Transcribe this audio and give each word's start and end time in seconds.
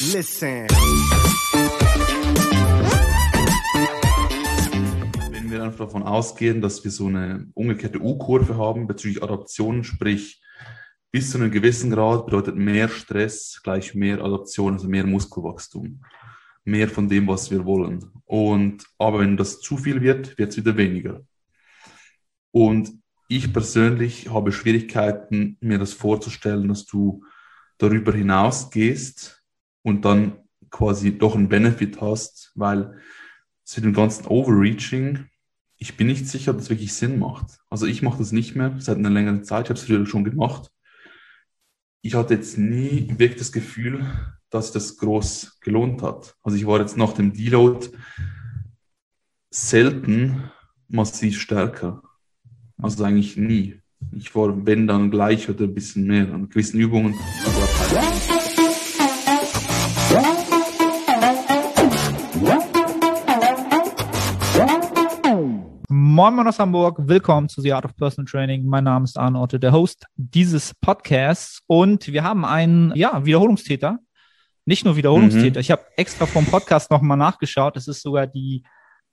Listen. 0.00 0.66
Wenn 5.30 5.50
wir 5.50 5.62
einfach 5.62 5.80
davon 5.80 6.04
ausgehen, 6.04 6.62
dass 6.62 6.82
wir 6.82 6.90
so 6.90 7.08
eine 7.08 7.50
umgekehrte 7.52 8.00
U-Kurve 8.00 8.56
haben 8.56 8.86
bezüglich 8.86 9.22
Adaption, 9.22 9.84
sprich 9.84 10.42
bis 11.10 11.30
zu 11.30 11.36
einem 11.36 11.50
gewissen 11.50 11.90
Grad 11.90 12.24
bedeutet 12.24 12.56
mehr 12.56 12.88
Stress 12.88 13.60
gleich 13.62 13.94
mehr 13.94 14.24
Adaption, 14.24 14.72
also 14.72 14.88
mehr 14.88 15.04
Muskelwachstum. 15.04 16.02
Mehr 16.64 16.88
von 16.88 17.06
dem, 17.06 17.28
was 17.28 17.50
wir 17.50 17.66
wollen. 17.66 18.10
Und, 18.24 18.86
aber 18.96 19.18
wenn 19.18 19.36
das 19.36 19.60
zu 19.60 19.76
viel 19.76 20.00
wird, 20.00 20.38
wird 20.38 20.50
es 20.50 20.56
wieder 20.56 20.78
weniger. 20.78 21.20
Und 22.52 22.90
ich 23.28 23.52
persönlich 23.52 24.30
habe 24.30 24.50
Schwierigkeiten, 24.50 25.58
mir 25.60 25.78
das 25.78 25.92
vorzustellen, 25.92 26.68
dass 26.68 26.86
du 26.86 27.22
darüber 27.76 28.14
hinausgehst 28.14 29.39
und 29.82 30.04
dann 30.04 30.38
quasi 30.70 31.16
doch 31.16 31.34
einen 31.34 31.48
Benefit 31.48 32.00
hast, 32.00 32.52
weil 32.54 32.98
es 33.64 33.76
mit 33.76 33.84
dem 33.84 33.92
ganzen 33.92 34.26
Overreaching, 34.26 35.26
ich 35.76 35.96
bin 35.96 36.06
nicht 36.06 36.28
sicher, 36.28 36.52
ob 36.52 36.58
das 36.58 36.70
wirklich 36.70 36.92
Sinn 36.92 37.18
macht. 37.18 37.58
Also 37.70 37.86
ich 37.86 38.02
mache 38.02 38.18
das 38.18 38.32
nicht 38.32 38.54
mehr 38.54 38.76
seit 38.78 38.98
einer 38.98 39.10
längeren 39.10 39.44
Zeit, 39.44 39.66
ich 39.66 39.70
habe 39.70 39.78
es 39.78 39.86
früher 39.86 40.06
schon 40.06 40.24
gemacht. 40.24 40.70
Ich 42.02 42.14
hatte 42.14 42.34
jetzt 42.34 42.58
nie 42.58 43.08
wirklich 43.18 43.38
das 43.38 43.52
Gefühl, 43.52 44.06
dass 44.50 44.72
das 44.72 44.96
groß 44.98 45.58
gelohnt 45.60 46.02
hat. 46.02 46.36
Also 46.42 46.56
ich 46.56 46.66
war 46.66 46.80
jetzt 46.80 46.96
nach 46.96 47.12
dem 47.12 47.32
Deload 47.32 47.88
selten 49.50 50.50
massiv 50.88 51.40
stärker. 51.40 52.02
Also 52.78 53.04
eigentlich 53.04 53.36
nie. 53.36 53.80
Ich 54.12 54.34
war, 54.34 54.66
wenn 54.66 54.86
dann 54.86 55.10
gleich 55.10 55.48
oder 55.48 55.64
ein 55.64 55.74
bisschen 55.74 56.06
mehr 56.06 56.32
an 56.32 56.48
gewissen 56.48 56.80
Übungen. 56.80 57.14
Aber 57.44 58.29
Moin 66.12 66.34
Moin 66.34 66.48
aus 66.48 66.58
Hamburg, 66.58 66.96
willkommen 67.06 67.48
zu 67.48 67.60
The 67.60 67.72
Art 67.72 67.84
of 67.84 67.94
Personal 67.94 68.26
Training. 68.28 68.64
Mein 68.66 68.82
Name 68.82 69.04
ist 69.04 69.16
Arne 69.16 69.38
Otte, 69.38 69.60
der 69.60 69.70
Host 69.70 70.06
dieses 70.16 70.74
Podcasts 70.74 71.62
und 71.68 72.08
wir 72.08 72.24
haben 72.24 72.44
einen, 72.44 72.92
ja, 72.96 73.24
Wiederholungstäter. 73.24 74.00
Nicht 74.64 74.84
nur 74.84 74.96
Wiederholungstäter, 74.96 75.58
Mhm. 75.58 75.60
ich 75.60 75.70
habe 75.70 75.82
extra 75.96 76.26
vom 76.26 76.44
Podcast 76.46 76.90
nochmal 76.90 77.16
nachgeschaut. 77.16 77.76
Es 77.76 77.86
ist 77.86 78.02
sogar 78.02 78.26
die, 78.26 78.64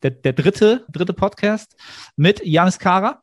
der, 0.02 0.09
der 0.09 0.34
dritte, 0.34 0.86
dritte 0.92 1.14
Podcast 1.14 1.76
mit 2.16 2.44
Janis 2.44 2.80
Kara. 2.80 3.22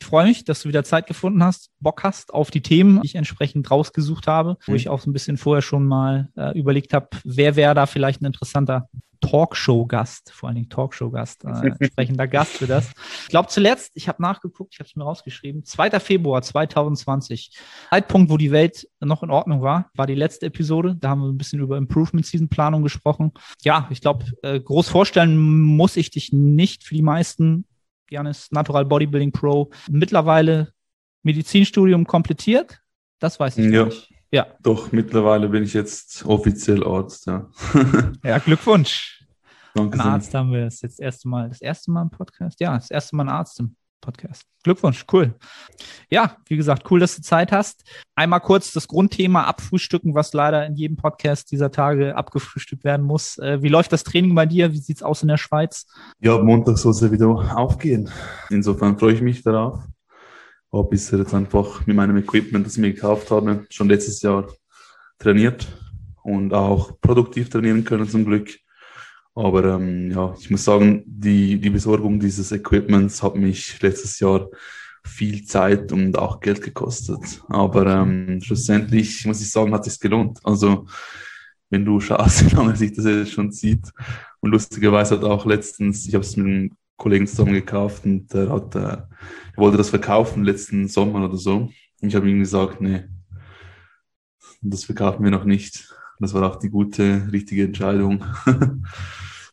Ich 0.00 0.04
freue 0.06 0.26
mich, 0.26 0.44
dass 0.44 0.62
du 0.62 0.68
wieder 0.68 0.82
Zeit 0.82 1.06
gefunden 1.06 1.44
hast, 1.44 1.70
Bock 1.78 2.02
hast 2.02 2.34
auf 2.34 2.50
die 2.50 2.62
Themen, 2.62 3.00
die 3.02 3.06
ich 3.06 3.14
entsprechend 3.14 3.70
rausgesucht 3.70 4.26
habe, 4.26 4.56
wo 4.66 4.72
Mhm. 4.72 4.76
ich 4.76 4.88
auch 4.88 4.98
so 5.00 5.08
ein 5.08 5.12
bisschen 5.12 5.36
vorher 5.36 5.62
schon 5.62 5.86
mal 5.86 6.30
äh, 6.36 6.58
überlegt 6.58 6.92
habe, 6.94 7.08
wer 7.22 7.54
wäre 7.54 7.74
da 7.76 7.86
vielleicht 7.86 8.22
ein 8.22 8.26
interessanter 8.26 8.88
Talkshow-Gast, 9.20 10.32
vor 10.32 10.48
allen 10.48 10.56
Dingen 10.56 10.68
Talkshow-Gast, 10.68 11.44
äh, 11.44 11.48
entsprechender 11.80 12.26
Gast 12.26 12.52
für 12.58 12.66
das. 12.66 12.90
Ich 13.22 13.28
glaube 13.28 13.48
zuletzt, 13.48 13.92
ich 13.94 14.08
habe 14.08 14.22
nachgeguckt, 14.22 14.74
ich 14.74 14.80
habe 14.80 14.88
es 14.88 14.96
mir 14.96 15.04
rausgeschrieben, 15.04 15.64
2. 15.64 16.00
Februar 16.00 16.42
2020, 16.42 17.56
Zeitpunkt, 17.90 18.30
wo 18.30 18.36
die 18.36 18.50
Welt 18.50 18.88
noch 19.00 19.22
in 19.22 19.30
Ordnung 19.30 19.62
war, 19.62 19.90
war 19.94 20.06
die 20.06 20.14
letzte 20.14 20.46
Episode. 20.46 20.96
Da 20.98 21.10
haben 21.10 21.20
wir 21.20 21.28
ein 21.28 21.38
bisschen 21.38 21.60
über 21.60 21.76
Improvement-Season-Planung 21.76 22.82
gesprochen. 22.82 23.32
Ja, 23.62 23.86
ich 23.90 24.00
glaube, 24.00 24.24
äh, 24.42 24.60
groß 24.60 24.88
vorstellen 24.88 25.36
muss 25.38 25.96
ich 25.96 26.10
dich 26.10 26.32
nicht 26.32 26.84
für 26.84 26.94
die 26.94 27.02
meisten. 27.02 27.64
Janis, 28.10 28.50
Natural 28.50 28.86
Bodybuilding 28.86 29.32
Pro, 29.32 29.70
mittlerweile 29.90 30.72
Medizinstudium 31.22 32.06
komplettiert. 32.06 32.80
Das 33.18 33.38
weiß 33.38 33.58
ich 33.58 33.70
Ja. 33.72 33.84
nicht. 33.86 34.10
Ja, 34.30 34.46
doch, 34.62 34.92
mittlerweile 34.92 35.48
bin 35.48 35.62
ich 35.62 35.72
jetzt 35.72 36.24
offiziell 36.26 36.84
Arzt, 36.84 37.26
ja. 37.26 37.48
ja, 38.24 38.38
Glückwunsch. 38.38 39.24
Danke 39.74 39.98
Ein. 39.98 40.06
Arzt 40.06 40.34
haben 40.34 40.52
wir 40.52 40.64
das 40.64 40.82
jetzt 40.82 41.00
erste 41.00 41.28
Mal. 41.28 41.48
Das 41.48 41.60
erste 41.60 41.90
Mal 41.90 42.02
im 42.02 42.10
Podcast? 42.10 42.60
Ja, 42.60 42.74
das 42.74 42.90
erste 42.90 43.16
Mal 43.16 43.24
ein 43.24 43.28
Arzt 43.30 43.58
im 43.60 43.76
Podcast. 44.00 44.44
Glückwunsch, 44.62 45.04
cool. 45.12 45.34
Ja, 46.10 46.36
wie 46.46 46.56
gesagt, 46.56 46.90
cool, 46.90 47.00
dass 47.00 47.16
du 47.16 47.22
Zeit 47.22 47.52
hast. 47.52 47.84
Einmal 48.14 48.40
kurz 48.40 48.72
das 48.72 48.86
Grundthema 48.86 49.44
abfrühstücken, 49.44 50.14
was 50.14 50.32
leider 50.32 50.66
in 50.66 50.74
jedem 50.76 50.96
Podcast 50.96 51.50
dieser 51.50 51.70
Tage 51.70 52.16
abgefrühstückt 52.16 52.84
werden 52.84 53.06
muss. 53.06 53.38
Äh, 53.38 53.62
wie 53.62 53.68
läuft 53.68 53.92
das 53.92 54.04
Training 54.04 54.34
bei 54.34 54.46
dir? 54.46 54.72
Wie 54.72 54.78
sieht's 54.78 55.02
aus 55.02 55.22
in 55.22 55.28
der 55.28 55.36
Schweiz? 55.36 55.86
Ja, 56.20 56.38
Montag 56.38 56.78
soll 56.78 56.92
es 56.92 57.00
ja 57.00 57.10
wieder 57.10 57.28
aufgehen. 57.56 58.10
Insofern 58.50 58.98
freue 58.98 59.14
ich 59.14 59.20
mich 59.20 59.42
darauf. 59.42 59.80
Habe 60.72 60.88
bisher 60.88 61.18
jetzt 61.18 61.34
einfach 61.34 61.86
mit 61.86 61.96
meinem 61.96 62.16
Equipment, 62.16 62.66
das 62.66 62.74
ich 62.74 62.80
mir 62.80 62.92
gekauft 62.92 63.30
habe, 63.30 63.66
schon 63.70 63.88
letztes 63.88 64.22
Jahr 64.22 64.48
trainiert 65.18 65.66
und 66.22 66.52
auch 66.52 67.00
produktiv 67.00 67.48
trainieren 67.48 67.84
können 67.84 68.08
zum 68.08 68.24
Glück. 68.24 68.50
Aber 69.34 69.64
ähm, 69.64 70.10
ja, 70.10 70.34
ich 70.38 70.50
muss 70.50 70.64
sagen, 70.64 71.04
die, 71.06 71.60
die 71.60 71.70
Besorgung 71.70 72.18
dieses 72.18 72.50
Equipments 72.52 73.22
hat 73.22 73.36
mich 73.36 73.80
letztes 73.80 74.18
Jahr 74.18 74.48
viel 75.04 75.44
Zeit 75.44 75.92
und 75.92 76.18
auch 76.18 76.40
Geld 76.40 76.60
gekostet. 76.60 77.42
Aber 77.48 77.86
ähm, 77.86 78.40
schlussendlich 78.42 79.24
muss 79.26 79.40
ich 79.40 79.50
sagen, 79.50 79.72
hat 79.72 79.86
es 79.86 80.00
gelohnt. 80.00 80.40
Also 80.44 80.86
wenn 81.70 81.84
du 81.84 82.00
schaust, 82.00 82.44
wie 82.50 82.56
lange 82.56 82.76
sich 82.76 82.92
das 82.92 83.04
jetzt 83.04 83.32
schon 83.32 83.52
zieht. 83.52 83.92
Und 84.40 84.50
lustigerweise 84.50 85.16
hat 85.16 85.24
auch 85.24 85.46
letztens, 85.46 86.06
ich 86.06 86.14
habe 86.14 86.24
es 86.24 86.36
mit 86.36 86.46
einem 86.46 86.76
Kollegen 86.98 87.26
zusammen 87.26 87.54
gekauft 87.54 88.04
und 88.04 88.32
der 88.34 88.50
hat, 88.50 88.74
äh, 88.74 88.78
er 88.80 89.08
wollte 89.56 89.78
das 89.78 89.88
verkaufen 89.88 90.44
letzten 90.44 90.86
Sommer 90.88 91.24
oder 91.24 91.36
so. 91.38 91.56
Und 92.00 92.08
ich 92.08 92.14
habe 92.14 92.28
ihm 92.28 92.40
gesagt, 92.40 92.80
nee, 92.82 93.04
das 94.60 94.84
verkaufen 94.84 95.24
wir 95.24 95.30
noch 95.30 95.44
nicht. 95.44 95.88
Das 96.20 96.34
war 96.34 96.42
auch 96.50 96.56
die 96.56 96.68
gute, 96.68 97.28
richtige 97.32 97.64
Entscheidung. 97.64 98.24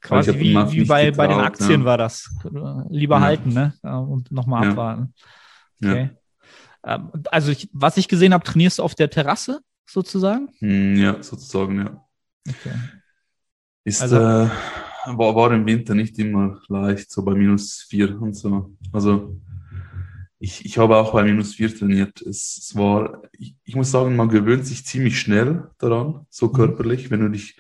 Quasi 0.02 0.34
wie, 0.40 0.56
wie 0.56 0.86
bei, 0.86 1.12
bei 1.12 1.28
den 1.28 1.38
getraut, 1.38 1.46
Aktien 1.46 1.82
ja. 1.82 1.86
war 1.86 1.98
das. 1.98 2.30
Lieber 2.90 3.16
Ja. 3.18 3.22
halten, 3.22 3.54
ne? 3.54 3.74
Ja, 3.84 3.98
Und 4.00 4.32
nochmal 4.32 4.66
Ja. 4.66 4.72
abwarten. 4.72 5.14
Ja. 5.80 5.92
Okay. 5.92 6.10
Ähm, 6.84 7.12
Also 7.32 7.52
ich, 7.52 7.70
was 7.74 7.98
ich 7.98 8.08
gesehen 8.08 8.34
habe, 8.34 8.44
trainierst 8.44 8.80
du 8.80 8.84
auf 8.84 8.96
der 8.96 9.10
Terrasse 9.10 9.62
sozusagen? 9.88 10.50
Hm, 10.60 10.96
Ja, 10.96 11.22
sozusagen, 11.24 11.78
ja. 11.80 12.06
Okay. 12.48 12.74
Ist, 13.84 14.02
Also- 14.02 14.18
äh, 14.18 14.50
war, 15.06 15.36
war 15.36 15.52
im 15.52 15.66
Winter 15.66 15.96
nicht 15.96 16.18
immer 16.20 16.62
leicht, 16.68 17.12
so 17.12 17.24
bei 17.24 17.34
minus 17.34 17.86
vier 17.90 18.22
und 18.22 18.36
so. 18.36 18.76
Also 18.92 19.40
ich, 20.40 20.66
ich 20.66 20.78
habe 20.78 20.98
auch 20.98 21.14
bei 21.14 21.24
minus 21.24 21.56
vier 21.56 21.76
trainiert. 21.76 22.22
Es, 22.22 22.58
es 22.58 22.76
war, 22.76 23.24
ich, 23.38 23.56
ich 23.64 23.76
muss 23.76 23.92
sagen, 23.92 24.16
man 24.16 24.30
gewöhnt 24.30 24.66
sich 24.66 24.86
ziemlich 24.86 25.20
schnell 25.20 25.70
daran, 25.78 26.26
so 26.30 26.50
körperlich, 26.50 27.10
wenn 27.10 27.22
du 27.22 27.30
dich, 27.30 27.60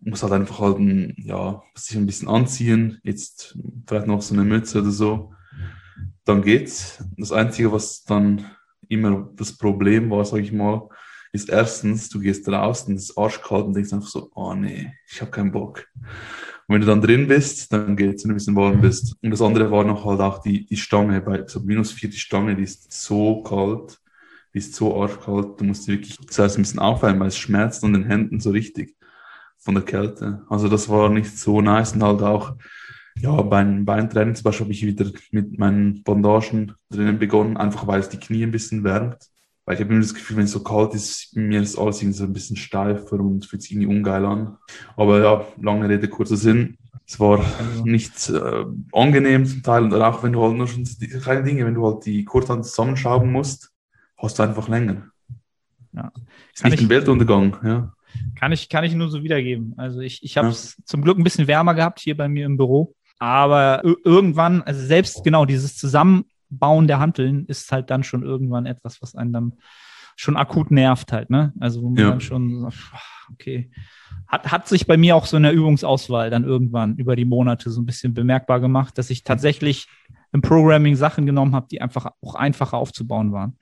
muss 0.00 0.22
halt 0.22 0.32
einfach 0.32 0.60
halt, 0.60 0.78
ein, 0.78 1.14
ja, 1.16 1.62
sich 1.74 1.96
ein 1.96 2.06
bisschen 2.06 2.28
anziehen, 2.28 3.00
jetzt 3.02 3.58
vielleicht 3.86 4.06
noch 4.06 4.22
so 4.22 4.34
eine 4.34 4.44
Mütze 4.44 4.80
oder 4.80 4.90
so, 4.90 5.32
dann 6.24 6.42
geht's. 6.42 7.02
Das 7.16 7.32
Einzige, 7.32 7.72
was 7.72 8.04
dann 8.04 8.44
immer 8.88 9.30
das 9.34 9.56
Problem 9.56 10.10
war, 10.10 10.24
sag 10.24 10.40
ich 10.40 10.52
mal, 10.52 10.88
ist 11.32 11.48
erstens, 11.50 12.08
du 12.08 12.20
gehst 12.20 12.46
draußen, 12.46 12.94
es 12.94 13.10
ist 13.10 13.18
arschkalt 13.18 13.66
und 13.66 13.74
denkst 13.74 13.92
einfach 13.92 14.08
so, 14.08 14.30
oh 14.34 14.54
nee, 14.54 14.92
ich 15.10 15.20
habe 15.20 15.30
keinen 15.30 15.52
Bock. 15.52 15.86
Und 16.68 16.74
wenn 16.74 16.80
du 16.82 16.86
dann 16.86 17.00
drin 17.00 17.26
bist, 17.26 17.72
dann 17.72 17.96
geht's, 17.96 18.24
wenn 18.24 18.28
du 18.28 18.34
ein 18.34 18.36
bisschen 18.36 18.56
warm 18.56 18.80
bist. 18.82 19.16
Und 19.22 19.30
das 19.30 19.40
andere 19.40 19.70
war 19.70 19.84
noch 19.84 20.04
halt 20.04 20.20
auch 20.20 20.38
die, 20.42 20.66
die 20.66 20.76
Stange, 20.76 21.22
bei 21.22 21.46
so 21.46 21.60
minus 21.60 21.92
vier, 21.92 22.10
die 22.10 22.18
Stange, 22.18 22.54
die 22.54 22.64
ist 22.64 22.92
so 22.92 23.42
kalt, 23.42 23.98
die 24.52 24.58
ist 24.58 24.74
so 24.74 25.00
arschkalt, 25.00 25.58
du 25.58 25.64
musst 25.64 25.86
die 25.86 25.92
wirklich 25.92 26.18
zuerst 26.28 26.58
ein 26.58 26.62
bisschen 26.62 26.78
aufwärmen, 26.80 27.20
weil 27.20 27.28
es 27.28 27.38
schmerzt 27.38 27.82
an 27.84 27.94
den 27.94 28.04
Händen 28.04 28.38
so 28.38 28.50
richtig 28.50 28.94
von 29.56 29.74
der 29.76 29.84
Kälte. 29.84 30.44
Also 30.50 30.68
das 30.68 30.90
war 30.90 31.08
nicht 31.08 31.38
so 31.38 31.62
nice 31.62 31.94
und 31.94 32.02
halt 32.02 32.22
auch, 32.22 32.54
ja, 33.18 33.40
beim 33.40 33.86
Beintraining 33.86 34.34
zum 34.34 34.44
Beispiel 34.44 34.64
habe 34.66 34.72
ich 34.74 34.84
wieder 34.84 35.10
mit 35.30 35.58
meinen 35.58 36.02
Bandagen 36.02 36.74
drinnen 36.90 37.18
begonnen, 37.18 37.56
einfach 37.56 37.86
weil 37.86 38.00
es 38.00 38.10
die 38.10 38.20
Knie 38.20 38.42
ein 38.42 38.50
bisschen 38.50 38.84
wärmt. 38.84 39.16
Weil 39.68 39.74
ich 39.74 39.80
habe 39.82 39.90
immer 39.92 40.00
das 40.00 40.14
Gefühl, 40.14 40.38
wenn 40.38 40.44
es 40.46 40.52
so 40.52 40.62
kalt 40.62 40.94
ist, 40.94 41.36
mir 41.36 41.60
ist 41.60 41.76
alles 41.76 42.00
irgendwie 42.00 42.16
so 42.16 42.24
ein 42.24 42.32
bisschen 42.32 42.56
steifer 42.56 43.20
und 43.20 43.44
fühlt 43.44 43.60
sich 43.60 43.72
irgendwie 43.72 43.94
ungeil 43.94 44.24
an. 44.24 44.56
Aber 44.96 45.20
ja, 45.22 45.44
lange 45.60 45.86
Rede, 45.86 46.08
kurzer 46.08 46.38
Sinn. 46.38 46.78
Es 47.06 47.20
war 47.20 47.44
nicht 47.84 48.30
äh, 48.30 48.64
angenehm 48.92 49.44
zum 49.44 49.62
Teil 49.62 49.82
und 49.84 49.92
auch 49.92 50.22
wenn 50.22 50.32
du 50.32 50.42
halt 50.42 50.56
nur 50.56 50.68
schon 50.68 50.84
die 50.84 51.08
kleinen 51.08 51.44
Dinge, 51.44 51.66
wenn 51.66 51.74
du 51.74 51.84
halt 51.84 52.06
die 52.06 52.24
Kurzhand 52.24 52.64
zusammenschrauben 52.64 53.30
musst, 53.30 53.70
hast 54.16 54.38
du 54.38 54.42
einfach 54.42 54.68
länger. 54.68 55.10
Ja. 55.92 56.12
Ist 56.54 56.62
Kann 56.62 56.70
nicht 56.70 56.80
ich- 56.80 56.86
ein 56.86 56.90
Weltuntergang, 56.90 57.58
ja. 57.62 57.92
Kann 58.36 58.52
ich, 58.52 58.70
kann 58.70 58.84
ich 58.84 58.94
nur 58.94 59.10
so 59.10 59.22
wiedergeben. 59.22 59.74
Also 59.76 60.00
ich, 60.00 60.22
ich 60.22 60.38
habe 60.38 60.48
es 60.48 60.76
zum 60.86 61.02
Glück 61.02 61.18
ein 61.18 61.24
bisschen 61.24 61.46
wärmer 61.46 61.74
gehabt 61.74 62.00
hier 62.00 62.16
bei 62.16 62.26
mir 62.26 62.46
im 62.46 62.56
Büro. 62.56 62.94
Aber 63.18 63.84
ir- 63.84 63.98
irgendwann, 64.02 64.62
also 64.62 64.80
selbst 64.80 65.22
genau 65.24 65.44
dieses 65.44 65.76
Zusammenbauen 66.48 66.86
der 66.86 66.98
Hanteln 66.98 67.44
ist 67.46 67.70
halt 67.72 67.90
dann 67.90 68.02
schon 68.02 68.22
irgendwann 68.22 68.66
etwas, 68.66 69.00
was 69.02 69.14
einen 69.14 69.32
dann 69.32 69.52
schon 70.16 70.36
akut 70.36 70.70
nervt 70.70 71.12
halt, 71.12 71.30
ne? 71.30 71.52
Also 71.60 71.82
wo 71.82 71.90
man 71.90 71.98
Ja. 71.98 72.10
dann 72.10 72.20
schon, 72.20 72.50
so, 72.60 72.68
okay. 73.32 73.70
Hat, 74.26 74.50
hat 74.50 74.68
sich 74.68 74.86
bei 74.86 74.96
mir 74.96 75.14
auch 75.16 75.26
so 75.26 75.36
in 75.36 75.44
der 75.44 75.52
Übungsauswahl 75.52 76.30
dann 76.30 76.44
irgendwann 76.44 76.96
über 76.96 77.16
die 77.16 77.24
Monate 77.24 77.70
so 77.70 77.80
ein 77.80 77.86
bisschen 77.86 78.14
bemerkbar 78.14 78.60
gemacht, 78.60 78.98
dass 78.98 79.10
ich 79.10 79.22
tatsächlich 79.24 79.86
im 80.32 80.42
Programming 80.42 80.96
Sachen 80.96 81.24
genommen 81.24 81.54
habe, 81.54 81.68
die 81.70 81.80
einfach 81.80 82.10
auch 82.20 82.34
einfacher 82.34 82.76
aufzubauen 82.76 83.32
waren. 83.32 83.58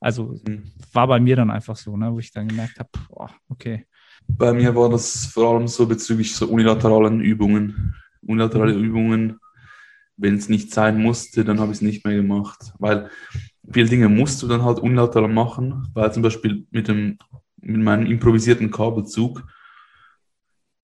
Also 0.00 0.34
Mhm. 0.46 0.72
war 0.92 1.06
bei 1.06 1.20
mir 1.20 1.36
dann 1.36 1.50
einfach 1.50 1.76
so, 1.76 1.96
ne, 1.96 2.12
wo 2.12 2.18
ich 2.18 2.32
dann 2.32 2.48
gemerkt 2.48 2.78
habe, 2.78 2.90
okay, 3.48 3.86
Bei 4.26 4.52
mir 4.52 4.74
war 4.74 4.90
das 4.90 5.26
vor 5.26 5.54
allem 5.54 5.68
so 5.68 5.86
bezüglich 5.86 6.34
so 6.34 6.46
unilateralen 6.48 7.20
Übungen. 7.20 7.94
Unilaterale 8.26 8.72
Übungen, 8.72 9.38
wenn 10.16 10.36
es 10.36 10.48
nicht 10.48 10.72
sein 10.72 11.00
musste, 11.00 11.44
dann 11.44 11.60
habe 11.60 11.72
ich 11.72 11.78
es 11.78 11.82
nicht 11.82 12.04
mehr 12.04 12.14
gemacht. 12.14 12.72
Weil 12.78 13.10
viele 13.70 13.88
Dinge 13.88 14.08
musst 14.08 14.42
du 14.42 14.48
dann 14.48 14.62
halt 14.62 14.78
unilateral 14.78 15.28
machen, 15.28 15.88
weil 15.94 16.12
zum 16.12 16.22
Beispiel 16.22 16.66
mit, 16.70 16.88
dem, 16.88 17.18
mit 17.60 17.82
meinem 17.82 18.06
improvisierten 18.06 18.70
Kabelzug 18.70 19.44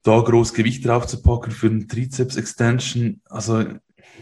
da 0.02 0.18
groß 0.18 0.54
Gewicht 0.54 0.86
drauf 0.86 1.06
zu 1.06 1.22
packen 1.22 1.50
für 1.50 1.66
einen 1.66 1.86
Trizeps-Extension, 1.86 3.20
also 3.28 3.64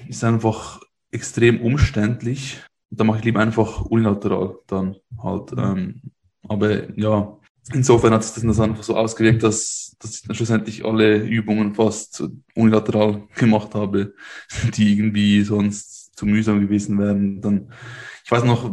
ist 0.09 0.25
einfach 0.25 0.81
extrem 1.11 1.61
umständlich. 1.61 2.61
Da 2.91 3.05
mache 3.05 3.19
ich 3.19 3.25
lieber 3.25 3.41
einfach 3.41 3.83
unilateral 3.83 4.59
dann 4.67 4.97
halt. 5.23 5.53
Ähm, 5.57 6.03
aber 6.49 6.99
ja, 6.99 7.37
insofern 7.73 8.13
hat 8.15 8.25
sich 8.25 8.43
das 8.43 8.61
einfach 8.61 8.83
so 8.83 8.97
ausgewirkt, 8.97 9.43
dass, 9.43 9.88
dass 9.99 10.17
ich 10.17 10.23
dann 10.23 10.37
schlussendlich 10.37 10.85
alle 10.85 11.19
Übungen 11.19 11.75
fast 11.75 12.25
unilateral 12.55 13.23
gemacht 13.35 13.75
habe, 13.75 14.15
die 14.77 14.93
irgendwie 14.93 15.43
sonst 15.43 16.17
zu 16.17 16.27
mühsam 16.27 16.61
gewesen 16.61 16.99
wären. 16.99 17.41
Dann, 17.41 17.73
ich 18.25 18.31
weiß 18.31 18.45
noch, 18.45 18.71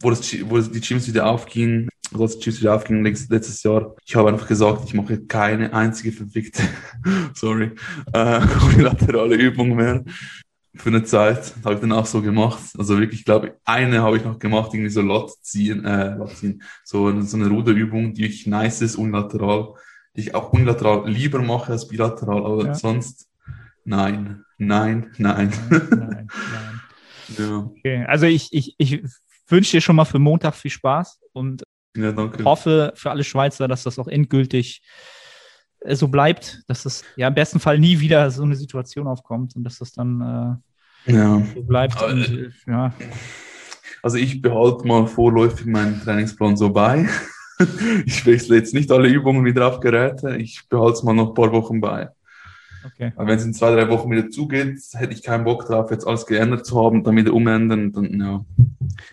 wo, 0.00 0.10
das, 0.10 0.20
wo 0.48 0.58
die 0.58 0.80
Gyms 0.80 1.06
wieder 1.08 1.26
aufgingen, 1.26 1.88
also 2.12 2.24
als 2.24 2.38
die 2.38 2.44
Gyms 2.44 2.60
wieder 2.60 2.74
aufgingen 2.74 3.04
letztes 3.04 3.62
Jahr, 3.62 3.94
ich 4.04 4.16
habe 4.16 4.28
einfach 4.28 4.48
gesagt, 4.48 4.82
ich 4.86 4.94
mache 4.94 5.20
keine 5.26 5.72
einzige 5.72 6.12
verfickte, 6.12 6.62
sorry, 7.34 7.72
äh, 8.12 8.40
unilaterale 8.74 9.36
Übung 9.36 9.76
mehr 9.76 10.04
für 10.76 10.90
eine 10.90 11.04
Zeit. 11.04 11.54
Habe 11.64 11.74
ich 11.74 11.80
dann 11.80 11.92
auch 11.92 12.06
so 12.06 12.20
gemacht. 12.22 12.60
Also 12.78 12.98
wirklich, 12.98 13.24
glaube 13.24 13.46
ich, 13.48 13.52
eine 13.64 14.02
habe 14.02 14.16
ich 14.16 14.24
noch 14.24 14.38
gemacht, 14.38 14.72
irgendwie 14.74 14.90
so 14.90 15.00
Lot 15.00 15.32
ziehen, 15.42 15.84
äh, 15.84 16.14
Lot 16.16 16.36
ziehen. 16.36 16.62
So, 16.84 17.20
so 17.22 17.36
eine 17.36 17.48
Ruderübung, 17.48 18.12
die 18.14 18.22
wirklich 18.22 18.46
nice 18.46 18.82
ist, 18.82 18.96
unilateral, 18.96 19.74
die 20.16 20.22
ich 20.22 20.34
auch 20.34 20.52
unilateral 20.52 21.08
lieber 21.08 21.40
mache 21.42 21.72
als 21.72 21.88
bilateral, 21.88 22.44
aber 22.44 22.66
ja. 22.66 22.74
sonst 22.74 23.28
nein, 23.84 24.44
nein, 24.58 25.12
nein. 25.18 25.52
Nein, 25.68 25.88
nein, 25.90 26.28
nein. 26.30 26.80
ja. 27.38 27.58
Okay, 27.58 28.04
also 28.06 28.26
ich, 28.26 28.52
ich, 28.52 28.74
ich 28.78 29.02
wünsche 29.46 29.72
dir 29.72 29.80
schon 29.80 29.96
mal 29.96 30.04
für 30.04 30.18
Montag 30.18 30.54
viel 30.54 30.70
Spaß 30.70 31.20
und 31.32 31.62
ja, 31.96 32.14
hoffe 32.44 32.92
für 32.94 33.10
alle 33.10 33.24
Schweizer, 33.24 33.68
dass 33.68 33.82
das 33.82 33.98
auch 33.98 34.08
endgültig 34.08 34.82
äh, 35.80 35.94
so 35.94 36.08
bleibt, 36.08 36.62
dass 36.66 36.84
es 36.84 37.04
ja 37.16 37.28
im 37.28 37.34
besten 37.34 37.60
Fall 37.60 37.78
nie 37.78 38.00
wieder 38.00 38.30
so 38.30 38.42
eine 38.42 38.56
Situation 38.56 39.06
aufkommt 39.06 39.56
und 39.56 39.64
dass 39.64 39.78
das 39.78 39.92
dann 39.92 40.60
äh, 41.06 41.12
ja. 41.12 41.42
so 41.54 41.62
bleibt. 41.62 42.02
Und, 42.02 42.28
äh, 42.28 42.50
ja. 42.66 42.92
Also 44.02 44.18
ich 44.18 44.40
behalte 44.42 44.86
mal 44.86 45.06
vorläufig 45.06 45.66
meinen 45.66 46.00
Trainingsplan 46.00 46.56
so 46.56 46.72
bei. 46.72 47.08
ich 48.06 48.26
wechsle 48.26 48.56
jetzt 48.56 48.74
nicht 48.74 48.90
alle 48.90 49.08
Übungen 49.08 49.44
wieder 49.44 49.66
auf 49.68 49.80
Geräte. 49.80 50.36
Ich 50.36 50.68
behalte 50.68 50.94
es 50.94 51.02
mal 51.02 51.14
noch 51.14 51.28
ein 51.28 51.34
paar 51.34 51.52
Wochen 51.52 51.80
bei. 51.80 52.10
Okay. 52.84 53.12
Aber 53.16 53.28
wenn 53.28 53.38
es 53.38 53.44
in 53.44 53.54
zwei, 53.54 53.74
drei 53.74 53.88
Wochen 53.88 54.10
wieder 54.10 54.30
zugeht, 54.30 54.78
hätte 54.92 55.12
ich 55.12 55.22
keinen 55.22 55.44
Bock 55.44 55.66
drauf, 55.66 55.90
jetzt 55.90 56.06
alles 56.06 56.26
geändert 56.26 56.66
zu 56.66 56.80
haben, 56.80 57.02
dann 57.02 57.16
wieder 57.16 57.32
umändern, 57.32 57.92
dann 57.92 58.20
ja. 58.20 58.44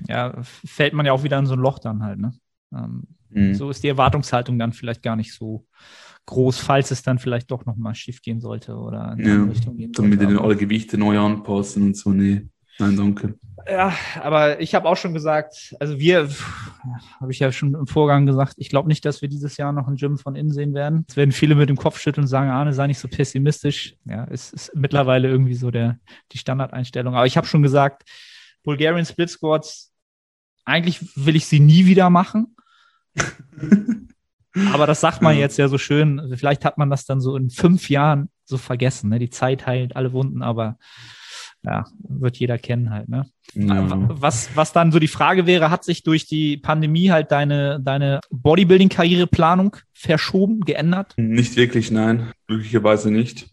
Ja, 0.08 0.42
fällt 0.44 0.94
man 0.94 1.06
ja 1.06 1.12
auch 1.14 1.24
wieder 1.24 1.40
in 1.40 1.48
so 1.48 1.54
ein 1.54 1.60
Loch 1.60 1.80
dann 1.80 2.04
halt, 2.04 2.20
ne? 2.20 2.34
Ähm, 2.72 3.04
mhm. 3.30 3.56
So 3.56 3.72
ist 3.72 3.84
die 3.84 3.88
Erwartungshaltung 3.88 4.60
dann 4.60 4.74
vielleicht 4.74 5.02
gar 5.02 5.16
nicht 5.16 5.34
so, 5.34 5.66
groß, 6.26 6.60
falls 6.60 6.92
es 6.92 7.04
dann 7.04 7.20
vielleicht 7.20 7.52
doch 7.52 7.66
nochmal 7.66 7.96
schief 7.96 8.22
gehen 8.22 8.40
sollte 8.40 8.76
oder 8.76 9.16
in 9.18 9.26
ja, 9.26 9.44
Richtung 9.44 9.78
gehen 9.78 9.92
sollte. 9.94 10.18
Damit 10.18 10.40
alle 10.40 10.56
Gewichte 10.56 10.98
neu 10.98 11.20
anpassen 11.20 11.84
und 11.84 11.98
so, 11.98 12.12
nee. 12.12 12.48
Nein, 12.80 12.98
danke. 12.98 13.36
Ja, 13.68 13.94
aber 14.22 14.60
ich 14.60 14.76
habe 14.76 14.90
auch 14.90 14.98
schon 14.98 15.14
gesagt, 15.14 15.76
also 15.80 16.00
wir, 16.00 16.28
habe 17.20 17.32
ich 17.32 17.40
ja 17.40 17.52
schon 17.52 17.76
im 17.76 17.88
Vorgang 17.88 18.26
gesagt, 18.26 18.56
ich 18.58 18.70
glaube 18.70 18.90
nicht, 18.90 19.06
dass 19.06 19.22
wir 19.22 19.30
dieses 19.30 19.58
Jahr 19.58 19.72
noch 19.72 19.88
ein 19.88 19.96
Gym 19.96 20.18
von 20.18 20.36
innen 20.36 20.52
sehen 20.52 20.74
werden. 20.74 21.06
Es 21.08 21.16
werden 21.16 21.32
viele 21.32 21.56
mit 21.56 21.70
dem 21.70 21.78
Kopf 21.78 22.00
schütteln 22.00 22.24
und 22.24 22.28
sagen, 22.28 22.50
Arne, 22.50 22.74
sei 22.74 22.88
nicht 22.88 23.00
so 23.00 23.08
pessimistisch. 23.08 23.96
Ja, 24.06 24.26
es 24.30 24.52
ist 24.52 24.72
mittlerweile 24.76 25.30
irgendwie 25.30 25.54
so 25.54 25.72
der, 25.72 26.00
die 26.32 26.40
Standardeinstellung. 26.40 27.16
Aber 27.16 27.26
ich 27.26 27.38
habe 27.38 27.48
schon 27.48 27.62
gesagt, 27.62 28.04
Bulgarian 28.64 29.06
Split 29.06 29.30
Squats, 29.30 29.94
eigentlich 30.66 31.00
will 31.16 31.36
ich 31.36 31.46
sie 31.46 31.60
nie 31.60 31.86
wieder 31.86 32.10
machen. 32.10 32.56
Aber 34.74 34.88
das 34.88 35.02
sagt 35.02 35.22
man 35.22 35.38
jetzt 35.38 35.58
ja 35.58 35.68
so 35.68 35.78
schön. 35.78 36.34
Vielleicht 36.36 36.64
hat 36.66 36.78
man 36.78 36.90
das 36.90 37.06
dann 37.06 37.22
so 37.22 37.36
in 37.36 37.50
fünf 37.50 37.90
Jahren 37.90 38.30
so 38.46 38.58
vergessen. 38.58 39.10
Ne? 39.10 39.20
Die 39.20 39.30
Zeit 39.30 39.66
heilt 39.66 39.96
alle 39.96 40.14
Wunden, 40.14 40.44
aber 40.44 40.78
ja, 41.64 41.86
wird 42.08 42.38
jeder 42.38 42.58
kennen 42.58 42.90
halt. 42.90 43.10
Ne? 43.10 43.26
Ja. 43.54 43.88
Was, 44.22 44.50
was 44.56 44.74
dann 44.74 44.92
so 44.92 45.00
die 45.00 45.08
Frage 45.08 45.46
wäre, 45.46 45.70
hat 45.70 45.84
sich 45.84 46.04
durch 46.04 46.26
die 46.26 46.58
Pandemie 46.58 47.12
halt 47.12 47.32
deine, 47.32 47.80
deine 47.82 48.20
Bodybuilding-Karriereplanung 48.32 49.78
verschoben, 49.94 50.62
geändert? 50.62 51.14
Nicht 51.18 51.56
wirklich, 51.56 51.92
nein. 51.92 52.32
Glücklicherweise 52.48 53.12
nicht. 53.12 53.48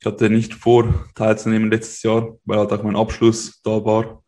Ich 0.00 0.06
hatte 0.06 0.30
nicht 0.30 0.54
vor, 0.54 1.06
teilzunehmen 1.14 1.70
letztes 1.70 2.02
Jahr, 2.02 2.36
weil 2.44 2.58
halt 2.58 2.72
auch 2.72 2.82
mein 2.82 2.96
Abschluss 2.96 3.60
da 3.62 3.84
war. 3.84 4.22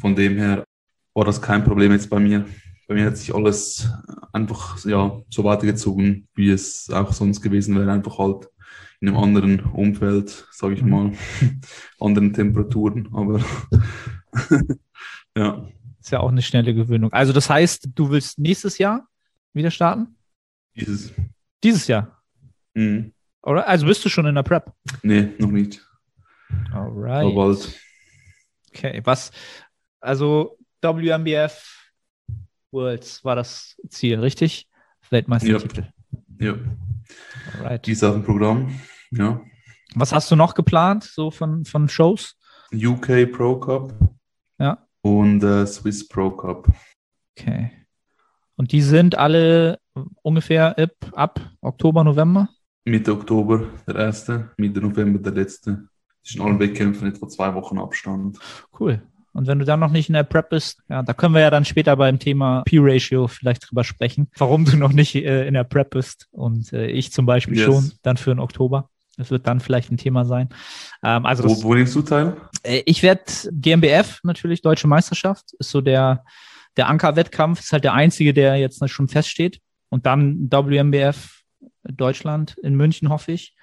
Von 0.00 0.16
dem 0.16 0.36
her 0.36 0.64
war 1.14 1.24
das 1.24 1.40
kein 1.40 1.64
Problem 1.64 1.92
jetzt 1.92 2.10
bei 2.10 2.18
mir 2.18 2.46
bei 2.92 3.00
mir 3.00 3.06
hat 3.06 3.16
sich 3.16 3.34
alles 3.34 3.88
einfach 4.34 4.84
ja, 4.84 5.18
so 5.30 5.44
weitergezogen, 5.44 6.28
wie 6.34 6.50
es 6.50 6.90
auch 6.90 7.12
sonst 7.12 7.40
gewesen 7.40 7.74
wäre. 7.74 7.90
Einfach 7.90 8.18
halt 8.18 8.48
in 9.02 9.08
einem 9.08 9.18
anderen 9.18 9.60
Umfeld, 9.60 10.46
sage 10.52 10.74
ich 10.74 10.82
mal, 10.82 11.10
anderen 12.00 12.32
Temperaturen, 12.32 13.08
aber 13.12 13.40
ja. 15.36 15.68
Ist 16.00 16.12
ja 16.12 16.20
auch 16.20 16.30
eine 16.30 16.40
schnelle 16.40 16.72
Gewöhnung. 16.72 17.12
Also 17.12 17.32
das 17.32 17.50
heißt, 17.50 17.88
du 17.96 18.10
willst 18.10 18.38
nächstes 18.38 18.78
Jahr 18.78 19.08
wieder 19.52 19.72
starten? 19.72 20.16
Dieses. 20.76 21.12
Dieses 21.64 21.88
Jahr? 21.88 22.22
Mhm. 22.74 23.12
Alright. 23.42 23.66
Also 23.66 23.86
bist 23.86 24.04
du 24.04 24.08
schon 24.08 24.26
in 24.26 24.36
der 24.36 24.44
Prep? 24.44 24.72
Nee, 25.02 25.30
noch 25.38 25.50
nicht. 25.50 25.84
Alright. 26.72 27.24
Aber 27.24 27.34
bald. 27.34 27.80
Okay, 28.68 29.00
was, 29.02 29.32
also 30.00 30.56
WMBF 30.80 31.90
Worlds 32.70 33.24
war 33.24 33.34
das 33.34 33.76
Ziel, 33.88 34.20
richtig? 34.20 34.68
Weltmeistertitel. 35.10 35.88
Ja. 36.38 36.52
ja. 36.52 36.58
Alright. 37.58 37.84
Die 37.86 37.96
dem 37.96 38.22
Programm, 38.22 38.80
ja. 39.12 39.40
Was 39.94 40.12
hast 40.12 40.30
du 40.30 40.36
noch 40.36 40.54
geplant, 40.54 41.04
so 41.04 41.30
von, 41.30 41.64
von 41.64 41.88
Shows? 41.88 42.36
UK 42.72 43.30
Pro 43.30 43.56
Cup. 43.56 43.94
Ja. 44.58 44.86
Und 45.02 45.42
äh, 45.42 45.66
Swiss 45.66 46.08
Pro 46.08 46.30
Cup. 46.30 46.68
Okay. 47.36 47.70
Und 48.56 48.72
die 48.72 48.82
sind 48.82 49.16
alle 49.16 49.78
ungefähr 50.22 50.78
ab, 50.78 51.12
ab 51.12 51.40
Oktober, 51.60 52.04
November? 52.04 52.48
Mitte 52.84 53.12
Oktober 53.12 53.66
der 53.86 53.96
erste, 53.96 54.50
Mitte 54.56 54.80
November 54.80 55.18
der 55.18 55.32
letzte. 55.32 55.88
Zwischen 56.24 56.42
allen 56.42 56.60
Wettkämpfen 56.60 57.08
etwa 57.08 57.28
zwei 57.28 57.54
Wochen 57.54 57.78
Abstand. 57.78 58.38
Cool. 58.78 59.02
Und 59.32 59.46
wenn 59.46 59.58
du 59.58 59.64
dann 59.64 59.80
noch 59.80 59.90
nicht 59.90 60.08
in 60.08 60.12
der 60.12 60.24
Prep 60.24 60.50
bist, 60.50 60.82
ja, 60.88 61.02
da 61.02 61.14
können 61.14 61.34
wir 61.34 61.40
ja 61.40 61.50
dann 61.50 61.64
später 61.64 61.96
beim 61.96 62.18
Thema 62.18 62.62
P-Ratio 62.64 63.28
vielleicht 63.28 63.68
drüber 63.68 63.82
sprechen, 63.82 64.28
warum 64.36 64.64
du 64.64 64.76
noch 64.76 64.92
nicht 64.92 65.14
äh, 65.14 65.46
in 65.46 65.54
der 65.54 65.64
Prep 65.64 65.90
bist 65.90 66.28
und 66.32 66.72
äh, 66.72 66.86
ich 66.86 67.12
zum 67.12 67.24
Beispiel 67.24 67.56
yes. 67.56 67.64
schon, 67.64 67.92
dann 68.02 68.18
für 68.18 68.30
den 68.30 68.40
Oktober. 68.40 68.90
Das 69.22 69.30
wird 69.30 69.46
dann 69.46 69.60
vielleicht 69.60 69.92
ein 69.92 69.96
Thema 69.96 70.24
sein. 70.24 70.48
Ähm, 71.04 71.24
also 71.24 71.44
wo, 71.44 71.62
wo 71.62 71.74
nimmst 71.74 71.94
du 71.94 72.02
teil? 72.02 72.36
Äh, 72.64 72.82
ich 72.86 73.04
werde 73.04 73.22
GmbF 73.52 74.18
natürlich, 74.24 74.62
Deutsche 74.62 74.88
Meisterschaft, 74.88 75.52
ist 75.60 75.70
so 75.70 75.80
der, 75.80 76.24
der 76.76 76.88
Anker-Wettkampf, 76.88 77.60
ist 77.60 77.72
halt 77.72 77.84
der 77.84 77.94
einzige, 77.94 78.34
der 78.34 78.56
jetzt 78.56 78.82
schon 78.90 79.06
feststeht. 79.06 79.60
Und 79.90 80.06
dann 80.06 80.50
WMBF 80.50 81.42
Deutschland 81.84 82.56
in 82.62 82.74
München, 82.74 83.10
hoffe 83.10 83.30
ich. 83.30 83.54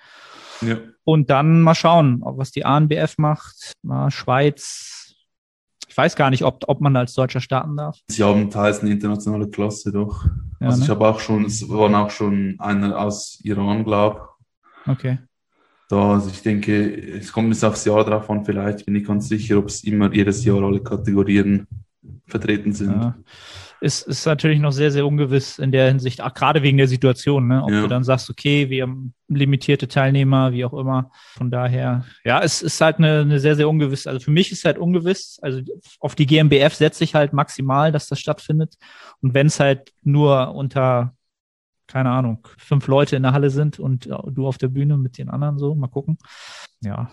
Ja. 0.61 0.77
Und 1.03 1.29
dann 1.29 1.61
mal 1.61 1.75
schauen, 1.75 2.21
was 2.23 2.51
die 2.51 2.63
ANBF 2.63 3.17
macht. 3.17 3.73
Mal 3.81 4.11
Schweiz, 4.11 5.13
ich 5.89 5.97
weiß 5.97 6.15
gar 6.15 6.29
nicht, 6.29 6.43
ob, 6.43 6.63
ob 6.67 6.79
man 6.79 6.95
als 6.95 7.15
Deutscher 7.15 7.41
starten 7.41 7.75
darf. 7.75 7.99
Sie 8.07 8.23
haben 8.23 8.49
teils 8.49 8.79
eine 8.79 8.91
internationale 8.91 9.49
Klasse, 9.49 9.91
doch. 9.91 10.23
Ja, 10.61 10.67
also 10.67 10.79
ne? 10.79 10.83
ich 10.85 10.89
habe 10.89 11.05
auch 11.05 11.19
schon, 11.19 11.43
es 11.43 11.67
waren 11.67 11.95
auch 11.95 12.11
schon 12.11 12.55
einer 12.59 12.97
aus 12.97 13.41
Iran, 13.43 13.83
glaube 13.83 14.29
Okay. 14.87 15.19
Da, 15.89 16.13
also 16.13 16.29
ich 16.29 16.41
denke, 16.41 17.17
es 17.17 17.31
kommt 17.33 17.49
bis 17.49 17.63
aufs 17.63 17.83
Jahr 17.83 18.05
drauf 18.05 18.29
an, 18.29 18.45
vielleicht 18.45 18.85
bin 18.85 18.95
ich 18.95 19.05
ganz 19.05 19.27
sicher, 19.27 19.57
ob 19.57 19.65
es 19.65 19.83
immer 19.83 20.13
jedes 20.13 20.45
Jahr 20.45 20.63
alle 20.63 20.81
Kategorien 20.81 21.67
vertreten 22.25 22.71
sind. 22.71 22.91
Ja 22.91 23.15
ist, 23.81 24.07
ist 24.07 24.25
natürlich 24.25 24.59
noch 24.59 24.71
sehr, 24.71 24.91
sehr 24.91 25.05
ungewiss 25.05 25.59
in 25.59 25.71
der 25.71 25.87
Hinsicht, 25.87 26.21
auch 26.21 26.33
gerade 26.33 26.63
wegen 26.63 26.77
der 26.77 26.87
Situation, 26.87 27.47
ne? 27.47 27.63
ob 27.63 27.71
ja. 27.71 27.81
du 27.81 27.87
dann 27.87 28.03
sagst, 28.03 28.29
okay, 28.29 28.69
wir 28.69 28.83
haben 28.83 29.13
limitierte 29.27 29.87
Teilnehmer, 29.87 30.51
wie 30.51 30.65
auch 30.65 30.73
immer. 30.73 31.11
Von 31.37 31.49
daher, 31.49 32.05
ja, 32.25 32.41
es 32.41 32.61
ist 32.61 32.81
halt 32.81 32.97
eine, 32.97 33.21
eine 33.21 33.39
sehr, 33.39 33.55
sehr 33.55 33.69
ungewiss. 33.69 34.07
Also 34.07 34.19
für 34.19 34.31
mich 34.31 34.51
ist 34.51 34.65
halt 34.65 34.77
ungewiss. 34.77 35.39
Also 35.41 35.61
auf 35.99 36.15
die 36.15 36.25
GmbF 36.25 36.73
setze 36.73 37.03
ich 37.03 37.15
halt 37.15 37.31
maximal, 37.31 37.91
dass 37.91 38.07
das 38.07 38.19
stattfindet. 38.19 38.75
Und 39.21 39.33
wenn 39.33 39.47
es 39.47 39.59
halt 39.59 39.93
nur 40.03 40.53
unter, 40.53 41.13
keine 41.89 42.11
Ahnung, 42.11 42.47
fünf 42.57 42.87
Leute 42.87 43.15
in 43.15 43.23
der 43.23 43.33
Halle 43.33 43.49
sind 43.49 43.79
und 43.79 44.05
du 44.05 44.47
auf 44.47 44.57
der 44.57 44.67
Bühne 44.67 44.97
mit 44.97 45.17
den 45.17 45.29
anderen 45.29 45.57
so, 45.57 45.73
mal 45.73 45.87
gucken. 45.87 46.17
Ja, 46.81 47.09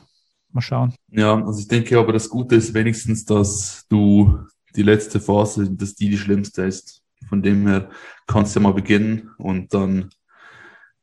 mal 0.53 0.61
schauen. 0.61 0.95
Ja, 1.09 1.35
also 1.35 1.61
ich 1.61 1.69
denke 1.69 1.99
aber, 1.99 2.13
das 2.13 2.29
Gute 2.29 2.57
ist 2.57 2.75
wenigstens, 2.75 3.25
dass 3.25 3.87
du 3.89 4.39
die 4.75 4.83
letzte 4.83 5.19
Phase, 5.19 5.71
dass 5.71 5.95
die 5.95 6.11
die 6.11 6.19
schlimmste 6.19 6.63
ist. 6.63 7.03
Von 7.29 7.43
dem 7.43 7.67
her 7.67 7.89
kannst 8.27 8.55
du 8.55 8.61
ja 8.61 8.65
mal 8.65 8.75
beginnen 8.75 9.31
und 9.39 9.73
dann 9.73 10.11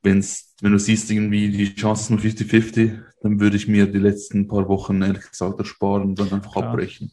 wenn's, 0.04 0.54
wenn 0.62 0.74
du 0.74 0.80
siehst, 0.80 1.10
irgendwie 1.10 1.50
die 1.50 1.76
Chancen 1.76 2.16
nur 2.16 2.24
50-50, 2.24 3.02
dann 3.22 3.40
würde 3.40 3.58
ich 3.58 3.68
mir 3.68 3.88
die 3.88 4.00
letzten 4.00 4.48
paar 4.48 4.68
Wochen 4.68 5.02
ehrlich 5.02 5.30
gesagt 5.30 5.58
ersparen 5.60 6.04
und 6.04 6.20
dann 6.20 6.32
einfach 6.32 6.52
Klar. 6.52 6.70
abbrechen. 6.70 7.12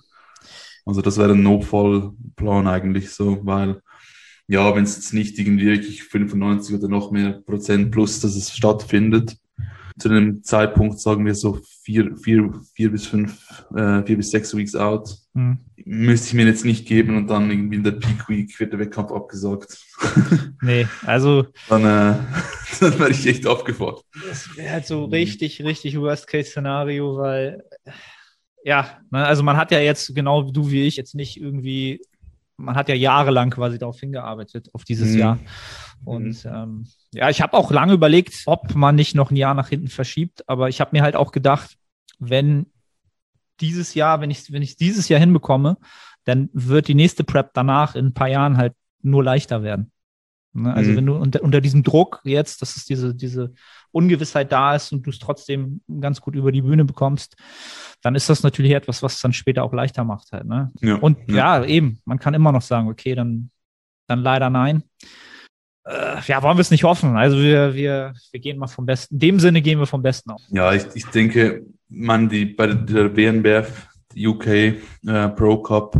Also 0.85 1.01
das 1.01 1.17
wäre 1.17 1.33
ein 1.33 1.43
Notfallplan 1.43 2.67
eigentlich 2.67 3.11
so, 3.11 3.45
weil 3.47 3.81
ja, 4.51 4.75
wenn 4.75 4.83
es 4.83 4.97
jetzt 4.97 5.15
nicht 5.15 5.39
irgendwie 5.39 5.67
wirklich 5.67 6.03
95 6.03 6.75
oder 6.75 6.89
noch 6.89 7.13
mehr 7.13 7.41
Prozent 7.47 7.93
plus, 7.93 8.19
dass 8.19 8.35
es 8.35 8.53
stattfindet, 8.53 9.37
zu 9.97 10.09
einem 10.09 10.43
Zeitpunkt 10.43 10.99
sagen 10.99 11.25
wir 11.25 11.37
so 11.37 11.61
vier, 11.85 12.17
vier, 12.17 12.53
vier 12.75 12.91
bis 12.91 13.07
fünf, 13.07 13.65
äh, 13.77 14.03
vier 14.03 14.17
bis 14.17 14.33
sechs 14.33 14.57
Weeks 14.57 14.75
out, 14.75 15.15
mhm. 15.35 15.59
müsste 15.85 16.29
ich 16.29 16.35
mir 16.35 16.47
jetzt 16.47 16.65
nicht 16.65 16.89
geben 16.89 17.17
und 17.17 17.29
dann 17.29 17.49
irgendwie 17.49 17.77
in 17.77 17.85
der 17.85 17.93
Peak 17.93 18.29
Week 18.29 18.59
wird 18.59 18.73
der 18.73 18.81
Wettkampf 18.81 19.13
abgesagt. 19.13 19.79
Nee, 20.63 20.87
also. 21.07 21.47
dann, 21.69 21.83
äh, 21.83 22.17
dann 22.81 22.99
wäre 22.99 23.11
ich 23.11 23.27
echt 23.27 23.47
aufgefahren. 23.47 23.97
Das 24.29 24.57
wäre 24.57 24.73
halt 24.73 24.87
so 24.87 25.05
richtig, 25.05 25.63
richtig 25.63 25.99
Worst-Case-Szenario, 25.99 27.17
weil 27.17 27.63
ja, 28.63 29.01
also 29.11 29.43
man 29.43 29.57
hat 29.57 29.71
ja 29.71 29.79
jetzt, 29.79 30.15
genau 30.15 30.43
du 30.43 30.71
wie 30.71 30.87
ich, 30.87 30.97
jetzt 30.97 31.15
nicht 31.15 31.41
irgendwie, 31.41 32.01
man 32.61 32.77
hat 32.77 32.89
ja 32.89 32.95
jahrelang 32.95 33.51
quasi 33.51 33.79
darauf 33.79 33.99
hingearbeitet, 33.99 34.69
auf 34.73 34.85
dieses 34.85 35.13
mhm. 35.13 35.19
Jahr. 35.19 35.39
Und 36.05 36.45
mhm. 36.45 36.51
ähm, 36.53 36.87
ja, 37.13 37.29
ich 37.31 37.43
habe 37.43 37.57
auch 37.57 37.71
lange 37.71 37.93
überlegt, 37.93 38.43
ob 38.47 38.75
man 38.75 38.95
nicht 38.95 39.15
noch 39.15 39.31
ein 39.31 39.37
Jahr 39.37 39.55
nach 39.55 39.69
hinten 39.69 39.89
verschiebt, 39.89 40.49
aber 40.49 40.69
ich 40.69 40.81
habe 40.81 40.91
mir 40.93 41.03
halt 41.03 41.17
auch 41.17 41.33
gedacht, 41.33 41.77
wenn 42.19 42.67
dieses 43.61 43.95
Jahr, 43.95 44.21
wenn 44.21 44.31
ich 44.31 44.53
wenn 44.53 44.63
ich 44.63 44.77
dieses 44.77 45.09
Jahr 45.09 45.21
hinbekomme, 45.21 45.77
dann 46.25 46.49
wird 46.53 46.89
die 46.89 46.95
nächste 46.95 47.25
Prep 47.25 47.51
danach 47.55 47.95
in 47.95 48.07
ein 48.07 48.15
paar 48.15 48.29
Jahren 48.29 48.57
halt 48.57 48.75
nur 49.03 49.25
leichter 49.25 49.63
werden. 49.63 49.91
Ne? 50.53 50.75
Also 50.75 50.91
mhm. 50.91 50.97
wenn 50.97 51.07
du 51.07 51.17
unter, 51.17 51.43
unter 51.43 51.61
diesem 51.61 51.83
Druck 51.83 52.21
jetzt, 52.25 52.63
dass 52.63 52.77
es 52.77 52.85
diese, 52.85 53.15
diese 53.15 53.53
Ungewissheit 53.93 54.51
da 54.53 54.75
ist 54.75 54.93
und 54.93 55.07
du 55.07 55.11
es 55.11 55.19
trotzdem 55.19 55.81
ganz 56.01 56.21
gut 56.21 56.35
über 56.35 56.53
die 56.53 56.63
Bühne 56.63 56.85
bekommst, 56.85 57.37
dann 58.03 58.15
ist 58.15 58.29
das 58.29 58.43
natürlich 58.43 58.73
etwas, 58.73 59.03
was 59.03 59.21
dann 59.21 59.33
später 59.33 59.63
auch 59.65 59.73
leichter 59.73 60.05
macht 60.05 60.33
halt. 60.33 60.47
Ne? 60.47 60.71
Ja, 60.81 60.97
und 60.97 61.19
ja. 61.29 61.59
ja, 61.59 61.65
eben, 61.65 62.01
man 62.05 62.19
kann 62.19 62.35
immer 62.35 62.53
noch 62.53 62.63
sagen, 62.63 62.89
okay, 62.89 63.15
dann, 63.15 63.51
dann 64.07 64.21
leider 64.21 64.51
nein. 64.51 64.83
Äh, 65.85 66.21
ja, 66.27 66.43
wollen 66.43 66.57
wir 66.57 66.63
es 66.63 66.71
nicht 66.71 66.85
hoffen. 66.85 67.17
Also 67.17 67.39
wir, 67.39 67.75
wir, 67.75 68.15
wir 68.33 68.41
gehen 68.41 68.59
mal 68.59 68.67
vom 68.67 68.87
Besten. 68.87 69.15
In 69.15 69.21
dem 69.21 69.41
Sinne 69.41 69.63
gehen 69.63 69.79
wir 69.79 69.87
vom 69.87 70.03
Besten 70.03 70.31
aus. 70.31 70.47
Ja, 70.51 70.73
ich, 70.73 70.85
ich 70.95 71.07
denke, 71.07 71.65
man, 71.89 72.29
die 72.29 72.45
bei 72.45 72.67
der 72.67 73.09
BNBF, 73.09 73.89
UK 74.17 74.47
äh, 74.47 74.75
Pro 75.37 75.63
Cup, 75.63 75.97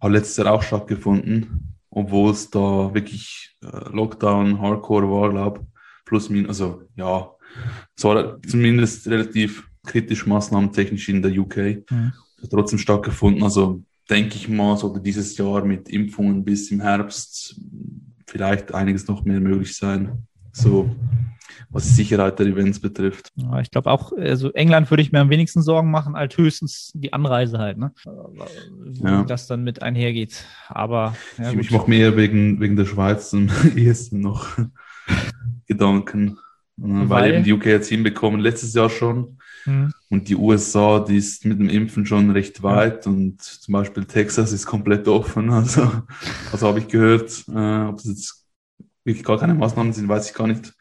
hat 0.00 0.12
letztes 0.12 0.36
Jahr 0.36 0.52
auch 0.52 0.62
stattgefunden, 0.62 1.73
obwohl 1.94 2.30
es 2.32 2.50
da 2.50 2.92
wirklich 2.92 3.56
äh, 3.62 3.88
Lockdown, 3.90 4.60
Hardcore 4.60 5.10
war, 5.10 5.30
glaube 5.30 5.66
plus 6.04 6.28
minus, 6.28 6.48
also 6.48 6.82
ja, 6.96 7.30
es 7.96 8.04
war 8.04 8.40
zumindest 8.42 9.06
relativ 9.06 9.68
kritisch 9.86 10.26
maßnahmentechnisch 10.26 11.08
in 11.08 11.22
der 11.22 11.32
UK. 11.32 11.56
Mhm. 11.90 12.12
Hat 12.42 12.50
trotzdem 12.50 12.78
stattgefunden. 12.78 13.42
Also 13.42 13.82
denke 14.10 14.36
ich 14.36 14.48
mal, 14.48 14.76
sollte 14.76 15.00
dieses 15.00 15.36
Jahr 15.36 15.64
mit 15.64 15.88
Impfungen 15.88 16.44
bis 16.44 16.70
im 16.70 16.80
Herbst 16.80 17.60
vielleicht 18.26 18.74
einiges 18.74 19.06
noch 19.06 19.24
mehr 19.24 19.40
möglich 19.40 19.76
sein. 19.76 20.26
So, 20.52 20.94
was 21.70 21.84
die 21.84 21.94
Sicherheit 21.94 22.38
der 22.38 22.46
Events 22.46 22.80
betrifft. 22.80 23.30
Ja, 23.36 23.60
ich 23.60 23.70
glaube 23.70 23.90
auch, 23.90 24.12
also 24.12 24.50
England 24.52 24.90
würde 24.90 25.02
ich 25.02 25.12
mir 25.12 25.20
am 25.20 25.30
wenigsten 25.30 25.62
Sorgen 25.62 25.90
machen, 25.90 26.14
als 26.14 26.36
höchstens 26.36 26.92
die 26.94 27.12
Anreise 27.12 27.58
halt, 27.58 27.78
ne? 27.78 27.92
Wie 28.04 29.02
ja. 29.02 29.24
das 29.24 29.46
dann 29.46 29.64
mit 29.64 29.82
einhergeht. 29.82 30.44
Aber 30.68 31.16
ja, 31.38 31.52
ich, 31.52 31.58
ich 31.58 31.70
mache 31.70 31.88
mehr 31.88 32.16
wegen, 32.16 32.60
wegen 32.60 32.76
der 32.76 32.86
Schweiz 32.86 33.32
am 33.34 33.48
ehesten 33.76 34.20
noch 34.20 34.48
Gedanken. 35.66 36.38
Weil, 36.76 37.08
weil 37.08 37.34
eben 37.34 37.44
die 37.44 37.52
UK 37.52 37.66
jetzt 37.66 37.88
hinbekommen, 37.88 38.40
letztes 38.40 38.74
Jahr 38.74 38.90
schon. 38.90 39.38
Mhm. 39.64 39.92
Und 40.10 40.28
die 40.28 40.36
USA, 40.36 41.00
die 41.00 41.16
ist 41.16 41.44
mit 41.44 41.58
dem 41.58 41.68
Impfen 41.68 42.04
schon 42.04 42.30
recht 42.30 42.62
weit. 42.62 43.06
Und 43.06 43.40
zum 43.42 43.72
Beispiel 43.72 44.04
Texas 44.04 44.52
ist 44.52 44.66
komplett 44.66 45.06
offen. 45.08 45.50
Also, 45.54 45.90
also 46.52 46.66
habe 46.66 46.80
ich 46.80 46.88
gehört, 46.88 47.44
äh, 47.48 47.84
ob 47.84 47.96
das 47.96 48.06
jetzt 48.06 48.46
wirklich 49.04 49.24
gar 49.24 49.38
keine 49.38 49.54
Maßnahmen 49.54 49.92
sind, 49.92 50.08
weiß 50.08 50.28
ich 50.28 50.34
gar 50.34 50.46
nicht. 50.46 50.74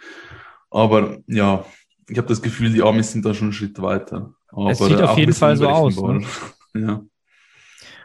Aber 0.73 1.19
ja, 1.27 1.65
ich 2.09 2.17
habe 2.17 2.27
das 2.27 2.41
Gefühl, 2.41 2.73
die 2.73 2.81
Amis 2.81 3.11
sind 3.11 3.23
da 3.23 3.33
schon 3.33 3.47
einen 3.47 3.53
Schritt 3.53 3.81
weiter. 3.81 4.33
Aber 4.49 4.71
es 4.71 4.79
sieht 4.79 5.01
auf 5.01 5.17
jeden 5.17 5.33
Fall 5.33 5.55
so 5.55 5.67
aus. 5.67 5.95
Ne? 5.95 6.25
Ja. 6.73 7.01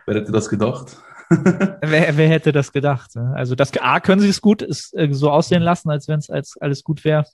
Wer 0.06 0.14
hätte 0.14 0.32
das 0.32 0.48
gedacht? 0.48 0.96
wer, 1.30 2.16
wer, 2.16 2.28
hätte 2.28 2.52
das 2.52 2.72
gedacht? 2.72 3.16
Ne? 3.16 3.32
Also 3.34 3.54
das 3.54 3.72
A 3.78 4.00
können 4.00 4.20
sie 4.20 4.28
es 4.28 4.40
gut 4.40 4.62
ist, 4.62 4.94
äh, 4.96 5.08
so 5.12 5.30
aussehen 5.30 5.62
lassen, 5.62 5.90
als 5.90 6.08
wenn 6.08 6.18
es 6.18 6.30
als 6.30 6.56
alles 6.58 6.82
gut 6.84 7.04
wäre. 7.04 7.25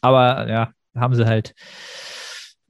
Aber 0.00 0.48
ja, 0.48 0.72
haben 0.94 1.14
sie 1.14 1.26
halt 1.26 1.54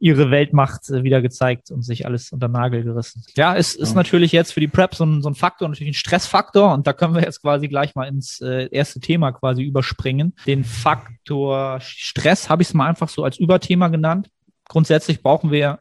ihre 0.02 0.32
Weltmacht 0.32 0.90
äh, 0.90 1.04
wieder 1.04 1.22
gezeigt 1.22 1.70
und 1.70 1.82
sich 1.82 2.06
alles 2.06 2.32
unter 2.32 2.48
Nagel 2.48 2.82
gerissen. 2.82 3.24
Ja, 3.36 3.54
es 3.54 3.76
ist 3.76 3.90
ja. 3.90 3.94
natürlich 3.94 4.32
jetzt 4.32 4.52
für 4.52 4.58
die 4.58 4.66
Prep 4.66 4.96
so 4.96 5.06
ein, 5.06 5.22
so 5.22 5.30
ein 5.30 5.36
Faktor, 5.36 5.68
natürlich 5.68 5.92
ein 5.92 5.94
Stressfaktor 5.94 6.74
und 6.74 6.88
da 6.88 6.92
können 6.92 7.14
wir 7.14 7.22
jetzt 7.22 7.40
quasi 7.40 7.68
gleich 7.68 7.94
mal 7.94 8.08
ins 8.08 8.40
äh, 8.40 8.68
erste 8.72 8.98
Thema 8.98 9.30
quasi 9.30 9.62
überspringen. 9.62 10.34
Den 10.44 10.64
Faktor 10.64 11.78
Stress 11.80 12.50
habe 12.50 12.62
ich 12.62 12.68
es 12.68 12.74
mal 12.74 12.88
einfach 12.88 13.08
so 13.08 13.22
als 13.22 13.38
Überthema 13.38 13.88
genannt. 13.88 14.28
Grundsätzlich 14.68 15.22
brauchen 15.22 15.52
wir 15.52 15.78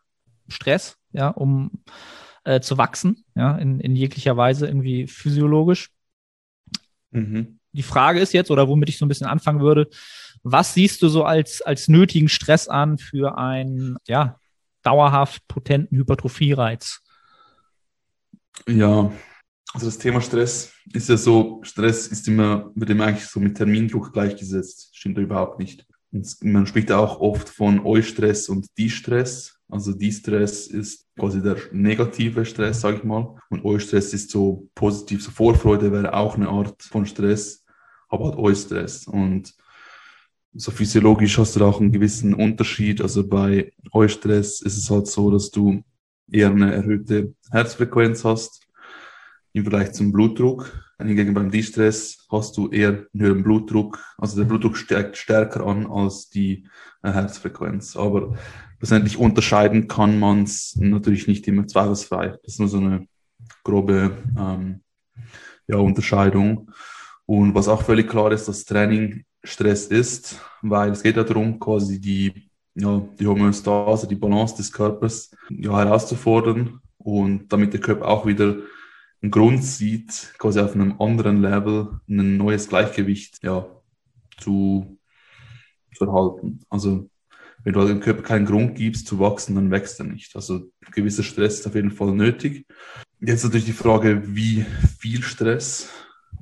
Stress, 0.48 0.98
ja, 1.13 1.30
um 1.30 1.72
äh, 2.44 2.60
zu 2.60 2.78
wachsen, 2.78 3.25
ja, 3.36 3.58
in, 3.58 3.80
in 3.80 3.96
jeglicher 3.96 4.38
Weise 4.38 4.68
irgendwie 4.68 5.08
physiologisch. 5.08 5.90
Mhm. 7.10 7.58
Die 7.74 7.84
Frage 7.84 8.20
ist 8.20 8.34
jetzt, 8.34 8.51
oder 8.51 8.68
womit 8.68 8.90
ich 8.90 9.00
so 9.00 9.06
ein 9.06 9.10
bisschen 9.10 9.28
anfangen 9.28 9.62
würde, 9.62 9.88
was 10.44 10.74
siehst 10.74 11.02
du 11.02 11.08
so 11.08 11.24
als, 11.24 11.62
als 11.62 11.88
nötigen 11.88 12.30
Stress 12.30 12.68
an 12.68 12.98
für 12.98 13.38
einen, 13.38 13.98
ja, 14.08 14.40
dauerhaft 14.84 15.48
potenten 15.48 15.98
Hypertrophie-Reiz? 15.98 17.02
Ja, 18.68 19.12
also 19.74 19.86
das 19.86 19.98
Thema 19.98 20.22
Stress 20.22 20.74
ist 20.92 21.10
ja 21.10 21.18
so, 21.18 21.62
Stress 21.64 22.08
ist 22.08 22.28
immer, 22.28 22.72
wird 22.76 22.90
immer 22.90 23.06
eigentlich 23.06 23.28
so 23.28 23.40
mit 23.40 23.56
Termindruck 23.56 24.12
gleichgesetzt. 24.12 24.90
Stimmt 24.94 25.18
überhaupt 25.18 25.60
nicht. 25.60 25.86
Und 26.12 26.44
man 26.44 26.68
spricht 26.68 26.92
auch 26.92 27.20
oft 27.22 27.48
von 27.48 27.86
Eustress 27.86 28.50
und 28.50 28.68
Distress. 28.78 29.58
Also 29.70 29.94
Distress 29.94 30.68
ist 30.68 31.08
quasi 31.18 31.42
der 31.42 31.56
negative 31.72 32.44
Stress, 32.44 32.82
sage 32.82 32.98
ich 32.98 33.04
mal. 33.06 33.38
Und 33.50 33.64
Eustress 33.64 34.14
ist 34.14 34.30
so 34.30 34.68
positiv. 34.76 35.24
So 35.24 35.32
Vorfreude 35.32 35.92
wäre 35.92 36.14
auch 36.14 36.36
eine 36.36 36.50
Art 36.50 36.84
von 36.84 37.06
Stress, 37.06 37.64
aber 38.10 38.26
halt 38.26 38.38
Eustress. 38.38 39.08
Und 39.08 39.54
so 40.53 40.72
physiologisch 40.72 41.38
hast 41.38 41.55
du 41.55 41.60
da 41.60 41.65
auch 41.65 41.79
einen 41.79 41.91
gewissen 41.91 42.34
Unterschied. 42.34 43.01
Also 43.01 43.27
bei 43.27 43.72
Eustress 43.91 44.62
ist 44.62 44.77
es 44.77 44.89
halt 44.89 45.08
so, 45.08 45.31
dass 45.31 45.51
du 45.51 45.84
eher 46.29 46.50
eine 46.50 46.74
erhöhte 46.74 47.34
Herzfrequenz 47.51 48.24
hast 48.25 48.67
im 49.53 49.63
Vergleich 49.63 49.93
zum 49.93 50.12
Blutdruck. 50.12 50.72
Hingegen 51.00 51.34
beim 51.34 51.51
Distress 51.51 52.25
hast 52.29 52.58
du 52.58 52.70
eher 52.70 52.89
einen 52.89 53.08
höheren 53.17 53.43
Blutdruck. 53.43 54.00
Also 54.17 54.38
der 54.38 54.46
Blutdruck 54.46 54.77
steigt 54.77 55.17
stärker 55.17 55.65
an 55.65 55.88
als 55.88 56.29
die 56.29 56.67
äh, 57.01 57.12
Herzfrequenz. 57.12 57.96
Aber 57.96 58.36
letztendlich 58.79 59.17
unterscheiden 59.17 59.88
kann 59.88 60.20
man 60.20 60.43
es 60.43 60.75
natürlich 60.75 61.27
nicht 61.27 61.48
immer 61.48 61.67
zweifelsfrei. 61.67 62.29
Das 62.43 62.53
ist 62.53 62.60
nur 62.60 62.67
so 62.67 62.77
eine 62.77 63.08
grobe 63.63 64.17
ähm, 64.38 64.81
ja, 65.67 65.77
Unterscheidung. 65.77 66.72
Und 67.25 67.55
was 67.55 67.67
auch 67.67 67.84
völlig 67.84 68.10
klar 68.10 68.31
ist, 68.31 68.48
dass 68.48 68.65
Training 68.65 69.24
Stress 69.44 69.88
ist, 69.88 70.40
weil 70.62 70.92
es 70.92 71.04
geht 71.04 71.18
ja 71.18 71.24
darum, 71.24 71.60
quasi 71.60 72.00
die, 72.00 72.50
ja, 72.76 73.02
die 73.20 73.28
Homöostase, 73.28 74.08
die 74.08 74.16
Balance 74.16 74.56
des 74.56 74.72
Körpers 74.72 75.32
ja, 75.50 75.78
herauszufordern 75.78 76.80
und 76.98 77.52
damit 77.52 77.74
der 77.74 77.82
Körper 77.82 78.08
auch 78.08 78.26
wieder 78.26 78.58
einen 79.22 79.32
Grund 79.32 79.64
sieht, 79.64 80.34
quasi 80.38 80.60
auf 80.60 80.74
einem 80.74 81.00
anderen 81.00 81.42
Level 81.42 82.00
ein 82.08 82.38
neues 82.38 82.68
Gleichgewicht 82.70 83.44
ja, 83.44 83.66
zu, 84.38 84.98
zu 85.96 86.06
erhalten. 86.06 86.62
Also 86.70 87.10
wenn 87.64 87.74
du 87.74 87.86
dem 87.86 88.00
Körper 88.00 88.24
keinen 88.24 88.46
Grund 88.46 88.76
gibst 88.76 89.08
zu 89.08 89.20
wachsen, 89.20 89.56
dann 89.56 89.70
wächst 89.70 90.00
er 90.00 90.06
nicht. 90.06 90.36
Also 90.36 90.72
gewisser 90.92 91.24
Stress 91.24 91.60
ist 91.60 91.68
auf 91.68 91.76
jeden 91.76 91.92
Fall 91.92 92.12
nötig. 92.14 92.66
Jetzt 93.20 93.44
natürlich 93.44 93.66
die 93.66 93.74
Frage, 93.74 94.36
wie 94.36 94.66
viel 94.98 95.22
Stress 95.22 95.90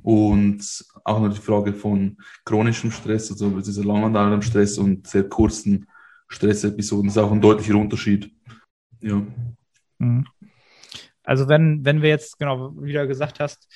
und 0.10 0.86
auch 1.04 1.22
noch 1.22 1.32
die 1.32 1.40
Frage 1.40 1.72
von 1.72 2.18
chronischem 2.44 2.90
Stress, 2.90 3.30
also 3.30 3.48
dieser 3.62 3.84
langanhaltenden 3.84 4.42
Stress 4.42 4.80
und 4.80 5.06
sehr 5.06 5.30
kurzen 5.30 5.86
Stressepisoden, 6.28 7.10
das 7.10 7.16
ist 7.16 7.22
auch 7.22 7.32
ein 7.32 7.42
deutlicher 7.42 7.76
Unterschied. 7.76 8.32
Ja. 9.02 9.22
Mhm. 10.00 10.26
Also 11.22 11.48
wenn, 11.48 11.86
wenn 11.86 12.02
wir 12.02 12.10
jetzt 12.10 12.40
genau 12.40 12.74
wieder 12.82 13.06
gesagt 13.06 13.40
hast, 13.40 13.68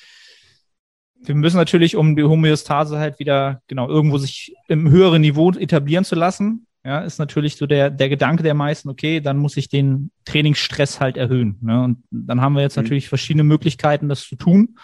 wir 1.22 1.36
müssen 1.36 1.56
natürlich, 1.56 1.94
um 1.94 2.16
die 2.16 2.24
Homöostase 2.24 2.98
halt 2.98 3.20
wieder 3.20 3.62
genau 3.68 3.88
irgendwo 3.88 4.18
sich 4.18 4.56
im 4.66 4.90
höheren 4.90 5.22
Niveau 5.22 5.52
etablieren 5.52 6.04
zu 6.04 6.16
lassen, 6.16 6.66
ja, 6.84 6.98
ist 7.02 7.20
natürlich 7.20 7.54
so 7.54 7.66
der, 7.66 7.90
der 7.90 8.08
Gedanke 8.08 8.42
der 8.42 8.54
meisten, 8.54 8.88
okay, 8.88 9.20
dann 9.20 9.38
muss 9.38 9.56
ich 9.56 9.68
den 9.68 10.10
Trainingsstress 10.24 10.98
halt 10.98 11.16
erhöhen. 11.16 11.58
Ne? 11.62 11.84
Und 11.84 12.02
dann 12.10 12.40
haben 12.40 12.54
wir 12.54 12.62
jetzt 12.62 12.76
mhm. 12.76 12.82
natürlich 12.82 13.08
verschiedene 13.08 13.44
Möglichkeiten, 13.44 14.08
das 14.08 14.26
zu 14.26 14.34
tun. 14.34 14.76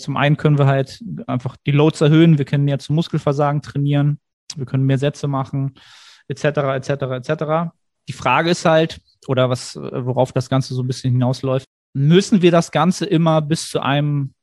Zum 0.00 0.16
einen 0.16 0.36
können 0.36 0.58
wir 0.58 0.66
halt 0.66 1.02
einfach 1.26 1.56
die 1.66 1.72
Loads 1.72 2.00
erhöhen. 2.00 2.38
Wir 2.38 2.44
können 2.44 2.68
ja 2.68 2.78
zum 2.78 2.96
Muskelversagen 2.96 3.62
trainieren. 3.62 4.18
wir 4.56 4.66
können 4.66 4.84
mehr 4.84 4.98
Sätze 4.98 5.28
machen, 5.28 5.74
etc., 6.28 6.44
etc., 6.44 6.90
etc. 6.90 7.72
Die 8.08 8.12
Frage 8.12 8.50
ist 8.50 8.64
halt, 8.64 9.00
oder 9.28 9.50
was, 9.50 9.76
worauf 9.76 10.32
das 10.32 10.48
Ganze 10.48 10.74
so 10.74 10.82
ein 10.82 10.86
bisschen 10.86 11.12
hinausläuft, 11.12 11.66
müssen 11.92 12.42
wir 12.42 12.50
das 12.50 12.70
Ganze 12.70 13.06
immer 13.06 13.42
bis 13.42 13.68
zu 13.68 13.80
einem 13.80 14.34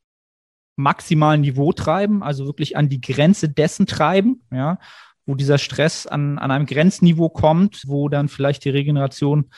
maximalen 0.78 1.42
Niveau 1.42 1.74
treiben, 1.74 2.24
also 2.24 2.46
wirklich 2.46 2.78
an 2.78 2.88
die 2.88 3.02
Grenze 3.02 3.50
dessen 3.50 3.88
treiben, 3.88 4.44
ja, 4.52 4.80
wo 5.26 5.36
dieser 5.36 5.58
Stress 5.58 6.08
an, 6.08 6.38
an 6.38 6.52
einem 6.52 6.66
Grenzniveau 6.66 7.30
kommt, 7.30 7.84
wo 7.88 8.10
dann 8.10 8.30
vielleicht 8.30 8.64
die 8.64 8.70
Regeneration 8.70 9.50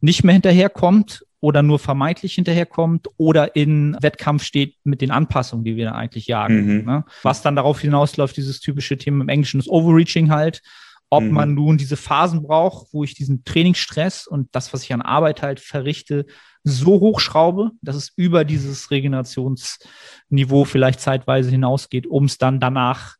nicht 0.00 0.24
mehr 0.24 0.34
hinterherkommt 0.34 1.24
oder 1.44 1.62
nur 1.62 1.78
vermeintlich 1.78 2.36
hinterherkommt 2.36 3.08
oder 3.18 3.54
in 3.54 3.98
Wettkampf 4.00 4.44
steht 4.44 4.76
mit 4.82 5.02
den 5.02 5.10
Anpassungen, 5.10 5.62
die 5.62 5.76
wir 5.76 5.84
da 5.84 5.92
eigentlich 5.92 6.26
jagen. 6.26 6.78
Mhm. 6.78 6.84
Ne? 6.86 7.04
Was 7.22 7.42
dann 7.42 7.54
darauf 7.54 7.80
hinausläuft, 7.80 8.34
dieses 8.38 8.60
typische 8.60 8.96
Thema 8.96 9.24
im 9.24 9.28
Englischen 9.28 9.60
ist 9.60 9.68
Overreaching 9.68 10.30
halt, 10.30 10.62
ob 11.10 11.22
mhm. 11.22 11.32
man 11.32 11.54
nun 11.54 11.76
diese 11.76 11.98
Phasen 11.98 12.42
braucht, 12.42 12.94
wo 12.94 13.04
ich 13.04 13.12
diesen 13.12 13.44
Trainingsstress 13.44 14.26
und 14.26 14.48
das, 14.52 14.72
was 14.72 14.84
ich 14.84 14.94
an 14.94 15.02
Arbeit 15.02 15.42
halt 15.42 15.60
verrichte, 15.60 16.24
so 16.62 16.92
hochschraube, 16.98 17.72
dass 17.82 17.94
es 17.94 18.10
über 18.16 18.46
dieses 18.46 18.90
Regenerationsniveau 18.90 20.64
vielleicht 20.64 21.00
zeitweise 21.00 21.50
hinausgeht, 21.50 22.06
um 22.06 22.24
es 22.24 22.38
dann 22.38 22.58
danach 22.58 23.16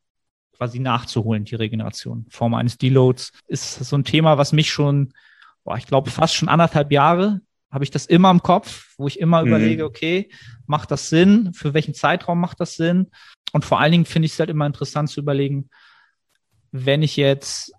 quasi 0.56 0.78
nachzuholen, 0.78 1.44
die 1.44 1.56
Regeneration. 1.56 2.24
Form 2.30 2.54
eines 2.54 2.78
Deloads 2.78 3.32
ist 3.48 3.74
so 3.74 3.98
ein 3.98 4.04
Thema, 4.04 4.38
was 4.38 4.54
mich 4.54 4.72
schon, 4.72 5.12
boah, 5.62 5.76
ich 5.76 5.86
glaube, 5.86 6.10
fast 6.10 6.34
schon 6.34 6.48
anderthalb 6.48 6.90
Jahre 6.90 7.42
habe 7.74 7.84
ich 7.84 7.90
das 7.90 8.06
immer 8.06 8.30
im 8.30 8.40
Kopf, 8.40 8.94
wo 8.96 9.08
ich 9.08 9.18
immer 9.18 9.42
mhm. 9.42 9.48
überlege, 9.48 9.84
okay, 9.84 10.30
macht 10.66 10.92
das 10.92 11.08
Sinn? 11.08 11.52
Für 11.54 11.74
welchen 11.74 11.92
Zeitraum 11.92 12.40
macht 12.40 12.60
das 12.60 12.76
Sinn? 12.76 13.10
Und 13.52 13.64
vor 13.64 13.80
allen 13.80 13.90
Dingen 13.90 14.04
finde 14.04 14.26
ich 14.26 14.32
es 14.32 14.38
halt 14.38 14.48
immer 14.48 14.64
interessant 14.64 15.10
zu 15.10 15.20
überlegen, 15.20 15.68
wenn 16.70 17.02
ich 17.02 17.16
jetzt 17.16 17.72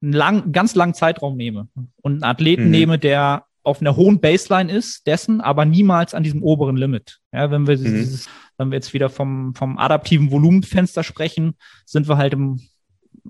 einen 0.00 0.12
lang, 0.12 0.52
ganz 0.52 0.76
langen 0.76 0.94
Zeitraum 0.94 1.36
nehme 1.36 1.68
und 2.00 2.12
einen 2.12 2.22
Athleten 2.22 2.66
mhm. 2.66 2.70
nehme, 2.70 2.98
der 2.98 3.44
auf 3.64 3.80
einer 3.80 3.96
hohen 3.96 4.20
Baseline 4.20 4.72
ist, 4.72 5.06
dessen, 5.08 5.40
aber 5.40 5.64
niemals 5.64 6.14
an 6.14 6.22
diesem 6.22 6.42
oberen 6.44 6.76
Limit. 6.76 7.18
Ja, 7.32 7.50
wenn 7.50 7.66
wir 7.66 7.76
mhm. 7.76 7.84
dieses, 7.84 8.28
wenn 8.56 8.70
wir 8.70 8.76
jetzt 8.76 8.94
wieder 8.94 9.10
vom, 9.10 9.54
vom 9.56 9.78
adaptiven 9.78 10.30
Volumenfenster 10.30 11.02
sprechen, 11.02 11.56
sind 11.84 12.08
wir 12.08 12.16
halt 12.16 12.34
im 12.34 12.60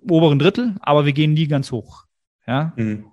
oberen 0.02 0.38
Drittel, 0.38 0.76
aber 0.80 1.06
wir 1.06 1.14
gehen 1.14 1.32
nie 1.32 1.48
ganz 1.48 1.72
hoch. 1.72 2.04
Ja. 2.46 2.74
Mhm. 2.76 3.06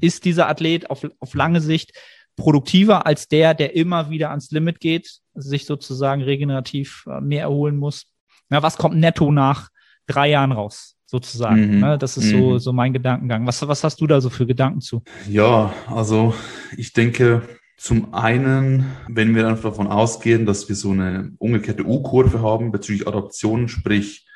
Ist 0.00 0.24
dieser 0.24 0.48
Athlet 0.48 0.90
auf, 0.90 1.06
auf 1.18 1.34
lange 1.34 1.60
Sicht 1.60 1.92
produktiver 2.36 3.06
als 3.06 3.28
der, 3.28 3.54
der 3.54 3.74
immer 3.74 4.10
wieder 4.10 4.30
ans 4.30 4.50
Limit 4.50 4.80
geht, 4.80 5.20
sich 5.34 5.66
sozusagen 5.66 6.22
regenerativ 6.22 7.04
äh, 7.08 7.20
mehr 7.20 7.42
erholen 7.42 7.76
muss? 7.76 8.06
Ja, 8.50 8.62
was 8.62 8.76
kommt 8.76 8.96
netto 8.96 9.32
nach 9.32 9.68
drei 10.06 10.30
Jahren 10.30 10.52
raus? 10.52 10.96
sozusagen. 11.10 11.74
Mhm. 11.74 11.80
Ne? 11.80 11.98
Das 11.98 12.16
ist 12.16 12.32
mhm. 12.32 12.38
so, 12.38 12.58
so 12.58 12.72
mein 12.72 12.92
Gedankengang. 12.92 13.44
Was, 13.46 13.66
was 13.66 13.82
hast 13.82 14.00
du 14.00 14.06
da 14.06 14.20
so 14.20 14.30
für 14.30 14.46
Gedanken 14.46 14.80
zu? 14.80 15.02
Ja, 15.28 15.74
also 15.88 16.34
ich 16.76 16.92
denke, 16.92 17.42
zum 17.76 18.14
einen, 18.14 18.84
wenn 19.08 19.34
wir 19.34 19.48
einfach 19.48 19.70
davon 19.70 19.88
ausgehen, 19.88 20.46
dass 20.46 20.68
wir 20.68 20.76
so 20.76 20.92
eine 20.92 21.32
umgekehrte 21.38 21.84
U-Kurve 21.84 22.42
haben 22.42 22.70
bezüglich 22.70 23.08
Adaption, 23.08 23.68
sprich 23.68 24.26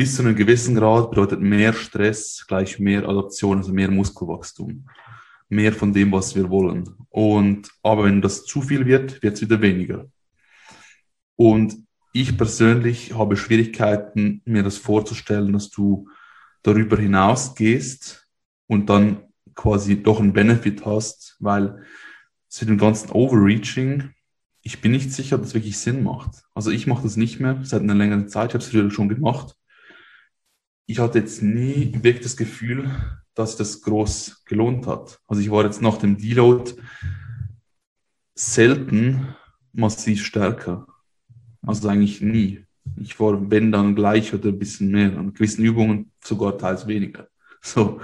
bis 0.00 0.16
zu 0.16 0.22
einem 0.22 0.34
gewissen 0.34 0.76
Grad 0.76 1.10
bedeutet 1.10 1.42
mehr 1.42 1.74
Stress 1.74 2.46
gleich 2.48 2.78
mehr 2.78 3.06
Adaption, 3.06 3.58
also 3.58 3.70
mehr 3.70 3.90
Muskelwachstum. 3.90 4.88
Mehr 5.50 5.74
von 5.74 5.92
dem, 5.92 6.10
was 6.10 6.34
wir 6.34 6.48
wollen. 6.48 6.88
Und, 7.10 7.70
aber 7.82 8.04
wenn 8.04 8.22
das 8.22 8.46
zu 8.46 8.62
viel 8.62 8.86
wird, 8.86 9.22
wird 9.22 9.34
es 9.34 9.42
wieder 9.42 9.60
weniger. 9.60 10.06
Und 11.36 11.76
ich 12.14 12.34
persönlich 12.38 13.12
habe 13.12 13.36
Schwierigkeiten, 13.36 14.40
mir 14.46 14.62
das 14.62 14.78
vorzustellen, 14.78 15.52
dass 15.52 15.68
du 15.68 16.08
darüber 16.62 16.96
hinausgehst 16.96 18.26
und 18.68 18.88
dann 18.88 19.24
quasi 19.54 20.02
doch 20.02 20.18
einen 20.18 20.32
Benefit 20.32 20.86
hast, 20.86 21.36
weil 21.40 21.84
zu 22.48 22.64
dem 22.64 22.78
ganzen 22.78 23.10
Overreaching, 23.10 24.14
ich 24.62 24.80
bin 24.80 24.92
nicht 24.92 25.12
sicher, 25.12 25.36
ob 25.36 25.42
das 25.42 25.52
wirklich 25.52 25.76
Sinn 25.76 26.02
macht. 26.02 26.44
Also 26.54 26.70
ich 26.70 26.86
mache 26.86 27.02
das 27.02 27.18
nicht 27.18 27.38
mehr 27.38 27.60
seit 27.64 27.82
einer 27.82 27.94
längeren 27.94 28.28
Zeit, 28.28 28.48
ich 28.48 28.54
habe 28.54 28.64
es 28.64 28.70
früher 28.70 28.90
schon 28.90 29.10
gemacht. 29.10 29.58
Ich 30.90 30.98
hatte 30.98 31.20
jetzt 31.20 31.40
nie 31.40 31.92
wirklich 32.02 32.24
das 32.24 32.36
Gefühl, 32.36 32.90
dass 33.34 33.56
das 33.56 33.80
groß 33.82 34.42
gelohnt 34.44 34.88
hat. 34.88 35.20
Also 35.28 35.40
ich 35.40 35.48
war 35.48 35.64
jetzt 35.64 35.80
nach 35.80 35.98
dem 35.98 36.18
Deload 36.18 36.72
selten 38.34 39.36
massiv 39.72 40.24
stärker. 40.24 40.88
Also 41.62 41.88
eigentlich 41.88 42.22
nie. 42.22 42.64
Ich 42.96 43.20
war, 43.20 43.52
wenn 43.52 43.70
dann 43.70 43.94
gleich 43.94 44.34
oder 44.34 44.48
ein 44.48 44.58
bisschen 44.58 44.90
mehr. 44.90 45.16
An 45.16 45.32
gewissen 45.32 45.64
Übungen 45.64 46.10
sogar 46.24 46.58
teils 46.58 46.88
weniger. 46.88 47.28
So. 47.62 48.00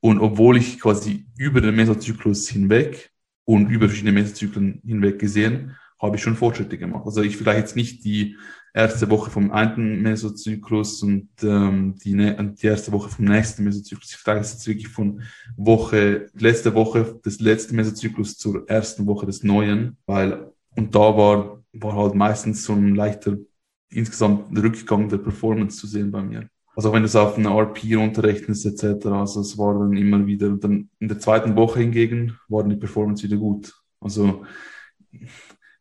Und 0.00 0.18
obwohl 0.18 0.56
ich 0.56 0.80
quasi 0.80 1.28
über 1.38 1.60
den 1.60 1.76
Mesozyklus 1.76 2.48
hinweg 2.48 3.12
und 3.44 3.70
über 3.70 3.86
verschiedene 3.86 4.18
Mesozyklen 4.18 4.82
hinweg 4.84 5.20
gesehen, 5.20 5.76
habe 6.00 6.16
ich 6.16 6.22
schon 6.22 6.34
Fortschritte 6.34 6.76
gemacht. 6.76 7.04
Also 7.06 7.22
ich 7.22 7.36
vielleicht 7.36 7.60
jetzt 7.60 7.76
nicht 7.76 8.04
die 8.04 8.36
erste 8.76 9.10
Woche 9.10 9.30
vom 9.30 9.50
einen 9.50 10.02
Mesozyklus 10.02 11.02
und 11.02 11.28
ähm, 11.42 11.96
die, 12.04 12.12
die 12.14 12.66
erste 12.66 12.92
Woche 12.92 13.08
vom 13.08 13.24
nächsten 13.24 13.64
Mesozyklus. 13.64 14.10
Ich 14.10 14.16
frage 14.16 14.40
jetzt 14.40 14.66
wirklich 14.66 14.88
von 14.88 15.22
Woche, 15.56 16.28
letzte 16.34 16.74
Woche 16.74 17.18
des 17.24 17.40
letzten 17.40 17.76
Mesozyklus 17.76 18.36
zur 18.36 18.68
ersten 18.68 19.06
Woche 19.06 19.26
des 19.26 19.42
neuen, 19.42 19.96
weil, 20.06 20.52
und 20.76 20.94
da 20.94 21.16
war 21.16 21.56
war 21.80 21.94
halt 21.96 22.14
meistens 22.14 22.64
so 22.64 22.72
ein 22.72 22.94
leichter 22.94 23.36
insgesamt 23.88 24.56
Rückgang 24.56 25.08
der 25.08 25.18
Performance 25.18 25.78
zu 25.78 25.86
sehen 25.86 26.10
bei 26.10 26.22
mir. 26.22 26.48
Also 26.74 26.92
wenn 26.92 27.02
du 27.02 27.06
es 27.06 27.16
auf 27.16 27.38
eine 27.38 27.48
RP 27.48 27.96
runterrechnest 27.96 28.66
etc., 28.66 29.06
also 29.06 29.40
es 29.40 29.56
war 29.56 29.78
dann 29.78 29.96
immer 29.96 30.26
wieder, 30.26 30.50
dann 30.50 30.90
in 30.98 31.08
der 31.08 31.18
zweiten 31.18 31.56
Woche 31.56 31.80
hingegen 31.80 32.38
war 32.48 32.64
die 32.64 32.76
Performance 32.76 33.22
wieder 33.22 33.36
gut. 33.36 33.72
Also 34.00 34.44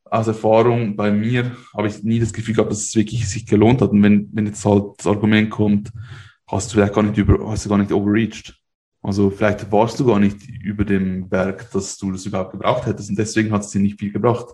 aus 0.05 0.27
Erfahrung 0.27 0.95
bei 0.95 1.11
mir 1.11 1.51
habe 1.75 1.87
ich 1.87 2.03
nie 2.03 2.19
das 2.19 2.33
Gefühl 2.33 2.55
gehabt, 2.55 2.71
dass 2.71 2.81
es 2.81 2.95
wirklich 2.95 3.27
sich 3.27 3.45
gelohnt 3.45 3.81
hat. 3.81 3.91
Und 3.91 4.03
wenn, 4.03 4.29
wenn 4.33 4.45
jetzt 4.45 4.63
halt 4.65 4.83
das 4.97 5.07
Argument 5.07 5.49
kommt, 5.49 5.91
hast 6.47 6.69
du 6.69 6.75
vielleicht 6.75 6.93
gar 6.93 7.03
nicht 7.03 7.17
über, 7.17 7.49
hast 7.49 7.65
du 7.65 7.69
gar 7.69 7.77
nicht 7.77 7.91
overreached. 7.91 8.55
Also 9.01 9.29
vielleicht 9.29 9.71
warst 9.71 9.99
du 9.99 10.05
gar 10.05 10.19
nicht 10.19 10.47
über 10.63 10.83
dem 10.83 11.29
Berg, 11.29 11.69
dass 11.71 11.97
du 11.97 12.11
das 12.11 12.25
überhaupt 12.25 12.53
gebraucht 12.53 12.87
hättest 12.87 13.09
und 13.09 13.19
deswegen 13.19 13.51
hat 13.51 13.61
es 13.61 13.69
dir 13.69 13.79
nicht 13.79 13.99
viel 13.99 14.11
gebracht. 14.11 14.47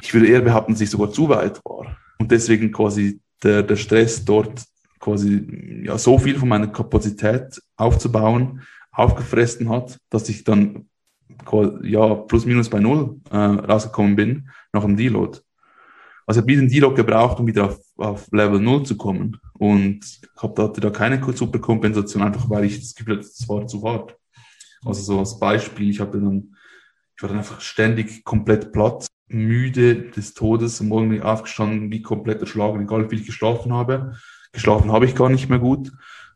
Ich 0.00 0.14
würde 0.14 0.28
eher 0.28 0.40
behaupten, 0.40 0.72
dass 0.72 0.80
ich 0.80 0.88
sogar 0.88 1.12
zu 1.12 1.28
weit 1.28 1.60
war 1.64 1.96
und 2.18 2.30
deswegen 2.30 2.72
quasi 2.72 3.20
der, 3.42 3.62
der 3.62 3.76
Stress 3.76 4.24
dort 4.24 4.64
quasi 4.98 5.82
ja 5.84 5.98
so 5.98 6.18
viel 6.18 6.38
von 6.38 6.48
meiner 6.48 6.68
Kapazität 6.68 7.60
aufzubauen 7.76 8.62
aufgefressen 8.92 9.68
hat, 9.68 9.98
dass 10.10 10.28
ich 10.28 10.44
dann 10.44 10.86
ja 11.82 12.14
plus 12.14 12.46
minus 12.46 12.68
bei 12.68 12.80
null 12.80 13.20
äh, 13.30 13.36
rausgekommen 13.36 14.16
bin 14.16 14.48
nach 14.72 14.82
dem 14.82 14.96
Deload. 14.96 15.38
Also 16.26 16.38
ich 16.38 16.42
habe 16.42 16.52
diesen 16.52 16.68
Deload 16.68 16.94
gebraucht, 16.94 17.40
um 17.40 17.46
wieder 17.46 17.66
auf, 17.66 17.78
auf 17.96 18.28
Level 18.32 18.60
0 18.60 18.84
zu 18.84 18.96
kommen. 18.96 19.38
Und 19.54 20.00
hab, 20.36 20.58
hatte 20.58 20.80
da 20.80 20.90
keine 20.90 21.22
super 21.34 21.58
Kompensation, 21.58 22.22
einfach 22.22 22.48
weil 22.48 22.64
ich 22.64 22.80
das 22.80 22.94
Gefühl 22.94 23.16
hatte, 23.16 23.26
es 23.26 23.48
war 23.48 23.66
zu 23.66 23.82
hart. 23.82 24.16
Also 24.84 25.02
so 25.02 25.18
als 25.18 25.38
Beispiel, 25.38 25.90
ich 25.90 26.00
habe 26.00 26.18
dann, 26.18 26.56
ich 27.16 27.22
war 27.22 27.28
dann 27.28 27.38
einfach 27.38 27.60
ständig 27.60 28.24
komplett 28.24 28.72
platt, 28.72 29.06
müde 29.28 30.10
des 30.10 30.34
Todes, 30.34 30.80
am 30.80 30.88
Morgen 30.88 31.22
aufgestanden, 31.22 31.90
wie 31.90 32.02
komplett 32.02 32.40
erschlagen, 32.40 32.82
egal 32.82 33.04
wie 33.04 33.08
viel 33.10 33.20
ich 33.20 33.26
geschlafen 33.26 33.72
habe. 33.72 34.14
Geschlafen 34.52 34.92
habe 34.92 35.06
ich 35.06 35.14
gar 35.14 35.28
nicht 35.28 35.48
mehr 35.48 35.58
gut. 35.58 35.92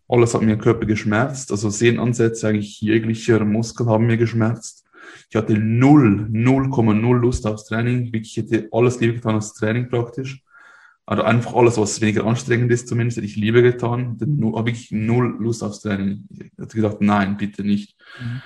Alles 0.08 0.34
hat 0.34 0.42
mir 0.42 0.52
im 0.52 0.60
Körper 0.60 0.86
geschmerzt, 0.86 1.50
also 1.50 1.68
Sehnenansätze, 1.68 2.48
eigentlich 2.48 2.80
jeglicher 2.80 3.44
Muskel 3.44 3.86
haben 3.86 4.06
mir 4.06 4.16
geschmerzt. 4.16 4.85
Ich 5.28 5.36
hatte 5.36 5.58
null, 5.58 6.28
0,0 6.30 7.18
Lust 7.18 7.46
aufs 7.46 7.64
Training. 7.64 8.10
Ich 8.12 8.36
hätte 8.36 8.68
alles 8.72 9.00
lieber 9.00 9.14
getan 9.14 9.34
als 9.34 9.54
Training 9.54 9.88
praktisch. 9.88 10.42
Also 11.04 11.22
einfach 11.22 11.54
alles, 11.54 11.78
was 11.78 12.00
weniger 12.00 12.24
anstrengend 12.24 12.72
ist, 12.72 12.88
zumindest 12.88 13.16
hätte 13.16 13.26
ich 13.26 13.36
lieber 13.36 13.62
getan. 13.62 14.16
Nur, 14.24 14.58
habe 14.58 14.70
ich 14.70 14.90
null 14.90 15.36
Lust 15.40 15.62
aufs 15.62 15.80
Training. 15.80 16.26
Ich 16.30 16.50
hätte 16.58 16.76
gesagt, 16.76 17.00
nein, 17.00 17.36
bitte 17.36 17.62
nicht. 17.62 17.96
Mhm. 18.20 18.42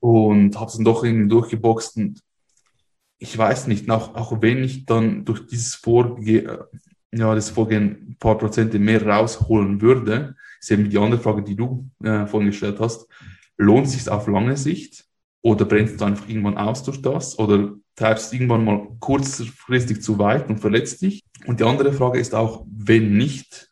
Und 0.00 0.58
habe 0.58 0.70
es 0.70 0.76
dann 0.76 0.84
doch 0.84 1.04
irgendwie 1.04 1.28
durchgeboxt 1.28 1.96
und 1.96 2.22
ich 3.18 3.36
weiß 3.36 3.66
nicht, 3.66 3.88
auch, 3.90 4.14
auch 4.14 4.40
wenn 4.40 4.64
ich 4.64 4.86
dann 4.86 5.26
durch 5.26 5.46
dieses 5.46 5.74
Vorgehen, 5.74 6.48
ja, 7.12 7.34
das 7.34 7.50
Vorgehen 7.50 8.08
ein 8.10 8.16
paar 8.18 8.38
Prozente 8.38 8.78
mehr 8.78 9.06
rausholen 9.06 9.80
würde, 9.80 10.36
ist 10.58 10.70
eben 10.70 10.88
die 10.88 10.98
andere 10.98 11.20
Frage, 11.20 11.42
die 11.42 11.54
du 11.54 11.90
äh, 12.02 12.26
vorhin 12.26 12.48
gestellt 12.50 12.80
hast, 12.80 13.06
lohnt 13.60 13.86
es 13.86 13.92
sich 13.92 14.08
auf 14.08 14.26
lange 14.26 14.56
Sicht 14.56 15.04
oder 15.42 15.64
brennst 15.64 16.00
du 16.00 16.04
einfach 16.04 16.28
irgendwann 16.28 16.56
aus 16.56 16.82
durch 16.82 17.02
das 17.02 17.38
oder 17.38 17.74
treibst 17.94 18.32
irgendwann 18.32 18.64
mal 18.64 18.88
kurzfristig 19.00 20.02
zu 20.02 20.18
weit 20.18 20.48
und 20.48 20.58
verletzt 20.58 21.02
dich? 21.02 21.22
Und 21.46 21.60
die 21.60 21.64
andere 21.64 21.92
Frage 21.92 22.18
ist 22.18 22.34
auch, 22.34 22.66
wenn 22.70 23.16
nicht, 23.16 23.70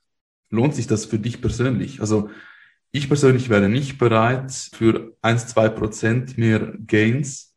lohnt 0.50 0.74
sich 0.74 0.86
das 0.86 1.06
für 1.06 1.18
dich 1.18 1.40
persönlich? 1.40 2.00
Also 2.00 2.28
ich 2.90 3.08
persönlich 3.08 3.48
wäre 3.48 3.68
nicht 3.68 3.98
bereit, 3.98 4.52
für 4.52 5.16
1, 5.22 5.48
2 5.48 5.68
Prozent 5.70 6.38
mehr 6.38 6.74
Gains 6.86 7.54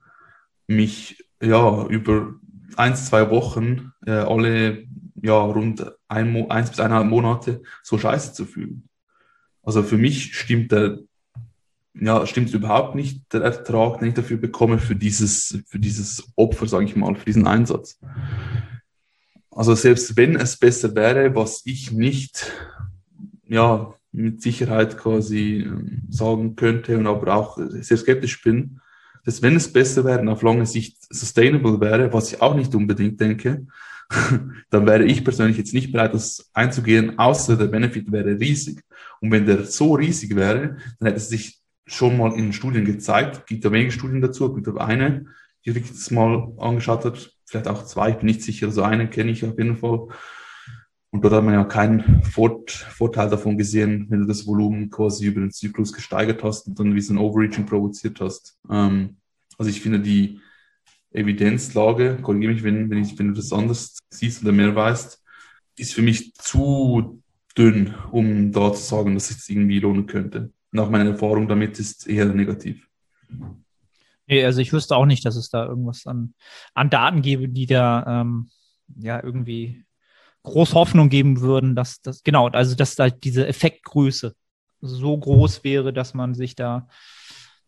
mich 0.67 1.26
ja 1.41 1.86
über 1.88 2.36
1, 2.78 3.08
2 3.08 3.30
Wochen 3.30 3.91
äh, 4.06 4.12
alle 4.12 4.86
ja, 5.22 5.38
rund 5.38 5.86
ein, 6.08 6.50
eins 6.50 6.70
bis 6.70 6.80
eineinhalb 6.80 7.08
Monate 7.08 7.62
so 7.84 7.98
scheiße 7.98 8.34
zu 8.34 8.46
fühlen. 8.46 8.89
Also 9.63 9.84
für 9.84 9.98
mich 9.98 10.36
stimmt 10.36 10.72
der, 10.72 11.00
ja, 11.93 12.25
stimmt 12.25 12.54
überhaupt 12.54 12.95
nicht 12.95 13.32
der 13.34 13.41
Ertrag, 13.41 13.99
den 13.99 14.10
ich 14.10 14.13
dafür 14.13 14.38
bekomme, 14.38 14.80
für 14.80 14.95
dieses, 14.95 15.62
für 15.67 15.80
dieses 15.80 16.23
Opfer, 16.36 16.67
sage 16.67 16.86
ich 16.86 16.95
mal, 16.95 17.15
für 17.15 17.25
diesen 17.25 17.47
Einsatz. 17.47 17.99
Also 19.49 19.75
selbst 19.75 20.15
wenn 20.15 20.36
es 20.36 20.58
besser 20.58 20.95
wäre, 20.95 21.36
was 21.36 21.62
ich 21.65 21.91
nicht, 21.91 22.51
ja, 23.45 23.93
mit 24.13 24.41
Sicherheit 24.41 24.97
quasi 24.97 25.63
ähm, 25.65 26.04
sagen 26.10 26.56
könnte 26.56 26.97
und 26.97 27.08
aber 27.08 27.34
auch 27.34 27.58
sehr 27.58 27.97
skeptisch 27.97 28.41
bin, 28.41 28.82
dass 29.23 29.41
wenn 29.41 29.56
es 29.56 29.71
besser 29.71 30.04
wäre 30.04 30.19
und 30.19 30.30
auf 30.30 30.41
lange 30.41 30.65
Sicht 30.65 30.97
sustainable 31.13 31.80
wäre, 31.80 32.12
was 32.12 32.34
ich 32.34 32.41
auch 32.41 32.56
nicht 32.56 32.73
unbedingt 32.75 33.19
denke, 33.19 33.67
dann 34.69 34.86
wäre 34.86 35.06
ich 35.06 35.23
persönlich 35.23 35.58
jetzt 35.58 35.73
nicht 35.73 35.91
bereit, 35.91 36.13
das 36.13 36.49
einzugehen, 36.54 37.17
außer 37.19 37.56
der 37.56 37.67
Benefit 37.67 38.12
wäre 38.12 38.39
riesig. 38.39 38.84
Und 39.21 39.32
wenn 39.32 39.45
der 39.45 39.65
so 39.65 39.93
riesig 39.93 40.36
wäre, 40.36 40.77
dann 40.99 41.08
hätte 41.08 41.17
es 41.17 41.30
sich 41.30 41.61
schon 41.93 42.17
mal 42.17 42.38
in 42.38 42.54
Studien 42.54 42.86
gezeigt, 42.86 43.45
gibt 43.47 43.63
ja 43.63 43.71
wenige 43.71 43.91
Studien 43.91 44.21
dazu, 44.21 44.54
gibt 44.54 44.67
aber 44.67 44.86
eine, 44.86 45.25
die 45.65 45.75
wirklich 45.75 45.91
das 45.91 46.12
mal 46.12 46.54
angeschaut 46.58 47.06
hat, 47.06 47.36
vielleicht 47.45 47.67
auch 47.67 47.86
zwei, 47.86 48.12
ich 48.12 48.17
bin 48.17 48.27
nicht 48.27 48.41
sicher, 48.41 48.67
also 48.67 48.84
eine 48.84 49.10
kenne 49.10 49.32
ich 49.32 49.45
auf 49.45 49.58
jeden 49.58 49.77
Fall. 49.77 50.08
Und 51.13 51.25
dort 51.25 51.34
hat 51.34 51.43
man 51.43 51.54
ja 51.54 51.65
keinen 51.65 52.23
Vorteil 52.23 53.30
davon 53.30 53.58
gesehen, 53.58 54.06
wenn 54.10 54.21
du 54.21 54.27
das 54.27 54.47
Volumen 54.47 54.89
quasi 54.89 55.25
über 55.25 55.41
den 55.41 55.51
Zyklus 55.51 55.91
gesteigert 55.91 56.41
hast 56.41 56.67
und 56.67 56.80
dann 56.80 56.95
wie 56.95 57.01
so 57.01 57.13
ein 57.13 57.17
Overreaching 57.17 57.65
provoziert 57.65 58.21
hast. 58.21 58.58
Ähm, 58.69 59.17
also 59.58 59.69
ich 59.69 59.82
finde 59.82 59.99
die 59.99 60.39
Evidenzlage, 61.12 62.17
korrigiere 62.21 62.54
mich, 62.54 62.63
wenn, 62.63 62.89
wenn, 62.89 62.99
ich, 62.99 63.19
wenn 63.19 63.27
du 63.27 63.34
das 63.34 63.51
anders 63.51 63.99
siehst 64.10 64.41
oder 64.41 64.54
mehr 64.54 64.73
weißt, 64.73 65.21
ist 65.77 65.93
für 65.93 66.01
mich 66.01 66.34
zu 66.36 67.21
dünn, 67.58 67.93
um 68.12 68.54
da 68.54 68.73
zu 68.73 68.82
sagen, 68.82 69.13
dass 69.13 69.30
es 69.30 69.49
irgendwie 69.49 69.80
lohnen 69.80 70.08
könnte. 70.08 70.51
Nach 70.71 70.89
meiner 70.89 71.12
Erfahrung 71.12 71.47
damit 71.47 71.79
ist 71.79 72.07
eher 72.07 72.25
negativ. 72.25 72.88
Nee, 74.27 74.45
also 74.45 74.62
ich 74.62 74.71
wüsste 74.71 74.95
auch 74.95 75.05
nicht, 75.05 75.25
dass 75.25 75.36
es 75.36 75.49
da 75.49 75.65
irgendwas 75.65 76.07
an, 76.07 76.34
an 76.73 76.89
Daten 76.89 77.21
gäbe, 77.21 77.49
die 77.49 77.65
da 77.65 78.21
ähm, 78.21 78.49
ja 78.95 79.21
irgendwie 79.21 79.84
groß 80.43 80.73
Hoffnung 80.73 81.10
geben 81.10 81.41
würden, 81.41 81.75
dass 81.75 82.01
das, 82.01 82.23
genau, 82.23 82.47
also 82.47 82.75
dass 82.75 82.95
da 82.95 83.10
diese 83.10 83.47
Effektgröße 83.47 84.34
so 84.79 85.17
groß 85.17 85.63
wäre, 85.63 85.93
dass 85.93 86.13
man 86.13 86.34
sich 86.34 86.55
da, 86.55 86.88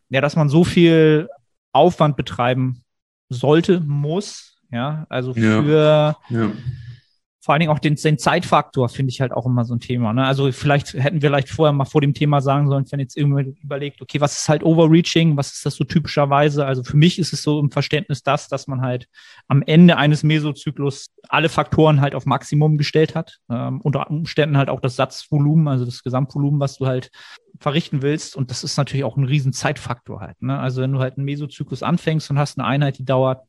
ja, 0.08 0.20
dass 0.20 0.36
man 0.36 0.48
so 0.48 0.64
viel 0.64 1.28
Aufwand 1.72 2.16
betreiben 2.16 2.82
sollte, 3.28 3.80
muss, 3.80 4.56
ja, 4.70 5.06
also 5.08 5.34
für 5.34 6.16
ja, 6.30 6.40
ja 6.40 6.52
vor 7.44 7.52
allen 7.52 7.60
Dingen 7.60 7.72
auch 7.72 7.78
den, 7.78 7.96
den 7.96 8.16
Zeitfaktor 8.16 8.88
finde 8.88 9.10
ich 9.10 9.20
halt 9.20 9.32
auch 9.32 9.44
immer 9.44 9.66
so 9.66 9.74
ein 9.74 9.80
Thema. 9.80 10.14
Ne? 10.14 10.24
Also 10.24 10.50
vielleicht 10.50 10.94
hätten 10.94 11.20
wir 11.20 11.28
vielleicht 11.28 11.50
vorher 11.50 11.74
mal 11.74 11.84
vor 11.84 12.00
dem 12.00 12.14
Thema 12.14 12.40
sagen 12.40 12.70
sollen, 12.70 12.86
wenn 12.90 13.00
jetzt 13.00 13.18
irgendwie 13.18 13.54
überlegt, 13.62 14.00
okay, 14.00 14.18
was 14.18 14.40
ist 14.40 14.48
halt 14.48 14.62
Overreaching, 14.62 15.36
was 15.36 15.52
ist 15.52 15.66
das 15.66 15.74
so 15.74 15.84
typischerweise? 15.84 16.64
Also 16.64 16.82
für 16.82 16.96
mich 16.96 17.18
ist 17.18 17.34
es 17.34 17.42
so 17.42 17.60
im 17.60 17.70
Verständnis 17.70 18.22
das, 18.22 18.48
dass 18.48 18.66
man 18.66 18.80
halt 18.80 19.08
am 19.46 19.60
Ende 19.60 19.98
eines 19.98 20.22
Mesozyklus 20.22 21.10
alle 21.28 21.50
Faktoren 21.50 22.00
halt 22.00 22.14
auf 22.14 22.24
Maximum 22.24 22.78
gestellt 22.78 23.14
hat. 23.14 23.40
Ähm, 23.50 23.82
unter 23.82 24.08
Umständen 24.08 24.56
halt 24.56 24.70
auch 24.70 24.80
das 24.80 24.96
Satzvolumen, 24.96 25.68
also 25.68 25.84
das 25.84 26.02
Gesamtvolumen, 26.02 26.60
was 26.60 26.78
du 26.78 26.86
halt 26.86 27.10
verrichten 27.60 28.00
willst. 28.00 28.36
Und 28.36 28.50
das 28.50 28.64
ist 28.64 28.78
natürlich 28.78 29.04
auch 29.04 29.18
ein 29.18 29.24
riesen 29.24 29.52
Zeitfaktor 29.52 30.20
halt. 30.20 30.40
Ne? 30.40 30.58
Also 30.58 30.80
wenn 30.80 30.92
du 30.92 31.00
halt 31.00 31.18
einen 31.18 31.26
Mesozyklus 31.26 31.82
anfängst 31.82 32.30
und 32.30 32.38
hast 32.38 32.58
eine 32.58 32.66
Einheit, 32.66 32.96
die 32.96 33.04
dauert 33.04 33.42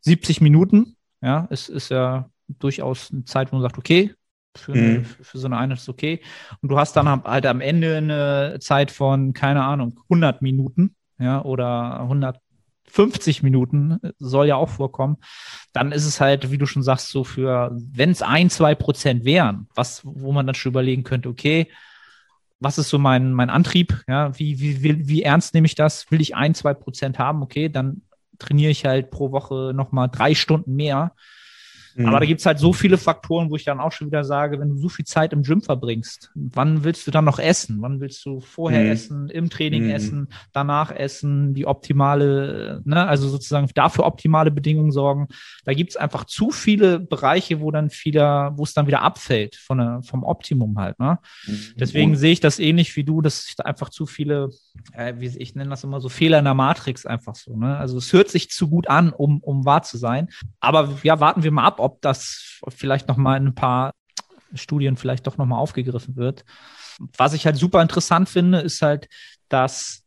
70 0.00 0.40
Minuten, 0.40 0.96
ja, 1.20 1.46
es 1.50 1.68
ist 1.68 1.90
ja 1.90 2.30
durchaus 2.58 3.10
eine 3.12 3.24
Zeit, 3.24 3.52
wo 3.52 3.56
man 3.56 3.62
sagt, 3.62 3.78
okay, 3.78 4.14
für, 4.56 4.72
eine, 4.72 4.98
mhm. 5.00 5.04
für, 5.04 5.38
so 5.38 5.46
eine 5.46 5.56
Einheit 5.56 5.78
ist 5.78 5.88
okay. 5.88 6.20
Und 6.60 6.68
du 6.68 6.78
hast 6.78 6.94
dann 6.94 7.08
halt 7.24 7.46
am 7.46 7.60
Ende 7.60 7.96
eine 7.96 8.58
Zeit 8.60 8.90
von, 8.90 9.32
keine 9.32 9.64
Ahnung, 9.64 10.00
100 10.04 10.42
Minuten, 10.42 10.94
ja, 11.18 11.42
oder 11.42 12.00
150 12.00 13.42
Minuten, 13.42 13.98
soll 14.18 14.46
ja 14.46 14.56
auch 14.56 14.68
vorkommen. 14.68 15.16
Dann 15.72 15.92
ist 15.92 16.04
es 16.04 16.20
halt, 16.20 16.50
wie 16.50 16.58
du 16.58 16.66
schon 16.66 16.82
sagst, 16.82 17.08
so 17.08 17.24
für, 17.24 17.70
wenn 17.74 18.10
es 18.10 18.22
ein, 18.22 18.50
zwei 18.50 18.74
Prozent 18.74 19.24
wären, 19.24 19.68
was, 19.74 20.02
wo 20.04 20.32
man 20.32 20.46
dann 20.46 20.54
schon 20.54 20.70
überlegen 20.70 21.02
könnte, 21.02 21.28
okay, 21.28 21.68
was 22.60 22.78
ist 22.78 22.88
so 22.88 22.98
mein, 22.98 23.32
mein 23.32 23.50
Antrieb? 23.50 24.02
Ja, 24.08 24.38
wie, 24.38 24.60
wie, 24.60 24.82
wie, 24.82 25.08
wie 25.08 25.22
ernst 25.22 25.54
nehme 25.54 25.66
ich 25.66 25.74
das? 25.74 26.10
Will 26.10 26.20
ich 26.20 26.34
ein, 26.34 26.54
zwei 26.54 26.72
Prozent 26.72 27.18
haben? 27.18 27.42
Okay, 27.42 27.68
dann 27.68 28.02
trainiere 28.38 28.70
ich 28.70 28.84
halt 28.84 29.10
pro 29.10 29.32
Woche 29.32 29.72
nochmal 29.74 30.08
drei 30.08 30.34
Stunden 30.34 30.74
mehr 30.74 31.12
Mhm. 31.94 32.06
Aber 32.06 32.20
da 32.20 32.26
gibt 32.26 32.40
es 32.40 32.46
halt 32.46 32.58
so 32.58 32.72
viele 32.72 32.98
Faktoren, 32.98 33.50
wo 33.50 33.56
ich 33.56 33.64
dann 33.64 33.80
auch 33.80 33.92
schon 33.92 34.08
wieder 34.08 34.24
sage, 34.24 34.58
wenn 34.60 34.70
du 34.70 34.76
so 34.76 34.88
viel 34.88 35.04
Zeit 35.04 35.32
im 35.32 35.42
Gym 35.42 35.62
verbringst, 35.62 36.30
wann 36.34 36.84
willst 36.84 37.06
du 37.06 37.10
dann 37.10 37.24
noch 37.24 37.38
essen? 37.38 37.78
Wann 37.80 38.00
willst 38.00 38.24
du 38.24 38.40
vorher 38.40 38.84
mhm. 38.84 38.90
essen, 38.90 39.28
im 39.28 39.50
Training 39.50 39.84
mhm. 39.84 39.90
essen, 39.90 40.28
danach 40.52 40.90
essen, 40.90 41.54
die 41.54 41.66
optimale, 41.66 42.82
ne, 42.84 43.06
also 43.06 43.28
sozusagen 43.28 43.68
dafür 43.74 44.06
optimale 44.06 44.50
Bedingungen 44.50 44.90
sorgen. 44.90 45.28
Da 45.64 45.72
gibt 45.72 45.90
es 45.90 45.96
einfach 45.96 46.24
zu 46.24 46.50
viele 46.50 46.98
Bereiche, 46.98 47.60
wo 47.60 47.70
dann 47.70 47.90
wieder, 48.02 48.52
wo 48.56 48.64
es 48.64 48.74
dann 48.74 48.86
wieder 48.86 49.02
abfällt 49.02 49.56
von 49.56 49.78
der, 49.78 50.00
vom 50.02 50.24
Optimum 50.24 50.78
halt. 50.78 50.98
Ne? 50.98 51.18
Mhm. 51.46 51.60
Deswegen 51.76 52.16
sehe 52.16 52.32
ich 52.32 52.40
das 52.40 52.58
ähnlich 52.58 52.96
wie 52.96 53.04
du, 53.04 53.20
dass 53.20 53.54
einfach 53.64 53.90
zu 53.90 54.06
viele, 54.06 54.50
äh, 54.92 55.14
wie 55.18 55.26
ich 55.38 55.54
nenne 55.54 55.70
das 55.70 55.84
immer 55.84 56.00
so 56.00 56.08
Fehler 56.08 56.38
in 56.38 56.44
der 56.44 56.54
Matrix 56.54 57.06
einfach 57.06 57.34
so. 57.34 57.56
Ne? 57.56 57.76
Also 57.76 57.98
es 57.98 58.12
hört 58.12 58.30
sich 58.30 58.50
zu 58.50 58.68
gut 58.68 58.88
an, 58.88 59.10
um, 59.10 59.40
um 59.40 59.64
wahr 59.64 59.82
zu 59.82 59.96
sein. 59.96 60.28
Aber 60.60 60.98
ja, 61.02 61.20
warten 61.20 61.42
wir 61.42 61.50
mal 61.50 61.64
ab, 61.64 61.80
ob 61.84 62.00
das 62.02 62.60
vielleicht 62.68 63.08
noch 63.08 63.16
mal 63.16 63.36
in 63.36 63.48
ein 63.48 63.54
paar 63.54 63.92
Studien 64.54 64.96
vielleicht 64.96 65.26
doch 65.26 65.36
noch 65.36 65.46
mal 65.46 65.58
aufgegriffen 65.58 66.16
wird. 66.16 66.44
Was 67.16 67.34
ich 67.34 67.44
halt 67.44 67.56
super 67.56 67.82
interessant 67.82 68.28
finde, 68.28 68.60
ist 68.60 68.82
halt, 68.82 69.08
dass 69.48 70.02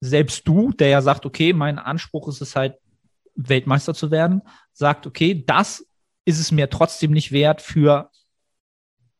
selbst 0.00 0.46
du, 0.46 0.72
der 0.72 0.88
ja 0.88 1.02
sagt, 1.02 1.26
okay, 1.26 1.52
mein 1.52 1.78
Anspruch 1.78 2.28
ist 2.28 2.40
es 2.40 2.56
halt, 2.56 2.76
Weltmeister 3.34 3.94
zu 3.94 4.10
werden, 4.10 4.42
sagt, 4.72 5.06
okay, 5.06 5.44
das 5.46 5.86
ist 6.24 6.40
es 6.40 6.52
mir 6.52 6.70
trotzdem 6.70 7.10
nicht 7.10 7.32
wert 7.32 7.60
für 7.60 8.10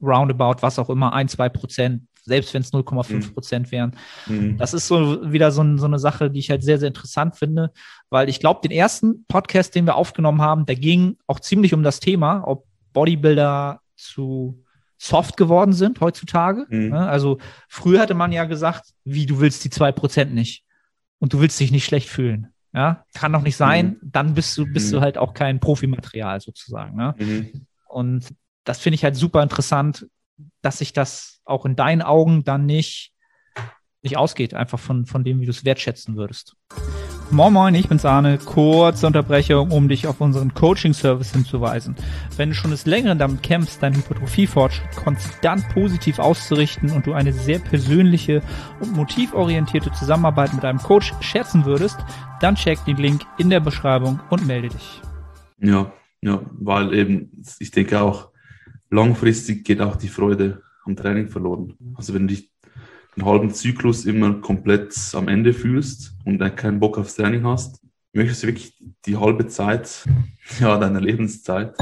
roundabout, 0.01 0.63
was 0.63 0.79
auch 0.79 0.91
immer, 0.91 1.13
ein, 1.13 1.29
zwei 1.29 1.49
Prozent, 1.49 2.07
selbst 2.27 2.53
wenn 2.53 2.63
es 2.63 2.73
0,5 2.73 3.33
Prozent 3.33 3.73
wären. 3.73 3.93
Mhm. 4.27 4.59
Das 4.59 4.75
ist 4.75 4.89
so 4.89 5.33
wieder 5.33 5.51
so, 5.53 5.65
so, 5.77 5.87
eine 5.87 5.99
Sache, 5.99 6.31
die 6.31 6.41
ich 6.41 6.51
halt 6.51 6.63
sehr, 6.63 6.79
sehr 6.79 6.89
interessant 6.89 7.37
finde, 7.37 7.73
weil 8.11 8.29
ich 8.29 8.41
glaube, 8.41 8.61
den 8.63 8.73
ersten 8.73 9.25
Podcast, 9.27 9.75
den 9.75 9.87
wir 9.87 9.95
aufgenommen 9.95 10.43
haben, 10.43 10.67
der 10.67 10.77
ging 10.77 11.17
auch 11.27 11.41
ziemlich 11.41 11.73
um 11.73 11.83
das 11.83 12.01
Thema, 12.01 12.43
ob 12.47 12.67
Bodybuilder 12.93 13.81
zu 13.97 14.63
soft 14.99 15.37
geworden 15.37 15.73
sind 15.73 16.01
heutzutage. 16.01 16.67
Mhm. 16.69 16.89
Ne? 16.91 17.09
Also 17.09 17.39
früher 17.69 18.01
hatte 18.01 18.15
man 18.15 18.33
ja 18.33 18.45
gesagt, 18.45 18.91
wie 19.05 19.27
du 19.27 19.41
willst 19.41 19.65
die 19.65 19.71
zwei 19.71 19.93
Prozent 19.93 20.35
nicht 20.35 20.65
und 21.19 21.33
du 21.33 21.41
willst 21.41 21.61
dich 21.61 21.71
nicht 21.71 21.85
schlecht 21.85 22.09
fühlen. 22.09 22.49
Ja, 22.73 23.05
kann 23.15 23.33
doch 23.33 23.43
nicht 23.43 23.57
sein. 23.57 23.99
Mhm. 24.03 24.11
Dann 24.13 24.35
bist 24.35 24.59
du 24.59 24.67
bist 24.67 24.93
du 24.93 24.99
mhm. 24.99 25.01
halt 25.01 25.17
auch 25.17 25.33
kein 25.33 25.61
Profimaterial 25.61 26.41
sozusagen. 26.41 26.97
Ne? 26.97 27.15
Mhm. 27.19 27.67
Und 27.89 28.35
das 28.65 28.81
finde 28.81 28.97
ich 28.97 29.05
halt 29.05 29.17
super 29.17 29.43
interessant, 29.43 30.07
dass 30.63 30.79
sich 30.79 30.93
das 30.93 31.41
auch 31.45 31.65
in 31.65 31.77
deinen 31.77 32.03
Augen 32.03 32.45
dann 32.45 32.67
nicht, 32.67 33.13
nicht 34.03 34.17
ausgeht, 34.17 34.55
einfach 34.55 34.79
von, 34.79 35.07
von 35.07 35.25
dem, 35.25 35.41
wie 35.41 35.47
du 35.47 35.51
es 35.51 35.65
wertschätzen 35.65 36.17
würdest. 36.17 36.57
Moin 37.33 37.53
Moin, 37.53 37.75
ich 37.75 37.89
bin's 37.89 38.05
Arne. 38.05 38.39
Kurze 38.39 39.05
Unterbrechung, 39.05 39.73
um 39.73 39.89
dich 39.89 40.07
auf 40.07 40.21
unseren 40.21 40.55
Coaching-Service 40.55 41.33
hinzuweisen. 41.33 41.97
Wenn 42.37 42.51
du 42.51 42.55
schon 42.55 42.71
des 42.71 42.87
Längeren 42.87 43.19
damit 43.19 43.43
kämpfst, 43.43 43.83
deinen 43.83 43.97
Hypertrophie-Fortschritt 43.97 44.95
konstant 44.95 45.69
positiv 45.71 46.21
auszurichten 46.21 46.93
und 46.93 47.05
du 47.07 47.15
eine 47.15 47.33
sehr 47.33 47.59
persönliche 47.59 48.43
und 48.81 48.95
motivorientierte 48.95 49.91
Zusammenarbeit 49.93 50.55
mit 50.55 50.65
einem 50.65 50.79
Coach 50.79 51.15
schätzen 51.21 51.65
würdest, 51.65 51.99
dann 52.41 52.55
check 52.55 52.85
den 52.85 52.97
Link 52.97 53.23
in 53.39 53.51
der 53.51 53.61
Beschreibung 53.61 54.21
und 54.31 54.47
melde 54.47 54.69
dich. 54.69 55.03
Ja, 55.59 55.93
ja, 56.23 56.41
weil 56.53 56.95
eben, 56.95 57.43
ich 57.59 57.73
denke 57.73 58.01
auch, 58.01 58.31
langfristig 58.91 59.65
geht 59.65 59.81
auch 59.81 59.97
die 59.97 60.09
Freude 60.09 60.63
am 60.85 60.97
Training 60.97 61.29
verloren. 61.29 61.75
Also 61.95 62.15
wenn 62.15 62.27
du 62.27 62.35
dich 62.35 62.51
einen 63.17 63.27
halben 63.27 63.51
Zyklus 63.51 64.05
immer 64.05 64.35
komplett 64.41 64.95
am 65.15 65.29
Ende 65.29 65.53
fühlst 65.53 66.15
und 66.25 66.39
dann 66.39 66.55
keinen 66.55 66.81
Bock 66.81 66.99
aufs 66.99 67.17
Training 67.17 67.45
hast, 67.45 67.81
möchtest 68.13 68.43
du 68.43 68.47
wirklich 68.49 68.75
die 69.05 69.17
halbe 69.17 69.47
Zeit 69.47 70.05
ja, 70.61 70.79
deiner 70.79 71.01
Lebenszeit 71.01 71.75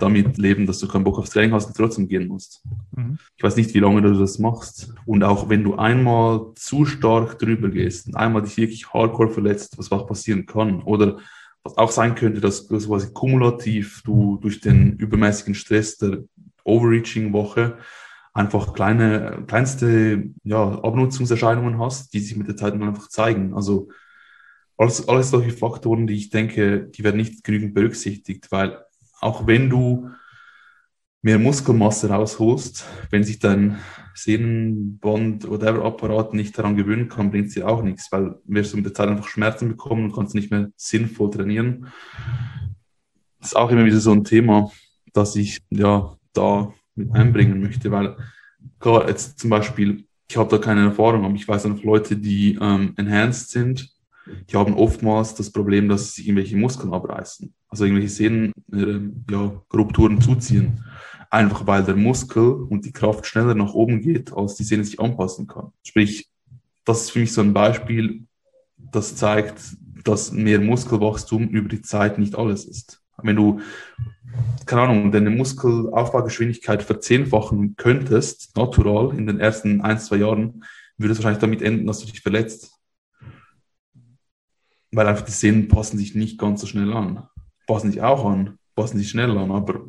damit 0.00 0.38
leben, 0.38 0.66
dass 0.66 0.78
du 0.78 0.88
keinen 0.88 1.04
Bock 1.04 1.18
aufs 1.18 1.30
Training 1.30 1.52
hast 1.52 1.66
und 1.66 1.76
trotzdem 1.76 2.08
gehen 2.08 2.28
musst. 2.28 2.62
Mhm. 2.92 3.18
Ich 3.36 3.42
weiß 3.42 3.56
nicht, 3.56 3.74
wie 3.74 3.80
lange 3.80 4.02
du 4.02 4.18
das 4.18 4.38
machst. 4.38 4.92
Und 5.06 5.22
auch 5.22 5.48
wenn 5.48 5.64
du 5.64 5.76
einmal 5.76 6.52
zu 6.54 6.84
stark 6.84 7.38
drüber 7.38 7.68
gehst 7.68 8.06
und 8.06 8.16
einmal 8.16 8.42
dich 8.42 8.56
wirklich 8.56 8.92
hardcore 8.92 9.30
verletzt, 9.30 9.78
was 9.78 9.92
auch 9.92 10.06
passieren 10.06 10.46
kann, 10.46 10.82
oder 10.82 11.18
was 11.62 11.78
auch 11.78 11.90
sein 11.90 12.14
könnte, 12.14 12.40
dass, 12.40 12.66
dass 12.66 12.86
quasi 12.86 13.12
kumulativ 13.12 14.02
du 14.04 14.38
durch 14.40 14.60
den 14.60 14.96
übermäßigen 14.96 15.54
Stress 15.54 15.96
der 15.96 16.24
Overreaching-Woche 16.64 17.78
einfach 18.32 18.74
kleine, 18.74 19.44
kleinste 19.46 20.30
ja, 20.42 20.82
Abnutzungserscheinungen 20.82 21.78
hast, 21.78 22.12
die 22.12 22.20
sich 22.20 22.36
mit 22.36 22.48
der 22.48 22.56
Zeit 22.56 22.74
dann 22.74 22.82
einfach 22.82 23.08
zeigen. 23.08 23.54
Also 23.54 23.88
alles, 24.76 25.08
alles 25.08 25.30
solche 25.30 25.52
Faktoren, 25.52 26.06
die 26.06 26.16
ich 26.16 26.30
denke, 26.30 26.88
die 26.88 27.04
werden 27.04 27.16
nicht 27.16 27.44
genügend 27.44 27.74
berücksichtigt, 27.74 28.50
weil 28.50 28.84
auch 29.20 29.46
wenn 29.46 29.70
du 29.70 30.10
mehr 31.22 31.38
Muskelmasse 31.38 32.10
rausholst, 32.10 32.84
wenn 33.10 33.24
sich 33.24 33.38
dein 33.38 33.78
Sehnenband 34.14 35.46
oder 35.48 35.82
Apparat 35.82 36.34
nicht 36.34 36.58
daran 36.58 36.76
gewöhnen 36.76 37.08
kann, 37.08 37.30
bringt 37.30 37.48
es 37.48 37.54
dir 37.54 37.68
auch 37.68 37.82
nichts, 37.82 38.12
weil 38.12 38.36
wirst 38.44 38.72
du 38.72 38.76
mit 38.76 38.86
der 38.86 38.94
Zeit 38.94 39.08
einfach 39.08 39.28
Schmerzen 39.28 39.68
bekommen 39.68 40.04
und 40.04 40.12
kannst 40.14 40.34
nicht 40.34 40.50
mehr 40.50 40.70
sinnvoll 40.76 41.30
trainieren. 41.30 41.86
Das 43.40 43.50
ist 43.50 43.56
auch 43.56 43.70
immer 43.70 43.84
wieder 43.84 44.00
so 44.00 44.12
ein 44.12 44.24
Thema, 44.24 44.70
das 45.12 45.34
ich 45.36 45.62
ja 45.70 46.16
da 46.36 46.72
mit 46.94 47.12
einbringen 47.12 47.60
möchte, 47.60 47.90
weil 47.90 48.16
klar, 48.78 49.08
jetzt 49.08 49.38
zum 49.38 49.50
Beispiel, 49.50 50.04
ich 50.28 50.36
habe 50.36 50.50
da 50.50 50.58
keine 50.58 50.84
Erfahrung, 50.84 51.24
aber 51.24 51.34
ich 51.34 51.46
weiß 51.46 51.66
einfach 51.66 51.84
Leute, 51.84 52.16
die 52.16 52.58
ähm, 52.60 52.94
enhanced 52.96 53.50
sind, 53.50 53.90
die 54.50 54.56
haben 54.56 54.74
oftmals 54.74 55.34
das 55.34 55.50
Problem, 55.50 55.88
dass 55.88 56.14
sie 56.14 56.22
irgendwelche 56.22 56.56
Muskeln 56.56 56.94
abreißen, 56.94 57.52
also 57.68 57.84
irgendwelche 57.84 58.14
Sehnen, 58.14 58.52
äh, 58.72 59.00
ja, 59.30 59.62
Rupturen 59.72 60.20
zuziehen 60.20 60.80
einfach 61.34 61.66
weil 61.66 61.82
der 61.82 61.96
Muskel 61.96 62.52
und 62.52 62.84
die 62.84 62.92
Kraft 62.92 63.26
schneller 63.26 63.54
nach 63.54 63.74
oben 63.74 64.00
geht, 64.00 64.32
als 64.32 64.54
die 64.54 64.62
Sehne 64.62 64.84
sich 64.84 65.00
anpassen 65.00 65.48
kann. 65.48 65.72
Sprich, 65.82 66.30
das 66.84 67.02
ist 67.02 67.10
für 67.10 67.18
mich 67.18 67.32
so 67.32 67.40
ein 67.40 67.52
Beispiel, 67.52 68.26
das 68.76 69.16
zeigt, 69.16 69.76
dass 70.04 70.30
mehr 70.30 70.60
Muskelwachstum 70.60 71.48
über 71.48 71.68
die 71.68 71.82
Zeit 71.82 72.18
nicht 72.18 72.36
alles 72.36 72.64
ist. 72.64 73.02
Wenn 73.18 73.36
du, 73.36 73.60
keine 74.66 74.82
Ahnung, 74.82 75.12
deine 75.12 75.30
Muskelaufbaugeschwindigkeit 75.30 76.82
verzehnfachen 76.82 77.76
könntest, 77.76 78.56
natural, 78.56 79.16
in 79.16 79.26
den 79.26 79.40
ersten 79.40 79.80
ein, 79.82 79.98
zwei 79.98 80.16
Jahren, 80.16 80.64
würde 80.96 81.12
es 81.12 81.18
wahrscheinlich 81.18 81.40
damit 81.40 81.62
enden, 81.62 81.86
dass 81.86 82.00
du 82.00 82.06
dich 82.06 82.20
verletzt. 82.20 82.72
Weil 84.92 85.08
einfach 85.08 85.24
die 85.24 85.32
Sehnen 85.32 85.68
passen 85.68 85.98
sich 85.98 86.14
nicht 86.14 86.38
ganz 86.38 86.60
so 86.60 86.66
schnell 86.66 86.92
an. 86.92 87.28
Passen 87.66 87.90
sich 87.90 88.00
auch 88.00 88.24
an, 88.24 88.58
passen 88.74 88.98
sich 88.98 89.10
schnell 89.10 89.36
an, 89.36 89.50
aber 89.50 89.86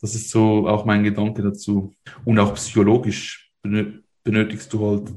das 0.00 0.14
ist 0.14 0.30
so 0.30 0.66
auch 0.66 0.84
mein 0.84 1.04
Gedanke 1.04 1.42
dazu. 1.42 1.94
Und 2.24 2.38
auch 2.38 2.54
psychologisch 2.54 3.52
benötigst 3.62 4.72
du 4.72 4.86
halt 4.86 5.12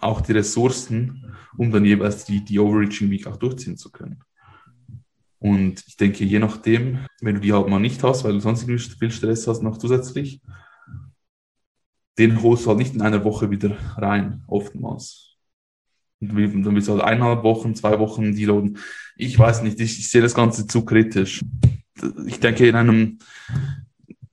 auch 0.00 0.20
die 0.20 0.32
Ressourcen, 0.32 1.34
um 1.56 1.70
dann 1.70 1.84
jeweils 1.84 2.24
die, 2.24 2.42
die 2.42 2.58
Overreaching 2.58 3.10
Week 3.10 3.26
auch 3.26 3.36
durchziehen 3.36 3.76
zu 3.76 3.90
können. 3.90 4.22
Und 5.40 5.82
ich 5.86 5.96
denke, 5.96 6.24
je 6.24 6.38
nachdem, 6.38 7.06
wenn 7.22 7.36
du 7.36 7.40
die 7.40 7.52
halt 7.52 7.66
mal 7.66 7.80
nicht 7.80 8.02
hast, 8.04 8.24
weil 8.24 8.34
du 8.34 8.40
sonst 8.40 8.64
viel 8.64 9.10
Stress 9.10 9.48
hast 9.48 9.62
noch 9.62 9.78
zusätzlich, 9.78 10.40
den 12.18 12.42
holst 12.42 12.64
du 12.64 12.68
halt 12.68 12.78
nicht 12.78 12.94
in 12.94 13.00
einer 13.00 13.24
Woche 13.24 13.50
wieder 13.50 13.76
rein, 13.96 14.44
oftmals. 14.46 15.38
Und 16.20 16.28
dann 16.28 16.74
willst 16.74 16.88
du 16.88 16.92
halt 16.92 17.02
eineinhalb 17.02 17.42
Wochen, 17.42 17.74
zwei 17.74 17.98
Wochen 17.98 18.34
deloaden. 18.34 18.76
Ich 19.16 19.38
weiß 19.38 19.62
nicht, 19.62 19.80
ich, 19.80 19.98
ich 19.98 20.10
sehe 20.10 20.20
das 20.20 20.34
Ganze 20.34 20.66
zu 20.66 20.84
kritisch. 20.84 21.42
Ich 22.26 22.40
denke, 22.40 22.68
in 22.68 22.76
einem 22.76 23.18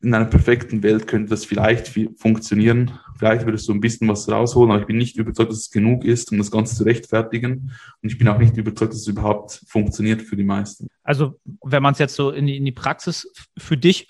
in 0.01 0.13
einer 0.13 0.25
perfekten 0.25 0.83
Welt 0.83 1.07
könnte 1.07 1.31
das 1.31 1.45
vielleicht 1.45 1.87
funktionieren. 2.17 2.99
Vielleicht 3.17 3.45
würdest 3.45 3.67
du 3.67 3.73
ein 3.73 3.81
bisschen 3.81 4.07
was 4.07 4.29
rausholen, 4.29 4.71
aber 4.71 4.81
ich 4.81 4.87
bin 4.87 4.97
nicht 4.97 5.17
überzeugt, 5.17 5.51
dass 5.51 5.57
es 5.57 5.71
genug 5.71 6.05
ist, 6.05 6.31
um 6.31 6.37
das 6.37 6.51
Ganze 6.51 6.75
zu 6.75 6.83
rechtfertigen. 6.83 7.71
Und 8.03 8.11
ich 8.11 8.17
bin 8.17 8.27
auch 8.27 8.37
nicht 8.37 8.55
überzeugt, 8.57 8.93
dass 8.93 9.01
es 9.01 9.07
überhaupt 9.07 9.63
funktioniert 9.67 10.21
für 10.21 10.35
die 10.35 10.43
meisten. 10.43 10.87
Also, 11.03 11.39
wenn 11.63 11.81
man 11.81 11.93
es 11.93 11.99
jetzt 11.99 12.15
so 12.15 12.29
in 12.29 12.45
die, 12.45 12.57
in 12.57 12.65
die 12.65 12.71
Praxis 12.71 13.31
für 13.57 13.75
dich 13.75 14.07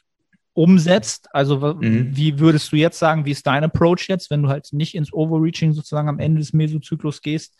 umsetzt, 0.51 1.29
also 1.33 1.75
mhm. 1.79 2.09
wie 2.15 2.39
würdest 2.39 2.71
du 2.71 2.75
jetzt 2.75 2.99
sagen, 2.99 3.23
wie 3.25 3.31
ist 3.31 3.47
dein 3.47 3.63
Approach 3.63 4.09
jetzt, 4.09 4.29
wenn 4.29 4.43
du 4.43 4.49
halt 4.49 4.73
nicht 4.73 4.93
ins 4.93 5.13
Overreaching 5.13 5.71
sozusagen 5.71 6.09
am 6.09 6.19
Ende 6.19 6.39
des 6.39 6.51
Mesozyklus 6.51 7.21
gehst? 7.21 7.55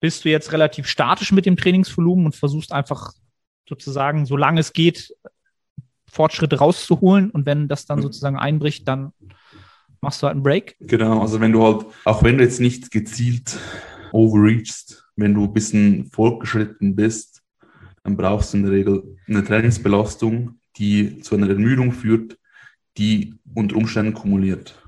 Bist 0.00 0.24
du 0.24 0.28
jetzt 0.28 0.50
relativ 0.50 0.88
statisch 0.88 1.30
mit 1.30 1.46
dem 1.46 1.56
Trainingsvolumen 1.56 2.26
und 2.26 2.34
versuchst 2.34 2.72
einfach 2.72 3.12
sozusagen, 3.68 4.26
solange 4.26 4.60
es 4.60 4.72
geht, 4.72 5.14
Fortschritte 6.14 6.58
rauszuholen 6.58 7.30
und 7.30 7.44
wenn 7.44 7.66
das 7.68 7.86
dann 7.86 8.00
sozusagen 8.00 8.38
einbricht, 8.38 8.86
dann 8.86 9.12
machst 10.00 10.22
du 10.22 10.26
halt 10.26 10.34
einen 10.34 10.44
Break. 10.44 10.76
Genau, 10.80 11.20
also 11.20 11.40
wenn 11.40 11.52
du 11.52 11.64
halt, 11.64 11.86
auch 12.04 12.22
wenn 12.22 12.38
du 12.38 12.44
jetzt 12.44 12.60
nicht 12.60 12.90
gezielt 12.92 13.58
overreachst, 14.12 15.04
wenn 15.16 15.34
du 15.34 15.44
ein 15.44 15.52
bisschen 15.52 16.06
fortgeschritten 16.06 16.94
bist, 16.94 17.42
dann 18.04 18.16
brauchst 18.16 18.52
du 18.52 18.58
in 18.58 18.62
der 18.62 18.72
Regel 18.72 19.16
eine 19.26 19.42
Trainingsbelastung, 19.42 20.60
die 20.76 21.18
zu 21.20 21.34
einer 21.34 21.48
Ermüdung 21.48 21.90
führt, 21.90 22.38
die 22.96 23.34
unter 23.54 23.76
Umständen 23.76 24.14
kumuliert. 24.14 24.80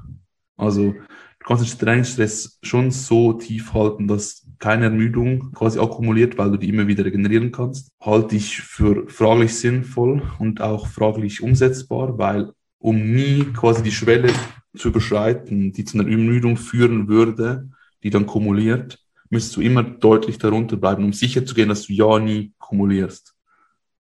Also 0.57 0.93
du 0.93 1.45
kannst 1.45 1.65
den 1.73 1.79
Trainingsstress 1.79 2.59
schon 2.63 2.91
so 2.93 3.33
tief 3.33 3.73
halten, 3.73 4.07
dass 4.07 4.46
keine 4.59 4.87
Ermüdung 4.87 5.53
quasi 5.53 5.79
akkumuliert, 5.79 6.39
weil 6.39 6.51
du 6.51 6.57
die 6.57 6.69
immer 6.69 6.87
wieder 6.87 7.05
regenerieren 7.05 7.53
kannst. 7.53 7.91
Halte 8.01 8.37
ich 8.37 8.61
für 8.61 9.09
fraglich 9.09 9.55
sinnvoll 9.55 10.23
und 10.39 10.61
auch 10.61 10.87
fraglich 10.87 11.43
umsetzbar, 11.43 12.19
weil 12.19 12.53
um 12.79 12.97
nie 12.97 13.45
quasi 13.53 13.83
die 13.83 13.93
Schwelle 13.93 14.33
zu 14.77 14.89
überschreiten, 14.89 15.73
die 15.73 15.85
zu 15.85 15.99
einer 15.99 16.11
Ermüdung 16.11 16.57
führen 16.57 17.09
würde, 17.09 17.69
die 18.03 18.11
dann 18.11 18.27
kumuliert, 18.27 18.99
müsstest 19.31 19.57
du 19.57 19.61
immer 19.61 19.83
deutlich 19.83 20.39
darunter 20.39 20.77
bleiben, 20.77 21.05
um 21.05 21.13
sicher 21.13 21.45
zu 21.45 21.55
gehen, 21.55 21.69
dass 21.69 21.87
du 21.87 21.93
ja 21.93 22.19
nie 22.19 22.53
kumulierst. 22.59 23.35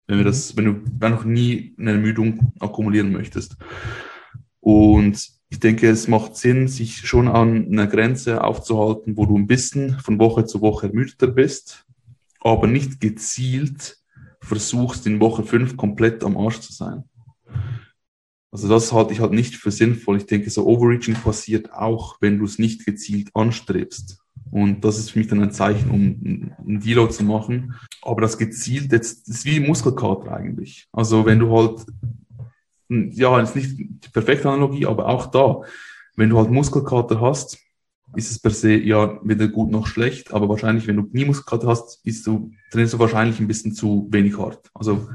Wenn, 0.06 0.18
wir 0.18 0.24
das, 0.24 0.56
wenn 0.56 0.64
du 0.64 1.08
noch 1.08 1.24
nie 1.24 1.74
eine 1.78 1.92
Ermüdung 1.92 2.52
akkumulieren 2.60 3.12
möchtest. 3.12 3.56
Und 4.60 5.37
ich 5.50 5.60
denke, 5.60 5.88
es 5.88 6.08
macht 6.08 6.36
Sinn, 6.36 6.68
sich 6.68 6.98
schon 7.06 7.28
an 7.28 7.68
einer 7.68 7.86
Grenze 7.86 8.44
aufzuhalten, 8.44 9.16
wo 9.16 9.26
du 9.26 9.36
ein 9.36 9.46
bisschen 9.46 9.98
von 10.00 10.18
Woche 10.18 10.44
zu 10.44 10.60
Woche 10.60 10.88
ermüdeter 10.88 11.26
bist, 11.26 11.86
aber 12.40 12.66
nicht 12.66 13.00
gezielt 13.00 13.98
versuchst, 14.40 15.06
in 15.06 15.20
Woche 15.20 15.42
fünf 15.42 15.76
komplett 15.76 16.22
am 16.22 16.36
Arsch 16.36 16.60
zu 16.60 16.72
sein. 16.72 17.04
Also 18.50 18.68
das 18.68 18.92
halte 18.92 19.12
ich 19.12 19.20
halt 19.20 19.32
nicht 19.32 19.56
für 19.56 19.70
sinnvoll. 19.70 20.16
Ich 20.16 20.26
denke, 20.26 20.48
so 20.50 20.66
Overreaching 20.66 21.14
passiert 21.14 21.72
auch, 21.72 22.16
wenn 22.20 22.38
du 22.38 22.44
es 22.44 22.58
nicht 22.58 22.86
gezielt 22.86 23.30
anstrebst. 23.34 24.22
Und 24.50 24.84
das 24.84 24.98
ist 24.98 25.10
für 25.10 25.18
mich 25.18 25.28
dann 25.28 25.42
ein 25.42 25.50
Zeichen, 25.50 25.90
um 25.90 26.56
einen 26.58 26.80
Deload 26.80 27.12
zu 27.12 27.24
machen. 27.24 27.74
Aber 28.00 28.22
das 28.22 28.38
gezielt, 28.38 28.92
jetzt, 28.92 29.28
ist 29.28 29.44
wie 29.44 29.60
Muskelkater 29.60 30.32
eigentlich. 30.32 30.86
Also 30.92 31.26
wenn 31.26 31.38
du 31.38 31.54
halt 31.54 31.84
ja, 32.88 33.40
ist 33.40 33.56
nicht 33.56 33.78
die 33.78 34.08
perfekte 34.12 34.48
Analogie, 34.48 34.86
aber 34.86 35.06
auch 35.06 35.26
da, 35.26 35.62
wenn 36.16 36.30
du 36.30 36.38
halt 36.38 36.50
Muskelkater 36.50 37.20
hast, 37.20 37.58
ist 38.16 38.30
es 38.30 38.38
per 38.38 38.50
se 38.50 38.72
ja 38.72 39.20
weder 39.22 39.48
gut 39.48 39.70
noch 39.70 39.86
schlecht, 39.86 40.32
aber 40.32 40.48
wahrscheinlich, 40.48 40.86
wenn 40.86 40.96
du 40.96 41.08
nie 41.12 41.24
Muskelkater 41.24 41.68
hast, 41.68 42.02
bist 42.02 42.26
du, 42.26 42.50
trainierst 42.70 42.94
du 42.94 42.98
wahrscheinlich 42.98 43.38
ein 43.38 43.46
bisschen 43.46 43.72
zu 43.72 44.08
wenig 44.10 44.38
hart. 44.38 44.70
Also 44.74 45.08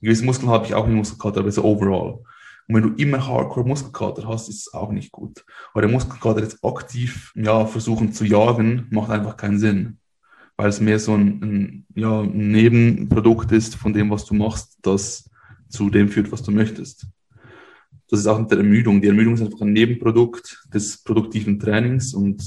gewisse 0.00 0.24
Muskeln 0.24 0.50
habe 0.50 0.66
ich 0.66 0.74
auch 0.74 0.86
in 0.86 0.94
Muskelkater, 0.94 1.40
aber 1.40 1.52
so 1.52 1.64
overall. 1.64 2.20
Und 2.68 2.74
wenn 2.74 2.82
du 2.82 3.02
immer 3.02 3.26
Hardcore 3.26 3.66
Muskelkater 3.66 4.26
hast, 4.26 4.48
ist 4.48 4.66
es 4.66 4.74
auch 4.74 4.92
nicht 4.92 5.12
gut. 5.12 5.44
Aber 5.72 5.82
der 5.82 5.90
Muskelkater 5.90 6.40
jetzt 6.40 6.64
aktiv 6.64 7.32
ja, 7.34 7.66
versuchen 7.66 8.12
zu 8.12 8.24
jagen, 8.24 8.86
macht 8.90 9.10
einfach 9.10 9.36
keinen 9.36 9.58
Sinn. 9.58 9.98
Weil 10.56 10.68
es 10.68 10.80
mehr 10.80 10.98
so 10.98 11.14
ein, 11.14 11.42
ein, 11.42 11.86
ja, 11.94 12.20
ein 12.20 12.50
Nebenprodukt 12.50 13.52
ist 13.52 13.74
von 13.74 13.92
dem, 13.92 14.10
was 14.10 14.24
du 14.24 14.34
machst, 14.34 14.78
das 14.82 15.28
zu 15.72 15.90
dem 15.90 16.08
führt, 16.08 16.30
was 16.30 16.42
du 16.42 16.52
möchtest. 16.52 17.06
Das 18.08 18.20
ist 18.20 18.26
auch 18.26 18.38
mit 18.38 18.50
der 18.50 18.58
Ermüdung. 18.58 19.00
Die 19.00 19.08
Ermüdung 19.08 19.34
ist 19.34 19.42
einfach 19.42 19.62
ein 19.62 19.72
Nebenprodukt 19.72 20.68
des 20.72 21.02
produktiven 21.02 21.58
Trainings 21.58 22.14
und 22.14 22.42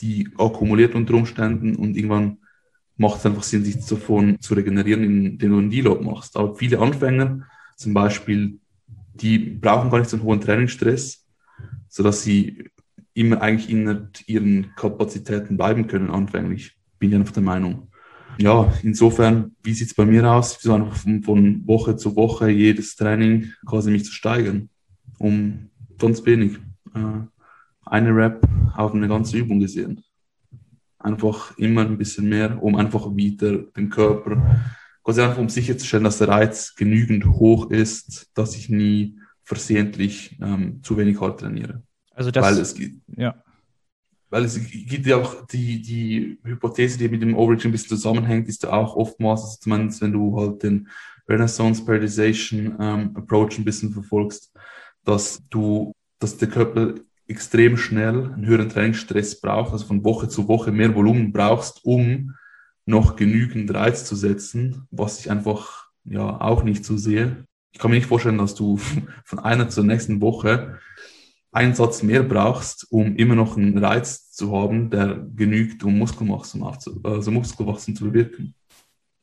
die 0.00 0.28
akkumuliert 0.38 0.94
unter 0.94 1.14
Umständen 1.14 1.74
und 1.74 1.96
irgendwann 1.96 2.38
macht 2.96 3.18
es 3.18 3.26
einfach 3.26 3.42
Sinn, 3.42 3.64
sich 3.64 3.84
davon 3.84 4.40
zu 4.40 4.54
regenerieren, 4.54 5.02
indem 5.02 5.50
du 5.50 5.58
einen 5.58 5.70
Deload 5.70 6.04
machst. 6.04 6.36
Aber 6.36 6.54
viele 6.54 6.78
Anfänger 6.78 7.46
zum 7.76 7.94
Beispiel, 7.94 8.58
die 9.14 9.38
brauchen 9.38 9.90
gar 9.90 9.98
nicht 9.98 10.10
so 10.10 10.16
einen 10.16 10.24
hohen 10.24 10.40
Trainingsstress, 10.40 11.26
sodass 11.88 12.22
sie 12.22 12.64
immer 13.14 13.40
eigentlich 13.40 13.70
in 13.70 14.08
ihren 14.26 14.74
Kapazitäten 14.76 15.56
bleiben 15.56 15.86
können, 15.86 16.10
anfänglich. 16.10 16.78
Bin 16.98 17.10
ich 17.10 17.16
einfach 17.16 17.32
der 17.32 17.42
Meinung 17.42 17.89
ja, 18.38 18.72
insofern, 18.82 19.54
wie 19.62 19.74
sieht 19.74 19.88
es 19.88 19.94
bei 19.94 20.04
mir 20.04 20.30
aus? 20.30 20.58
So 20.60 20.74
einfach 20.74 20.96
von, 20.96 21.22
von, 21.22 21.66
Woche 21.66 21.96
zu 21.96 22.16
Woche 22.16 22.50
jedes 22.50 22.96
Training 22.96 23.52
quasi 23.66 23.90
mich 23.90 24.04
zu 24.04 24.12
steigern, 24.12 24.68
um 25.18 25.70
ganz 25.98 26.24
wenig. 26.24 26.58
Äh, 26.94 27.26
eine 27.86 28.14
Rap 28.14 28.46
auf 28.76 28.94
eine 28.94 29.08
ganze 29.08 29.36
Übung 29.36 29.58
gesehen. 29.58 30.04
Einfach 30.98 31.56
immer 31.58 31.82
ein 31.82 31.98
bisschen 31.98 32.28
mehr, 32.28 32.62
um 32.62 32.76
einfach 32.76 33.14
wieder 33.16 33.58
den 33.58 33.90
Körper, 33.90 34.60
quasi 35.02 35.22
einfach 35.22 35.38
um 35.38 35.48
sicherzustellen, 35.48 36.04
dass 36.04 36.18
der 36.18 36.28
Reiz 36.28 36.74
genügend 36.76 37.26
hoch 37.26 37.70
ist, 37.70 38.30
dass 38.34 38.56
ich 38.56 38.68
nie 38.68 39.18
versehentlich 39.42 40.38
ähm, 40.40 40.80
zu 40.82 40.96
wenig 40.96 41.20
hart 41.20 41.40
trainiere. 41.40 41.82
Also 42.14 42.30
das, 42.30 42.44
Weil 42.44 42.58
es, 42.58 42.74
ja 43.16 43.42
weil 44.30 44.44
es 44.44 44.58
gibt 44.70 45.06
ja 45.06 45.16
auch 45.16 45.46
die, 45.46 45.82
die 45.82 46.38
Hypothese, 46.44 46.98
die 46.98 47.08
mit 47.08 47.20
dem 47.20 47.36
Overreach 47.36 47.64
ein 47.64 47.72
bisschen 47.72 47.88
zusammenhängt, 47.88 48.48
ist 48.48 48.62
ja 48.62 48.72
auch 48.72 48.96
oftmals, 48.96 49.42
also 49.42 49.56
zumindest 49.60 50.00
wenn 50.00 50.12
du 50.12 50.40
halt 50.40 50.62
den 50.62 50.88
Renaissance 51.28 51.84
Periodization 51.84 52.76
ähm, 52.80 53.10
Approach 53.14 53.58
ein 53.58 53.64
bisschen 53.64 53.92
verfolgst, 53.92 54.52
dass 55.04 55.42
du, 55.50 55.92
dass 56.18 56.36
der 56.36 56.48
Körper 56.48 56.94
extrem 57.26 57.76
schnell 57.76 58.32
einen 58.32 58.46
höheren 58.46 58.68
Trainingsstress 58.68 59.40
braucht, 59.40 59.72
also 59.72 59.86
von 59.86 60.04
Woche 60.04 60.28
zu 60.28 60.48
Woche 60.48 60.72
mehr 60.72 60.94
Volumen 60.94 61.32
brauchst, 61.32 61.84
um 61.84 62.34
noch 62.86 63.16
genügend 63.16 63.72
Reiz 63.72 64.04
zu 64.04 64.16
setzen, 64.16 64.86
was 64.90 65.20
ich 65.20 65.30
einfach 65.30 65.88
ja 66.04 66.40
auch 66.40 66.64
nicht 66.64 66.84
so 66.84 66.96
sehe. 66.96 67.44
Ich 67.72 67.78
kann 67.78 67.90
mir 67.90 67.98
nicht 67.98 68.08
vorstellen, 68.08 68.38
dass 68.38 68.54
du 68.54 68.76
von 69.24 69.38
einer 69.38 69.68
zur 69.68 69.84
nächsten 69.84 70.20
Woche 70.20 70.78
einen 71.52 71.74
Satz 71.74 72.02
mehr 72.02 72.22
brauchst, 72.22 72.86
um 72.90 73.16
immer 73.16 73.34
noch 73.34 73.56
einen 73.56 73.76
Reiz 73.78 74.30
zu 74.30 74.56
haben, 74.56 74.90
der 74.90 75.26
genügt, 75.34 75.82
um 75.82 75.98
Muskelwachstum, 75.98 76.62
aufzu 76.62 77.00
also 77.02 77.30
Muskelwachstum 77.30 77.96
zu 77.96 78.04
bewirken. 78.04 78.54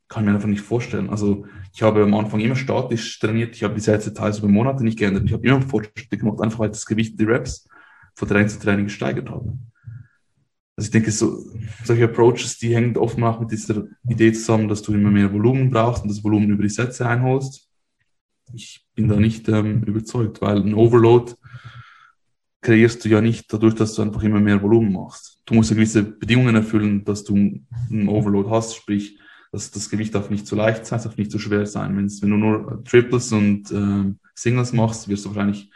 Kann 0.10 0.24
ich 0.24 0.30
mir 0.30 0.36
einfach 0.36 0.48
nicht 0.48 0.62
vorstellen. 0.62 1.10
Also 1.10 1.46
ich 1.74 1.82
habe 1.82 2.04
am 2.04 2.14
Anfang 2.14 2.40
immer 2.40 2.56
statisch 2.56 3.20
trainiert. 3.20 3.56
Ich 3.56 3.64
habe 3.64 3.76
die 3.76 3.82
Sätze 3.82 4.14
teils 4.14 4.40
über 4.40 4.48
Monate 4.48 4.84
nicht 4.84 5.00
geändert. 5.00 5.24
Ich 5.26 5.34
habe 5.34 5.46
immer 5.46 5.62
Fortschritte 5.62 6.18
gemacht, 6.18 6.42
einfach 6.42 6.60
weil 6.60 6.70
das 6.70 6.86
Gewicht, 6.86 7.20
die 7.20 7.26
Reps 7.26 7.68
von 8.16 8.28
Training 8.28 8.50
zu 8.50 8.60
Training 8.60 8.86
gesteigert 8.86 9.30
haben. 9.30 9.72
Also 10.78 10.88
ich 10.88 10.92
denke, 10.92 11.12
so, 11.12 11.44
solche 11.84 12.06
Approaches, 12.06 12.60
die 12.60 12.76
hängen 12.76 12.96
oft 12.98 13.22
auch 13.22 13.40
mit 13.40 13.52
dieser 13.52 13.86
Idee 14.08 14.32
zusammen, 14.32 14.68
dass 14.68 14.82
du 14.82 14.94
immer 14.94 15.10
mehr 15.10 15.34
Volumen 15.34 15.72
brauchst 15.72 16.04
und 16.04 16.10
das 16.10 16.24
Volumen 16.24 16.52
über 16.52 16.64
die 16.64 16.70
Sätze 16.70 17.08
einholst. 17.08 17.68
Ich 18.54 18.86
bin 18.96 19.08
da 19.08 19.16
nicht 19.18 19.50
ähm, 19.50 19.84
überzeugt, 19.84 20.42
weil 20.42 20.62
ein 20.62 20.74
Overload 20.74 21.34
kreierst 22.62 23.04
du 23.06 23.10
ja 23.10 23.22
nicht 23.22 23.52
dadurch, 23.52 23.76
dass 23.76 23.94
du 23.94 24.02
einfach 24.02 24.24
immer 24.24 24.40
mehr 24.40 24.62
Volumen 24.62 24.92
machst. 24.92 25.40
Du 25.46 25.54
musst 25.54 25.70
ja 25.70 25.76
gewisse 25.76 26.04
Bedingungen 26.04 26.56
erfüllen, 26.56 27.04
dass 27.06 27.24
du 27.24 27.36
einen 27.36 28.10
Overload 28.10 28.50
hast, 28.50 28.76
sprich, 28.76 29.20
dass 29.52 29.72
das 29.72 29.90
Gewicht 29.90 30.14
darf 30.16 30.30
nicht 30.30 30.48
zu 30.48 30.56
leicht 30.56 30.86
sein, 30.86 31.02
darf 31.02 31.18
nicht 31.18 31.32
zu 31.32 31.40
schwer 31.40 31.66
sein. 31.66 31.96
Wenn's, 31.96 32.22
wenn 32.22 32.32
du 32.32 32.38
nur 32.38 32.84
Triples 32.84 33.32
und 33.32 33.72
äh, 33.72 34.14
Singles 34.36 34.74
machst, 34.74 35.08
wirst 35.08 35.26
du 35.26 35.30
wahrscheinlich 35.30 35.72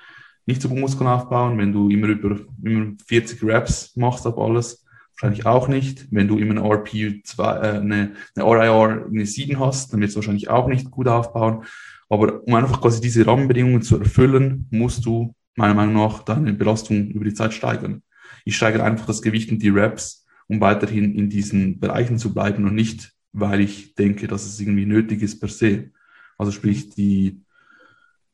nicht 0.46 0.62
so 0.62 0.70
gut 0.70 0.80
Muskeln 0.80 1.08
aufbauen. 1.08 1.58
Wenn 1.58 1.72
du 1.72 1.90
immer 1.90 2.08
über 2.08 2.40
immer 2.64 2.94
40 3.08 3.44
Reps 3.44 3.96
machst 3.96 4.26
ab 4.26 4.38
alles, 4.38 4.86
wahrscheinlich 5.16 5.46
auch 5.46 5.68
nicht. 5.68 6.08
Wenn 6.12 6.28
du 6.28 6.38
immer 6.38 6.60
eine 6.60 6.70
RPU 6.70 7.22
2, 7.24 7.44
äh, 7.44 7.60
eine, 7.78 8.14
eine 8.36 8.46
RIR 8.46 9.06
eine 9.06 9.26
7 9.26 9.60
hast, 9.60 9.94
dann 9.94 10.02
wird 10.02 10.10
es 10.10 10.16
wahrscheinlich 10.16 10.50
auch 10.50 10.68
nicht 10.68 10.92
gut 10.92 11.08
aufbauen. 11.08 11.64
Aber 12.10 12.44
um 12.44 12.54
einfach 12.56 12.82
quasi 12.82 13.00
diese 13.00 13.26
Rahmenbedingungen 13.26 13.84
zu 13.84 13.98
erfüllen, 13.98 14.68
musst 14.70 15.06
du 15.06 15.34
meiner 15.56 15.74
Meinung 15.74 15.96
nach 15.96 16.24
deine 16.24 16.54
Belastung 16.54 17.10
über 17.10 17.26
die 17.26 17.34
Zeit 17.34 17.54
steigern. 17.54 18.04
Ich 18.46 18.56
steigere 18.56 18.84
einfach 18.84 19.06
das 19.06 19.22
Gewicht 19.22 19.52
und 19.52 19.62
die 19.62 19.70
Reps, 19.70 20.26
um 20.48 20.62
weiterhin 20.62 21.16
in 21.16 21.30
diesen 21.30 21.80
Bereichen 21.80 22.18
zu 22.18 22.34
bleiben 22.34 22.66
und 22.66 22.76
nicht, 22.76 23.14
weil 23.34 23.62
ich 23.62 23.96
denke, 23.96 24.28
dass 24.28 24.46
es 24.46 24.60
irgendwie 24.60 24.86
nötig 24.86 25.22
ist 25.22 25.40
per 25.40 25.50
se. 25.50 25.92
Also 26.38 26.52
sprich, 26.52 26.90
die 26.90 27.42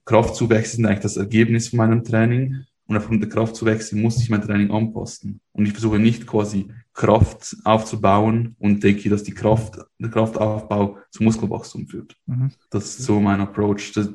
Kraftzuwächse 0.05 0.77
sind 0.77 0.85
eigentlich 0.85 1.01
das 1.01 1.17
Ergebnis 1.17 1.69
von 1.69 1.77
meinem 1.77 2.03
Training 2.03 2.63
und 2.87 2.95
aufgrund 2.95 3.21
der 3.21 3.29
Kraftzuwächse 3.29 3.97
muss 3.97 4.21
ich 4.21 4.29
mein 4.29 4.41
Training 4.41 4.71
anpassen. 4.71 5.41
Und 5.51 5.65
ich 5.65 5.73
versuche 5.73 5.99
nicht 5.99 6.25
quasi 6.25 6.67
Kraft 6.93 7.57
aufzubauen 7.65 8.55
und 8.59 8.81
denke, 8.81 9.09
dass 9.09 9.23
die 9.23 9.33
Kraft, 9.33 9.77
der 9.99 10.09
Kraftaufbau 10.09 10.97
zum 11.11 11.25
Muskelwachstum 11.25 11.85
führt. 11.87 12.15
Mhm. 12.25 12.51
Das 12.69 12.85
ist 12.85 12.99
so 12.99 13.19
mein 13.19 13.41
Approach. 13.41 13.91
Das, 13.93 14.09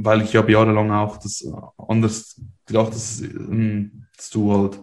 weil 0.00 0.22
ich 0.22 0.36
habe 0.36 0.52
jahrelang 0.52 0.90
auch 0.90 1.16
das 1.16 1.46
anders 1.76 2.40
gedacht, 2.66 2.94
dass, 2.94 3.20
ähm, 3.20 4.04
dass 4.16 4.30
du 4.30 4.52
halt 4.52 4.80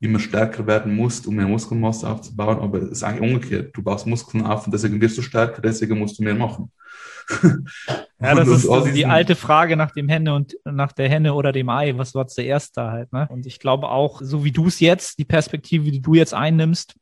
immer 0.00 0.20
stärker 0.20 0.66
werden 0.66 0.94
musst, 0.94 1.26
um 1.26 1.34
mehr 1.34 1.48
Muskelmasse 1.48 2.08
aufzubauen, 2.08 2.58
aber 2.60 2.82
es 2.82 2.90
ist 2.90 3.02
eigentlich 3.02 3.34
umgekehrt. 3.34 3.76
Du 3.76 3.82
baust 3.82 4.06
Muskeln 4.06 4.46
auf 4.46 4.66
und 4.66 4.72
deswegen 4.72 5.00
wirst 5.00 5.18
du 5.18 5.22
stärker, 5.22 5.60
deswegen 5.60 5.98
musst 5.98 6.18
du 6.18 6.22
mehr 6.22 6.34
machen. 6.34 6.70
ja, 8.20 8.34
das 8.34 8.48
ist 8.48 8.68
also 8.68 8.90
die 8.90 9.04
alte 9.04 9.34
Frage 9.34 9.76
nach 9.76 9.90
dem 9.90 10.08
Henne 10.08 10.34
und 10.34 10.56
nach 10.64 10.92
der 10.92 11.08
Henne 11.08 11.34
oder 11.34 11.52
dem 11.52 11.68
Ei. 11.68 11.96
Was 11.96 12.14
war 12.14 12.26
zuerst 12.26 12.76
da 12.76 12.90
halt? 12.90 13.12
Ne? 13.12 13.28
Und 13.30 13.44
ich 13.46 13.58
glaube 13.58 13.88
auch, 13.88 14.20
so 14.22 14.44
wie 14.44 14.52
du 14.52 14.66
es 14.66 14.80
jetzt, 14.80 15.18
die 15.18 15.24
Perspektive, 15.24 15.90
die 15.90 16.00
du 16.00 16.14
jetzt 16.14 16.32
einnimmst, 16.32 16.94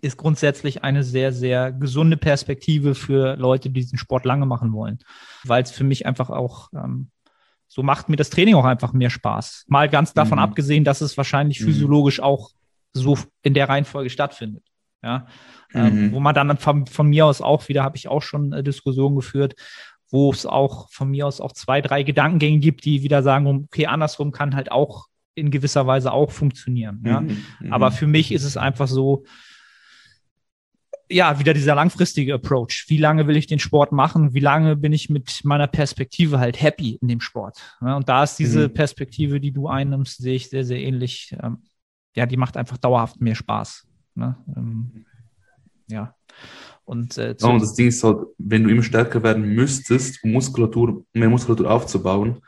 ist 0.00 0.16
grundsätzlich 0.16 0.84
eine 0.84 1.02
sehr, 1.02 1.32
sehr 1.32 1.72
gesunde 1.72 2.16
Perspektive 2.16 2.94
für 2.94 3.36
Leute, 3.36 3.70
die 3.70 3.80
diesen 3.80 3.98
Sport 3.98 4.24
lange 4.24 4.46
machen 4.46 4.72
wollen. 4.72 4.98
Weil 5.44 5.62
es 5.62 5.70
für 5.70 5.84
mich 5.84 6.06
einfach 6.06 6.30
auch, 6.30 6.70
ähm, 6.74 7.10
so 7.68 7.82
macht 7.82 8.08
mir 8.08 8.16
das 8.16 8.30
Training 8.30 8.54
auch 8.54 8.64
einfach 8.64 8.92
mehr 8.92 9.10
Spaß. 9.10 9.64
Mal 9.68 9.88
ganz 9.88 10.14
davon 10.14 10.38
mhm. 10.38 10.44
abgesehen, 10.44 10.84
dass 10.84 11.00
es 11.00 11.16
wahrscheinlich 11.16 11.60
mhm. 11.60 11.66
physiologisch 11.66 12.20
auch 12.20 12.50
so 12.92 13.18
in 13.42 13.54
der 13.54 13.68
Reihenfolge 13.68 14.10
stattfindet. 14.10 14.64
Ja, 15.02 15.26
ähm, 15.72 16.06
mhm. 16.06 16.12
wo 16.12 16.20
man 16.20 16.34
dann 16.34 16.56
von, 16.56 16.86
von, 16.86 17.08
mir 17.08 17.26
aus 17.26 17.40
auch 17.40 17.68
wieder, 17.68 17.84
habe 17.84 17.96
ich 17.96 18.08
auch 18.08 18.22
schon 18.22 18.52
äh, 18.52 18.62
Diskussionen 18.64 19.14
geführt, 19.14 19.54
wo 20.10 20.30
es 20.32 20.46
auch 20.46 20.90
von 20.90 21.10
mir 21.10 21.26
aus 21.26 21.40
auch 21.40 21.52
zwei, 21.52 21.80
drei 21.80 22.02
Gedankengänge 22.02 22.58
gibt, 22.58 22.84
die 22.84 23.02
wieder 23.02 23.22
sagen, 23.22 23.64
okay, 23.64 23.86
andersrum 23.86 24.32
kann 24.32 24.56
halt 24.56 24.72
auch 24.72 25.06
in 25.36 25.50
gewisser 25.50 25.86
Weise 25.86 26.12
auch 26.12 26.30
funktionieren. 26.30 27.02
Ja? 27.04 27.20
Mhm. 27.20 27.44
Mhm. 27.60 27.72
Aber 27.72 27.92
für 27.92 28.06
mich 28.06 28.32
ist 28.32 28.44
es 28.44 28.56
einfach 28.56 28.88
so, 28.88 29.24
ja, 31.08 31.38
wieder 31.38 31.54
dieser 31.54 31.74
langfristige 31.74 32.34
Approach. 32.34 32.86
Wie 32.88 32.96
lange 32.96 33.26
will 33.26 33.36
ich 33.36 33.46
den 33.46 33.58
Sport 33.58 33.92
machen? 33.92 34.34
Wie 34.34 34.40
lange 34.40 34.76
bin 34.76 34.92
ich 34.92 35.08
mit 35.08 35.44
meiner 35.44 35.66
Perspektive 35.66 36.38
halt 36.38 36.60
happy 36.60 36.98
in 37.00 37.08
dem 37.08 37.20
Sport? 37.20 37.58
Ja, 37.80 37.96
und 37.96 38.08
da 38.08 38.24
ist 38.24 38.36
diese 38.36 38.68
mhm. 38.68 38.74
Perspektive, 38.74 39.40
die 39.40 39.52
du 39.52 39.68
einnimmst, 39.68 40.18
sehe 40.18 40.34
ich 40.34 40.50
sehr, 40.50 40.64
sehr 40.64 40.80
ähnlich. 40.80 41.36
Ähm, 41.42 41.62
ja, 42.14 42.26
die 42.26 42.36
macht 42.36 42.56
einfach 42.56 42.78
dauerhaft 42.78 43.20
mehr 43.20 43.34
Spaß. 43.34 43.86
Ne? 44.14 44.36
Ähm, 44.56 45.06
ja. 45.88 46.14
Und, 46.84 47.18
äh, 47.18 47.34
ja, 47.38 47.48
und 47.48 47.62
das 47.62 47.74
Ding 47.74 47.88
ist 47.88 48.02
halt, 48.02 48.18
wenn 48.38 48.64
du 48.64 48.70
immer 48.70 48.82
stärker 48.82 49.22
werden 49.22 49.54
müsstest, 49.54 50.22
um 50.22 50.32
Muskulatur, 50.32 51.04
mehr 51.12 51.28
Muskulatur 51.28 51.70
aufzubauen, 51.70 52.40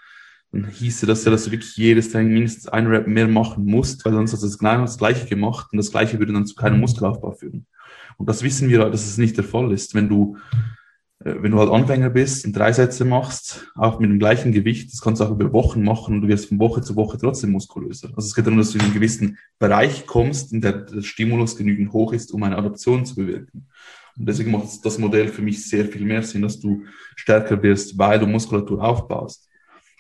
dann 0.53 0.69
hieße 0.69 1.07
das 1.07 1.25
ja, 1.25 1.31
dass 1.31 1.45
du 1.45 1.51
wirklich 1.51 1.77
jedes 1.77 2.11
Training 2.11 2.33
mindestens 2.33 2.69
ein 2.69 2.87
Rap 2.87 3.07
mehr 3.07 3.29
machen 3.29 3.65
musst, 3.65 4.05
weil 4.05 4.13
sonst 4.13 4.33
hast 4.33 4.43
du 4.43 4.47
das 4.47 4.59
genau 4.59 4.81
das 4.81 4.97
Gleiche 4.97 5.27
gemacht 5.27 5.69
und 5.73 5.77
das 5.77 5.91
Gleiche 5.91 6.19
würde 6.19 6.33
dann 6.33 6.47
zu 6.47 6.55
keinem 6.55 6.77
mhm. 6.77 6.83
Muskelaufbau 6.83 7.33
führen. 7.33 7.67
Und 8.19 8.29
das 8.29 8.43
wissen 8.43 8.69
wir, 8.69 8.91
dass 8.91 9.07
es 9.07 9.17
nicht 9.17 9.37
der 9.37 9.45
Fall 9.45 9.73
ist. 9.73 9.95
Wenn 9.95 10.09
du, 10.09 10.37
äh, 11.21 11.35
wenn 11.39 11.53
du 11.53 11.59
halt 11.59 11.71
Anfänger 11.71 12.11
bist 12.11 12.45
und 12.45 12.53
drei 12.53 12.73
Sätze 12.73 13.05
machst, 13.05 13.71
auch 13.75 14.01
mit 14.01 14.11
dem 14.11 14.19
gleichen 14.19 14.53
Gewicht, 14.53 14.93
das 14.93 15.01
kannst 15.01 15.21
du 15.21 15.25
auch 15.25 15.31
über 15.31 15.53
Wochen 15.53 15.83
machen 15.83 16.17
und 16.17 16.23
du 16.23 16.29
wirst 16.29 16.49
von 16.49 16.59
Woche 16.59 16.83
zu 16.83 16.97
Woche 16.97 17.17
trotzdem 17.17 17.53
muskulöser. 17.53 18.09
Also 18.17 18.27
es 18.27 18.35
geht 18.35 18.47
darum, 18.47 18.59
dass 18.59 18.73
du 18.73 18.79
in 18.79 18.85
einen 18.85 18.95
gewissen 18.95 19.39
Bereich 19.59 20.07
kommst, 20.07 20.53
in 20.53 20.61
der 20.61 20.73
der 20.73 21.03
Stimulus 21.03 21.57
genügend 21.57 21.93
hoch 21.93 22.13
ist, 22.13 22.33
um 22.33 22.43
eine 22.43 22.59
Adaption 22.59 23.07
zu 23.07 23.15
bewirken. 23.15 23.69
Und 24.19 24.29
deswegen 24.29 24.51
macht 24.51 24.85
das 24.85 24.99
Modell 24.99 25.29
für 25.29 25.43
mich 25.43 25.65
sehr 25.69 25.85
viel 25.85 26.05
mehr 26.05 26.25
Sinn, 26.25 26.43
dass 26.43 26.59
du 26.59 26.83
stärker 27.15 27.63
wirst, 27.63 27.97
weil 27.99 28.19
du 28.19 28.27
Muskulatur 28.27 28.83
aufbaust. 28.83 29.49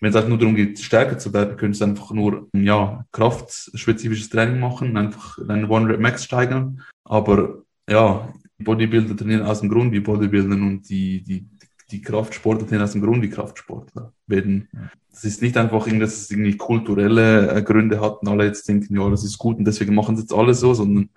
Wenn 0.00 0.10
es 0.10 0.16
einfach 0.16 0.28
nur 0.28 0.38
darum 0.38 0.54
geht, 0.54 0.78
stärker 0.80 1.18
zu 1.18 1.32
werden, 1.32 1.56
könntest 1.56 1.80
du 1.80 1.86
einfach 1.86 2.10
nur, 2.12 2.48
ja, 2.52 3.04
kraftspezifisches 3.12 4.28
Training 4.28 4.60
machen, 4.60 4.96
einfach 4.96 5.38
deinen 5.46 5.70
One-Rep-Max 5.70 6.24
steigern. 6.24 6.82
Aber 7.04 7.62
ja, 7.88 8.32
Bodybuilder 8.58 9.16
trainieren 9.16 9.42
aus 9.42 9.60
dem 9.60 9.68
Grund 9.68 9.92
wie 9.92 10.00
Bodybuilder 10.00 10.54
und 10.54 10.88
die, 10.88 11.22
die, 11.22 11.46
die 11.90 12.02
Kraftsportler 12.02 12.66
trainieren 12.66 12.84
aus 12.84 12.92
dem 12.92 13.02
Grund 13.02 13.22
wie 13.22 13.30
Kraftsportler. 13.30 14.12
Werden. 14.26 14.68
Das 15.10 15.24
ist 15.24 15.42
nicht 15.42 15.56
einfach 15.56 15.88
dass 15.98 16.14
es 16.14 16.30
irgendwie 16.30 16.56
kulturelle 16.56 17.50
äh, 17.50 17.62
Gründe 17.62 18.00
hat 18.00 18.20
und 18.20 18.28
alle 18.28 18.44
jetzt 18.44 18.68
denken, 18.68 18.96
ja, 18.96 19.08
das 19.08 19.24
ist 19.24 19.38
gut 19.38 19.58
und 19.58 19.64
deswegen 19.64 19.94
machen 19.94 20.16
sie 20.16 20.22
jetzt 20.22 20.34
alle 20.34 20.54
so, 20.54 20.74
sondern 20.74 21.10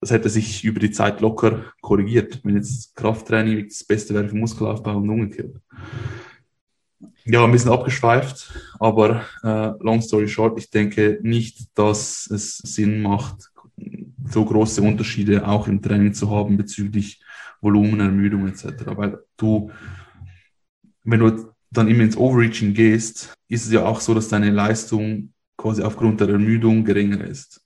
das 0.00 0.10
hätte 0.10 0.28
sich 0.28 0.64
über 0.64 0.80
die 0.80 0.90
Zeit 0.90 1.20
locker 1.20 1.64
korrigiert, 1.80 2.40
wenn 2.42 2.56
jetzt 2.56 2.96
Krafttraining 2.96 3.68
das 3.68 3.84
Beste 3.84 4.12
wäre 4.14 4.28
für 4.28 4.34
Muskelaufbau 4.34 4.96
und 4.96 5.08
umgekehrt. 5.08 5.54
Ja, 7.24 7.44
ein 7.44 7.52
bisschen 7.52 7.70
abgeschweift, 7.70 8.52
aber 8.80 9.22
äh, 9.44 9.70
long 9.78 10.00
story 10.00 10.26
short, 10.26 10.58
ich 10.58 10.70
denke 10.70 11.20
nicht, 11.22 11.68
dass 11.78 12.28
es 12.28 12.58
Sinn 12.58 13.00
macht, 13.00 13.51
so 14.28 14.44
große 14.44 14.82
Unterschiede 14.82 15.46
auch 15.46 15.68
im 15.68 15.82
Training 15.82 16.14
zu 16.14 16.30
haben 16.30 16.56
bezüglich 16.56 17.22
Volumen, 17.60 18.00
Ermüdung 18.00 18.48
etc. 18.48 18.64
Weil 18.96 19.18
du, 19.36 19.70
wenn 21.04 21.20
du 21.20 21.52
dann 21.70 21.88
immer 21.88 22.02
ins 22.02 22.16
Overreaching 22.16 22.74
gehst, 22.74 23.34
ist 23.48 23.66
es 23.66 23.72
ja 23.72 23.84
auch 23.84 24.00
so, 24.00 24.14
dass 24.14 24.28
deine 24.28 24.50
Leistung 24.50 25.32
quasi 25.56 25.82
aufgrund 25.82 26.20
der 26.20 26.28
Ermüdung 26.28 26.84
geringer 26.84 27.24
ist. 27.24 27.64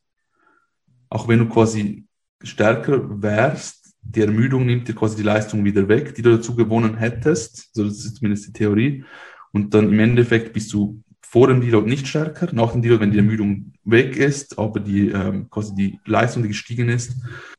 Auch 1.09 1.29
wenn 1.29 1.41
du 1.41 1.49
quasi 1.49 2.07
stärker 2.43 3.23
wärst, 3.23 3.95
die 4.03 4.21
Ermüdung 4.21 4.67
nimmt 4.67 4.87
dir 4.87 4.95
quasi 4.95 5.17
die 5.17 5.23
Leistung 5.23 5.65
wieder 5.65 5.89
weg, 5.89 6.15
die 6.15 6.23
du 6.23 6.37
dazu 6.37 6.55
gewonnen 6.55 6.97
hättest. 6.97 7.75
So, 7.75 7.85
das 7.85 8.05
ist 8.05 8.17
zumindest 8.17 8.49
die 8.49 8.53
Theorie. 8.53 9.05
Und 9.53 9.75
dann 9.75 9.91
im 9.91 9.99
Endeffekt 9.99 10.53
bist 10.53 10.73
du 10.73 11.03
vor 11.29 11.49
dem 11.49 11.61
Deload 11.61 11.89
nicht 11.89 12.07
stärker, 12.07 12.49
nach 12.53 12.73
dem 12.73 12.83
Deload, 12.83 13.01
wenn 13.01 13.11
die 13.11 13.19
Ermüdung 13.19 13.73
weg 13.85 14.17
ist, 14.17 14.59
aber 14.61 14.79
die 14.79 15.09
ähm, 15.11 15.51
quasi 15.51 15.75
die 15.75 15.99
Leistung, 16.07 16.43
die 16.43 16.49
gestiegen 16.49 16.89
ist, 16.89 17.17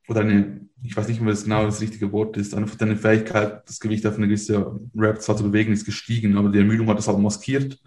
oder 0.07 0.21
eine, 0.21 0.61
ich 0.83 0.95
weiß 0.95 1.09
nicht 1.09 1.19
mehr, 1.19 1.33
was 1.33 1.43
genau 1.43 1.65
das 1.65 1.81
richtige 1.81 2.11
Wort 2.13 2.37
ist, 2.37 2.55
einfach 2.55 2.75
deine 2.75 2.95
Fähigkeit, 2.95 3.67
das 3.67 3.81
Gewicht 3.81 4.05
auf 4.07 4.15
eine 4.15 4.27
gewisse 4.27 4.79
Rap-Zahl 4.95 5.35
zu 5.35 5.43
bewegen, 5.43 5.73
ist 5.73 5.85
gestiegen, 5.85 6.37
aber 6.37 6.49
die 6.49 6.59
Ermüdung 6.59 6.87
hat 6.87 6.97
das 6.97 7.09
halt 7.09 7.19
maskiert, 7.19 7.77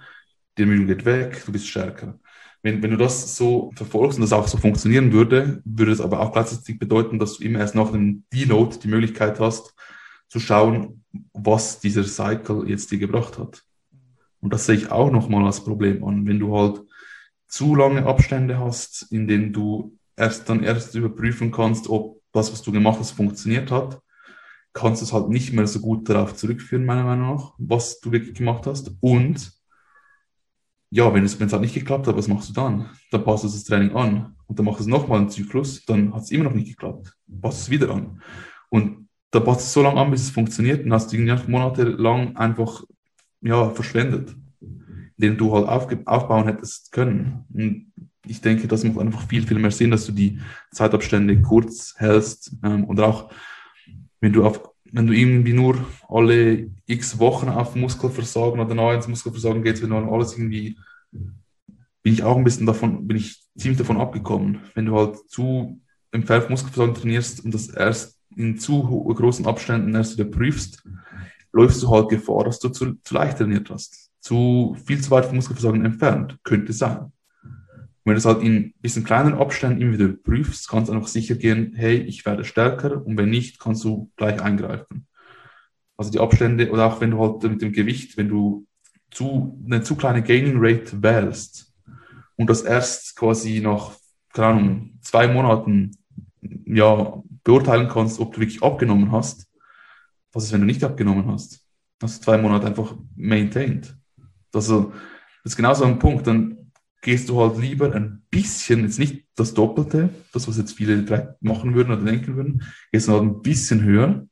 die 0.58 0.62
Ermüdung 0.62 0.86
geht 0.86 1.06
weg, 1.06 1.42
du 1.46 1.52
bist 1.52 1.66
stärker. 1.66 2.20
Wenn, 2.62 2.82
wenn 2.82 2.90
du 2.90 2.98
das 2.98 3.34
so 3.36 3.72
verfolgst 3.74 4.18
und 4.18 4.22
das 4.22 4.34
auch 4.34 4.46
so 4.46 4.58
funktionieren 4.58 5.12
würde, 5.14 5.62
würde 5.64 5.92
es 5.92 6.00
aber 6.02 6.20
auch 6.20 6.32
gleichzeitig 6.32 6.78
bedeuten, 6.78 7.18
dass 7.18 7.38
du 7.38 7.44
immer 7.44 7.60
erst 7.60 7.74
nach 7.74 7.90
einem 7.90 8.24
Deload 8.34 8.76
die 8.82 8.88
Möglichkeit 8.88 9.40
hast, 9.40 9.74
zu 10.28 10.38
schauen, 10.38 11.02
was 11.32 11.80
dieser 11.80 12.04
Cycle 12.04 12.68
jetzt 12.68 12.92
dir 12.92 12.98
gebracht 12.98 13.38
hat. 13.38 13.64
Und 14.40 14.52
das 14.52 14.66
sehe 14.66 14.76
ich 14.76 14.90
auch 14.90 15.10
nochmal 15.10 15.44
als 15.44 15.64
Problem 15.64 16.04
an. 16.04 16.26
Wenn 16.26 16.38
du 16.38 16.56
halt 16.56 16.82
zu 17.48 17.74
lange 17.74 18.06
Abstände 18.06 18.58
hast, 18.58 19.10
in 19.10 19.26
denen 19.26 19.52
du 19.52 19.96
erst 20.16 20.48
dann 20.48 20.62
erst 20.62 20.94
überprüfen 20.94 21.50
kannst, 21.50 21.88
ob 21.88 22.20
das, 22.32 22.52
was 22.52 22.62
du 22.62 22.72
gemacht 22.72 22.98
hast, 23.00 23.12
funktioniert 23.12 23.70
hat, 23.70 24.00
kannst 24.72 25.02
du 25.02 25.06
es 25.06 25.12
halt 25.12 25.28
nicht 25.28 25.52
mehr 25.52 25.66
so 25.66 25.80
gut 25.80 26.08
darauf 26.08 26.34
zurückführen, 26.36 26.84
meiner 26.84 27.04
Meinung 27.04 27.34
nach, 27.34 27.54
was 27.58 28.00
du 28.00 28.12
wirklich 28.12 28.36
gemacht 28.36 28.66
hast. 28.66 28.92
Und 29.00 29.52
ja, 30.90 31.12
wenn 31.12 31.24
es, 31.24 31.38
wenn 31.38 31.46
es 31.46 31.52
halt 31.52 31.62
nicht 31.62 31.74
geklappt 31.74 32.06
hat, 32.06 32.16
was 32.16 32.28
machst 32.28 32.50
du 32.50 32.52
dann? 32.52 32.90
Dann 33.10 33.24
passt 33.24 33.44
du 33.44 33.48
das 33.48 33.64
Training 33.64 33.94
an 33.94 34.36
und 34.46 34.58
dann 34.58 34.66
machst 34.66 34.80
du 34.80 34.84
es 34.84 34.88
nochmal 34.88 35.18
einen 35.18 35.30
Zyklus, 35.30 35.84
dann 35.84 36.12
hat 36.14 36.22
es 36.22 36.30
immer 36.30 36.44
noch 36.44 36.54
nicht 36.54 36.68
geklappt. 36.68 37.16
Passt 37.40 37.62
es 37.62 37.70
wieder 37.70 37.90
an. 37.90 38.20
Und 38.68 39.08
da 39.30 39.40
passt 39.40 39.62
es 39.62 39.72
so 39.72 39.82
lange 39.82 40.00
an, 40.00 40.10
bis 40.10 40.22
es 40.22 40.30
funktioniert 40.30 40.84
und 40.84 40.92
hast 40.92 41.12
irgendwie 41.12 41.50
monatelang 41.50 42.36
einfach 42.36 42.84
ja, 43.42 43.70
verschwendet, 43.70 44.34
den 45.16 45.36
du 45.36 45.54
halt 45.54 45.68
aufbauen 46.06 46.44
hättest 46.44 46.92
können. 46.92 47.44
Und 47.52 47.92
ich 48.26 48.40
denke, 48.40 48.68
das 48.68 48.84
macht 48.84 48.98
einfach 48.98 49.26
viel, 49.26 49.46
viel 49.46 49.58
mehr 49.58 49.70
Sinn, 49.70 49.90
dass 49.90 50.06
du 50.06 50.12
die 50.12 50.38
Zeitabstände 50.72 51.40
kurz 51.40 51.94
hältst 51.96 52.52
ähm, 52.62 52.84
und 52.84 53.00
auch 53.00 53.30
wenn 54.20 54.32
du 54.32 54.44
auf 54.44 54.70
wenn 54.92 55.06
du 55.06 55.12
irgendwie 55.12 55.52
nur 55.52 55.78
alle 56.08 56.68
x 56.86 57.18
Wochen 57.18 57.48
auf 57.48 57.76
Muskelversagen 57.76 58.60
oder 58.60 58.74
neu 58.74 58.94
ins 58.94 59.08
Muskelversagen 59.08 59.62
gehst, 59.62 59.82
wenn 59.82 59.90
du 59.90 59.96
alles 59.96 60.36
irgendwie, 60.36 60.78
bin 61.12 62.12
ich 62.12 62.22
auch 62.22 62.36
ein 62.36 62.44
bisschen 62.44 62.66
davon, 62.66 63.06
bin 63.06 63.16
ich 63.16 63.40
ziemlich 63.56 63.78
davon 63.78 64.00
abgekommen. 64.00 64.60
Wenn 64.74 64.86
du 64.86 64.96
halt 64.96 65.16
zu 65.30 65.80
im 66.12 66.24
Pferd 66.24 66.50
Muskelversagen 66.50 66.94
trainierst 66.94 67.44
und 67.44 67.54
das 67.54 67.68
erst 67.68 68.18
in 68.34 68.58
zu 68.58 68.82
großen 68.82 69.46
Abständen 69.46 69.94
erst 69.94 70.18
wieder 70.18 70.28
prüfst, 70.28 70.82
läufst 71.52 71.82
du 71.82 71.90
halt 71.90 72.08
Gefahr, 72.08 72.44
dass 72.44 72.58
du 72.58 72.68
zu, 72.68 72.94
zu 73.02 73.14
leicht 73.14 73.38
trainiert 73.38 73.70
hast. 73.70 74.10
Zu 74.20 74.76
viel 74.84 75.00
zu 75.00 75.10
weit 75.10 75.26
vom 75.26 75.36
Muskelversagen 75.36 75.84
entfernt. 75.84 76.38
Könnte 76.44 76.72
sein 76.72 77.12
wenn 78.04 78.14
du 78.14 78.18
es 78.18 78.24
halt 78.24 78.42
in 78.42 78.56
ein 78.56 78.74
bisschen 78.80 79.04
kleineren 79.04 79.38
Abständen 79.38 79.80
immer 79.80 79.92
wieder 79.92 80.08
prüfst, 80.08 80.68
kannst 80.68 80.88
du 80.88 80.94
einfach 80.94 81.08
sicher 81.08 81.34
gehen, 81.34 81.74
hey, 81.76 81.96
ich 81.98 82.24
werde 82.24 82.44
stärker 82.44 83.04
und 83.04 83.16
wenn 83.16 83.30
nicht, 83.30 83.60
kannst 83.60 83.84
du 83.84 84.10
gleich 84.16 84.40
eingreifen. 84.40 85.06
Also 85.96 86.10
die 86.10 86.18
Abstände 86.18 86.70
oder 86.70 86.86
auch 86.86 87.00
wenn 87.00 87.10
du 87.10 87.20
halt 87.20 87.42
mit 87.42 87.60
dem 87.62 87.72
Gewicht, 87.72 88.16
wenn 88.16 88.28
du 88.28 88.66
zu, 89.10 89.60
eine 89.64 89.82
zu 89.82 89.96
kleine 89.96 90.22
Gaining 90.22 90.56
Rate 90.56 91.02
wählst 91.02 91.74
und 92.36 92.48
das 92.48 92.62
erst 92.62 93.16
quasi 93.16 93.60
nach, 93.60 93.92
keine 94.32 94.46
Ahnung, 94.46 94.98
zwei 95.02 95.28
Monaten 95.28 95.92
ja, 96.64 97.22
beurteilen 97.44 97.88
kannst, 97.88 98.18
ob 98.18 98.32
du 98.32 98.40
wirklich 98.40 98.62
abgenommen 98.62 99.12
hast, 99.12 99.46
was 100.32 100.44
ist, 100.44 100.52
wenn 100.52 100.60
du 100.60 100.66
nicht 100.66 100.84
abgenommen 100.84 101.26
hast? 101.26 101.66
Hast 102.02 102.18
du 102.18 102.24
zwei 102.24 102.38
Monate 102.38 102.66
einfach 102.66 102.96
maintained. 103.16 103.94
Also, 104.52 104.92
das 105.42 105.52
ist 105.52 105.56
genauso 105.56 105.84
ein 105.84 105.98
Punkt. 105.98 106.26
Dann 106.26 106.70
gehst 107.02 107.28
du 107.28 107.40
halt 107.40 107.58
lieber 107.58 107.92
ein 107.94 108.22
bisschen, 108.30 108.82
jetzt 108.82 108.98
nicht 108.98 109.26
das 109.34 109.54
Doppelte, 109.54 110.10
das, 110.32 110.46
was 110.48 110.58
jetzt 110.58 110.72
viele 110.72 111.36
machen 111.40 111.74
würden 111.74 111.92
oder 111.92 112.04
denken 112.04 112.36
würden, 112.36 112.62
gehst 112.92 113.08
du 113.08 113.12
halt 113.12 113.22
ein 113.22 113.42
bisschen 113.42 113.82
höher, 113.82 114.26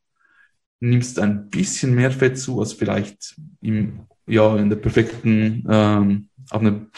nimmst 0.80 1.18
ein 1.18 1.48
bisschen 1.48 1.94
mehr 1.94 2.10
Fett 2.10 2.38
zu, 2.38 2.60
als 2.60 2.72
vielleicht 2.72 3.36
im, 3.60 4.00
ja, 4.26 4.56
in 4.56 4.68
der 4.68 4.76
perfekten, 4.76 5.64
ähm, 5.68 6.28
auf 6.50 6.60
einem 6.60 6.90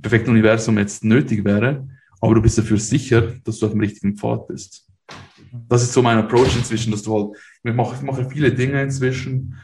perfekten 0.00 0.30
Universum 0.30 0.78
jetzt 0.78 1.04
nötig 1.04 1.44
wäre, 1.44 1.88
aber 2.20 2.34
du 2.34 2.42
bist 2.42 2.58
dafür 2.58 2.78
sicher, 2.78 3.32
dass 3.44 3.58
du 3.58 3.66
auf 3.66 3.72
dem 3.72 3.80
richtigen 3.80 4.16
Pfad 4.16 4.46
bist. 4.48 4.83
Das 5.68 5.82
ist 5.82 5.92
so 5.92 6.02
mein 6.02 6.18
Approach 6.18 6.56
inzwischen, 6.56 6.90
dass 6.90 7.02
du 7.02 7.14
halt, 7.14 7.36
ich 7.62 7.74
mache, 7.74 7.96
ich 7.96 8.02
mache 8.02 8.28
viele 8.28 8.52
Dinge 8.52 8.82
inzwischen, 8.82 9.56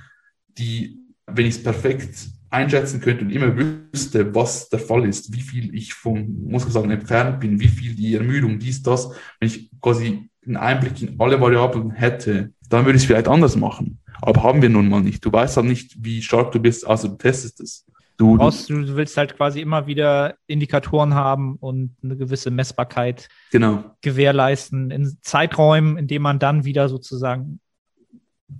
die, 0.58 0.98
wenn 1.26 1.46
ich 1.46 1.56
es 1.56 1.62
perfekt 1.62 2.28
einschätzen 2.50 3.00
könnte 3.00 3.24
und 3.24 3.30
immer 3.30 3.56
wüsste, 3.56 4.34
was 4.34 4.68
der 4.68 4.80
Fall 4.80 5.06
ist, 5.06 5.32
wie 5.34 5.40
viel 5.40 5.74
ich 5.74 5.94
vom 5.94 6.48
Muskelsagen 6.48 6.90
entfernt 6.90 7.40
bin, 7.40 7.60
wie 7.60 7.68
viel 7.68 7.94
die 7.94 8.14
Ermüdung, 8.14 8.58
dies, 8.58 8.82
das, 8.82 9.10
wenn 9.38 9.48
ich 9.48 9.70
quasi 9.80 10.28
einen 10.44 10.56
Einblick 10.56 11.00
in 11.02 11.20
alle 11.20 11.40
Variablen 11.40 11.90
hätte, 11.90 12.52
dann 12.68 12.84
würde 12.84 12.96
ich 12.96 13.02
es 13.02 13.06
vielleicht 13.06 13.28
anders 13.28 13.56
machen. 13.56 14.00
Aber 14.22 14.42
haben 14.42 14.62
wir 14.62 14.68
nun 14.68 14.88
mal 14.88 15.00
nicht. 15.00 15.24
Du 15.24 15.32
weißt 15.32 15.56
halt 15.56 15.66
nicht, 15.66 15.96
wie 16.04 16.22
stark 16.22 16.52
du 16.52 16.60
bist, 16.60 16.86
also 16.86 17.08
du 17.08 17.16
testest 17.16 17.60
es. 17.60 17.86
Du, 18.20 18.36
brauchst, 18.36 18.68
du 18.68 18.96
willst 18.96 19.16
halt 19.16 19.34
quasi 19.34 19.62
immer 19.62 19.86
wieder 19.86 20.34
Indikatoren 20.46 21.14
haben 21.14 21.56
und 21.56 21.96
eine 22.04 22.18
gewisse 22.18 22.50
Messbarkeit 22.50 23.30
genau. 23.50 23.82
gewährleisten 24.02 24.90
in 24.90 25.16
Zeiträumen, 25.22 25.96
in 25.96 26.06
denen 26.06 26.22
man 26.22 26.38
dann 26.38 26.66
wieder 26.66 26.90
sozusagen 26.90 27.60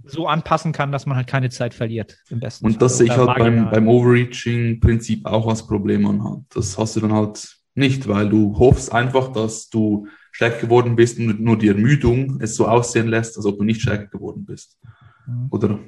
so 0.07 0.27
anpassen 0.27 0.73
kann, 0.73 0.93
dass 0.93 1.05
man 1.05 1.19
halt 1.19 1.27
keine 1.27 1.51
Zeit 1.51 1.75
verliert 1.75 2.17
im 2.31 2.41
besten 2.41 2.65
Und 2.65 2.73
Fall. 2.73 2.79
das 2.79 2.97
sehe 2.97 3.09
ich 3.09 3.15
halt 3.15 3.37
beim, 3.37 3.71
beim 3.71 3.87
Overreaching-Prinzip 3.87 5.27
auch 5.27 5.47
als 5.47 5.67
Problem 5.67 6.07
anhand. 6.07 6.47
Das 6.55 6.79
hast 6.79 6.97
du 6.97 7.01
dann 7.01 7.13
halt 7.13 7.55
nicht, 7.75 8.09
weil 8.09 8.31
du 8.31 8.59
hoffst 8.59 8.91
einfach, 8.95 9.31
dass 9.31 9.69
du 9.69 10.07
stärker 10.33 10.63
geworden 10.63 10.97
bist 10.97 11.19
und 11.19 11.39
nur 11.39 11.59
die 11.59 11.69
Ermüdung 11.69 12.41
es 12.41 12.57
so 12.57 12.67
aussehen 12.67 13.09
lässt, 13.09 13.37
als 13.37 13.45
ob 13.45 13.59
du 13.59 13.65
nicht 13.65 13.83
stärker 13.83 14.07
geworden 14.07 14.47
bist. 14.47 14.79
Mhm. 15.27 15.49
Oder 15.51 15.81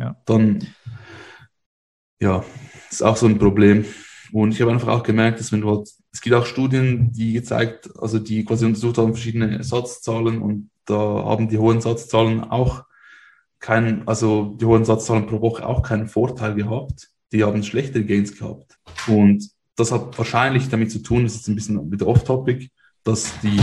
ja. 0.00 0.16
dann, 0.24 0.66
ja, 2.20 2.44
ist 2.90 3.02
auch 3.02 3.16
so 3.16 3.26
ein 3.26 3.38
Problem. 3.38 3.84
Und 4.32 4.52
ich 4.52 4.60
habe 4.60 4.72
einfach 4.72 4.88
auch 4.88 5.02
gemerkt, 5.02 5.40
dass 5.40 5.52
wenn 5.52 5.62
du 5.62 5.70
halt, 5.70 5.88
es 6.12 6.20
gibt 6.20 6.34
auch 6.34 6.46
Studien, 6.46 7.12
die 7.12 7.32
gezeigt, 7.32 7.88
also 7.98 8.18
die 8.18 8.44
quasi 8.44 8.66
untersucht 8.66 8.98
haben 8.98 9.14
verschiedene 9.14 9.62
Satzzahlen 9.62 10.42
und 10.42 10.70
da 10.84 10.96
haben 10.96 11.48
die 11.48 11.58
hohen 11.58 11.80
Satzzahlen 11.80 12.44
auch 12.44 12.84
keinen, 13.60 14.06
also 14.06 14.56
die 14.60 14.64
hohen 14.64 14.84
Satzzahlen 14.84 15.26
pro 15.26 15.40
Woche 15.40 15.66
auch 15.66 15.82
keinen 15.82 16.08
Vorteil 16.08 16.54
gehabt. 16.54 17.08
Die 17.32 17.44
haben 17.44 17.62
schlechtere 17.62 18.04
Gains 18.04 18.36
gehabt. 18.36 18.78
Und 19.06 19.48
das 19.76 19.92
hat 19.92 20.16
wahrscheinlich 20.16 20.68
damit 20.68 20.90
zu 20.90 21.00
tun, 21.00 21.24
das 21.24 21.32
ist 21.32 21.40
jetzt 21.40 21.48
ein 21.48 21.54
bisschen 21.54 21.92
wieder 21.92 22.06
off-topic, 22.06 22.70
dass 23.04 23.38
die, 23.40 23.60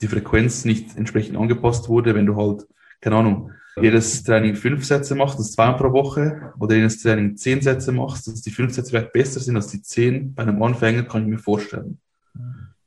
die 0.00 0.08
Frequenz 0.08 0.64
nicht 0.64 0.96
entsprechend 0.96 1.36
angepasst 1.36 1.88
wurde, 1.88 2.14
wenn 2.14 2.26
du 2.26 2.36
halt, 2.36 2.66
keine 3.00 3.16
Ahnung, 3.16 3.52
jedes 3.82 4.22
Training 4.22 4.54
fünf 4.54 4.84
Sätze 4.84 5.14
machst, 5.14 5.38
das 5.38 5.52
zweimal 5.52 5.76
pro 5.76 5.92
Woche, 5.92 6.52
oder 6.58 6.74
jedes 6.74 7.02
Training 7.02 7.36
zehn 7.36 7.60
Sätze 7.60 7.92
machst, 7.92 8.26
dass 8.26 8.42
die 8.42 8.50
fünf 8.50 8.74
Sätze 8.74 8.90
vielleicht 8.90 9.12
besser 9.12 9.40
sind 9.40 9.56
als 9.56 9.68
die 9.68 9.82
zehn 9.82 10.34
bei 10.34 10.42
einem 10.42 10.62
Anfänger, 10.62 11.04
kann 11.04 11.22
ich 11.22 11.28
mir 11.28 11.38
vorstellen. 11.38 11.98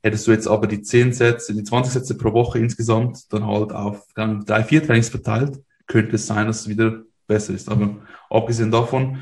Hättest 0.02 0.26
du 0.26 0.32
jetzt 0.32 0.48
aber 0.48 0.66
die 0.66 0.82
zehn 0.82 1.12
Sätze, 1.12 1.54
die 1.54 1.62
20 1.62 1.92
Sätze 1.92 2.16
pro 2.16 2.32
Woche 2.32 2.58
insgesamt 2.58 3.32
dann 3.32 3.46
halt 3.46 3.72
auf 3.72 4.06
drei, 4.14 4.64
vier 4.64 4.84
Trainings 4.84 5.10
verteilt, 5.10 5.60
könnte 5.86 6.16
es 6.16 6.26
sein, 6.26 6.46
dass 6.46 6.62
es 6.62 6.68
wieder 6.68 7.02
besser 7.26 7.54
ist. 7.54 7.68
Aber 7.68 7.96
abgesehen 8.28 8.70
davon, 8.70 9.18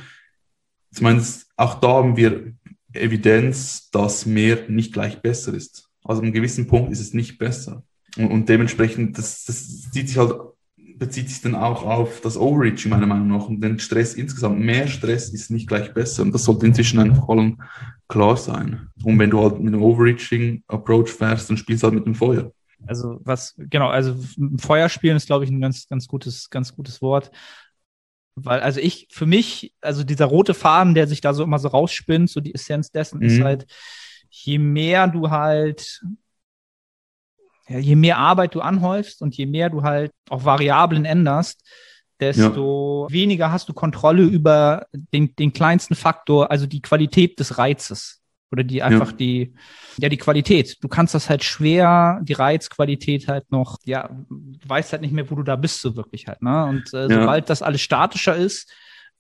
ich 0.92 1.00
meine, 1.02 1.22
auch 1.56 1.74
da 1.74 1.88
haben 1.88 2.16
wir 2.16 2.54
Evidenz, 2.92 3.90
dass 3.90 4.26
mehr 4.26 4.68
nicht 4.68 4.92
gleich 4.92 5.20
besser 5.20 5.52
ist. 5.54 5.88
Also 6.02 6.20
an 6.20 6.26
einem 6.26 6.34
gewissen 6.34 6.66
Punkt 6.66 6.90
ist 6.92 7.00
es 7.00 7.14
nicht 7.14 7.38
besser. 7.38 7.82
Und, 8.16 8.30
und 8.30 8.48
dementsprechend, 8.48 9.18
das, 9.18 9.44
das 9.44 9.90
zieht 9.90 10.08
sich 10.08 10.18
halt, 10.18 10.34
bezieht 11.00 11.30
sich 11.30 11.40
dann 11.40 11.56
auch 11.56 11.82
auf 11.82 12.20
das 12.20 12.36
Overreaching 12.36 12.90
meiner 12.90 13.06
Meinung 13.06 13.28
nach 13.28 13.48
und 13.48 13.60
den 13.60 13.78
Stress 13.78 14.14
insgesamt. 14.14 14.60
Mehr 14.60 14.86
Stress 14.86 15.30
ist 15.30 15.50
nicht 15.50 15.66
gleich 15.66 15.92
besser. 15.92 16.22
Und 16.22 16.32
das 16.32 16.44
sollte 16.44 16.66
inzwischen 16.66 17.00
einfach 17.00 17.28
allen 17.28 17.60
klar 18.06 18.36
sein. 18.36 18.88
Und 19.02 19.18
wenn 19.18 19.30
du 19.30 19.40
halt 19.40 19.58
mit 19.58 19.74
einem 19.74 19.82
Overreaching-Approach 19.82 21.08
fährst, 21.08 21.48
dann 21.48 21.56
spielst 21.56 21.82
du 21.82 21.86
halt 21.86 21.94
mit 21.94 22.06
dem 22.06 22.14
Feuer. 22.14 22.52
Also 22.86 23.18
was, 23.24 23.54
genau, 23.56 23.88
also 23.88 24.14
Feuer 24.58 24.88
spielen 24.88 25.16
ist, 25.16 25.26
glaube 25.26 25.44
ich, 25.44 25.50
ein 25.50 25.60
ganz, 25.60 25.88
ganz 25.88 26.06
gutes, 26.06 26.50
ganz 26.50 26.76
gutes 26.76 27.00
Wort. 27.00 27.30
Weil, 28.34 28.60
also 28.60 28.78
ich, 28.78 29.08
für 29.10 29.26
mich, 29.26 29.74
also 29.80 30.04
dieser 30.04 30.26
rote 30.26 30.52
Faden, 30.52 30.94
der 30.94 31.06
sich 31.06 31.22
da 31.22 31.32
so 31.32 31.42
immer 31.42 31.58
so 31.58 31.68
rausspinnt, 31.68 32.28
so 32.28 32.40
die 32.40 32.54
Essenz 32.54 32.90
dessen 32.90 33.20
mhm. 33.20 33.26
ist 33.26 33.40
halt, 33.40 33.66
je 34.28 34.58
mehr 34.58 35.08
du 35.08 35.30
halt, 35.30 36.02
ja, 37.70 37.78
je 37.78 37.94
mehr 37.94 38.18
Arbeit 38.18 38.54
du 38.56 38.60
anhäufst 38.60 39.22
und 39.22 39.36
je 39.36 39.46
mehr 39.46 39.70
du 39.70 39.82
halt 39.82 40.10
auch 40.28 40.44
Variablen 40.44 41.04
änderst, 41.04 41.62
desto 42.18 43.06
ja. 43.08 43.14
weniger 43.14 43.52
hast 43.52 43.68
du 43.68 43.72
Kontrolle 43.72 44.24
über 44.24 44.86
den, 44.92 45.34
den 45.36 45.52
kleinsten 45.52 45.94
Faktor, 45.94 46.50
also 46.50 46.66
die 46.66 46.82
Qualität 46.82 47.38
des 47.38 47.58
Reizes. 47.58 48.18
Oder 48.52 48.64
die 48.64 48.82
einfach 48.82 49.12
ja. 49.12 49.16
die, 49.16 49.54
ja, 49.98 50.08
die 50.08 50.16
Qualität. 50.16 50.82
Du 50.82 50.88
kannst 50.88 51.14
das 51.14 51.30
halt 51.30 51.44
schwer, 51.44 52.18
die 52.24 52.32
Reizqualität 52.32 53.28
halt 53.28 53.52
noch, 53.52 53.78
ja, 53.84 54.10
du 54.28 54.68
weißt 54.68 54.90
halt 54.90 55.02
nicht 55.02 55.14
mehr, 55.14 55.30
wo 55.30 55.36
du 55.36 55.44
da 55.44 55.54
bist, 55.54 55.80
so 55.80 55.94
wirklich 55.94 56.26
halt, 56.26 56.42
ne? 56.42 56.64
Und 56.66 56.92
äh, 56.92 57.02
ja. 57.02 57.20
sobald 57.20 57.48
das 57.48 57.62
alles 57.62 57.80
statischer 57.80 58.34
ist, 58.34 58.68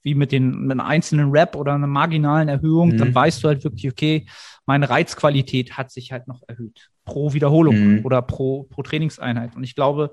wie 0.02 0.16
mit 0.16 0.32
den 0.32 0.62
mit 0.62 0.72
einem 0.72 0.80
einzelnen 0.80 1.30
Rap 1.30 1.54
oder 1.54 1.74
einer 1.74 1.86
marginalen 1.86 2.48
Erhöhung, 2.48 2.88
mhm. 2.88 2.96
dann 2.98 3.14
weißt 3.14 3.44
du 3.44 3.48
halt 3.48 3.62
wirklich, 3.62 3.88
okay, 3.88 4.26
meine 4.66 4.90
Reizqualität 4.90 5.78
hat 5.78 5.92
sich 5.92 6.10
halt 6.10 6.26
noch 6.26 6.42
erhöht. 6.48 6.90
Pro 7.10 7.32
Wiederholung 7.32 7.96
mhm. 7.96 8.04
oder 8.04 8.22
pro, 8.22 8.62
pro 8.70 8.84
Trainingseinheit. 8.84 9.56
Und 9.56 9.64
ich 9.64 9.74
glaube, 9.74 10.12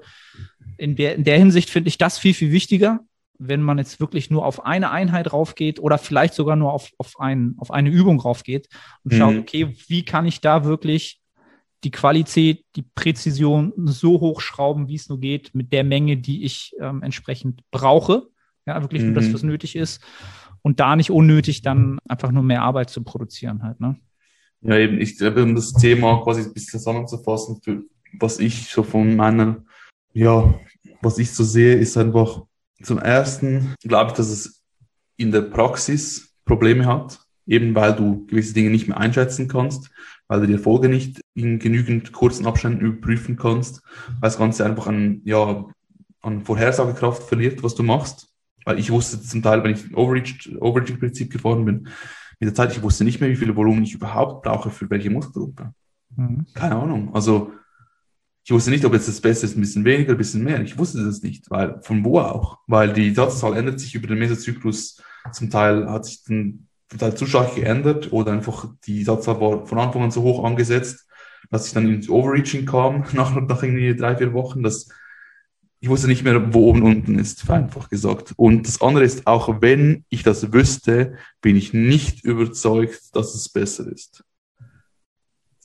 in 0.78 0.96
der, 0.96 1.14
in 1.14 1.24
der 1.24 1.38
Hinsicht 1.38 1.70
finde 1.70 1.90
ich 1.90 2.00
das 2.00 2.18
viel, 2.18 2.34
viel 2.34 2.52
wichtiger, 2.52 3.02
wenn 3.38 3.62
man 3.62 3.78
jetzt 3.78 4.00
wirklich 4.00 4.32
nur 4.32 4.44
auf 4.44 4.66
eine 4.66 4.90
Einheit 4.90 5.32
raufgeht 5.32 5.80
oder 5.80 6.00
vielleicht 6.00 6.34
sogar 6.34 6.56
nur 6.56 6.74
auf, 6.74 6.90
auf, 6.98 7.20
ein, 7.20 7.54
auf 7.60 7.70
eine 7.70 7.92
Übung 7.92 8.20
raufgeht 8.20 8.68
und 9.04 9.14
mhm. 9.14 9.18
schaut, 9.18 9.38
okay, 9.38 9.76
wie 9.88 10.04
kann 10.06 10.26
ich 10.26 10.42
da 10.42 10.66
wirklich 10.66 11.22
die 11.84 11.92
Qualität, 11.92 12.66
die 12.76 12.82
Präzision 12.82 13.74
so 13.76 14.20
hochschrauben, 14.20 14.88
wie 14.88 14.96
es 14.96 15.08
nur 15.08 15.20
geht, 15.20 15.54
mit 15.54 15.72
der 15.72 15.84
Menge, 15.84 16.18
die 16.18 16.46
ich 16.46 16.74
ähm, 16.82 17.04
entsprechend 17.04 17.62
brauche. 17.70 18.24
Ja, 18.66 18.82
wirklich 18.82 19.04
nur 19.04 19.14
das, 19.14 19.28
mhm. 19.28 19.34
was 19.36 19.44
nötig 19.44 19.76
ist. 19.76 20.02
Und 20.64 20.80
da 20.80 20.96
nicht 20.96 21.12
unnötig 21.12 21.62
dann 21.62 22.00
einfach 22.10 22.32
nur 22.32 22.42
mehr 22.42 22.64
Arbeit 22.64 22.90
zu 22.90 23.04
produzieren 23.04 23.62
halt, 23.62 23.80
ne? 23.80 23.98
Ja, 24.62 24.78
eben, 24.78 25.00
ich 25.00 25.18
glaube, 25.18 25.44
um 25.44 25.56
das 25.56 25.74
Thema 25.74 26.22
quasi 26.24 26.42
ein 26.42 26.54
bisschen 26.54 26.80
zusammenzufassen, 26.80 27.62
was 28.20 28.40
ich 28.40 28.70
so 28.70 28.84
von 28.84 29.16
meiner 29.16 29.64
ja, 30.18 30.60
was 31.02 31.20
ich 31.20 31.32
so 31.32 31.44
sehe, 31.44 31.76
ist 31.76 31.96
einfach 31.96 32.42
zum 32.82 32.98
ersten, 32.98 33.76
glaube 33.84 34.12
ich, 34.12 34.18
dass 34.18 34.30
es 34.30 34.64
in 35.16 35.32
der 35.32 35.42
Praxis 35.42 36.34
Probleme 36.44 36.86
hat, 36.88 37.20
eben 37.46 37.76
weil 37.76 37.96
du 37.96 38.26
gewisse 38.26 38.56
Dinge 38.56 38.72
nicht 38.72 38.88
mehr 38.88 38.98
einschätzen 38.98 39.48
kannst, 39.48 39.92
weil 40.28 40.42
du 40.42 40.48
die 40.48 40.54
Erfolge 40.54 40.90
nicht 40.90 41.22
in 41.36 41.60
genügend 41.60 42.14
kurzen 42.14 42.48
Abständen 42.48 42.84
überprüfen 42.84 43.38
kannst, 43.38 43.84
weil 44.20 44.30
das 44.30 44.40
Ganze 44.40 44.66
einfach 44.66 44.88
an, 44.88 45.22
ja, 45.24 45.66
an 46.22 46.44
Vorhersagekraft 46.44 47.24
verliert, 47.24 47.62
was 47.62 47.76
du 47.76 47.84
machst. 47.84 48.28
Weil 48.66 48.80
ich 48.80 48.92
wusste 48.92 49.22
zum 49.22 49.44
Teil, 49.44 49.64
wenn 49.64 49.72
ich 49.72 49.96
Overreaching-Prinzip 49.96 51.32
gefahren 51.32 51.64
bin, 51.64 51.90
mit 52.40 52.48
der 52.48 52.56
Zeit, 52.56 52.72
ich 52.72 52.82
wusste 52.82 53.04
nicht 53.04 53.20
mehr, 53.20 53.30
wie 53.30 53.36
viel 53.36 53.56
Volumen 53.56 53.84
ich 53.84 53.94
überhaupt 53.94 54.44
brauche 54.44 54.70
für 54.70 54.90
welche 54.90 55.10
Muskelgruppe. 55.10 55.74
Mhm. 56.16 56.46
Keine 56.54 56.76
Ahnung. 56.76 57.14
Also 57.14 57.52
ich 58.44 58.52
wusste 58.52 58.70
nicht, 58.70 58.86
ob 58.86 58.94
jetzt 58.94 59.08
das 59.08 59.20
Beste 59.20 59.46
ist 59.46 59.58
ein 59.58 59.62
bisschen 59.62 59.84
weniger, 59.84 60.14
ein 60.14 60.18
bisschen 60.18 60.44
mehr. 60.44 60.62
Ich 60.62 60.78
wusste 60.78 61.04
das 61.04 61.22
nicht, 61.22 61.50
weil 61.50 61.82
von 61.82 62.06
wo 62.06 62.20
auch? 62.20 62.60
Weil 62.68 62.94
die 62.94 63.14
Satzzahl 63.14 63.58
ändert 63.58 63.80
sich 63.80 63.94
über 63.94 64.08
den 64.08 64.20
Mesozyklus. 64.20 65.02
Zum 65.34 65.50
Teil 65.50 65.90
hat 65.90 66.06
sich 66.06 66.24
dann 66.24 66.68
zum 66.90 67.00
Teil 67.00 67.16
zu 67.16 67.26
stark 67.26 67.56
geändert 67.56 68.14
oder 68.14 68.32
einfach 68.32 68.70
die 68.86 69.04
Satzzahl 69.04 69.42
war 69.42 69.66
von 69.66 69.80
Anfang 69.80 70.04
an 70.04 70.12
so 70.12 70.22
hoch 70.22 70.46
angesetzt, 70.46 71.08
dass 71.50 71.68
ich 71.68 71.74
dann 71.74 71.94
ins 71.94 72.08
Overreaching 72.08 72.66
kam 72.66 73.04
nach, 73.14 73.36
nach 73.36 73.64
irgendwie 73.64 73.96
drei, 73.96 74.16
vier 74.16 74.32
Wochen. 74.34 74.64
Das, 74.64 74.88
ich 75.80 75.90
wusste 75.90 76.08
nicht 76.08 76.24
mehr, 76.24 76.54
wo 76.54 76.70
oben 76.70 76.82
und 76.84 76.98
unten 76.98 77.20
ist, 77.20 77.42
vereinfacht 77.42 77.90
gesagt. 77.90 78.34
Und 78.36 78.68
das 78.68 78.82
andere 78.82 79.04
ist, 79.04 79.28
auch 79.28 79.62
wenn 79.62 80.06
ich 80.10 80.24
das 80.24 80.52
wüsste, 80.52 81.14
bin 81.42 81.56
ich 81.56 81.74
nicht 81.74 82.24
überzeugt, 82.24 83.16
dass 83.16 83.36
es 83.36 83.50
besser 83.50 83.92
ist 83.92 84.24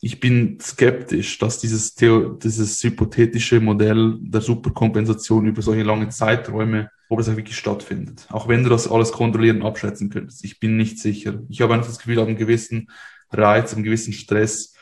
ich 0.04 0.18
bin 0.18 0.58
skeptisch, 0.60 1.38
dass 1.38 1.60
dieses, 1.60 1.94
Theo 1.94 2.30
dieses 2.30 2.82
hypothetische 2.82 3.60
Modell 3.60 4.18
der 4.20 4.40
Superkompensation 4.40 5.46
über 5.46 5.62
solche 5.62 5.84
lange 5.84 6.08
Zeiträume, 6.08 6.90
ob 7.08 7.20
es 7.20 7.28
auch 7.28 7.36
wirklich 7.36 7.56
stattfindet. 7.56 8.26
Auch 8.28 8.48
wenn 8.48 8.64
du 8.64 8.68
das 8.68 8.90
alles 8.90 9.12
kontrollieren 9.12 9.62
und 9.62 9.68
abschätzen 9.68 10.10
könntest. 10.10 10.44
Ich 10.44 10.58
bin 10.58 10.76
nicht 10.76 10.98
sicher. 10.98 11.40
Ich 11.48 11.60
habe 11.60 11.74
einfach 11.74 11.86
das 11.86 11.98
Gefühl, 11.98 12.18
einen 12.18 12.36
gewissen 12.36 12.90
Reiz, 13.30 13.72
einen 13.72 13.84
gewissen 13.84 14.12
Stress 14.12 14.74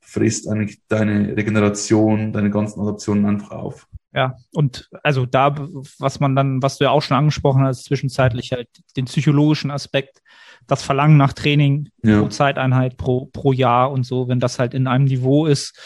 frisst 0.00 0.48
eigentlich 0.48 0.80
deine 0.86 1.36
Regeneration, 1.36 2.32
deine 2.32 2.50
ganzen 2.50 2.80
Adaptionen 2.80 3.26
einfach 3.26 3.50
auf. 3.50 3.88
Ja, 4.14 4.36
und 4.52 4.90
also 5.02 5.24
da, 5.24 5.54
was 5.98 6.20
man 6.20 6.36
dann, 6.36 6.62
was 6.62 6.78
du 6.78 6.84
ja 6.84 6.90
auch 6.90 7.00
schon 7.00 7.16
angesprochen 7.16 7.64
hast, 7.64 7.84
zwischenzeitlich 7.84 8.52
halt 8.52 8.68
den 8.96 9.06
psychologischen 9.06 9.70
Aspekt, 9.70 10.22
das 10.66 10.82
Verlangen 10.82 11.16
nach 11.16 11.32
Training 11.32 11.88
ja. 12.02 12.20
pro 12.20 12.28
Zeiteinheit, 12.28 12.96
pro, 12.96 13.26
pro 13.26 13.52
Jahr 13.52 13.90
und 13.90 14.04
so, 14.04 14.28
wenn 14.28 14.38
das 14.38 14.58
halt 14.58 14.74
in 14.74 14.86
einem 14.86 15.06
Niveau 15.06 15.46
ist 15.46 15.78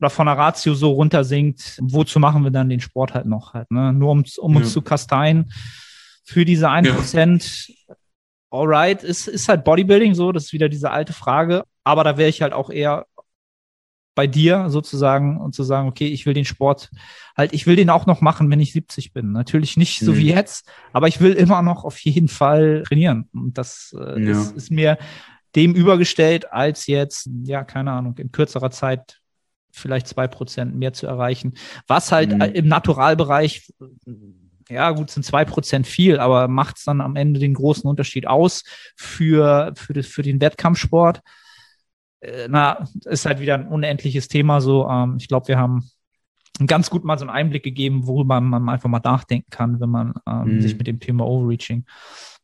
oder 0.00 0.10
von 0.10 0.26
der 0.26 0.36
Ratio 0.36 0.74
so 0.74 0.92
runtersinkt, 0.92 1.78
wozu 1.80 2.18
machen 2.18 2.44
wir 2.44 2.50
dann 2.50 2.68
den 2.68 2.80
Sport 2.80 3.14
halt 3.14 3.26
noch 3.26 3.54
halt, 3.54 3.70
ne? 3.70 3.92
Nur 3.92 4.10
um, 4.10 4.24
um 4.38 4.54
ja. 4.54 4.60
uns 4.60 4.72
zu 4.72 4.82
kasteien 4.82 5.52
für 6.24 6.44
diese 6.44 6.68
ein 6.70 6.84
Prozent. 6.84 7.68
Ja. 7.68 7.94
Alright, 8.50 9.02
ist, 9.02 9.28
ist 9.28 9.48
halt 9.48 9.64
Bodybuilding 9.64 10.14
so, 10.14 10.32
das 10.32 10.46
ist 10.46 10.52
wieder 10.52 10.68
diese 10.68 10.90
alte 10.90 11.12
Frage. 11.12 11.64
Aber 11.84 12.04
da 12.04 12.16
wäre 12.16 12.28
ich 12.28 12.42
halt 12.42 12.52
auch 12.52 12.70
eher 12.70 13.06
bei 14.16 14.26
dir 14.26 14.70
sozusagen 14.70 15.38
und 15.38 15.54
zu 15.54 15.62
sagen, 15.62 15.86
okay, 15.86 16.08
ich 16.08 16.26
will 16.26 16.34
den 16.34 16.46
Sport 16.46 16.90
halt, 17.36 17.52
ich 17.52 17.66
will 17.66 17.76
den 17.76 17.90
auch 17.90 18.06
noch 18.06 18.22
machen, 18.22 18.50
wenn 18.50 18.58
ich 18.58 18.72
70 18.72 19.12
bin. 19.12 19.30
Natürlich 19.30 19.76
nicht 19.76 20.00
so 20.00 20.12
mhm. 20.12 20.16
wie 20.16 20.28
jetzt, 20.30 20.68
aber 20.92 21.06
ich 21.06 21.20
will 21.20 21.34
immer 21.34 21.62
noch 21.62 21.84
auf 21.84 21.98
jeden 22.00 22.28
Fall 22.28 22.82
trainieren. 22.88 23.28
Und 23.32 23.58
das 23.58 23.94
äh, 23.96 24.20
ja. 24.24 24.30
ist, 24.32 24.56
ist 24.56 24.70
mir 24.72 24.98
dem 25.54 25.74
übergestellt, 25.74 26.50
als 26.50 26.86
jetzt, 26.86 27.28
ja, 27.44 27.62
keine 27.62 27.92
Ahnung, 27.92 28.16
in 28.18 28.32
kürzerer 28.32 28.70
Zeit 28.70 29.20
vielleicht 29.70 30.08
zwei 30.08 30.26
Prozent 30.26 30.74
mehr 30.74 30.94
zu 30.94 31.06
erreichen. 31.06 31.52
Was 31.86 32.10
halt 32.10 32.32
mhm. 32.32 32.40
im 32.40 32.68
Naturalbereich, 32.68 33.70
ja 34.70 34.90
gut, 34.92 35.10
sind 35.10 35.24
zwei 35.24 35.44
Prozent 35.44 35.86
viel, 35.86 36.18
aber 36.18 36.48
macht 36.48 36.78
es 36.78 36.84
dann 36.84 37.02
am 37.02 37.16
Ende 37.16 37.38
den 37.38 37.52
großen 37.52 37.88
Unterschied 37.88 38.26
aus 38.26 38.64
für, 38.96 39.74
für, 39.76 39.92
das, 39.92 40.06
für 40.06 40.22
den 40.22 40.40
Wettkampfsport. 40.40 41.20
Äh, 42.26 42.48
na, 42.48 42.88
ist 43.04 43.26
halt 43.26 43.40
wieder 43.40 43.54
ein 43.54 43.68
unendliches 43.68 44.28
Thema. 44.28 44.60
So, 44.60 44.88
ähm, 44.88 45.16
ich 45.18 45.28
glaube, 45.28 45.48
wir 45.48 45.58
haben 45.58 45.88
ganz 46.64 46.90
gut 46.90 47.04
mal 47.04 47.18
so 47.18 47.24
einen 47.24 47.36
Einblick 47.36 47.62
gegeben, 47.62 48.06
worüber 48.06 48.40
man 48.40 48.68
einfach 48.68 48.88
mal 48.88 49.00
nachdenken 49.04 49.50
kann, 49.50 49.80
wenn 49.80 49.90
man 49.90 50.14
ähm, 50.26 50.56
mhm. 50.56 50.60
sich 50.62 50.78
mit 50.78 50.86
dem 50.86 51.00
Thema 51.00 51.26
Overreaching 51.26 51.84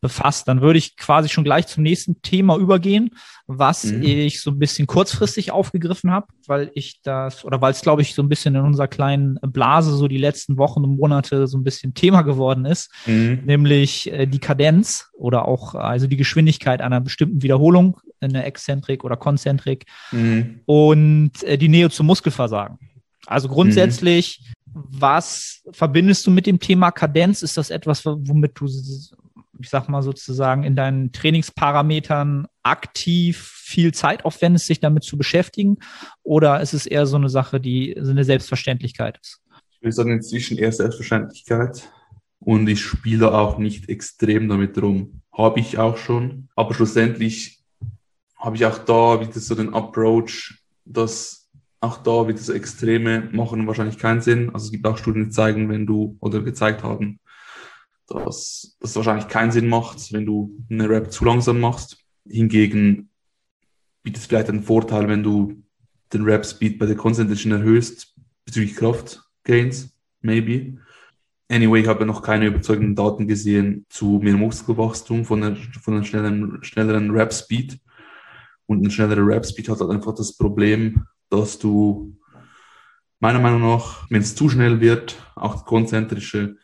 befasst. 0.03 0.49
Dann 0.49 0.61
würde 0.61 0.79
ich 0.79 0.97
quasi 0.97 1.29
schon 1.29 1.45
gleich 1.45 1.69
zum 1.69 1.83
nächsten 1.83 2.21
Thema 2.21 2.59
übergehen, 2.59 3.11
was 3.47 3.85
mhm. 3.85 4.03
ich 4.03 4.43
so 4.43 4.51
ein 4.51 4.59
bisschen 4.59 4.87
kurzfristig 4.87 5.53
aufgegriffen 5.53 6.11
habe, 6.11 6.27
weil 6.47 6.71
ich 6.75 7.01
das, 7.03 7.45
oder 7.45 7.61
weil 7.63 7.71
es, 7.71 7.81
glaube 7.81 8.03
ich, 8.03 8.15
so 8.15 8.23
ein 8.23 8.29
bisschen 8.29 8.55
in 8.55 8.63
unserer 8.63 8.89
kleinen 8.89 9.39
Blase 9.41 9.95
so 9.95 10.09
die 10.09 10.19
letzten 10.19 10.59
Wochen 10.59 10.83
und 10.85 10.99
Monate 10.99 11.47
so 11.47 11.57
ein 11.57 11.65
bisschen 11.65 11.95
Thema 11.95 12.23
geworden 12.23 12.65
ist, 12.67 12.93
mhm. 13.07 13.43
nämlich 13.47 14.13
äh, 14.13 14.27
die 14.27 14.41
Kadenz 14.41 15.09
oder 15.15 15.47
auch 15.47 15.75
also 15.75 16.07
die 16.07 16.17
Geschwindigkeit 16.17 16.83
einer 16.83 17.01
bestimmten 17.01 17.43
Wiederholung, 17.43 17.99
eine 18.21 18.45
Exzentrik 18.45 19.05
oder 19.05 19.17
Konzentrik 19.17 19.87
mhm. 20.11 20.61
und 20.67 21.43
äh, 21.45 21.57
die 21.57 21.69
Nähe 21.69 21.91
zum 21.91 22.07
Muskelversagen. 22.07 22.79
Also 23.27 23.49
grundsätzlich, 23.49 24.41
mhm. 24.67 24.83
was 24.89 25.63
verbindest 25.71 26.27
du 26.27 26.31
mit 26.31 26.47
dem 26.47 26.59
Thema 26.59 26.91
Kadenz? 26.91 27.43
Ist 27.43 27.57
das 27.57 27.71
etwas, 27.71 28.05
womit 28.05 28.53
du, 28.57 28.67
ich 28.67 29.69
sag 29.69 29.89
mal 29.89 30.03
sozusagen, 30.03 30.65
in 30.65 30.77
deinen 30.77 31.13
Trainingsparametern 31.13 32.47
aktiv 32.63 33.39
viel 33.65 33.95
Zeit 33.95 34.25
aufwendest, 34.25 34.67
sich 34.67 34.81
damit 34.81 35.05
zu 35.05 35.17
beschäftigen? 35.17 35.79
Oder 36.23 36.61
ist 36.61 36.75
es 36.75 36.87
eher 36.87 37.07
so 37.07 37.17
eine 37.17 37.29
Sache, 37.29 37.61
die 37.61 37.97
so 38.01 38.11
eine 38.11 38.25
Selbstverständlichkeit 38.25 39.19
ist? 39.21 39.41
Ich 39.71 39.83
würde 39.83 39.93
sagen, 39.93 40.13
inzwischen 40.13 40.59
eher 40.59 40.73
Selbstverständlichkeit. 40.73 41.91
Und 42.39 42.69
ich 42.69 42.81
spiele 42.81 43.33
auch 43.33 43.59
nicht 43.59 43.89
extrem 43.89 44.49
damit 44.49 44.81
rum. 44.81 45.23
Habe 45.33 45.61
ich 45.61 45.79
auch 45.79 45.97
schon. 45.97 46.49
Aber 46.57 46.75
schlussendlich 46.75 47.63
habe 48.37 48.57
ich 48.57 48.67
auch 48.67 48.79
da 48.79 49.21
wieder 49.21 49.39
so 49.39 49.55
den 49.55 49.73
Approach, 49.73 50.59
dass 50.85 51.42
auch 51.83 51.99
da 51.99 52.29
wird 52.29 52.39
es 52.39 52.49
Extreme 52.49 53.29
machen 53.33 53.67
wahrscheinlich 53.67 53.99
keinen 53.99 54.21
Sinn. 54.21 54.51
Also 54.55 54.67
es 54.67 54.73
gibt 54.73 54.87
auch 54.87 54.97
Studien, 54.97 55.25
die 55.25 55.31
zeigen, 55.31 55.69
wenn 55.69 55.85
du 55.85 56.17
oder 56.21 56.41
gezeigt 56.41 56.85
haben, 56.85 57.19
dass 58.07 58.77
das 58.81 58.95
wahrscheinlich 58.95 59.27
keinen 59.27 59.51
Sinn 59.51 59.69
macht, 59.69 60.13
wenn 60.13 60.25
du 60.25 60.65
eine 60.71 60.89
Rap 60.89 61.11
zu 61.11 61.25
langsam 61.25 61.59
machst. 61.61 61.99
Hingegen 62.25 63.11
bietet 64.05 64.23
es 64.23 64.27
vielleicht 64.27 64.49
einen 64.49 64.63
Vorteil, 64.63 65.09
wenn 65.09 65.25
du 65.25 65.61
den 66.13 66.23
Rap 66.23 66.47
Speed 66.47 66.79
bei 66.79 66.87
der 66.87 66.95
Concentration 66.95 67.53
erhöhst 67.53 68.15
bezüglich 68.45 68.77
Kraftgains, 68.77 69.93
maybe. 70.21 70.79
Anyway, 71.51 71.81
ich 71.81 71.89
habe 71.89 72.07
noch 72.07 72.23
keine 72.23 72.47
überzeugenden 72.47 72.95
Daten 72.95 73.27
gesehen 73.27 73.87
zu 73.89 74.21
mehr 74.23 74.35
Muskelwachstum 74.35 75.25
von, 75.25 75.41
der, 75.41 75.57
von 75.57 75.95
einem 75.95 76.05
schnelleren, 76.05 76.63
schnelleren 76.63 77.11
Rap 77.11 77.33
Speed. 77.33 77.81
Und 78.67 78.85
ein 78.85 78.91
schnellerer 78.91 79.27
Rap 79.27 79.45
Speed 79.45 79.69
hat 79.69 79.81
halt 79.81 79.91
einfach 79.91 80.15
das 80.15 80.37
Problem, 80.37 81.07
dass 81.33 81.59
du 81.59 82.17
meiner 83.19 83.39
Meinung 83.39 83.63
nach, 83.63 84.11
wenn 84.11 84.21
es 84.21 84.35
zu 84.35 84.49
schnell 84.49 84.81
wird, 84.81 85.17
auch 85.35 85.65
konzentrische, 85.65 86.57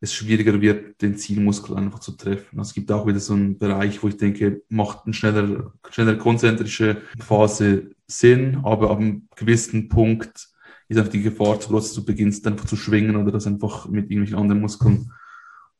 es 0.00 0.12
schwieriger 0.12 0.60
wird, 0.60 1.00
den 1.00 1.16
Zielmuskel 1.16 1.76
einfach 1.76 2.00
zu 2.00 2.12
treffen. 2.12 2.60
Es 2.60 2.74
gibt 2.74 2.90
auch 2.92 3.06
wieder 3.06 3.20
so 3.20 3.34
einen 3.34 3.58
Bereich, 3.58 4.02
wo 4.02 4.08
ich 4.08 4.16
denke, 4.16 4.62
macht 4.68 5.00
eine 5.04 5.14
schnellere, 5.14 5.72
schnellere 5.90 6.18
konzentrische 6.18 7.02
Phase 7.18 7.90
Sinn, 8.06 8.60
aber 8.62 8.90
ab 8.90 8.98
einem 8.98 9.28
gewissen 9.36 9.88
Punkt 9.88 10.48
ist 10.88 10.98
einfach 10.98 11.12
die 11.12 11.22
Gefahr 11.22 11.58
zu 11.60 11.68
groß, 11.70 11.88
dass 11.88 11.94
du 11.94 12.04
beginnst 12.04 12.46
einfach 12.46 12.66
zu 12.66 12.76
schwingen 12.76 13.16
oder 13.16 13.32
das 13.32 13.46
einfach 13.46 13.88
mit 13.88 14.10
irgendwelchen 14.10 14.38
anderen 14.38 14.60
Muskeln 14.60 15.10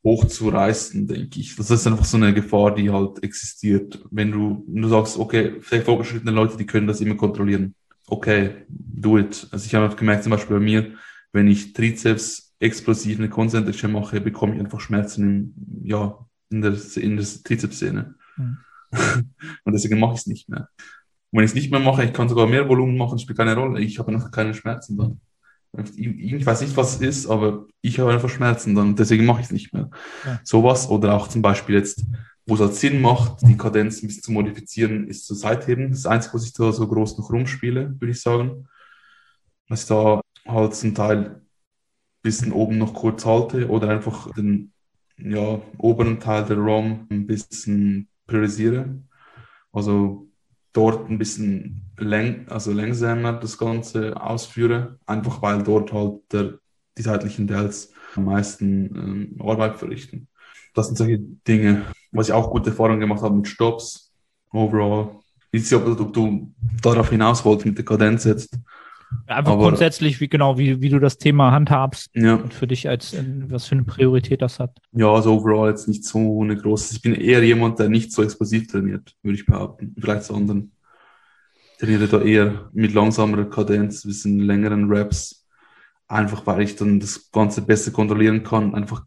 hochzureißen, 0.03 1.07
denke 1.07 1.39
ich. 1.39 1.55
Das 1.55 1.69
ist 1.69 1.85
einfach 1.85 2.05
so 2.05 2.17
eine 2.17 2.33
Gefahr, 2.33 2.73
die 2.73 2.89
halt 2.89 3.23
existiert. 3.23 4.03
Wenn 4.09 4.31
du, 4.31 4.65
wenn 4.67 4.81
du 4.81 4.87
sagst, 4.89 5.17
okay, 5.17 5.57
vielleicht 5.61 5.85
fortgeschrittene 5.85 6.31
Leute, 6.31 6.57
die 6.57 6.65
können 6.65 6.87
das 6.87 7.01
immer 7.01 7.15
kontrollieren 7.15 7.75
okay, 8.07 8.65
do 8.67 9.17
it. 9.17 9.47
Also 9.51 9.65
ich 9.65 9.75
habe 9.75 9.95
gemerkt, 9.95 10.23
zum 10.23 10.31
Beispiel 10.31 10.57
bei 10.57 10.63
mir, 10.63 10.95
wenn 11.31 11.47
ich 11.47 11.73
Trizeps 11.73 12.55
explosiv 12.59 13.19
eine 13.19 13.29
konzentrische 13.29 13.87
mache, 13.87 14.21
bekomme 14.21 14.55
ich 14.55 14.59
einfach 14.59 14.79
Schmerzen 14.79 15.23
im, 15.23 15.53
ja, 15.83 16.17
in 16.49 16.61
der, 16.61 16.75
in 16.95 17.17
der 17.17 17.25
Trizepssehne. 17.43 18.15
Mhm. 18.37 18.57
Und 19.63 19.73
deswegen 19.73 19.99
mache 19.99 20.13
ich 20.13 20.21
es 20.21 20.27
nicht 20.27 20.49
mehr. 20.49 20.69
Und 21.31 21.39
wenn 21.39 21.45
ich 21.45 21.51
es 21.51 21.55
nicht 21.55 21.71
mehr 21.71 21.79
mache, 21.79 22.03
ich 22.03 22.13
kann 22.13 22.29
sogar 22.29 22.47
mehr 22.47 22.69
Volumen 22.69 22.95
machen, 22.95 23.17
spielt 23.17 23.37
keine 23.37 23.55
Rolle. 23.55 23.81
Ich 23.81 23.97
habe 23.99 24.11
einfach 24.11 24.31
keine 24.31 24.53
Schmerzen 24.53 24.97
dann. 24.97 25.19
Ich 25.95 26.45
weiß 26.45 26.61
nicht, 26.61 26.77
was 26.77 26.95
es 26.95 27.01
ist, 27.01 27.27
aber 27.27 27.65
ich 27.81 27.99
habe 27.99 28.11
einfach 28.11 28.29
Schmerzen 28.29 28.75
dann. 28.75 28.95
Deswegen 28.95 29.25
mache 29.25 29.39
ich 29.39 29.47
es 29.47 29.51
nicht 29.51 29.73
mehr. 29.73 29.89
Ja. 30.23 30.39
Sowas 30.43 30.87
oder 30.87 31.15
auch 31.15 31.27
zum 31.27 31.41
Beispiel 31.41 31.73
jetzt 31.73 32.05
wo 32.45 32.55
es 32.55 32.59
halt 32.59 32.75
Sinn 32.75 33.01
macht, 33.01 33.41
die 33.41 33.57
Kadenz 33.57 34.01
ein 34.01 34.07
bisschen 34.07 34.23
zu 34.23 34.31
modifizieren, 34.31 35.07
ist 35.07 35.25
zu 35.25 35.33
Seitheben. 35.33 35.91
Das 35.91 36.05
Einzige, 36.05 36.35
was 36.35 36.45
ich 36.45 36.53
da 36.53 36.71
so 36.71 36.87
groß 36.87 37.17
noch 37.17 37.31
rumspiele, 37.31 37.95
würde 37.99 38.11
ich 38.11 38.21
sagen. 38.21 38.67
Dass 39.69 39.83
ich 39.83 39.87
da 39.87 40.21
halt 40.45 40.75
zum 40.75 40.93
Teil 40.93 41.17
ein 41.17 41.41
bisschen 42.21 42.51
oben 42.51 42.77
noch 42.77 42.93
kurz 42.93 43.25
halte 43.25 43.69
oder 43.69 43.89
einfach 43.89 44.31
den 44.33 44.73
ja, 45.17 45.61
oberen 45.77 46.19
Teil 46.19 46.45
der 46.45 46.57
ROM 46.57 47.07
ein 47.09 47.27
bisschen 47.27 48.09
priorisiere. 48.27 49.01
Also 49.71 50.27
dort 50.73 51.09
ein 51.09 51.17
bisschen 51.17 51.91
läng 51.97 52.47
also 52.49 52.71
langsamer 52.71 53.33
das 53.33 53.57
Ganze 53.57 54.19
ausführe, 54.21 54.99
einfach 55.05 55.41
weil 55.41 55.63
dort 55.63 55.93
halt 55.93 56.21
der 56.31 56.59
die 56.97 57.01
seitlichen 57.01 57.47
Dells 57.47 57.91
am 58.15 58.25
meisten 58.25 58.95
ähm, 58.95 59.41
Arbeit 59.41 59.77
verrichten. 59.77 60.27
Das 60.73 60.87
sind 60.87 60.97
solche 60.97 61.19
Dinge, 61.19 61.83
was 62.11 62.29
ich 62.29 62.33
auch 62.33 62.49
gute 62.49 62.71
Erfahrungen 62.71 62.99
gemacht 62.99 63.21
habe 63.21 63.35
mit 63.35 63.47
Stops, 63.47 64.11
overall. 64.51 65.19
Ich 65.51 65.61
weiß 65.61 65.71
nicht, 65.71 65.99
ob 65.99 66.13
du 66.13 66.51
darauf 66.81 67.09
hinaus 67.09 67.45
wolltest 67.45 67.67
mit 67.67 67.77
der 67.77 67.85
Kadenz 67.85 68.23
jetzt. 68.23 68.57
Einfach 69.27 69.53
Aber, 69.53 69.63
grundsätzlich, 69.63 70.19
wie 70.21 70.27
genau, 70.27 70.57
wie, 70.57 70.81
wie 70.81 70.89
du 70.89 70.99
das 70.99 71.17
Thema 71.17 71.51
handhabst 71.51 72.09
ja. 72.15 72.35
und 72.35 72.53
für 72.53 72.67
dich 72.67 72.89
als 72.89 73.15
was 73.47 73.65
für 73.65 73.75
eine 73.75 73.83
Priorität 73.83 74.41
das 74.41 74.59
hat. 74.59 74.77
Ja, 74.91 75.11
also 75.11 75.35
overall 75.35 75.69
jetzt 75.69 75.87
nicht 75.87 76.03
so 76.03 76.41
eine 76.41 76.57
große. 76.57 76.95
Ich 76.95 77.01
bin 77.01 77.15
eher 77.15 77.43
jemand, 77.43 77.79
der 77.79 77.89
nicht 77.89 78.11
so 78.11 78.23
explosiv 78.23 78.67
trainiert, 78.67 79.15
würde 79.21 79.37
ich 79.37 79.45
behaupten. 79.45 79.95
Vielleicht 79.99 80.23
sondern 80.23 80.71
trainiere 81.79 82.07
da 82.07 82.21
eher 82.21 82.69
mit 82.73 82.93
langsamerer 82.93 83.45
Kadenz, 83.45 84.03
bisschen 84.03 84.39
längeren 84.39 84.91
Raps. 84.91 85.45
Einfach 86.07 86.45
weil 86.45 86.61
ich 86.61 86.75
dann 86.75 86.99
das 86.99 87.31
Ganze 87.31 87.61
besser 87.61 87.91
kontrollieren 87.91 88.43
kann, 88.43 88.75
einfach 88.75 89.05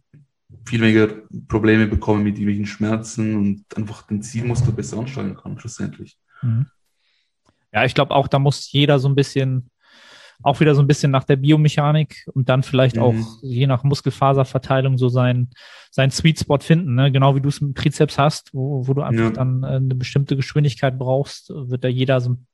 viel 0.65 0.81
weniger 0.81 1.09
Probleme 1.49 1.87
bekomme 1.87 2.23
mit 2.23 2.35
irgendwelchen 2.35 2.67
Schmerzen 2.67 3.37
und 3.37 3.65
einfach 3.77 4.03
den 4.03 4.23
Zielmuskel 4.23 4.73
besser 4.73 4.99
ansteuern 4.99 5.37
kann, 5.37 5.59
schlussendlich. 5.59 6.17
Mhm. 6.43 6.67
Ja, 7.73 7.85
ich 7.85 7.95
glaube 7.95 8.15
auch, 8.15 8.29
da 8.29 8.39
muss 8.39 8.71
jeder 8.71 8.99
so 8.99 9.09
ein 9.09 9.15
bisschen 9.15 9.71
auch 10.43 10.61
wieder 10.61 10.75
so 10.75 10.83
ein 10.83 10.87
bisschen 10.87 11.11
nach 11.11 11.25
der 11.25 11.37
Biomechanik 11.37 12.27
und 12.35 12.49
dann 12.49 12.63
vielleicht 12.63 12.97
mhm. 12.97 13.03
auch 13.03 13.15
je 13.43 13.67
nach 13.67 13.85
Muskelfaserverteilung 13.85 14.99
so 14.99 15.09
sein, 15.09 15.51
sein 15.91 16.11
Sweet 16.11 16.41
Spot 16.41 16.59
finden. 16.59 16.95
Ne? 16.95 17.11
Genau 17.11 17.35
wie 17.35 17.41
du 17.41 17.49
es 17.49 17.61
mit 17.61 17.77
Trizeps 17.77 18.19
hast, 18.19 18.53
wo, 18.53 18.87
wo 18.87 18.95
du 18.95 19.03
einfach 19.03 19.25
ja. 19.25 19.31
dann 19.31 19.63
äh, 19.63 19.67
eine 19.67 19.95
bestimmte 19.95 20.37
Geschwindigkeit 20.37 20.99
brauchst, 20.99 21.51
wird 21.51 21.85
da 21.85 21.89
jeder 21.89 22.21
so 22.21 22.31
ein 22.31 22.47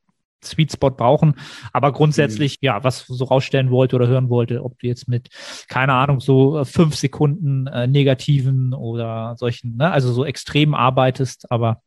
Sweet 0.44 0.72
Spot 0.72 0.90
brauchen. 0.90 1.34
Aber 1.72 1.92
grundsätzlich, 1.92 2.58
mhm. 2.60 2.66
ja, 2.66 2.84
was 2.84 3.06
so 3.06 3.24
rausstellen 3.24 3.70
wollte 3.70 3.96
oder 3.96 4.08
hören 4.08 4.28
wollte, 4.28 4.62
ob 4.64 4.78
du 4.78 4.86
jetzt 4.86 5.08
mit, 5.08 5.28
keine 5.68 5.94
Ahnung, 5.94 6.20
so 6.20 6.58
äh, 6.58 6.64
fünf 6.64 6.96
Sekunden 6.96 7.66
äh, 7.66 7.86
negativen 7.86 8.74
oder 8.74 9.36
solchen, 9.36 9.76
ne, 9.76 9.90
also 9.90 10.12
so 10.12 10.24
extrem 10.24 10.74
arbeitest, 10.74 11.50
aber 11.50 11.82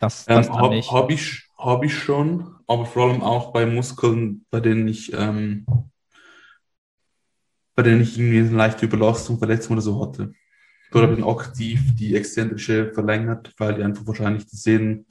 das, 0.00 0.24
das 0.26 0.48
ähm, 0.48 0.54
habe 0.54 0.80
hab 0.80 1.10
ich, 1.10 1.48
hab 1.58 1.84
ich 1.84 1.96
schon, 1.96 2.54
aber 2.66 2.86
vor 2.86 3.10
allem 3.10 3.22
auch 3.22 3.52
bei 3.52 3.66
Muskeln, 3.66 4.44
bei 4.50 4.60
denen 4.60 4.86
ich, 4.86 5.12
ähm, 5.12 5.66
bei 7.74 7.82
denen 7.82 8.02
ich 8.02 8.18
irgendwie 8.18 8.40
eine 8.40 8.56
leichte 8.56 8.86
Überlastung, 8.86 9.38
Verletzung 9.38 9.72
oder 9.72 9.82
so 9.82 10.00
hatte. 10.00 10.32
Dort 10.92 11.06
habe 11.06 11.18
ich 11.18 11.24
aktiv 11.24 11.94
die 11.94 12.14
exzentrische 12.14 12.92
verlängert, 12.92 13.52
weil 13.56 13.74
die 13.74 13.82
einfach 13.82 14.06
wahrscheinlich 14.06 14.46
die 14.46 14.56
Sehnen, 14.56 15.06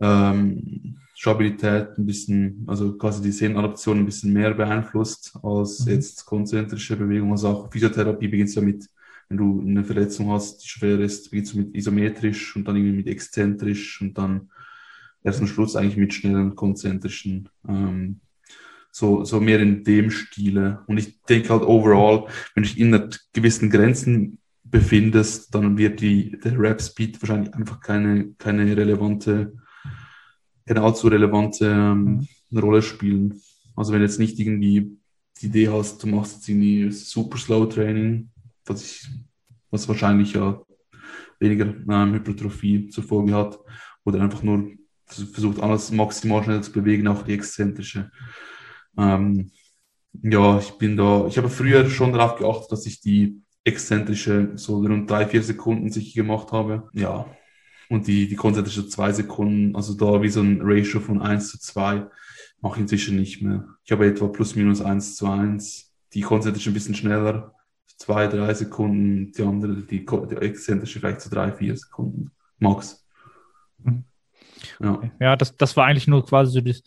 ähm, 0.00 0.98
Stabilität 1.20 1.98
ein 1.98 2.06
bisschen, 2.06 2.64
also 2.66 2.96
quasi 2.96 3.20
die 3.20 3.30
Sehnenadaption 3.30 3.98
ein 3.98 4.06
bisschen 4.06 4.32
mehr 4.32 4.54
beeinflusst 4.54 5.38
als 5.42 5.84
mhm. 5.84 5.92
jetzt 5.92 6.24
konzentrische 6.24 6.96
Bewegung. 6.96 7.32
Also 7.32 7.48
auch 7.48 7.70
Physiotherapie 7.70 8.28
beginnt 8.28 8.54
ja 8.54 8.62
mit 8.62 8.88
wenn 9.28 9.36
du 9.36 9.60
eine 9.60 9.84
Verletzung 9.84 10.30
hast, 10.30 10.64
die 10.64 10.68
schwer 10.68 10.98
ist, 10.98 11.30
beginnst 11.30 11.54
du 11.54 11.58
mit 11.58 11.76
isometrisch 11.76 12.56
und 12.56 12.66
dann 12.66 12.74
irgendwie 12.74 12.96
mit 12.96 13.06
exzentrisch 13.06 14.00
und 14.00 14.18
dann 14.18 14.50
erst 15.22 15.40
am 15.40 15.46
Schluss 15.46 15.76
eigentlich 15.76 15.98
mit 15.98 16.12
schnellen 16.12 16.56
konzentrischen. 16.56 17.48
Ähm, 17.68 18.20
so, 18.90 19.22
so 19.22 19.40
mehr 19.40 19.60
in 19.60 19.84
dem 19.84 20.10
Stile. 20.10 20.82
Und 20.88 20.98
ich 20.98 21.20
denke 21.22 21.50
halt 21.50 21.62
overall, 21.62 22.26
wenn 22.54 22.64
du 22.64 22.68
dich 22.68 22.78
in 22.80 23.08
gewissen 23.32 23.70
Grenzen 23.70 24.38
befindest, 24.64 25.54
dann 25.54 25.78
wird 25.78 26.00
die, 26.00 26.36
der 26.42 26.58
Rap-Speed 26.58 27.22
wahrscheinlich 27.22 27.54
einfach 27.54 27.78
keine, 27.78 28.32
keine 28.38 28.76
relevante, 28.76 29.52
keine 30.70 30.82
allzu 30.82 31.08
relevante 31.08 31.66
ähm, 31.66 32.28
mhm. 32.50 32.58
Rolle 32.58 32.80
spielen. 32.80 33.42
Also 33.74 33.92
wenn 33.92 33.98
du 33.98 34.06
jetzt 34.06 34.20
nicht 34.20 34.38
irgendwie 34.38 34.96
die 35.40 35.46
Idee 35.46 35.68
hast, 35.68 36.00
du 36.00 36.06
machst 36.06 36.36
jetzt 36.36 36.48
irgendwie 36.48 36.92
super 36.92 37.38
Slow 37.38 37.66
Training, 37.68 38.30
was, 38.66 38.84
ich, 38.84 39.08
was 39.70 39.88
wahrscheinlich 39.88 40.34
ja 40.34 40.62
weniger 41.40 41.66
ähm, 41.66 42.14
Hypertrophie 42.14 42.88
zur 42.88 43.02
Folge 43.02 43.34
hat 43.34 43.58
oder 44.04 44.20
einfach 44.20 44.44
nur 44.44 44.70
versucht, 45.06 45.60
alles 45.60 45.90
maximal 45.90 46.44
schnell 46.44 46.62
zu 46.62 46.70
bewegen, 46.70 47.08
auch 47.08 47.24
die 47.24 47.32
exzentrische. 47.32 48.12
Ähm, 48.96 49.50
ja, 50.22 50.60
ich 50.60 50.70
bin 50.78 50.96
da, 50.96 51.26
ich 51.26 51.36
habe 51.36 51.48
früher 51.48 51.90
schon 51.90 52.12
darauf 52.12 52.38
geachtet, 52.38 52.70
dass 52.70 52.86
ich 52.86 53.00
die 53.00 53.42
exzentrische 53.64 54.52
so 54.54 54.76
rund 54.76 55.10
drei, 55.10 55.26
vier 55.26 55.42
Sekunden 55.42 55.90
sicher 55.90 56.22
gemacht 56.22 56.52
habe. 56.52 56.88
Ja. 56.92 57.26
Und 57.90 58.06
die, 58.06 58.28
die 58.28 58.36
konzentrische 58.36 58.88
zwei 58.88 59.12
Sekunden, 59.12 59.74
also 59.74 59.94
da 59.94 60.22
wie 60.22 60.28
so 60.28 60.40
ein 60.40 60.60
Ratio 60.62 61.00
von 61.00 61.20
eins 61.20 61.50
zu 61.50 61.58
zwei 61.58 62.06
mache 62.60 62.76
ich 62.76 62.82
inzwischen 62.82 63.16
nicht 63.16 63.42
mehr. 63.42 63.66
Ich 63.84 63.90
habe 63.90 64.06
etwa 64.06 64.28
plus 64.28 64.54
minus 64.54 64.80
eins 64.80 65.16
zu 65.16 65.26
eins 65.26 65.92
Die 66.14 66.20
konzentrische 66.20 66.70
ein 66.70 66.74
bisschen 66.74 66.94
schneller, 66.94 67.52
zwei, 67.96 68.28
drei 68.28 68.54
Sekunden, 68.54 69.32
die 69.32 69.42
andere, 69.42 69.82
die, 69.82 70.06
die 70.06 70.36
exzentrische 70.36 71.00
vielleicht 71.00 71.20
zu 71.20 71.30
drei, 71.30 71.52
vier 71.52 71.76
Sekunden, 71.76 72.30
max. 72.58 73.04
Mhm. 73.82 74.04
Ja, 74.78 75.02
ja 75.18 75.36
das, 75.36 75.56
das 75.56 75.76
war 75.76 75.86
eigentlich 75.86 76.06
nur 76.06 76.24
quasi 76.24 76.52
so 76.52 76.60
das, 76.60 76.82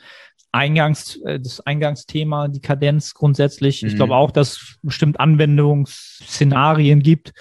Eingangs, 0.54 1.20
äh, 1.26 1.40
das 1.40 1.60
Eingangsthema, 1.62 2.48
die 2.48 2.62
Kadenz 2.62 3.14
grundsätzlich. 3.14 3.82
Mhm. 3.82 3.90
Ich 3.90 3.96
glaube 3.96 4.16
auch, 4.16 4.32
dass 4.32 4.54
es 4.54 4.80
bestimmt 4.84 5.20
Anwendungsszenarien 5.20 7.02
gibt, 7.02 7.34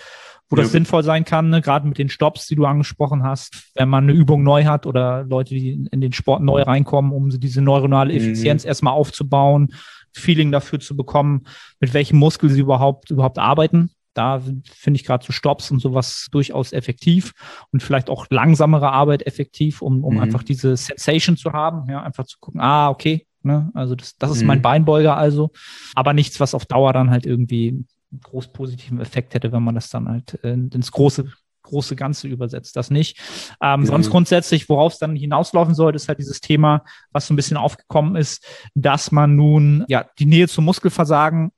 wo 0.52 0.56
das 0.56 0.66
ja. 0.66 0.72
sinnvoll 0.72 1.02
sein 1.02 1.24
kann, 1.24 1.48
ne? 1.48 1.62
gerade 1.62 1.88
mit 1.88 1.96
den 1.96 2.10
Stops, 2.10 2.46
die 2.46 2.54
du 2.54 2.66
angesprochen 2.66 3.22
hast, 3.22 3.70
wenn 3.74 3.88
man 3.88 4.04
eine 4.04 4.12
Übung 4.12 4.42
neu 4.42 4.64
hat 4.66 4.84
oder 4.86 5.24
Leute, 5.24 5.54
die 5.54 5.88
in 5.90 6.00
den 6.02 6.12
Sport 6.12 6.42
neu 6.42 6.62
reinkommen, 6.62 7.10
um 7.10 7.30
diese 7.30 7.62
neuronale 7.62 8.12
mhm. 8.12 8.18
Effizienz 8.18 8.64
mhm. 8.64 8.68
erstmal 8.68 8.92
aufzubauen, 8.92 9.74
Feeling 10.12 10.52
dafür 10.52 10.78
zu 10.78 10.94
bekommen, 10.94 11.46
mit 11.80 11.94
welchem 11.94 12.18
Muskel 12.18 12.50
sie 12.50 12.60
überhaupt, 12.60 13.10
überhaupt 13.10 13.38
arbeiten. 13.38 13.90
Da 14.12 14.42
finde 14.74 15.00
ich 15.00 15.06
gerade 15.06 15.24
so 15.24 15.32
Stops 15.32 15.70
und 15.70 15.80
sowas 15.80 16.28
durchaus 16.30 16.74
effektiv 16.74 17.32
und 17.72 17.82
vielleicht 17.82 18.10
auch 18.10 18.26
langsamere 18.28 18.92
Arbeit 18.92 19.26
effektiv, 19.26 19.80
um, 19.80 20.04
um 20.04 20.16
mhm. 20.16 20.20
einfach 20.20 20.42
diese 20.42 20.76
Sensation 20.76 21.38
zu 21.38 21.54
haben, 21.54 21.88
ja, 21.90 22.02
einfach 22.02 22.26
zu 22.26 22.36
gucken, 22.38 22.60
ah, 22.60 22.90
okay, 22.90 23.26
ne, 23.42 23.70
also 23.72 23.94
das, 23.94 24.18
das 24.18 24.32
ist 24.32 24.42
mhm. 24.42 24.48
mein 24.48 24.62
Beinbeuger 24.62 25.16
also, 25.16 25.50
aber 25.94 26.12
nichts, 26.12 26.40
was 26.40 26.54
auf 26.54 26.66
Dauer 26.66 26.92
dann 26.92 27.08
halt 27.08 27.24
irgendwie 27.24 27.86
groß 28.20 28.52
positiven 28.52 29.00
Effekt 29.00 29.34
hätte, 29.34 29.52
wenn 29.52 29.62
man 29.62 29.74
das 29.74 29.90
dann 29.90 30.08
halt 30.08 30.38
äh, 30.44 30.52
ins 30.52 30.92
große 30.92 31.30
große 31.62 31.96
Ganze 31.96 32.28
übersetzt, 32.28 32.76
das 32.76 32.90
nicht. 32.90 33.18
Ähm, 33.62 33.80
mhm. 33.80 33.86
Sonst 33.86 34.10
grundsätzlich, 34.10 34.68
worauf 34.68 34.94
es 34.94 34.98
dann 34.98 35.16
hinauslaufen 35.16 35.74
sollte, 35.74 35.96
ist 35.96 36.08
halt 36.08 36.18
dieses 36.18 36.40
Thema, 36.40 36.84
was 37.12 37.26
so 37.26 37.32
ein 37.32 37.36
bisschen 37.36 37.56
aufgekommen 37.56 38.16
ist, 38.16 38.44
dass 38.74 39.12
man 39.12 39.36
nun 39.36 39.84
ja 39.88 40.04
die 40.18 40.26
Nähe 40.26 40.48
zum 40.48 40.64
Muskelversagen 40.64 41.52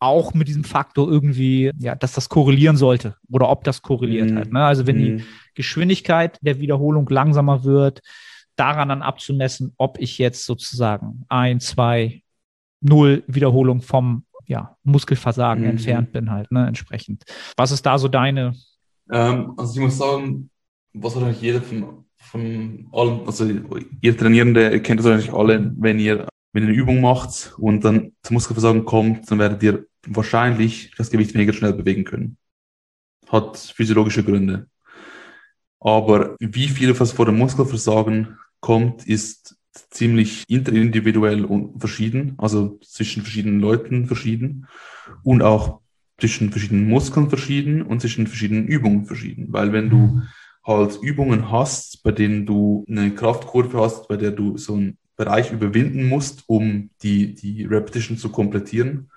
auch 0.00 0.34
mit 0.34 0.48
diesem 0.48 0.64
Faktor 0.64 1.10
irgendwie, 1.10 1.70
ja, 1.78 1.94
dass 1.94 2.12
das 2.12 2.28
korrelieren 2.28 2.76
sollte 2.76 3.16
oder 3.30 3.48
ob 3.48 3.64
das 3.64 3.80
korreliert 3.80 4.30
mhm. 4.30 4.36
halt. 4.36 4.52
Ne? 4.52 4.64
Also 4.64 4.86
wenn 4.86 4.98
mhm. 4.98 5.18
die 5.18 5.24
Geschwindigkeit 5.54 6.38
der 6.42 6.60
Wiederholung 6.60 7.08
langsamer 7.08 7.64
wird, 7.64 8.00
daran 8.56 8.90
dann 8.90 9.02
abzumessen, 9.02 9.72
ob 9.78 9.98
ich 9.98 10.18
jetzt 10.18 10.44
sozusagen 10.44 11.24
ein, 11.28 11.60
zwei, 11.60 12.22
null 12.80 13.24
Wiederholung 13.26 13.80
vom 13.80 14.26
ja, 14.46 14.76
Muskelversagen 14.82 15.64
mhm. 15.64 15.70
entfernt 15.70 16.12
bin 16.12 16.30
halt, 16.30 16.50
ne, 16.50 16.66
entsprechend. 16.66 17.24
Was 17.56 17.70
ist 17.70 17.84
da 17.84 17.98
so 17.98 18.08
deine 18.08 18.54
ähm, 19.10 19.54
also 19.56 19.74
ich 19.74 19.80
muss 19.80 19.98
sagen, 19.98 20.50
was 20.92 21.14
wahrscheinlich 21.14 21.40
jeder 21.40 21.62
von, 21.62 22.04
von 22.16 22.88
allen, 22.92 23.26
also 23.26 23.48
ihr 24.00 24.16
Trainierende 24.16 24.80
kennt 24.80 25.00
das 25.00 25.06
wahrscheinlich 25.06 25.32
alle, 25.32 25.72
wenn 25.76 25.98
ihr, 25.98 26.28
wenn 26.52 26.64
ihr 26.64 26.68
eine 26.70 26.78
Übung 26.78 27.00
macht 27.00 27.54
und 27.58 27.84
dann 27.84 28.12
zum 28.22 28.34
Muskelversagen 28.34 28.84
kommt, 28.84 29.30
dann 29.30 29.38
werdet 29.38 29.62
ihr 29.62 29.86
wahrscheinlich 30.06 30.92
das 30.96 31.10
Gewicht 31.10 31.34
weniger 31.34 31.52
schnell 31.52 31.72
bewegen 31.72 32.04
können. 32.04 32.36
Hat 33.28 33.56
physiologische 33.56 34.22
Gründe. 34.22 34.68
Aber 35.80 36.36
wie 36.40 36.68
viel 36.68 36.98
was 36.98 37.12
vor 37.12 37.26
dem 37.26 37.38
Muskelversagen 37.38 38.38
kommt, 38.60 39.06
ist 39.06 39.56
ziemlich 39.90 40.44
interindividuell 40.48 41.44
und 41.44 41.80
verschieden, 41.80 42.34
also 42.38 42.78
zwischen 42.82 43.22
verschiedenen 43.22 43.60
Leuten 43.60 44.06
verschieden 44.06 44.66
und 45.22 45.42
auch 45.42 45.80
zwischen 46.18 46.50
verschiedenen 46.50 46.88
Muskeln 46.88 47.28
verschieden 47.28 47.82
und 47.82 48.00
zwischen 48.00 48.26
verschiedenen 48.26 48.66
Übungen 48.66 49.04
verschieden. 49.04 49.46
Weil 49.50 49.72
wenn 49.72 49.90
du 49.90 50.22
halt 50.64 50.98
Übungen 51.02 51.50
hast, 51.50 52.02
bei 52.02 52.12
denen 52.12 52.46
du 52.46 52.84
eine 52.88 53.14
Kraftkurve 53.14 53.80
hast, 53.80 54.08
bei 54.08 54.16
der 54.16 54.30
du 54.30 54.56
so 54.56 54.74
einen 54.74 54.98
Bereich 55.16 55.52
überwinden 55.52 56.08
musst, 56.08 56.44
um 56.46 56.90
die, 57.02 57.34
die 57.34 57.64
Repetition 57.64 58.16
zu 58.16 58.30
komplettieren, 58.30 59.10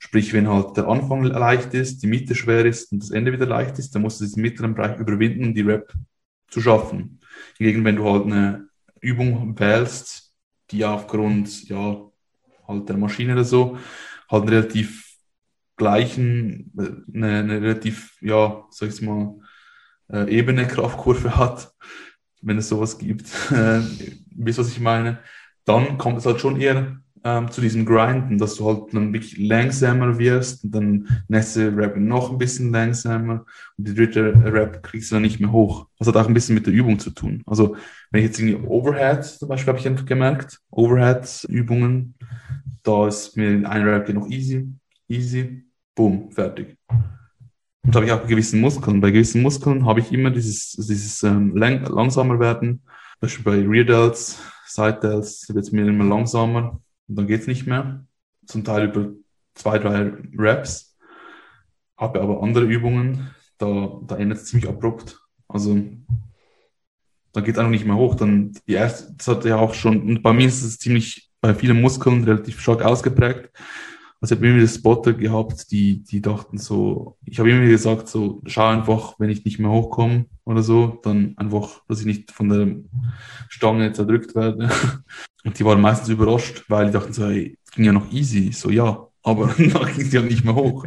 Sprich, 0.00 0.32
wenn 0.32 0.48
halt 0.48 0.76
der 0.76 0.86
Anfang 0.86 1.24
leicht 1.24 1.74
ist, 1.74 2.02
die 2.02 2.06
Mitte 2.06 2.34
schwer 2.34 2.64
ist 2.64 2.92
und 2.92 3.02
das 3.02 3.10
Ende 3.10 3.32
wieder 3.32 3.46
leicht 3.46 3.78
ist, 3.78 3.94
dann 3.94 4.02
musst 4.02 4.20
du 4.20 4.24
diesen 4.24 4.42
mittleren 4.42 4.74
Bereich 4.74 4.98
überwinden, 4.98 5.46
um 5.46 5.54
die 5.54 5.62
Rep 5.62 5.92
zu 6.48 6.60
schaffen. 6.60 7.20
Hingegen, 7.56 7.84
wenn 7.84 7.96
du 7.96 8.04
halt 8.04 8.26
eine 8.26 8.67
Übung 9.00 9.58
wählst, 9.58 10.34
die 10.70 10.84
aufgrund, 10.84 11.68
ja, 11.68 12.00
halt 12.66 12.88
der 12.88 12.96
Maschine 12.96 13.32
oder 13.32 13.44
so, 13.44 13.78
halt 14.30 14.42
einen 14.42 14.50
relativ 14.50 15.06
gleichen, 15.76 16.72
eine, 17.12 17.38
eine 17.38 17.62
relativ, 17.62 18.18
ja, 18.20 18.64
sag 18.70 18.90
ich 18.90 19.02
mal, 19.02 19.36
äh, 20.10 20.30
ebene 20.30 20.66
Kraftkurve 20.66 21.36
hat, 21.36 21.72
wenn 22.42 22.58
es 22.58 22.68
sowas 22.68 22.98
gibt. 22.98 23.26
Äh, 23.50 23.80
wisst 24.30 24.58
was 24.58 24.68
ich 24.68 24.80
meine? 24.80 25.18
dann 25.68 25.98
kommt 25.98 26.18
es 26.18 26.26
halt 26.26 26.40
schon 26.40 26.60
eher 26.60 26.96
ähm, 27.24 27.50
zu 27.50 27.60
diesem 27.60 27.84
Grinden, 27.84 28.38
dass 28.38 28.56
du 28.56 28.66
halt 28.66 28.92
dann 28.92 29.12
wirklich 29.12 29.38
langsamer 29.38 30.18
wirst 30.18 30.64
und 30.64 30.74
dann 30.74 31.08
nächste 31.28 31.76
Rap 31.76 31.96
noch 31.96 32.30
ein 32.30 32.38
bisschen 32.38 32.72
langsamer 32.72 33.44
und 33.76 33.88
die 33.88 33.94
dritte 33.94 34.32
Rap 34.44 34.82
kriegst 34.82 35.10
du 35.10 35.16
dann 35.16 35.22
nicht 35.22 35.40
mehr 35.40 35.52
hoch. 35.52 35.86
Das 35.98 36.08
hat 36.08 36.16
auch 36.16 36.28
ein 36.28 36.34
bisschen 36.34 36.54
mit 36.54 36.66
der 36.66 36.74
Übung 36.74 36.98
zu 36.98 37.10
tun. 37.10 37.42
Also 37.46 37.76
wenn 38.10 38.20
ich 38.20 38.28
jetzt 38.28 38.40
irgendwie 38.40 38.66
Overhead 38.66 39.24
zum 39.24 39.48
Beispiel 39.48 39.68
habe 39.68 39.78
ich 39.78 39.88
einfach 39.88 40.06
gemerkt, 40.06 40.60
Overhead-Übungen, 40.70 42.14
da 42.82 43.08
ist 43.08 43.36
mir 43.36 43.68
ein 43.68 43.82
Rap 43.82 44.08
noch 44.10 44.28
easy, 44.28 44.68
easy, 45.08 45.64
boom, 45.94 46.30
fertig. 46.30 46.76
Und 47.82 47.96
habe 47.96 48.06
ich 48.06 48.12
auch 48.12 48.20
bei 48.20 48.28
gewissen 48.28 48.60
Muskeln. 48.60 49.00
Bei 49.00 49.10
gewissen 49.10 49.42
Muskeln 49.42 49.86
habe 49.86 50.00
ich 50.00 50.12
immer 50.12 50.30
dieses, 50.30 50.72
dieses 50.72 51.22
ähm, 51.22 51.56
lang, 51.56 51.84
langsamer 51.84 52.38
werden. 52.38 52.82
Beispiel 53.20 53.44
bei 53.44 53.66
Rear 53.66 53.84
Delts, 53.84 54.38
Side 54.66 55.00
Delts 55.02 55.48
wird 55.48 55.64
es 55.64 55.72
mir 55.72 55.86
immer 55.86 56.04
langsamer 56.04 56.80
und 57.08 57.16
dann 57.16 57.26
geht 57.26 57.42
es 57.42 57.46
nicht 57.46 57.66
mehr. 57.66 58.06
Zum 58.46 58.64
Teil 58.64 58.88
über 58.88 59.10
zwei, 59.54 59.78
drei 59.78 60.12
Reps. 60.36 60.96
Habe 61.96 62.20
aber 62.20 62.42
andere 62.42 62.64
Übungen, 62.64 63.30
da, 63.58 64.00
da 64.06 64.16
endet 64.16 64.38
es 64.38 64.44
ziemlich 64.46 64.68
abrupt. 64.68 65.20
Also 65.48 65.74
dann 67.32 67.44
geht 67.44 67.58
einfach 67.58 67.70
nicht 67.70 67.86
mehr 67.86 67.96
hoch. 67.96 68.14
Dann 68.14 68.52
die 68.66 68.74
erste, 68.74 69.12
das 69.14 69.28
hat 69.28 69.44
ja 69.44 69.56
auch 69.56 69.74
schon, 69.74 70.02
und 70.02 70.22
bei 70.22 70.32
mir 70.32 70.46
ist 70.46 70.62
es 70.62 70.78
ziemlich 70.78 71.30
bei 71.40 71.54
vielen 71.54 71.80
Muskeln 71.80 72.24
relativ 72.24 72.60
stark 72.60 72.82
ausgeprägt. 72.82 73.50
Also 74.20 74.34
ich 74.34 74.40
habe 74.40 74.48
immer 74.48 74.66
Spotter 74.66 75.12
gehabt, 75.12 75.70
die, 75.70 76.02
die 76.02 76.20
dachten 76.20 76.58
so, 76.58 77.16
ich 77.24 77.38
habe 77.38 77.50
immer 77.50 77.66
gesagt, 77.66 78.08
so, 78.08 78.42
schau 78.46 78.66
einfach, 78.66 79.14
wenn 79.18 79.30
ich 79.30 79.44
nicht 79.44 79.60
mehr 79.60 79.70
hochkomme 79.70 80.26
oder 80.44 80.62
so, 80.62 80.98
dann 81.04 81.34
einfach, 81.36 81.82
dass 81.86 82.00
ich 82.00 82.06
nicht 82.06 82.32
von 82.32 82.48
der 82.48 82.76
Stange 83.48 83.92
zerdrückt 83.92 84.34
werde. 84.34 84.70
Und 85.44 85.58
die 85.58 85.64
waren 85.64 85.80
meistens 85.80 86.08
überrascht, 86.08 86.64
weil 86.68 86.86
die 86.86 86.92
dachten 86.92 87.12
so, 87.12 87.26
hey, 87.26 87.56
ging 87.74 87.84
ja 87.84 87.92
noch 87.92 88.10
easy. 88.10 88.50
So, 88.52 88.70
ja, 88.70 89.06
aber 89.22 89.46
dann 89.58 89.94
ging 89.94 90.06
es 90.06 90.12
ja 90.12 90.22
nicht 90.22 90.44
mehr 90.44 90.56
hoch. 90.56 90.84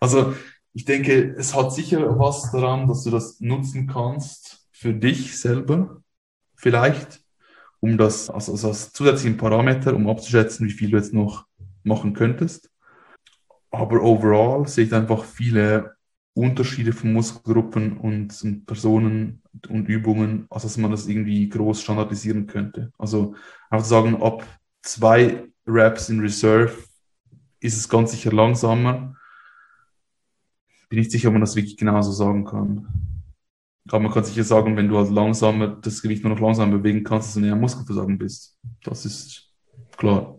Also 0.00 0.34
ich 0.72 0.84
denke, 0.84 1.34
es 1.38 1.54
hat 1.54 1.72
sicher 1.72 2.18
was 2.18 2.50
daran, 2.50 2.88
dass 2.88 3.04
du 3.04 3.10
das 3.10 3.40
nutzen 3.40 3.86
kannst 3.86 4.66
für 4.72 4.92
dich 4.92 5.38
selber, 5.38 6.02
vielleicht, 6.56 7.20
um 7.80 7.96
das 7.96 8.28
also, 8.28 8.52
also 8.52 8.68
als 8.68 8.92
zusätzlichen 8.92 9.36
Parameter, 9.36 9.94
um 9.94 10.08
abzuschätzen, 10.08 10.66
wie 10.66 10.72
viel 10.72 10.90
du 10.90 10.96
jetzt 10.96 11.14
noch 11.14 11.46
machen 11.86 12.12
könntest. 12.12 12.70
Aber 13.70 14.02
overall 14.02 14.66
sehe 14.66 14.86
ich 14.86 14.94
einfach 14.94 15.24
viele 15.24 15.96
Unterschiede 16.34 16.92
von 16.92 17.12
Muskelgruppen 17.12 17.96
und, 17.96 18.66
Personen 18.66 19.42
und 19.68 19.88
Übungen, 19.88 20.46
als 20.50 20.64
dass 20.64 20.76
man 20.76 20.90
das 20.90 21.06
irgendwie 21.06 21.48
groß 21.48 21.82
standardisieren 21.82 22.46
könnte. 22.46 22.92
Also 22.98 23.34
einfach 23.70 23.86
sagen, 23.86 24.22
ab 24.22 24.46
zwei 24.82 25.48
Reps 25.66 26.10
in 26.10 26.20
Reserve 26.20 26.72
ist 27.60 27.76
es 27.76 27.88
ganz 27.88 28.12
sicher 28.12 28.32
langsamer. 28.32 29.16
Bin 30.88 30.98
nicht 30.98 31.10
sicher, 31.10 31.28
ob 31.28 31.32
man 31.32 31.40
das 31.40 31.56
wirklich 31.56 31.76
genauso 31.76 32.12
sagen 32.12 32.44
kann. 32.44 32.86
Aber 33.88 34.00
man 34.00 34.12
kann 34.12 34.24
sicher 34.24 34.44
sagen, 34.44 34.76
wenn 34.76 34.88
du 34.88 34.98
halt 34.98 35.10
langsamer 35.10 35.68
das 35.68 36.02
Gewicht 36.02 36.24
nur 36.24 36.34
noch 36.34 36.40
langsam 36.40 36.70
bewegen 36.70 37.04
kannst, 37.04 37.28
dass 37.28 37.34
du 37.34 37.40
näher 37.40 37.56
Muskelversagen 37.56 38.18
bist. 38.18 38.58
Das 38.82 39.04
ist 39.04 39.52
klar. 39.96 40.35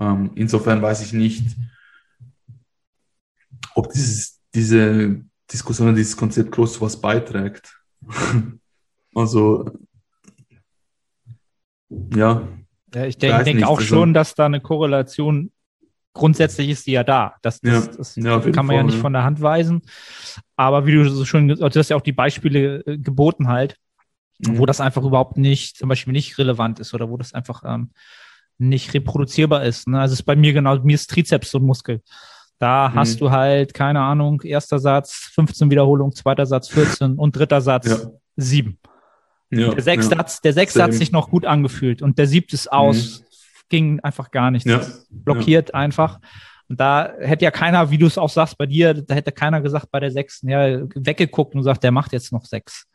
Ähm, 0.00 0.30
insofern 0.34 0.82
weiß 0.82 1.02
ich 1.02 1.12
nicht, 1.12 1.56
ob 3.74 3.92
dieses, 3.92 4.40
diese 4.54 5.24
Diskussion, 5.52 5.94
dieses 5.94 6.16
Konzept 6.16 6.52
groß 6.52 6.74
zu 6.74 6.80
was 6.80 7.00
beiträgt. 7.00 7.80
also, 9.14 9.70
ja. 12.14 12.46
ja 12.94 13.06
ich 13.06 13.18
denke 13.18 13.44
denk 13.44 13.64
auch 13.64 13.78
also, 13.78 13.88
schon, 13.88 14.14
dass 14.14 14.34
da 14.34 14.46
eine 14.46 14.60
Korrelation 14.60 15.50
grundsätzlich 16.14 16.70
ist 16.70 16.86
die 16.86 16.92
ja 16.92 17.04
da. 17.04 17.34
Das, 17.42 17.60
das, 17.60 17.72
ja, 17.72 17.92
das 17.96 18.16
ja, 18.16 18.40
kann 18.40 18.66
man 18.66 18.66
Fall, 18.66 18.76
ja 18.76 18.82
nicht 18.84 18.94
ja. 18.96 19.00
von 19.00 19.12
der 19.12 19.24
Hand 19.24 19.42
weisen. 19.42 19.82
Aber 20.56 20.86
wie 20.86 20.92
du 20.92 21.08
so 21.10 21.24
schon, 21.24 21.48
du 21.48 21.62
hast 21.62 21.90
ja 21.90 21.96
auch 21.96 22.00
die 22.00 22.12
Beispiele 22.12 22.82
äh, 22.86 22.98
geboten 22.98 23.48
halt, 23.48 23.76
mhm. 24.38 24.58
wo 24.58 24.66
das 24.66 24.80
einfach 24.80 25.02
überhaupt 25.02 25.36
nicht, 25.36 25.76
zum 25.76 25.88
Beispiel 25.88 26.12
nicht 26.12 26.38
relevant 26.38 26.78
ist 26.78 26.94
oder 26.94 27.10
wo 27.10 27.16
das 27.16 27.34
einfach 27.34 27.62
ähm, 27.66 27.90
nicht 28.58 28.94
reproduzierbar 28.94 29.64
ist. 29.64 29.88
Ne? 29.88 30.00
Also 30.00 30.14
es 30.14 30.20
ist 30.20 30.26
bei 30.26 30.36
mir 30.36 30.52
genau, 30.52 30.78
mir 30.82 30.94
ist 30.94 31.10
Trizeps 31.10 31.50
so 31.50 31.58
ein 31.58 31.64
Muskel. 31.64 32.02
Da 32.58 32.88
mhm. 32.88 32.94
hast 32.94 33.20
du 33.20 33.30
halt, 33.30 33.74
keine 33.74 34.00
Ahnung, 34.00 34.40
erster 34.42 34.78
Satz 34.78 35.30
15 35.34 35.70
Wiederholungen, 35.70 36.14
zweiter 36.14 36.46
Satz 36.46 36.68
14 36.68 37.14
und 37.14 37.36
dritter 37.36 37.60
Satz 37.60 37.88
ja. 37.88 38.10
7. 38.36 38.78
Ja, 39.50 39.74
der 39.74 39.82
Sechssatz, 39.82 40.36
ja. 40.36 40.40
der 40.44 40.52
Sechssatz 40.52 40.82
hat 40.82 40.94
sich 40.94 41.12
noch 41.12 41.30
gut 41.30 41.46
angefühlt 41.46 42.02
und 42.02 42.18
der 42.18 42.26
siebte 42.26 42.54
ist 42.54 42.72
aus, 42.72 43.20
mhm. 43.20 43.24
ging 43.68 44.00
einfach 44.00 44.30
gar 44.30 44.50
nichts. 44.50 44.68
Ja. 44.68 44.80
Blockiert 45.10 45.74
einfach. 45.74 46.18
Und 46.68 46.80
da 46.80 47.12
hätte 47.20 47.44
ja 47.44 47.50
keiner, 47.50 47.90
wie 47.90 47.98
du 47.98 48.06
es 48.06 48.18
auch 48.18 48.30
sagst, 48.30 48.56
bei 48.56 48.66
dir, 48.66 48.94
da 48.94 49.14
hätte 49.14 49.32
keiner 49.32 49.60
gesagt 49.60 49.90
bei 49.90 50.00
der 50.00 50.10
sechsten, 50.10 50.48
ja, 50.48 50.80
weggeguckt 50.94 51.54
und 51.54 51.62
sagt, 51.62 51.84
der 51.84 51.92
macht 51.92 52.12
jetzt 52.12 52.32
noch 52.32 52.46
sechs. 52.46 52.86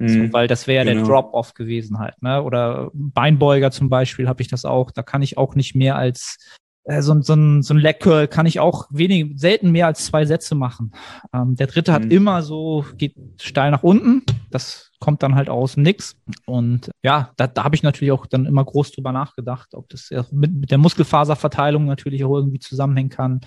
Mhm. 0.00 0.26
So, 0.26 0.32
weil 0.32 0.48
das 0.48 0.66
wäre 0.66 0.84
ja 0.84 0.90
genau. 0.90 1.06
der 1.06 1.14
Drop-off 1.14 1.54
gewesen 1.54 1.98
halt. 1.98 2.20
Ne? 2.22 2.42
Oder 2.42 2.90
Beinbeuger 2.94 3.70
zum 3.70 3.88
Beispiel 3.88 4.28
habe 4.28 4.42
ich 4.42 4.48
das 4.48 4.64
auch. 4.64 4.90
Da 4.90 5.02
kann 5.02 5.22
ich 5.22 5.38
auch 5.38 5.54
nicht 5.54 5.74
mehr 5.74 5.96
als 5.96 6.38
äh, 6.84 7.02
so, 7.02 7.20
so, 7.20 7.34
ein, 7.34 7.62
so 7.62 7.74
ein 7.74 7.78
Leg 7.78 8.00
Curl 8.00 8.26
kann 8.26 8.46
ich 8.46 8.60
auch 8.60 8.86
wenig, 8.90 9.38
selten 9.38 9.70
mehr 9.70 9.86
als 9.86 10.06
zwei 10.06 10.24
Sätze 10.24 10.54
machen. 10.54 10.92
Ähm, 11.34 11.54
der 11.54 11.66
dritte 11.66 11.92
mhm. 11.92 11.94
hat 11.94 12.04
immer 12.06 12.42
so, 12.42 12.84
geht 12.96 13.14
steil 13.40 13.70
nach 13.70 13.82
unten. 13.82 14.22
Das 14.50 14.90
kommt 14.98 15.22
dann 15.22 15.34
halt 15.34 15.50
aus 15.50 15.76
nix. 15.76 16.16
Und 16.46 16.90
ja, 17.02 17.30
da, 17.36 17.46
da 17.46 17.64
habe 17.64 17.74
ich 17.74 17.82
natürlich 17.82 18.12
auch 18.12 18.26
dann 18.26 18.46
immer 18.46 18.64
groß 18.64 18.92
drüber 18.92 19.12
nachgedacht, 19.12 19.74
ob 19.74 19.88
das 19.90 20.10
mit, 20.30 20.54
mit 20.54 20.70
der 20.70 20.78
Muskelfaserverteilung 20.78 21.84
natürlich 21.84 22.24
auch 22.24 22.34
irgendwie 22.34 22.58
zusammenhängen 22.58 23.10
kann 23.10 23.40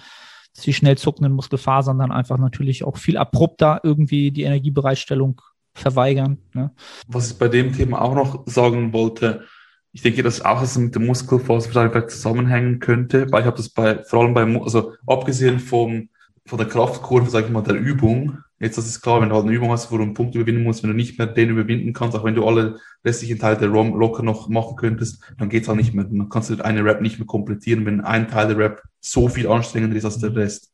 dass 0.56 0.66
die 0.66 0.74
schnell 0.74 0.97
zuckenden 0.97 1.34
Muskelfasern 1.34 1.97
dann 1.97 2.12
einfach 2.12 2.38
natürlich 2.38 2.84
auch 2.84 2.97
viel 2.97 3.18
abrupter 3.18 3.82
irgendwie 3.82 4.32
die 4.32 4.43
Energiebereitstellung 4.43 5.41
verweigern. 5.74 6.38
Ne? 6.54 6.72
Was 7.08 7.32
ich 7.32 7.38
bei 7.38 7.48
dem 7.48 7.74
Thema 7.74 8.02
auch 8.02 8.16
noch 8.16 8.44
sagen 8.48 8.94
wollte, 8.94 9.44
ich 9.92 10.02
denke, 10.02 10.24
dass 10.24 10.44
auch 10.44 10.62
es 10.62 10.78
mit 10.78 10.96
der 10.96 11.02
Muskelfaserverteilung 11.02 12.10
zusammenhängen 12.10 12.80
könnte, 12.80 13.32
weil 13.32 13.42
ich 13.42 13.48
habe 13.48 13.58
das 13.58 13.70
bei, 13.70 14.04
vor 14.04 14.22
allem 14.22 14.34
bei, 14.34 14.44
also 14.62 14.94
abgesehen 15.06 15.60
vom, 15.60 16.10
von 16.46 16.58
der 16.58 16.68
Kraftkurve, 16.68 17.30
sage 17.30 17.46
ich 17.46 17.52
mal, 17.52 17.62
der 17.62 17.76
Übung, 17.76 18.40
jetzt 18.60 18.78
das 18.78 18.88
ist 18.88 19.02
klar, 19.02 19.22
wenn 19.22 19.30
du 19.30 19.36
halt 19.36 19.46
eine 19.46 19.54
Übung 19.54 19.72
hast, 19.72 19.92
wo 19.92 19.98
du 19.98 20.04
einen 20.04 20.16
Punkt 20.16 20.34
überwinden 20.36 20.64
musst, 20.64 20.82
wenn 20.82 20.90
du 20.90 20.96
nicht 20.96 21.20
mehr 21.20 21.28
den 21.28 21.50
überwinden 21.50 21.94
kannst, 21.94 22.18
auch 22.18 22.24
wenn 22.24 22.36
du 22.36 22.46
alle 22.46 22.80
restlichen 23.06 23.38
Teile 23.38 23.58
der 23.58 23.70
ROM 23.70 23.94
locker 24.00 24.24
noch 24.24 24.50
machen 24.50 24.76
könntest, 24.76 25.22
dann 25.38 25.50
geht's 25.50 25.68
halt 25.68 25.78
nicht 25.78 25.94
mehr. 25.94 26.06
Dann 26.06 26.30
kannst 26.30 26.50
du 26.50 26.64
eine 26.64 26.84
Rap 26.84 27.02
nicht 27.02 27.20
mehr 27.20 27.28
komplettieren, 27.28 27.86
wenn 27.86 28.02
ein 28.02 28.28
Teil 28.28 28.48
der 28.48 28.58
Rap 28.58 28.82
so 29.00 29.28
viel 29.28 29.48
anstrengender 29.48 29.96
ist 29.96 30.06
als 30.06 30.20
der 30.20 30.36
Rest. 30.36 30.72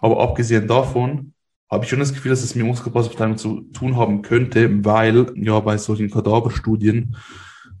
Aber 0.00 0.20
abgesehen 0.20 0.66
davon 0.66 1.31
habe 1.72 1.84
ich 1.84 1.90
schon 1.90 2.00
das 2.00 2.12
Gefühl, 2.12 2.30
dass 2.30 2.42
es 2.42 2.54
mit 2.54 2.66
Muskelfaserverteilung 2.66 3.38
zu 3.38 3.62
tun 3.72 3.96
haben 3.96 4.20
könnte, 4.20 4.84
weil 4.84 5.32
ja 5.36 5.58
bei 5.60 5.78
solchen 5.78 6.10
Kadaverstudien 6.10 7.16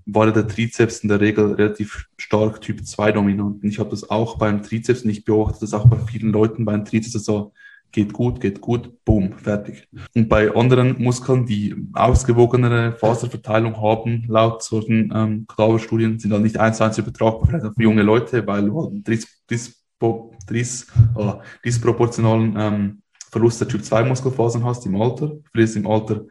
war 0.06 0.32
der 0.32 0.48
Trizeps 0.48 1.00
in 1.00 1.10
der 1.10 1.20
Regel 1.20 1.52
relativ 1.52 2.06
stark 2.16 2.62
Typ 2.62 2.86
2 2.86 3.12
dominant. 3.12 3.62
Und 3.62 3.68
ich 3.68 3.78
habe 3.78 3.90
das 3.90 4.08
auch 4.08 4.38
beim 4.38 4.62
Trizeps 4.62 5.04
nicht 5.04 5.26
beobachtet, 5.26 5.62
das 5.62 5.74
auch 5.74 5.86
bei 5.86 5.98
vielen 6.10 6.32
Leuten 6.32 6.64
beim 6.64 6.86
Trizeps 6.86 7.22
so 7.22 7.52
geht 7.92 8.14
gut, 8.14 8.40
geht 8.40 8.62
gut, 8.62 9.04
boom, 9.04 9.34
fertig. 9.34 9.86
Und 10.14 10.30
bei 10.30 10.50
anderen 10.56 11.00
Muskeln, 11.00 11.44
die 11.44 11.76
ausgewogenere 11.92 12.92
Faserverteilung 12.92 13.76
haben, 13.76 14.24
laut 14.26 14.62
solchen 14.62 15.12
ähm, 15.14 15.46
Kadaverstudien, 15.46 16.18
sind 16.18 16.30
dann 16.30 16.42
nicht 16.42 16.58
eins 16.58 16.78
zu 16.78 16.84
eins 16.84 16.96
übertragbar, 16.96 17.46
vielleicht 17.46 17.66
auf 17.66 17.74
junge 17.76 18.02
Leute, 18.02 18.46
weil 18.46 18.70
dis, 19.06 19.42
dis, 19.50 19.84
dis, 20.48 20.86
oh, 21.14 21.34
disproportionalen 21.62 22.56
ähm, 22.58 23.01
Verlust 23.32 23.62
der 23.62 23.68
Typ 23.68 23.82
2 23.82 24.04
Muskelfasern 24.04 24.62
hast 24.64 24.84
im 24.84 25.00
Alter, 25.00 25.32
verlierst 25.50 25.76
im 25.76 25.86
Alter 25.86 26.26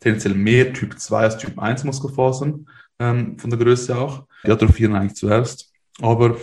tendenziell 0.00 0.34
mehr 0.34 0.72
Typ 0.72 0.98
2 0.98 1.18
als 1.18 1.36
Typ 1.36 1.58
1 1.58 1.84
Muskelfasern, 1.84 2.66
ähm, 2.98 3.38
von 3.38 3.50
der 3.50 3.58
Größe 3.58 3.96
auch. 3.96 4.26
Die 4.44 4.50
atrophieren 4.50 4.94
eigentlich 4.94 5.16
zuerst. 5.16 5.70
Aber 6.00 6.38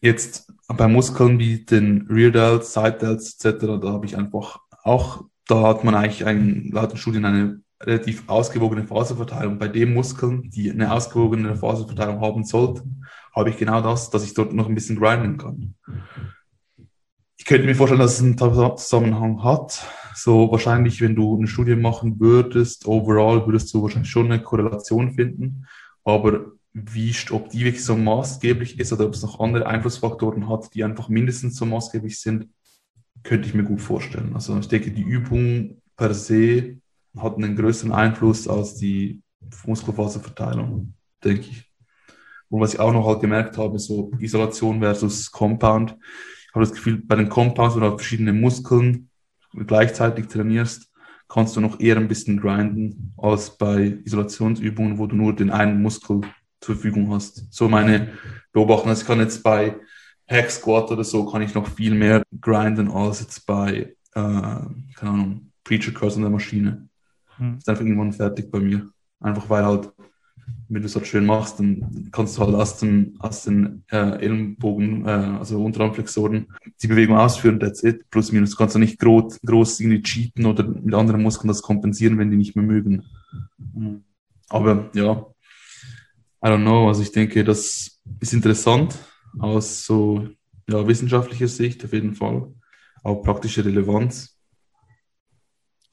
jetzt 0.00 0.50
bei 0.68 0.88
Muskeln 0.88 1.38
wie 1.38 1.64
den 1.64 2.06
Rear 2.08 2.30
Delts, 2.30 2.72
Side 2.72 2.98
Delts 3.00 3.44
etc., 3.44 3.78
da 3.80 3.92
habe 3.92 4.06
ich 4.06 4.16
einfach 4.16 4.60
auch, 4.82 5.24
da 5.46 5.62
hat 5.68 5.84
man 5.84 5.94
eigentlich 5.94 6.24
einen, 6.24 6.70
laut 6.70 6.92
den 6.92 6.96
Studien 6.96 7.26
eine 7.26 7.60
relativ 7.82 8.26
ausgewogene 8.26 8.84
Faserverteilung. 8.84 9.58
Bei 9.58 9.68
den 9.68 9.92
Muskeln, 9.92 10.48
die 10.50 10.70
eine 10.70 10.90
ausgewogene 10.90 11.56
Faserverteilung 11.56 12.22
haben 12.22 12.44
sollten, 12.44 13.04
habe 13.34 13.50
ich 13.50 13.58
genau 13.58 13.82
das, 13.82 14.08
dass 14.08 14.24
ich 14.24 14.32
dort 14.32 14.54
noch 14.54 14.68
ein 14.68 14.74
bisschen 14.74 14.98
grinden 14.98 15.36
kann 15.36 15.74
ich 17.44 17.48
könnte 17.48 17.66
mir 17.66 17.74
vorstellen, 17.74 18.00
dass 18.00 18.14
es 18.14 18.22
einen 18.22 18.38
Zusammenhang 18.78 19.44
hat. 19.44 19.86
So 20.14 20.50
wahrscheinlich, 20.50 21.02
wenn 21.02 21.14
du 21.14 21.36
eine 21.36 21.46
Studie 21.46 21.76
machen 21.76 22.18
würdest, 22.18 22.86
overall 22.86 23.44
würdest 23.44 23.74
du 23.74 23.82
wahrscheinlich 23.82 24.10
schon 24.10 24.32
eine 24.32 24.42
Korrelation 24.42 25.12
finden. 25.12 25.66
Aber 26.04 26.52
wie, 26.72 27.14
ob 27.32 27.50
die 27.50 27.66
wirklich 27.66 27.84
so 27.84 27.98
maßgeblich 27.98 28.80
ist 28.80 28.94
oder 28.94 29.04
ob 29.04 29.12
es 29.12 29.20
noch 29.20 29.40
andere 29.40 29.66
Einflussfaktoren 29.66 30.48
hat, 30.48 30.74
die 30.74 30.84
einfach 30.84 31.10
mindestens 31.10 31.56
so 31.56 31.66
maßgeblich 31.66 32.18
sind, 32.18 32.48
könnte 33.22 33.46
ich 33.46 33.52
mir 33.52 33.64
gut 33.64 33.82
vorstellen. 33.82 34.30
Also 34.32 34.58
ich 34.58 34.68
denke, 34.68 34.90
die 34.90 35.02
Übung 35.02 35.82
per 35.98 36.14
se 36.14 36.78
hat 37.14 37.36
einen 37.36 37.56
größeren 37.56 37.92
Einfluss 37.92 38.48
als 38.48 38.76
die 38.76 39.20
Muskelfaserverteilung, 39.66 40.94
denke 41.22 41.42
ich. 41.50 41.70
Und 42.48 42.62
was 42.62 42.72
ich 42.72 42.80
auch 42.80 42.94
noch 42.94 43.06
halt 43.06 43.20
gemerkt 43.20 43.58
habe, 43.58 43.78
so 43.78 44.12
Isolation 44.18 44.80
versus 44.80 45.30
Compound. 45.30 45.98
Ich 46.54 46.56
habe 46.56 46.66
das 46.66 46.74
Gefühl, 46.74 47.02
bei 47.04 47.16
den 47.16 47.28
Compounds, 47.28 47.74
wo 47.74 47.80
du 47.80 47.86
halt 47.86 47.98
verschiedene 47.98 48.32
Muskeln 48.32 49.10
gleichzeitig 49.66 50.28
trainierst, 50.28 50.88
kannst 51.28 51.56
du 51.56 51.60
noch 51.60 51.80
eher 51.80 51.96
ein 51.96 52.06
bisschen 52.06 52.40
grinden 52.40 53.12
als 53.16 53.58
bei 53.58 53.98
Isolationsübungen, 54.04 54.96
wo 54.98 55.08
du 55.08 55.16
nur 55.16 55.34
den 55.34 55.50
einen 55.50 55.82
Muskel 55.82 56.20
zur 56.60 56.76
Verfügung 56.76 57.12
hast. 57.12 57.52
So 57.52 57.68
meine 57.68 58.12
Beobachtung. 58.52 58.90
Also 58.90 59.02
ich 59.02 59.06
kann 59.08 59.18
jetzt 59.18 59.42
bei 59.42 59.74
Hack 60.30 60.48
Squat 60.48 60.92
oder 60.92 61.02
so, 61.02 61.26
kann 61.26 61.42
ich 61.42 61.54
noch 61.54 61.66
viel 61.66 61.96
mehr 61.96 62.22
grinden 62.40 62.88
als 62.88 63.18
jetzt 63.18 63.44
bei, 63.46 63.96
äh, 64.14 64.14
keine 64.14 64.70
Ahnung, 65.00 65.50
Preacher 65.64 65.90
Curse 65.90 66.18
an 66.18 66.22
der 66.22 66.30
Maschine. 66.30 66.88
Hm. 67.36 67.58
Ist 67.58 67.68
einfach 67.68 67.82
irgendwann 67.82 68.12
fertig 68.12 68.48
bei 68.52 68.60
mir. 68.60 68.88
Einfach 69.18 69.50
weil 69.50 69.64
halt, 69.64 69.92
wenn 70.68 70.82
du 70.82 70.86
es 70.86 70.96
halt 70.96 71.06
schön 71.06 71.26
machst, 71.26 71.60
dann 71.60 72.08
kannst 72.10 72.36
du 72.36 72.42
halt 72.42 72.54
aus, 72.54 72.78
dem, 72.78 73.16
aus 73.18 73.44
den 73.44 73.84
äh, 73.90 74.18
Ellenbogen, 74.20 75.06
äh, 75.06 75.10
also 75.38 75.62
Unterarmflexoren, 75.62 76.46
die 76.82 76.86
Bewegung 76.86 77.16
ausführen, 77.16 77.60
that's 77.60 77.82
it. 77.82 78.08
Plus, 78.10 78.32
minus. 78.32 78.50
Du 78.50 78.56
kannst 78.56 78.74
ja 78.74 78.80
nicht 78.80 78.98
groß, 78.98 79.40
groß 79.42 79.80
irgendwie 79.80 80.02
cheaten 80.02 80.46
oder 80.46 80.66
mit 80.66 80.94
anderen 80.94 81.22
Muskeln 81.22 81.48
das 81.48 81.62
kompensieren, 81.62 82.18
wenn 82.18 82.30
die 82.30 82.36
nicht 82.36 82.56
mehr 82.56 82.64
mögen. 82.64 83.04
Hm. 83.74 84.04
Aber 84.48 84.90
ja, 84.94 85.26
I 86.44 86.48
don't 86.48 86.62
know. 86.62 86.88
Also 86.88 87.02
ich 87.02 87.12
denke, 87.12 87.42
das 87.44 88.00
ist 88.20 88.34
interessant 88.34 88.98
aus 89.38 89.84
so 89.84 90.28
ja, 90.68 90.86
wissenschaftlicher 90.86 91.48
Sicht 91.48 91.84
auf 91.84 91.92
jeden 91.92 92.14
Fall. 92.14 92.52
Auch 93.02 93.22
praktische 93.22 93.64
Relevanz. 93.64 94.33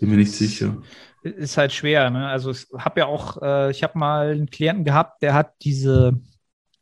Bin 0.01 0.09
mir 0.09 0.17
nicht 0.17 0.31
sicher. 0.31 0.77
Ist 1.21 1.57
halt 1.57 1.71
schwer. 1.71 2.09
Ne? 2.09 2.27
Also 2.27 2.49
ich 2.49 2.65
habe 2.75 3.01
ja 3.01 3.05
auch, 3.05 3.39
äh, 3.39 3.69
ich 3.69 3.83
habe 3.83 3.99
mal 3.99 4.31
einen 4.31 4.49
Klienten 4.49 4.83
gehabt, 4.83 5.21
der 5.21 5.35
hat 5.35 5.53
diese, 5.61 6.19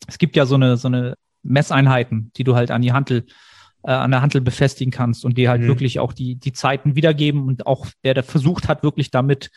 es 0.08 0.18
gibt 0.18 0.38
ja 0.38 0.46
so 0.46 0.56
eine, 0.56 0.78
so 0.78 0.88
eine 0.88 1.16
Messeinheiten, 1.44 2.32
die 2.38 2.46
du 2.46 2.56
halt 2.56 2.72
an 2.72 2.82
die 2.82 2.94
Hantel, 2.94 3.26
äh, 3.84 3.92
an 3.92 4.12
der 4.12 4.22
Hantel 4.22 4.40
befestigen 4.40 4.92
kannst 4.92 5.26
und 5.26 5.38
die 5.38 5.50
halt 5.50 5.64
mhm. 5.64 5.68
wirklich 5.68 6.00
auch 6.00 6.14
die, 6.14 6.36
die 6.36 6.54
Zeiten 6.54 6.96
wiedergeben 6.96 7.46
und 7.46 7.68
auch 7.68 7.88
der, 8.06 8.14
der 8.14 8.24
versucht 8.24 8.70
hat, 8.70 8.84
wirklich 8.84 9.12
damit 9.12 9.52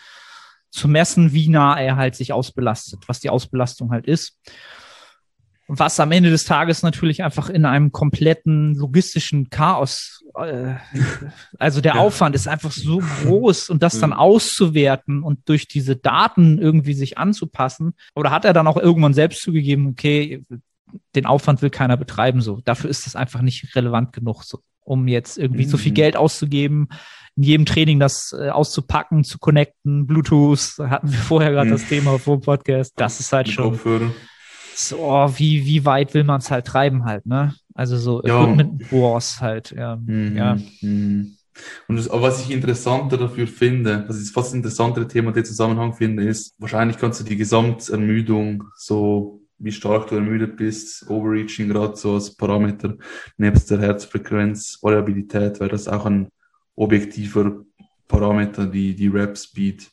zu 0.73 0.89
messen, 0.89 1.33
wie 1.33 1.49
nah 1.49 1.81
er 1.81 1.95
halt 1.95 2.17
sich 2.17 2.33
ausbelastet, 2.33 3.05
was 3.07 3.21
die 3.21 3.31
Ausbelastung 3.31 3.93
halt 3.93 4.07
ist. 4.07 4.41
Was 5.75 5.99
am 6.01 6.13
Ende 6.13 6.29
des 6.29 6.45
Tages 6.45 6.83
natürlich 6.83 7.23
einfach 7.25 7.49
in 7.49 7.65
einem 7.65 7.93
kompletten 7.93 8.75
logistischen 8.75 9.49
Chaos, 9.49 10.23
äh, 10.35 10.75
also 11.59 11.81
der 11.81 11.95
ja. 11.95 12.01
Aufwand 12.01 12.35
ist 12.35 12.47
einfach 12.47 12.73
so 12.73 13.03
groß 13.23 13.71
und 13.71 13.83
das 13.83 13.99
dann 13.99 14.13
auszuwerten 14.13 15.23
und 15.23 15.49
durch 15.49 15.69
diese 15.69 15.97
Daten 15.97 16.59
irgendwie 16.59 16.93
sich 16.93 17.17
anzupassen. 17.17 17.95
Oder 18.15 18.31
hat 18.31 18.45
er 18.45 18.53
dann 18.53 18.67
auch 18.67 18.77
irgendwann 18.77 19.15
selbst 19.15 19.41
zugegeben, 19.41 19.87
okay, 19.89 20.43
den 21.15 21.25
Aufwand 21.25 21.63
will 21.63 21.71
keiner 21.71 21.97
betreiben, 21.97 22.43
so. 22.43 22.61
Dafür 22.67 22.91
ist 22.91 23.07
das 23.07 23.17
einfach 23.17 23.41
nicht 23.41 23.75
relevant 23.75 24.13
genug, 24.13 24.45
so, 24.45 24.59
um 24.85 25.09
jetzt 25.09 25.39
irgendwie 25.39 25.65
mhm. 25.65 25.71
so 25.71 25.79
viel 25.79 25.93
mhm. 25.93 25.97
Geld 25.97 26.17
auszugeben, 26.19 26.91
in 27.35 27.45
jedem 27.45 27.65
Training 27.65 27.99
das 27.99 28.37
äh, 28.39 28.51
auszupacken, 28.51 29.25
zu 29.25 29.39
connecten, 29.39 30.07
Bluetooth, 30.07 30.79
hatten 30.81 31.11
wir 31.11 31.19
vorher 31.19 31.51
gerade 31.51 31.69
mhm. 31.69 31.73
das 31.73 31.89
Thema 31.89 32.19
vor 32.19 32.37
dem 32.37 32.43
Podcast. 32.43 32.93
Das 32.97 33.21
ist 33.21 33.33
halt 33.33 33.49
schon 33.49 33.81
so, 34.75 34.99
oh, 34.99 35.31
wie, 35.37 35.65
wie 35.67 35.85
weit 35.85 36.15
will 36.15 36.25
man 36.25 36.41
es 36.41 36.51
halt 36.51 36.67
treiben 36.67 37.05
halt, 37.05 37.27
ne? 37.27 37.55
Also 37.75 37.97
so 37.97 38.23
ja. 38.23 38.43
Equipment 38.43 38.93
Wars 38.93 39.41
halt, 39.41 39.71
ja. 39.71 39.97
Mhm. 39.97 40.37
ja. 40.37 40.57
Mhm. 40.81 41.37
Und 41.89 41.97
das, 41.97 42.09
was 42.11 42.43
ich 42.43 42.51
interessanter 42.51 43.19
dafür 43.19 43.47
finde, 43.47 44.05
was 44.09 44.21
ich 44.21 44.31
fast 44.31 44.49
das 44.49 44.55
interessantere 44.55 45.07
Thema 45.07 45.33
der 45.33 45.45
Zusammenhang 45.45 45.93
finde, 45.93 46.25
ist, 46.25 46.55
wahrscheinlich 46.59 46.99
kannst 46.99 47.21
du 47.21 47.25
die 47.25 47.37
Gesamtermüdung, 47.37 48.65
so 48.77 49.43
wie 49.59 49.73
stark 49.73 50.09
du 50.09 50.17
ermüdet 50.17 50.57
bist, 50.57 51.09
Overreaching 51.09 51.69
gerade 51.69 51.97
so 51.97 52.15
als 52.15 52.35
Parameter, 52.35 52.97
nebst 53.37 53.71
der 53.71 53.81
Herzfrequenz, 53.81 54.79
Variabilität, 54.83 55.61
weil 55.61 55.69
das 55.69 55.89
auch 55.89 56.07
ein 56.07 56.29
objektiver 56.75 57.63
Parameter, 58.09 58.67
die, 58.67 58.95
die 58.95 59.09
Rap 59.09 59.39
Speed. 59.39 59.91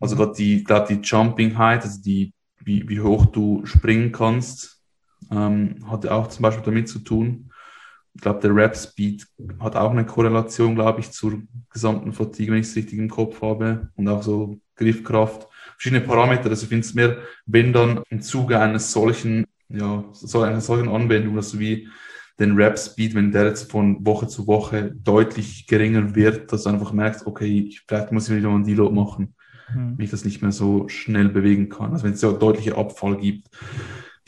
Also 0.00 0.16
gerade 0.16 0.32
die, 0.36 0.62
glaube 0.64 0.86
die 0.88 1.00
Jumping 1.02 1.56
Height, 1.56 1.82
also 1.82 2.00
die, 2.02 2.32
wie, 2.64 2.88
wie 2.88 3.00
hoch 3.00 3.26
du 3.26 3.64
springen 3.64 4.12
kannst, 4.12 4.82
ähm, 5.30 5.84
hat 5.90 6.06
auch 6.06 6.28
zum 6.28 6.42
Beispiel 6.42 6.64
damit 6.64 6.88
zu 6.88 7.00
tun. 7.00 7.50
Ich 8.14 8.22
glaube, 8.22 8.40
der 8.40 8.54
Rap 8.54 8.76
Speed 8.76 9.26
hat 9.60 9.76
auch 9.76 9.90
eine 9.90 10.04
Korrelation, 10.04 10.74
glaube 10.74 11.00
ich, 11.00 11.10
zur 11.12 11.40
gesamten 11.70 12.12
Fatigue, 12.12 12.52
wenn 12.52 12.60
ich 12.60 12.66
es 12.66 12.76
richtig 12.76 12.98
im 12.98 13.08
Kopf 13.08 13.40
habe. 13.42 13.90
Und 13.94 14.08
auch 14.08 14.22
so 14.22 14.58
Griffkraft. 14.74 15.46
Verschiedene 15.76 16.00
Parameter. 16.00 16.50
Also 16.50 16.64
ich 16.64 16.68
finde 16.68 16.84
es 16.84 16.94
mehr, 16.94 17.18
wenn 17.46 17.72
dann 17.72 18.02
im 18.10 18.20
Zuge 18.20 18.58
eines 18.58 18.90
solchen, 18.90 19.46
ja, 19.68 20.04
so 20.12 20.40
einer 20.40 20.60
solchen 20.60 20.88
Anwendung, 20.88 21.36
du 21.36 21.58
wie 21.58 21.88
den 22.38 22.56
Rap-Speed, 22.56 23.14
wenn 23.14 23.32
der 23.32 23.46
jetzt 23.46 23.70
von 23.70 24.04
Woche 24.06 24.28
zu 24.28 24.46
Woche 24.46 24.92
deutlich 24.94 25.66
geringer 25.66 26.14
wird, 26.14 26.52
dass 26.52 26.64
du 26.64 26.70
einfach 26.70 26.92
merkst, 26.92 27.26
okay, 27.26 27.66
ich, 27.68 27.82
vielleicht 27.86 28.12
muss 28.12 28.28
ich 28.28 28.36
wieder 28.36 28.48
mal 28.48 28.56
einen 28.56 28.64
Deload 28.64 28.94
machen, 28.94 29.34
mhm. 29.74 29.96
wenn 29.96 30.04
ich 30.04 30.10
das 30.10 30.24
nicht 30.24 30.42
mehr 30.42 30.52
so 30.52 30.88
schnell 30.88 31.28
bewegen 31.28 31.68
kann. 31.68 31.92
Also 31.92 32.04
wenn 32.04 32.12
es 32.12 32.22
ja 32.22 32.32
deutlicher 32.32 32.78
Abfall 32.78 33.16
gibt, 33.16 33.48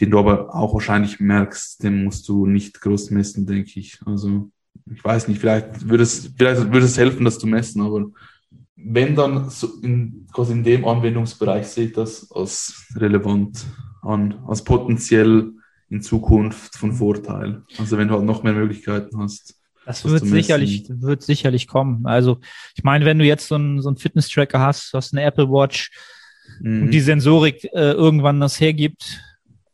den 0.01 0.11
du 0.11 0.19
aber 0.19 0.55
auch 0.55 0.75
wahrscheinlich 0.75 1.21
merkst, 1.21 1.83
den 1.83 2.05
musst 2.05 2.29
du 2.29 2.47
nicht 2.47 2.81
groß 2.81 3.11
messen, 3.11 3.47
denke 3.47 3.79
ich. 3.79 4.01
Also 4.07 4.51
ich 4.87 5.05
weiß 5.05 5.29
nicht, 5.29 5.41
vielleicht 5.41 5.89
würde 5.89 6.03
es, 6.03 6.33
vielleicht 6.37 6.73
würde 6.73 6.87
es 6.87 6.99
helfen, 6.99 7.25
das 7.25 7.39
zu 7.39 7.47
messen, 7.47 7.83
aber 7.83 8.07
wenn 8.77 9.15
dann 9.15 9.51
so 9.51 9.69
in, 9.83 10.27
quasi 10.33 10.53
in 10.53 10.65
dem 10.65 10.85
Anwendungsbereich 10.87 11.67
sehe 11.67 11.87
ich 11.87 11.93
das 11.93 12.31
als 12.33 12.87
relevant 12.97 13.67
an, 14.03 14.43
als 14.47 14.65
potenziell 14.65 15.53
in 15.91 16.01
Zukunft 16.01 16.77
von 16.77 16.93
Vorteil. 16.93 17.63
Also 17.79 17.99
wenn 17.99 18.09
du 18.09 18.15
halt 18.15 18.25
noch 18.25 18.43
mehr 18.43 18.53
Möglichkeiten 18.53 19.19
hast. 19.19 19.60
Das 19.87 20.05
wird 20.05 20.25
sicherlich, 20.25 20.85
wird 20.89 21.23
sicherlich 21.23 21.67
kommen. 21.67 22.07
Also 22.07 22.39
ich 22.77 22.85
meine, 22.85 23.05
wenn 23.05 23.19
du 23.19 23.25
jetzt 23.25 23.49
so 23.49 23.55
einen, 23.55 23.81
so 23.81 23.89
einen 23.89 23.97
Fitness-Tracker 23.97 24.61
hast, 24.61 24.93
du 24.93 24.99
hast 24.99 25.15
eine 25.15 25.25
Apple 25.25 25.49
Watch 25.49 25.91
mhm. 26.61 26.83
und 26.85 26.91
die 26.91 27.01
Sensorik 27.01 27.65
äh, 27.73 27.93
irgendwann 27.93 28.41
das 28.41 28.61
hergibt 28.61 29.21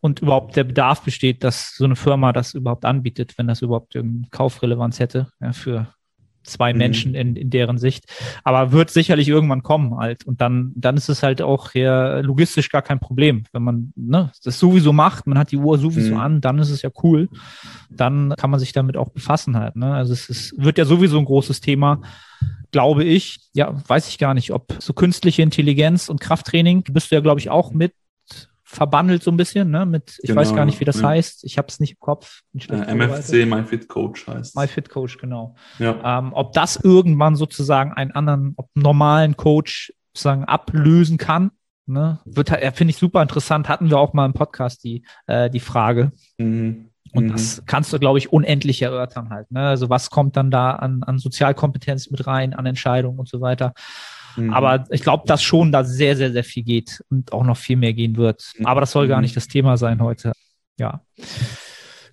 und 0.00 0.20
überhaupt 0.20 0.56
der 0.56 0.64
Bedarf 0.64 1.02
besteht, 1.02 1.42
dass 1.42 1.76
so 1.76 1.84
eine 1.84 1.96
Firma 1.96 2.32
das 2.32 2.54
überhaupt 2.54 2.84
anbietet, 2.84 3.34
wenn 3.36 3.48
das 3.48 3.62
überhaupt 3.62 3.94
irgendeine 3.94 4.28
Kaufrelevanz 4.30 5.00
hätte 5.00 5.28
ja, 5.40 5.52
für 5.52 5.92
zwei 6.46 6.72
mhm. 6.72 6.78
Menschen 6.78 7.14
in, 7.14 7.36
in 7.36 7.50
deren 7.50 7.78
Sicht. 7.78 8.04
Aber 8.44 8.72
wird 8.72 8.90
sicherlich 8.90 9.28
irgendwann 9.28 9.62
kommen 9.62 9.96
halt. 9.96 10.26
Und 10.26 10.40
dann, 10.40 10.72
dann 10.74 10.96
ist 10.96 11.08
es 11.08 11.22
halt 11.22 11.42
auch 11.42 11.74
ja 11.74 12.20
logistisch 12.20 12.70
gar 12.70 12.82
kein 12.82 13.00
Problem. 13.00 13.44
Wenn 13.52 13.62
man 13.62 13.92
ne, 13.96 14.32
das 14.44 14.58
sowieso 14.58 14.92
macht, 14.92 15.26
man 15.26 15.38
hat 15.38 15.52
die 15.52 15.56
Uhr 15.56 15.78
sowieso 15.78 16.14
mhm. 16.14 16.20
an, 16.20 16.40
dann 16.40 16.58
ist 16.58 16.70
es 16.70 16.82
ja 16.82 16.90
cool. 17.02 17.28
Dann 17.90 18.34
kann 18.36 18.50
man 18.50 18.60
sich 18.60 18.72
damit 18.72 18.96
auch 18.96 19.10
befassen 19.10 19.56
halt. 19.56 19.76
Ne? 19.76 19.92
Also 19.92 20.12
es 20.12 20.28
ist, 20.28 20.54
wird 20.56 20.78
ja 20.78 20.84
sowieso 20.84 21.18
ein 21.18 21.24
großes 21.24 21.60
Thema 21.60 22.00
glaube 22.72 23.04
ich, 23.04 23.40
ja, 23.54 23.74
weiß 23.88 24.08
ich 24.08 24.18
gar 24.18 24.34
nicht, 24.34 24.52
ob 24.52 24.76
so 24.80 24.92
künstliche 24.92 25.40
Intelligenz 25.40 26.10
und 26.10 26.20
Krafttraining 26.20 26.84
bist 26.90 27.10
du 27.10 27.14
ja, 27.14 27.22
glaube 27.22 27.40
ich, 27.40 27.48
auch 27.48 27.72
mit 27.72 27.94
verbandelt 28.76 29.22
so 29.22 29.30
ein 29.30 29.36
bisschen, 29.36 29.70
ne? 29.70 29.86
Mit, 29.86 30.18
ich 30.22 30.28
genau, 30.28 30.40
weiß 30.40 30.54
gar 30.54 30.64
nicht, 30.66 30.78
wie 30.80 30.84
das 30.84 31.00
ja. 31.00 31.08
heißt. 31.08 31.44
Ich 31.44 31.58
habe 31.58 31.68
es 31.68 31.80
nicht 31.80 31.92
im 31.92 32.00
Kopf. 32.00 32.42
Äh, 32.54 32.94
MFC, 32.94 33.46
MyFitCoach 33.46 34.26
heißt. 34.28 34.54
MyFitCoach, 34.54 35.18
genau. 35.18 35.56
Ja. 35.78 36.18
Ähm, 36.18 36.32
ob 36.32 36.52
das 36.52 36.76
irgendwann 36.76 37.36
sozusagen 37.36 37.92
einen 37.92 38.12
anderen, 38.12 38.54
ob 38.56 38.68
normalen 38.74 39.36
Coach 39.36 39.92
sozusagen 40.12 40.44
ablösen 40.44 41.18
kann, 41.18 41.50
ne? 41.86 42.20
Wird 42.24 42.50
halt, 42.50 42.76
finde 42.76 42.90
ich 42.90 42.98
super 42.98 43.22
interessant. 43.22 43.68
Hatten 43.68 43.88
wir 43.88 43.98
auch 43.98 44.12
mal 44.12 44.26
im 44.26 44.34
Podcast 44.34 44.84
die, 44.84 45.04
äh, 45.26 45.50
die 45.50 45.60
Frage. 45.60 46.12
Mhm. 46.38 46.90
Und 47.12 47.24
mhm. 47.24 47.32
das 47.32 47.62
kannst 47.66 47.92
du, 47.92 47.98
glaube 47.98 48.18
ich, 48.18 48.32
unendlich 48.32 48.82
erörtern 48.82 49.30
halt. 49.30 49.50
Ne? 49.50 49.66
Also 49.66 49.88
was 49.88 50.10
kommt 50.10 50.36
dann 50.36 50.50
da 50.50 50.72
an, 50.72 51.02
an 51.02 51.18
Sozialkompetenz 51.18 52.10
mit 52.10 52.26
rein, 52.26 52.52
an 52.52 52.66
Entscheidungen 52.66 53.18
und 53.18 53.28
so 53.28 53.40
weiter. 53.40 53.72
Mhm. 54.36 54.52
Aber 54.52 54.84
ich 54.90 55.02
glaube, 55.02 55.24
dass 55.26 55.42
schon 55.42 55.72
da 55.72 55.84
sehr, 55.84 56.16
sehr, 56.16 56.32
sehr 56.32 56.44
viel 56.44 56.62
geht 56.62 57.02
und 57.10 57.32
auch 57.32 57.44
noch 57.44 57.56
viel 57.56 57.76
mehr 57.76 57.92
gehen 57.92 58.16
wird. 58.16 58.52
Mhm. 58.58 58.66
Aber 58.66 58.80
das 58.80 58.92
soll 58.92 59.08
gar 59.08 59.20
nicht 59.20 59.36
das 59.36 59.48
Thema 59.48 59.76
sein 59.76 60.00
heute. 60.00 60.32
Ja. 60.78 61.00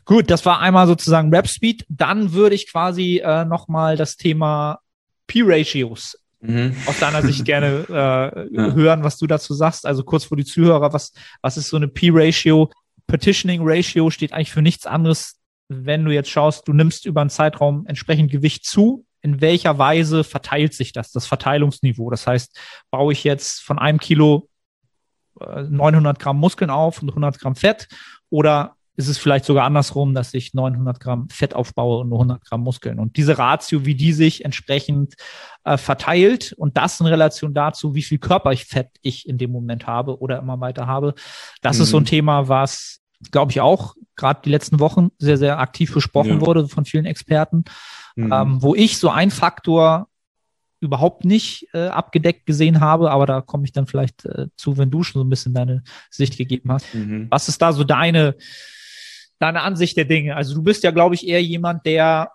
Gut, 0.06 0.30
das 0.30 0.46
war 0.46 0.60
einmal 0.60 0.88
sozusagen 0.88 1.34
Rap 1.34 1.48
Speed. 1.48 1.86
Dann 1.90 2.34
würde 2.34 2.56
ich 2.56 2.72
quasi 2.72 3.22
äh, 3.24 3.46
nochmal 3.46 3.96
das 3.96 4.18
Thema 4.18 4.80
P-Ratios 5.28 6.18
mhm. 6.42 6.76
aus 6.86 7.00
deiner 7.00 7.22
Sicht 7.22 7.46
gerne 7.46 7.86
äh, 7.90 8.56
ja. 8.56 8.74
hören, 8.74 9.04
was 9.04 9.18
du 9.18 9.28
dazu 9.28 9.54
sagst. 9.54 9.86
Also 9.86 10.04
kurz 10.04 10.26
vor 10.26 10.38
die 10.38 10.46
Zuhörer, 10.46 10.94
was, 10.94 11.14
was 11.42 11.58
ist 11.58 11.70
so 11.70 11.78
eine 11.78 11.88
P-Ratio? 11.88 12.70
Petitioning 13.08 13.62
Ratio 13.64 14.10
steht 14.10 14.34
eigentlich 14.34 14.52
für 14.52 14.62
nichts 14.62 14.86
anderes, 14.86 15.40
wenn 15.70 16.06
du 16.06 16.12
jetzt 16.12 16.30
schaust, 16.30 16.68
du 16.68 16.74
nimmst 16.74 17.06
über 17.06 17.22
einen 17.22 17.30
Zeitraum 17.30 17.86
entsprechend 17.86 18.32
Gewicht 18.32 18.66
zu, 18.66 19.06
in 19.24 19.42
welcher 19.42 19.78
Weise 19.80 20.24
verteilt 20.24 20.74
sich 20.74 20.92
das, 20.92 21.12
das 21.12 21.26
Verteilungsniveau. 21.26 22.10
Das 22.10 22.28
heißt, 22.28 22.60
baue 22.92 23.14
ich 23.14 23.24
jetzt 23.24 23.62
von 23.62 23.80
einem 23.80 24.00
Kilo 24.00 24.50
900 25.40 26.18
äh, 26.18 26.22
Gramm 26.22 26.38
Muskeln 26.38 26.70
auf 26.70 27.02
und 27.02 27.10
100 27.10 27.40
Gramm 27.40 27.56
Fett 27.56 27.88
oder 28.30 28.76
ist 28.96 29.08
es 29.08 29.18
vielleicht 29.18 29.46
sogar 29.46 29.66
andersrum, 29.66 30.14
dass 30.14 30.34
ich 30.36 30.54
900 30.54 31.00
Gramm 31.00 31.30
Fett 31.30 31.56
aufbaue 31.56 32.00
und 32.00 32.10
nur 32.10 32.20
100 32.20 32.46
Gramm 32.46 32.62
Muskeln. 32.62 33.00
Und 33.00 33.18
diese 33.18 33.40
Ratio, 33.40 33.86
wie 33.86 33.96
die 33.96 34.14
sich 34.14 34.46
entsprechend 34.46 35.16
äh, 35.64 35.78
verteilt 35.78 36.54
und 36.58 36.78
das 36.78 37.00
in 37.00 37.08
Relation 37.08 37.56
dazu, 37.56 37.96
wie 37.96 38.04
viel 38.04 38.20
Körperfett 38.20 38.90
ich 39.02 39.28
in 39.28 39.40
dem 39.40 39.52
Moment 39.52 39.88
habe 39.88 40.20
oder 40.20 40.38
immer 40.38 40.60
weiter 40.60 40.86
habe, 40.86 41.16
das 41.62 41.78
mhm. 41.78 41.84
ist 41.84 41.90
so 41.90 41.98
ein 41.98 42.04
mhm. 42.04 42.08
Thema, 42.08 42.48
was, 42.50 43.00
glaube 43.32 43.52
ich, 43.52 43.62
auch 43.62 43.96
gerade 44.16 44.42
die 44.46 44.50
letzten 44.50 44.80
Wochen 44.80 45.10
sehr, 45.18 45.38
sehr 45.38 45.60
aktiv 45.60 45.94
besprochen 45.94 46.40
ja. 46.40 46.42
wurde 46.42 46.68
von 46.68 46.86
vielen 46.86 47.06
Experten, 47.06 47.66
mhm. 48.16 48.32
ähm, 48.32 48.62
wo 48.62 48.76
ich 48.76 48.98
so 48.98 49.10
ein 49.10 49.32
Faktor 49.32 50.08
überhaupt 50.80 51.24
nicht 51.24 51.68
äh, 51.74 51.88
abgedeckt 51.88 52.46
gesehen 52.46 52.82
habe, 52.82 53.10
aber 53.10 53.26
da 53.26 53.42
komme 53.42 53.64
ich 53.64 53.72
dann 53.72 53.88
vielleicht 53.88 54.26
äh, 54.26 54.48
zu, 54.58 54.78
wenn 54.78 54.92
du 54.92 55.02
schon 55.02 55.22
so 55.22 55.26
ein 55.26 55.30
bisschen 55.30 55.54
deine 55.54 55.84
Sicht 56.10 56.38
gegeben 56.38 56.72
hast. 56.72 56.94
Mhm. 56.94 57.28
Was 57.30 57.48
ist 57.48 57.62
da 57.62 57.72
so 57.72 57.86
deine, 57.86 58.36
deine 59.40 59.62
Ansicht 59.62 59.96
der 59.96 60.06
Dinge? 60.06 60.36
Also 60.36 60.54
du 60.54 60.62
bist 60.62 60.84
ja, 60.84 60.92
glaube 60.92 61.16
ich, 61.16 61.26
eher 61.26 61.42
jemand, 61.42 61.86
der 61.86 62.32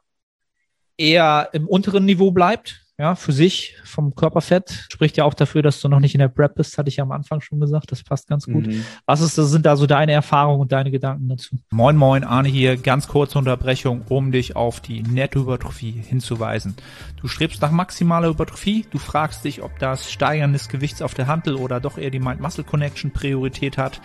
eher 0.97 1.51
im 1.53 1.69
unteren 1.69 2.07
Niveau 2.07 2.31
bleibt, 2.31 2.87
ja, 3.01 3.15
für 3.15 3.31
sich 3.31 3.77
vom 3.85 4.17
Körperfett. 4.17 4.87
Spricht 4.91 5.17
ja 5.17 5.25
auch 5.25 5.35
dafür, 5.35 5.63
dass 5.63 5.81
du 5.81 5.89
noch 5.89 6.01
nicht 6.01 6.17
in 6.17 6.19
der 6.19 6.29
Prep 6.29 6.57
bist, 6.57 6.77
hatte 6.79 6.89
ich 6.89 6.97
ja 6.97 7.05
am 7.05 7.13
Anfang 7.13 7.41
schon 7.41 7.61
gesagt. 7.61 7.93
Das 7.93 8.03
passt 8.03 8.27
ganz 8.27 8.47
gut. 8.47 8.67
Mhm. 8.67 8.85
Was 9.07 9.21
ist, 9.21 9.37
sind 9.37 9.65
da 9.65 9.77
so 9.77 9.87
deine 9.87 10.11
Erfahrungen 10.11 10.61
und 10.61 10.73
deine 10.73 10.91
Gedanken 10.91 11.29
dazu? 11.29 11.57
Moin, 11.71 11.97
moin, 11.97 12.25
Arne 12.25 12.49
hier. 12.49 12.77
Ganz 12.77 13.07
kurze 13.07 13.39
Unterbrechung, 13.39 14.03
um 14.09 14.33
dich 14.33 14.57
auf 14.57 14.81
die 14.81 15.05
Nettohypertrophie 15.05 15.93
hinzuweisen. 15.93 16.75
Du 17.21 17.29
strebst 17.29 17.63
nach 17.63 17.71
maximaler 17.71 18.31
Hypertrophie. 18.31 18.85
Du 18.91 18.99
fragst 18.99 19.45
dich, 19.45 19.63
ob 19.63 19.79
das 19.79 20.11
Steigern 20.11 20.53
des 20.53 20.69
Gewichts 20.69 21.01
auf 21.01 21.15
der 21.15 21.29
Handel 21.29 21.55
oder 21.55 21.79
doch 21.79 21.99
eher 21.99 22.11
die 22.11 22.19
Mind-Muscle-Connection 22.19 23.13
Priorität 23.13 23.79
hat 23.79 24.01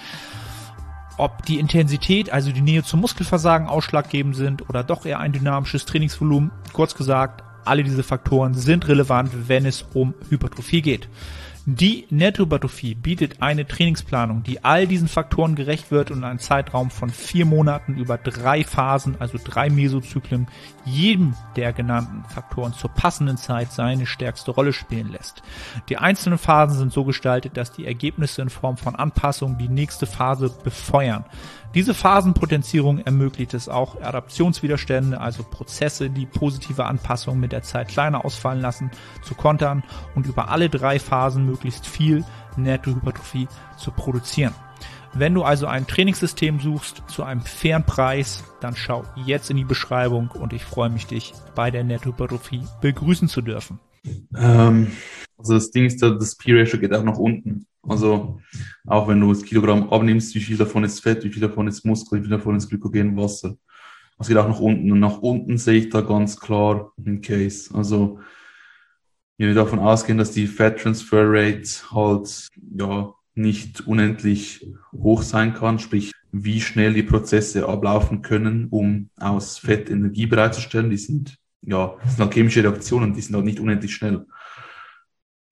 ob 1.15 1.45
die 1.45 1.59
Intensität, 1.59 2.31
also 2.31 2.51
die 2.51 2.61
Nähe 2.61 2.81
zum 2.81 3.01
Muskelversagen 3.01 3.67
ausschlaggebend 3.67 4.35
sind 4.35 4.67
oder 4.67 4.83
doch 4.83 5.05
eher 5.05 5.19
ein 5.19 5.31
dynamisches 5.31 5.85
Trainingsvolumen. 5.85 6.49
Kurz 6.73 6.95
gesagt, 6.95 7.43
alle 7.65 7.83
diese 7.83 8.03
Faktoren 8.03 8.53
sind 8.53 8.87
relevant, 8.87 9.47
wenn 9.47 9.65
es 9.65 9.85
um 9.93 10.13
Hypertrophie 10.29 10.81
geht. 10.81 11.07
Die 11.65 12.07
Nettohypertrophie 12.09 12.93
bietet 12.93 13.41
eine 13.41 13.65
Trainingsplanung, 13.65 14.43
die 14.43 14.65
all 14.65 14.85
diesen 14.85 15.07
Faktoren 15.07 15.55
gerecht 15.55 15.91
wird 15.91 16.11
und 16.11 16.25
einen 16.25 16.39
Zeitraum 16.39 16.91
von 16.91 17.09
vier 17.09 17.45
Monaten 17.45 17.95
über 17.95 18.17
drei 18.17 18.65
Phasen, 18.65 19.15
also 19.19 19.37
drei 19.41 19.69
Mesozyklen, 19.69 20.49
jedem 20.83 21.35
der 21.55 21.71
genannten 21.71 22.25
Faktoren 22.25 22.73
zur 22.73 22.89
passenden 22.89 23.37
Zeit 23.37 23.71
seine 23.71 24.05
stärkste 24.05 24.51
Rolle 24.51 24.73
spielen 24.73 25.09
lässt. 25.09 25.41
Die 25.87 25.95
einzelnen 25.95 26.37
Phasen 26.37 26.77
sind 26.77 26.91
so 26.91 27.05
gestaltet, 27.05 27.55
dass 27.55 27.71
die 27.71 27.85
Ergebnisse 27.85 28.41
in 28.41 28.49
Form 28.49 28.75
von 28.75 28.95
Anpassungen 28.95 29.57
die 29.57 29.69
nächste 29.69 30.05
Phase 30.05 30.53
befeuern. 30.65 31.23
Diese 31.73 31.95
Phasenpotenzierung 31.95 32.99
ermöglicht 32.99 33.55
es 33.55 33.67
auch, 33.67 33.99
Adaptionswiderstände, 33.99 35.19
also 35.19 35.41
Prozesse, 35.43 36.11
die 36.11 36.27
positive 36.27 36.85
Anpassungen 36.85 37.39
mit 37.39 37.51
der 37.51 37.63
Zeit 37.63 37.87
kleiner 37.87 38.25
ausfallen 38.25 38.61
lassen, 38.61 38.91
zu 39.23 39.33
kontern 39.33 39.83
und 40.13 40.27
über 40.27 40.49
alle 40.49 40.69
drei 40.69 40.99
Phasen 40.99 41.47
möglichst 41.47 41.87
viel 41.87 42.23
Nettohypertrophie 42.57 43.47
zu 43.75 43.89
produzieren. 43.89 44.53
Wenn 45.13 45.33
du 45.33 45.43
also 45.43 45.65
ein 45.65 45.87
Trainingssystem 45.87 46.59
suchst 46.59 47.03
zu 47.07 47.23
einem 47.23 47.41
fairen 47.41 47.85
Preis, 47.85 48.43
dann 48.61 48.75
schau 48.75 49.03
jetzt 49.25 49.49
in 49.49 49.57
die 49.57 49.63
Beschreibung 49.63 50.29
und 50.29 50.53
ich 50.53 50.63
freue 50.63 50.89
mich, 50.89 51.07
dich 51.07 51.33
bei 51.55 51.71
der 51.71 51.83
Nettohypertrophie 51.83 52.67
begrüßen 52.81 53.27
zu 53.27 53.41
dürfen. 53.41 53.79
Ähm, 54.37 54.87
also 55.37 55.53
das 55.53 55.71
Ding 55.71 55.85
ist, 55.85 56.01
das 56.01 56.35
P-Ratio 56.35 56.79
geht 56.79 56.93
auch 56.93 57.03
nach 57.03 57.17
unten. 57.17 57.65
Also 57.81 58.39
auch 58.87 59.07
wenn 59.07 59.19
du 59.19 59.29
das 59.29 59.43
Kilogramm 59.43 59.89
abnimmst, 59.89 60.33
wie 60.35 60.39
viel 60.39 60.57
davon 60.57 60.83
ist 60.83 61.01
Fett, 61.01 61.23
wie 61.23 61.29
viel 61.29 61.41
davon 61.41 61.67
ist 61.67 61.85
Muskel, 61.85 62.19
wie 62.19 62.23
viel 62.23 62.31
davon 62.31 62.55
ist 62.55 62.69
Glykogen, 62.69 63.17
Wasser. 63.17 63.57
Das 64.17 64.27
geht 64.27 64.37
auch 64.37 64.47
nach 64.47 64.59
unten. 64.59 64.91
Und 64.91 64.99
nach 64.99 65.19
unten 65.19 65.57
sehe 65.57 65.79
ich 65.79 65.89
da 65.89 66.01
ganz 66.01 66.39
klar 66.39 66.93
einen 66.97 67.21
Case. 67.21 67.73
Also 67.73 68.19
wenn 69.37 69.47
wir 69.47 69.55
davon 69.55 69.79
ausgehen, 69.79 70.17
dass 70.17 70.31
die 70.31 70.47
Fat 70.47 70.79
Transfer 70.79 71.25
Rate 71.25 71.91
halt 71.91 72.47
ja 72.73 73.13
nicht 73.35 73.81
unendlich 73.81 74.65
hoch 74.93 75.23
sein 75.23 75.53
kann, 75.53 75.79
sprich 75.79 76.13
wie 76.31 76.61
schnell 76.61 76.93
die 76.93 77.03
Prozesse 77.03 77.67
ablaufen 77.67 78.21
können, 78.21 78.67
um 78.69 79.09
aus 79.17 79.57
Fett 79.57 79.89
Energie 79.89 80.27
bereitzustellen. 80.27 80.89
Die 80.89 80.97
sind 80.97 81.37
ja, 81.65 81.95
das 82.03 82.15
sind 82.15 82.25
halt 82.25 82.33
chemische 82.33 82.63
Reaktionen, 82.63 83.13
die 83.13 83.21
sind 83.21 83.35
halt 83.35 83.45
nicht 83.45 83.59
unendlich 83.59 83.95
schnell. 83.95 84.25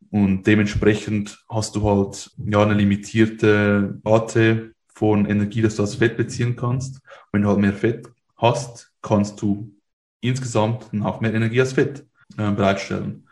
Und 0.09 0.45
dementsprechend 0.45 1.43
hast 1.49 1.75
du 1.75 1.89
halt 1.89 2.31
ja 2.45 2.61
eine 2.61 2.73
limitierte 2.73 3.99
Rate 4.05 4.73
von 4.93 5.25
Energie, 5.25 5.61
dass 5.61 5.77
du 5.77 5.83
aus 5.83 5.95
Fett 5.95 6.17
beziehen 6.17 6.55
kannst. 6.55 7.01
Wenn 7.31 7.43
du 7.43 7.47
halt 7.47 7.59
mehr 7.59 7.73
Fett 7.73 8.09
hast, 8.37 8.91
kannst 9.01 9.41
du 9.41 9.73
insgesamt 10.19 10.89
auch 11.01 11.21
mehr 11.21 11.33
Energie 11.33 11.61
als 11.61 11.73
Fett 11.73 12.05
äh, 12.37 12.51
bereitstellen. 12.51 13.27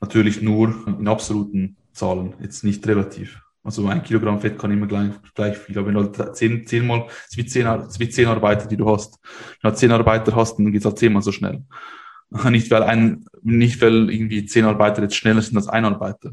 Natürlich 0.00 0.42
nur 0.42 0.74
in 0.86 1.06
absoluten 1.08 1.76
Zahlen, 1.92 2.34
jetzt 2.40 2.64
nicht 2.64 2.86
relativ. 2.86 3.40
Also 3.62 3.86
ein 3.86 4.02
Kilogramm 4.02 4.40
Fett 4.40 4.58
kann 4.58 4.70
immer 4.70 4.86
gleich, 4.86 5.12
gleich 5.34 5.58
viel. 5.58 5.76
Aber 5.78 5.88
wenn 5.88 5.94
du 5.94 6.18
halt 6.18 6.36
zehn, 6.36 6.66
zehnmal, 6.66 7.06
es 7.28 7.36
wie 7.36 7.46
zehn, 7.46 7.66
es 7.66 7.98
wie 8.00 8.08
zehn 8.08 8.26
Arbeiter, 8.26 8.66
die 8.66 8.76
du 8.76 8.88
hast. 8.88 9.18
Wenn 9.22 9.58
du 9.62 9.68
halt 9.68 9.78
zehn 9.78 9.92
Arbeiter 9.92 10.34
hast, 10.34 10.58
dann 10.58 10.72
geht's 10.72 10.84
halt 10.84 10.98
zehnmal 10.98 11.22
so 11.22 11.32
schnell. 11.32 11.64
Nicht 12.50 12.70
weil 12.70 12.82
ein, 12.82 13.24
nicht 13.42 13.80
weil 13.80 14.10
irgendwie 14.10 14.44
zehn 14.44 14.64
Arbeiter 14.64 15.02
jetzt 15.02 15.16
schneller 15.16 15.42
sind 15.42 15.56
als 15.56 15.68
ein 15.68 15.84
Arbeiter. 15.84 16.32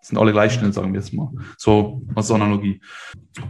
sind 0.00 0.18
alle 0.18 0.32
gleich 0.32 0.52
schnell, 0.52 0.72
sagen 0.72 0.92
wir 0.92 1.00
jetzt 1.00 1.12
mal. 1.12 1.32
So 1.56 2.02
als 2.14 2.30
Analogie. 2.30 2.80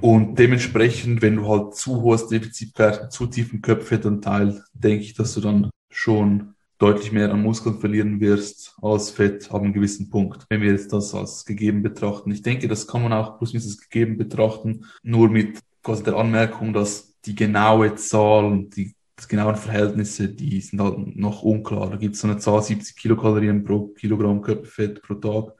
Und 0.00 0.38
dementsprechend, 0.38 1.20
wenn 1.22 1.36
du 1.36 1.48
halt 1.48 1.74
zu 1.74 2.00
hohes 2.00 2.28
Defizit 2.28 2.72
zu 3.10 3.26
tiefen 3.26 3.60
Köpfettanteil, 3.60 4.62
denke 4.72 5.04
ich, 5.04 5.14
dass 5.14 5.34
du 5.34 5.40
dann 5.40 5.70
schon 5.90 6.54
deutlich 6.82 7.12
mehr 7.12 7.30
an 7.30 7.42
Muskeln 7.42 7.78
verlieren 7.78 8.20
wirst 8.20 8.76
als 8.82 9.10
Fett 9.10 9.52
ab 9.52 9.62
einem 9.62 9.72
gewissen 9.72 10.10
Punkt, 10.10 10.44
wenn 10.48 10.62
wir 10.62 10.72
jetzt 10.72 10.92
das 10.92 11.14
als 11.14 11.44
gegeben 11.44 11.82
betrachten. 11.82 12.32
Ich 12.32 12.42
denke, 12.42 12.66
das 12.66 12.88
kann 12.88 13.02
man 13.02 13.12
auch 13.12 13.38
plus 13.38 13.52
minus 13.52 13.78
gegeben 13.78 14.16
betrachten, 14.16 14.86
nur 15.04 15.28
mit 15.28 15.60
quasi 15.82 16.02
der 16.02 16.16
Anmerkung, 16.16 16.72
dass 16.72 17.14
die 17.24 17.36
genaue 17.36 17.94
Zahl, 17.94 18.66
die 18.76 18.96
die 19.22 19.28
genauen 19.28 19.56
Verhältnisse, 19.56 20.28
die 20.28 20.60
sind 20.60 20.80
halt 20.80 21.16
noch 21.16 21.42
unklar. 21.42 21.90
Da 21.90 21.96
gibt 21.96 22.14
es 22.14 22.20
so 22.20 22.28
eine 22.28 22.38
Zahl 22.38 22.62
70 22.62 22.96
Kilokalorien 22.96 23.64
pro 23.64 23.88
Kilogramm 23.88 24.42
Körperfett 24.42 25.02
pro 25.02 25.14
Tag, 25.14 25.54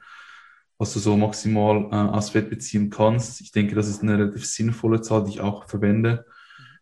was 0.78 0.92
du 0.94 0.98
so 0.98 1.16
maximal 1.16 1.88
äh, 1.90 1.94
aus 1.94 2.30
Fett 2.30 2.50
beziehen 2.50 2.90
kannst. 2.90 3.40
Ich 3.40 3.52
denke, 3.52 3.74
das 3.74 3.88
ist 3.88 4.02
eine 4.02 4.18
relativ 4.18 4.44
sinnvolle 4.46 5.00
Zahl, 5.00 5.24
die 5.24 5.30
ich 5.30 5.40
auch 5.40 5.68
verwende. 5.68 6.26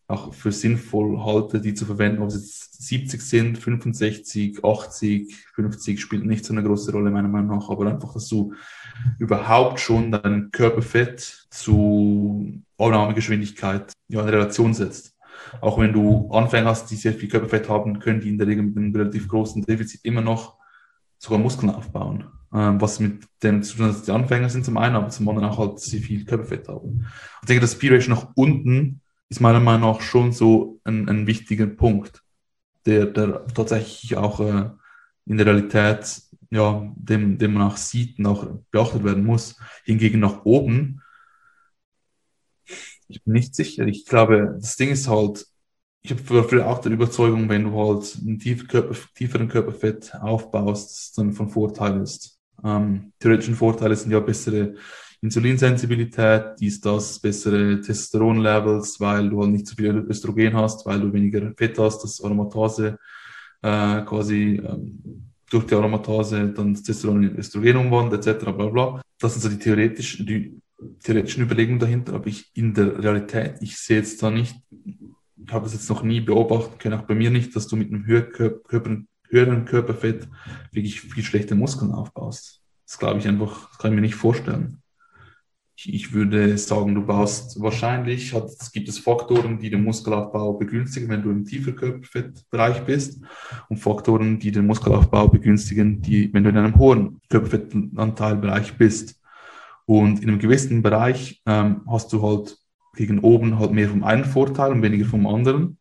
Auch 0.06 0.34
für 0.34 0.50
sinnvoll 0.50 1.22
halte, 1.24 1.60
die 1.60 1.74
zu 1.74 1.86
verwenden, 1.86 2.22
ob 2.22 2.28
es 2.28 2.34
jetzt 2.34 2.82
70 2.82 3.22
sind, 3.22 3.58
65, 3.58 4.64
80, 4.64 5.36
50, 5.54 6.00
spielt 6.00 6.26
nicht 6.26 6.44
so 6.44 6.52
eine 6.52 6.64
große 6.64 6.90
Rolle 6.90 7.10
meiner 7.10 7.28
Meinung 7.28 7.58
nach, 7.58 7.70
aber 7.70 7.86
einfach, 7.86 8.14
dass 8.14 8.26
du 8.26 8.54
überhaupt 9.20 9.78
schon 9.78 10.10
dein 10.10 10.50
Körperfett 10.50 11.46
zu 11.50 12.60
Aufnahmegeschwindigkeit 12.76 13.92
ja, 14.08 14.22
in 14.22 14.28
Relation 14.28 14.74
setzt. 14.74 15.14
Auch 15.60 15.78
wenn 15.78 15.92
du 15.92 16.30
Anfänger 16.30 16.70
hast, 16.70 16.90
die 16.90 16.96
sehr 16.96 17.12
viel 17.12 17.28
Körperfett 17.28 17.68
haben, 17.68 17.98
können 17.98 18.20
die 18.20 18.28
in 18.28 18.38
der 18.38 18.46
Regel 18.46 18.64
mit 18.64 18.76
einem 18.76 18.94
relativ 18.94 19.28
großen 19.28 19.62
Defizit 19.62 20.00
immer 20.04 20.20
noch 20.20 20.56
sogar 21.18 21.38
Muskeln 21.38 21.70
aufbauen. 21.70 22.24
Ähm, 22.52 22.80
was 22.80 22.98
mit 22.98 23.24
dem 23.42 23.62
zu 23.62 23.76
tun 23.76 23.86
hat, 23.86 23.94
dass 23.94 24.02
die 24.02 24.10
Anfänger 24.10 24.48
sind 24.48 24.64
zum 24.64 24.76
einen, 24.76 24.96
aber 24.96 25.08
zum 25.08 25.28
anderen 25.28 25.48
auch 25.48 25.58
halt 25.58 25.78
sehr 25.78 26.00
viel 26.00 26.24
Körperfett 26.24 26.66
haben. 26.68 27.06
Ich 27.42 27.46
denke, 27.46 27.60
das 27.60 27.78
P-Ratio 27.78 28.14
nach 28.14 28.28
unten 28.34 29.00
ist 29.28 29.40
meiner 29.40 29.60
Meinung 29.60 29.92
nach 29.92 30.00
schon 30.00 30.32
so 30.32 30.80
ein, 30.82 31.08
ein 31.08 31.26
wichtiger 31.28 31.66
Punkt, 31.66 32.24
der, 32.86 33.06
der 33.06 33.46
tatsächlich 33.46 34.16
auch 34.16 34.40
äh, 34.40 34.70
in 35.26 35.36
der 35.36 35.46
Realität, 35.46 36.22
ja, 36.50 36.92
dem, 36.96 37.38
dem 37.38 37.54
man 37.54 37.62
auch 37.68 37.76
sieht 37.76 38.18
und 38.18 38.26
auch 38.26 38.46
beachtet 38.72 39.04
werden 39.04 39.24
muss. 39.24 39.56
Hingegen 39.84 40.18
nach 40.18 40.44
oben 40.44 40.99
ich 43.10 43.22
bin 43.24 43.34
nicht 43.34 43.54
sicher. 43.54 43.86
Ich 43.86 44.06
glaube, 44.06 44.56
das 44.60 44.76
Ding 44.76 44.90
ist 44.90 45.08
halt, 45.08 45.46
ich 46.02 46.12
habe 46.12 46.66
auch 46.66 46.78
der 46.80 46.92
Überzeugung, 46.92 47.48
wenn 47.48 47.64
du 47.64 47.78
halt 47.78 48.18
einen 48.20 48.38
tiefen 48.38 48.68
Körper, 48.68 48.94
tieferen 49.14 49.48
Körperfett 49.48 50.14
aufbaust, 50.14 51.18
dann 51.18 51.32
von 51.32 51.48
Vorteil 51.48 52.00
ist. 52.00 52.38
Ähm, 52.64 53.12
theoretischen 53.18 53.54
Vorteile 53.54 53.96
sind 53.96 54.12
ja 54.12 54.20
bessere 54.20 54.74
Insulinsensibilität, 55.22 56.58
dies, 56.58 56.80
das, 56.80 57.18
bessere 57.18 57.80
Testosteronlevels, 57.80 58.98
weil 59.00 59.28
du 59.28 59.42
halt 59.42 59.52
nicht 59.52 59.66
so 59.66 59.74
viel 59.74 60.06
Östrogen 60.08 60.56
hast, 60.56 60.86
weil 60.86 61.00
du 61.00 61.12
weniger 61.12 61.52
Fett 61.56 61.78
hast, 61.78 62.02
das 62.02 62.22
Aromatase 62.22 62.98
äh, 63.62 64.00
quasi 64.02 64.62
ähm, 64.64 65.30
durch 65.50 65.66
die 65.66 65.74
Aromatase 65.74 66.48
dann 66.48 66.72
das 66.72 66.82
Testosteron 66.82 67.24
in 67.24 67.36
Östrogen 67.36 67.76
umwandelt, 67.76 68.26
etc. 68.26 68.44
Bla 68.44 68.66
bla. 68.68 69.02
Das 69.18 69.34
sind 69.34 69.42
so 69.42 69.48
die 69.50 69.58
theoretischen, 69.58 70.24
die 70.24 70.60
theoretischen 71.02 71.44
Überlegungen 71.44 71.78
dahinter, 71.78 72.14
aber 72.14 72.26
ich 72.26 72.50
in 72.54 72.74
der 72.74 73.02
Realität, 73.02 73.56
ich 73.60 73.76
sehe 73.76 73.98
jetzt 73.98 74.22
da 74.22 74.30
nicht, 74.30 74.56
ich 74.72 75.52
habe 75.52 75.66
es 75.66 75.72
jetzt 75.72 75.88
noch 75.88 76.02
nie 76.02 76.20
beobachten 76.20 76.78
können, 76.78 76.98
auch 76.98 77.06
bei 77.06 77.14
mir 77.14 77.30
nicht, 77.30 77.54
dass 77.56 77.66
du 77.66 77.76
mit 77.76 77.88
einem 77.88 78.06
höheren, 78.06 79.64
Körperfett 79.64 80.28
wirklich 80.72 81.00
viel 81.00 81.24
schlechte 81.24 81.54
Muskeln 81.54 81.92
aufbaust. 81.92 82.62
Das 82.86 82.98
glaube 82.98 83.20
ich 83.20 83.28
einfach, 83.28 83.78
kann 83.78 83.92
ich 83.92 83.94
mir 83.94 84.00
nicht 84.02 84.14
vorstellen. 84.16 84.82
ich, 85.76 85.94
ich 85.94 86.12
würde 86.12 86.58
sagen, 86.58 86.94
du 86.94 87.02
baust 87.06 87.60
wahrscheinlich, 87.60 88.34
hat, 88.34 88.44
es 88.44 88.72
gibt 88.72 88.88
es 88.88 88.98
Faktoren, 88.98 89.58
die 89.58 89.70
den 89.70 89.84
Muskelaufbau 89.84 90.54
begünstigen, 90.54 91.08
wenn 91.08 91.22
du 91.22 91.30
im 91.30 91.44
tiefer 91.44 91.72
Körperfettbereich 91.72 92.84
bist 92.84 93.22
und 93.68 93.78
Faktoren, 93.78 94.38
die 94.38 94.50
den 94.50 94.66
Muskelaufbau 94.66 95.28
begünstigen, 95.28 96.00
die, 96.00 96.32
wenn 96.34 96.44
du 96.44 96.50
in 96.50 96.56
einem 96.56 96.76
hohen 96.76 97.20
Körperfettanteilbereich 97.28 98.76
bist. 98.76 99.19
Und 99.90 100.22
in 100.22 100.28
einem 100.28 100.38
gewissen 100.38 100.82
Bereich 100.82 101.42
ähm, 101.46 101.80
hast 101.88 102.12
du 102.12 102.22
halt 102.22 102.56
gegen 102.94 103.18
oben 103.18 103.58
halt 103.58 103.72
mehr 103.72 103.88
vom 103.88 104.04
einen 104.04 104.24
Vorteil 104.24 104.70
und 104.70 104.82
weniger 104.82 105.04
vom 105.04 105.26
anderen. 105.26 105.78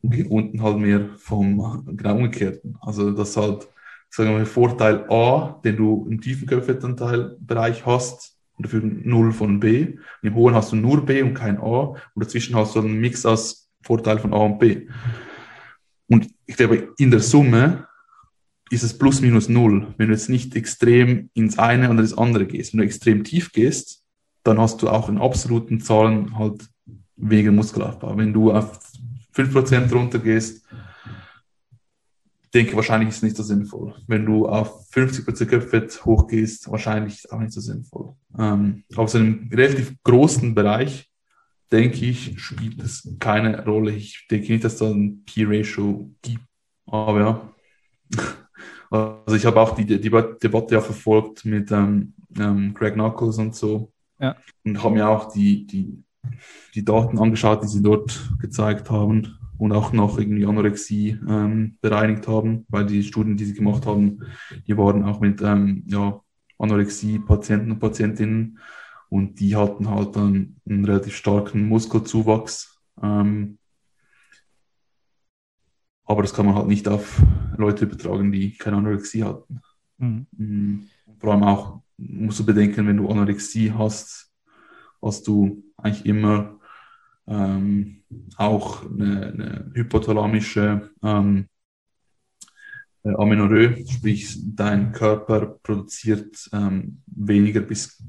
Und 0.00 0.12
gegen 0.12 0.30
unten 0.30 0.62
halt 0.62 0.78
mehr 0.78 1.10
vom 1.18 1.84
genau 1.94 2.16
umgekehrten. 2.16 2.78
Also 2.80 3.10
das 3.10 3.36
halt, 3.36 3.68
sagen 4.08 4.34
wir 4.34 4.46
Vorteil 4.46 5.04
A, 5.10 5.60
den 5.62 5.76
du 5.76 6.06
im 6.08 6.22
tiefen 6.22 6.48
Körperfettanteilbereich 6.48 7.84
hast, 7.84 8.38
und 8.56 8.64
dafür 8.64 8.80
0 8.82 9.32
von 9.32 9.60
B. 9.60 9.98
Und 10.22 10.28
Im 10.28 10.34
hohen 10.34 10.54
hast 10.54 10.72
du 10.72 10.76
nur 10.76 11.04
B 11.04 11.20
und 11.20 11.34
kein 11.34 11.58
A. 11.58 11.80
Und 11.80 12.24
dazwischen 12.24 12.56
hast 12.56 12.76
du 12.76 12.80
einen 12.80 12.98
Mix 12.98 13.26
aus 13.26 13.70
Vorteil 13.82 14.18
von 14.20 14.32
A 14.32 14.38
und 14.38 14.58
B. 14.58 14.88
Und 16.06 16.30
ich 16.46 16.56
glaube, 16.56 16.94
in 16.96 17.10
der 17.10 17.20
Summe 17.20 17.87
ist 18.70 18.82
es 18.82 18.96
plus 18.96 19.20
minus 19.20 19.48
null, 19.48 19.94
wenn 19.96 20.08
du 20.08 20.12
jetzt 20.12 20.28
nicht 20.28 20.54
extrem 20.56 21.30
ins 21.34 21.58
eine 21.58 21.90
oder 21.90 22.02
das 22.02 22.16
andere 22.16 22.46
gehst. 22.46 22.72
Wenn 22.72 22.78
du 22.78 22.84
extrem 22.84 23.24
tief 23.24 23.52
gehst, 23.52 24.04
dann 24.44 24.58
hast 24.58 24.82
du 24.82 24.88
auch 24.88 25.08
in 25.08 25.18
absoluten 25.18 25.80
Zahlen 25.80 26.38
halt 26.38 26.68
weniger 27.16 27.52
Muskelaufbau. 27.52 28.16
Wenn 28.16 28.32
du 28.32 28.52
auf 28.52 28.78
5% 29.34 29.92
runter 29.92 30.18
gehst, 30.18 30.64
denke 32.54 32.76
wahrscheinlich 32.76 33.10
ist 33.10 33.16
es 33.16 33.22
nicht 33.22 33.36
so 33.36 33.42
sinnvoll. 33.42 33.94
Wenn 34.06 34.24
du 34.24 34.48
auf 34.48 34.88
50% 34.90 35.46
Köpfett 35.46 36.04
hochgehst, 36.04 36.70
wahrscheinlich 36.70 37.30
auch 37.30 37.38
nicht 37.38 37.52
so 37.52 37.60
sinnvoll. 37.60 38.14
Ähm, 38.38 38.84
aber 38.94 39.08
so 39.08 39.18
einem 39.18 39.50
relativ 39.52 39.94
großen 40.02 40.54
Bereich, 40.54 41.10
denke 41.70 42.06
ich, 42.06 42.40
spielt 42.40 42.82
es 42.82 43.16
keine 43.18 43.64
Rolle. 43.64 43.92
Ich 43.92 44.26
denke 44.30 44.52
nicht, 44.52 44.64
dass 44.64 44.76
da 44.76 44.86
ein 44.86 45.24
P-Ratio 45.24 46.10
gibt. 46.22 46.44
Aber 46.86 47.20
ja. 47.20 47.54
Also 48.90 49.36
ich 49.36 49.44
habe 49.44 49.60
auch 49.60 49.74
die, 49.74 49.84
die 49.84 50.00
Debatte 50.00 50.74
ja 50.74 50.80
verfolgt 50.80 51.44
mit 51.44 51.70
ähm, 51.70 52.14
ähm, 52.38 52.74
Greg 52.74 52.94
Knuckles 52.94 53.38
und 53.38 53.54
so. 53.54 53.92
Ja. 54.18 54.36
Und 54.64 54.82
habe 54.82 54.94
mir 54.94 55.08
auch 55.08 55.32
die, 55.32 55.66
die, 55.66 56.02
die 56.74 56.84
Daten 56.84 57.18
angeschaut, 57.18 57.62
die 57.62 57.68
sie 57.68 57.82
dort 57.82 58.30
gezeigt 58.40 58.90
haben 58.90 59.38
und 59.58 59.72
auch 59.72 59.92
noch 59.92 60.18
irgendwie 60.18 60.46
Anorexie 60.46 61.18
ähm, 61.28 61.76
bereinigt 61.80 62.26
haben, 62.28 62.64
weil 62.68 62.86
die 62.86 63.02
Studien, 63.02 63.36
die 63.36 63.44
sie 63.44 63.54
gemacht 63.54 63.86
haben, 63.86 64.20
die 64.66 64.76
waren 64.76 65.04
auch 65.04 65.20
mit 65.20 65.42
ähm, 65.42 65.84
ja, 65.86 66.20
Anorexie-Patienten 66.58 67.72
und 67.72 67.78
Patientinnen 67.80 68.58
und 69.08 69.40
die 69.40 69.56
hatten 69.56 69.90
halt 69.90 70.16
dann 70.16 70.56
einen 70.68 70.84
relativ 70.84 71.16
starken 71.16 71.68
Muskelzuwachs. 71.68 72.80
Ähm, 73.02 73.57
aber 76.08 76.22
das 76.22 76.32
kann 76.32 76.46
man 76.46 76.54
halt 76.54 76.66
nicht 76.66 76.88
auf 76.88 77.22
Leute 77.56 77.84
übertragen, 77.84 78.32
die 78.32 78.56
keine 78.56 78.78
Anorexie 78.78 79.24
hatten. 79.24 79.60
Mhm. 79.98 80.26
mhm. 80.36 80.88
Vor 81.20 81.32
allem 81.32 81.42
auch 81.42 81.82
musst 81.98 82.38
du 82.38 82.46
bedenken, 82.46 82.86
wenn 82.86 82.96
du 82.96 83.08
Anorexie 83.08 83.72
hast, 83.72 84.32
hast 85.02 85.26
du 85.26 85.62
eigentlich 85.76 86.06
immer 86.06 86.58
ähm, 87.26 88.02
auch 88.36 88.84
eine, 88.88 89.26
eine 89.26 89.70
hypothalamische 89.74 90.90
ähm, 91.02 91.46
äh, 93.02 93.14
Amenorrhoe, 93.14 93.84
sprich 93.86 94.38
dein 94.54 94.92
Körper 94.92 95.58
produziert 95.62 96.48
ähm, 96.52 97.02
weniger 97.06 97.60
bis 97.60 98.02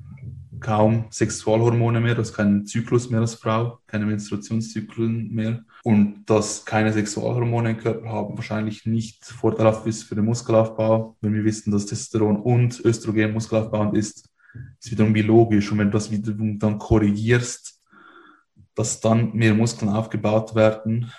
kaum 0.60 1.06
Sexualhormone 1.12 2.00
mehr, 2.02 2.16
du 2.16 2.22
hast 2.22 2.34
keinen 2.34 2.66
Zyklus 2.66 3.10
mehr 3.10 3.22
als 3.22 3.36
Frau, 3.36 3.80
keine 3.88 4.06
Menstruationszyklen 4.06 5.32
mehr. 5.32 5.64
Und 5.84 6.26
dass 6.26 6.66
keine 6.66 6.92
Sexualhormone 6.92 7.72
im 7.72 7.78
Körper 7.78 8.10
haben, 8.10 8.36
wahrscheinlich 8.36 8.86
nicht 8.86 9.26
vorteilhaft 9.26 9.86
ist 9.88 10.04
für 10.04 10.16
den 10.16 10.26
Muskelaufbau, 10.26 11.18
wenn 11.22 11.34
wir 11.34 11.44
wissen, 11.44 11.72
dass 11.72 11.86
Testosteron 11.86 12.38
und 12.38 12.84
Östrogen 12.84 13.34
muskelaufbauend 13.34 13.98
ist, 13.98 14.30
ist 14.80 14.92
wiederum 14.92 15.14
wie 15.16 15.22
logisch. 15.22 15.72
Und 15.72 15.78
wenn 15.78 15.88
du 15.88 15.98
das 15.98 16.12
wiederum 16.12 16.60
dann 16.60 16.80
korrigierst, 16.80 17.82
dass 18.76 19.00
dann 19.00 19.34
mehr 19.34 19.54
Muskeln 19.54 19.92
aufgebaut 19.92 20.56
werden, 20.56 21.12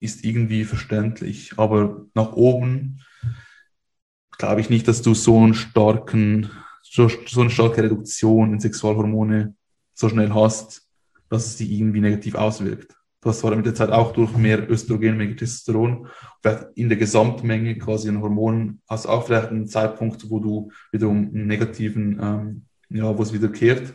ist 0.00 0.24
irgendwie 0.24 0.64
verständlich. 0.64 1.52
Aber 1.56 2.06
nach 2.14 2.32
oben 2.32 3.00
glaube 4.38 4.60
ich 4.60 4.70
nicht, 4.70 4.88
dass 4.88 5.02
du 5.02 5.14
so 5.14 5.38
einen 5.38 5.54
starken, 5.54 6.50
so, 6.90 7.08
so 7.26 7.40
eine 7.40 7.50
starke 7.50 7.82
Reduktion 7.82 8.52
in 8.52 8.60
Sexualhormone 8.60 9.54
so 9.94 10.08
schnell 10.08 10.32
hast, 10.34 10.82
dass 11.28 11.46
es 11.46 11.58
sich 11.58 11.70
irgendwie 11.70 12.00
negativ 12.00 12.34
auswirkt. 12.34 12.94
Das 13.22 13.44
war 13.44 13.54
mit 13.54 13.66
der 13.66 13.74
Zeit 13.74 13.90
auch 13.90 14.12
durch 14.12 14.34
mehr 14.36 14.68
Östrogen, 14.70 15.16
mehr 15.16 15.36
Testosteron, 15.36 16.06
vielleicht 16.40 16.68
in 16.74 16.88
der 16.88 16.96
Gesamtmenge 16.96 17.76
quasi 17.76 18.08
an 18.08 18.22
Hormonen, 18.22 18.80
hast 18.88 19.06
auch 19.06 19.26
vielleicht 19.26 19.48
einen 19.48 19.68
Zeitpunkt, 19.68 20.30
wo 20.30 20.40
du 20.40 20.72
wiederum 20.90 21.30
einen 21.34 21.46
negativen, 21.46 22.18
ähm, 22.20 22.62
ja, 22.88 23.16
wo 23.16 23.22
es 23.22 23.32
wieder 23.32 23.48
kehrt 23.48 23.94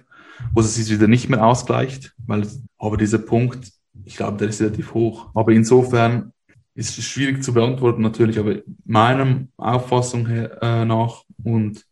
wo 0.54 0.62
es 0.62 0.76
sich 0.76 0.90
wieder 0.90 1.08
nicht 1.08 1.30
mehr 1.30 1.46
ausgleicht, 1.46 2.14
weil, 2.26 2.48
aber 2.78 2.98
dieser 2.98 3.20
Punkt, 3.20 3.72
ich 4.04 4.18
glaube, 4.18 4.38
der 4.38 4.50
ist 4.50 4.62
relativ 4.62 4.94
hoch. 4.94 5.30
Aber 5.34 5.52
insofern 5.52 6.34
ist 6.74 6.98
es 6.98 7.06
schwierig 7.06 7.44
zu 7.44 7.54
beantworten 7.54 8.02
natürlich, 8.02 8.40
aber 8.40 8.58
meiner 8.86 9.48
Auffassung 9.58 10.28
her, 10.28 10.62
äh, 10.62 10.86
nach 10.86 11.24
und 11.44 11.86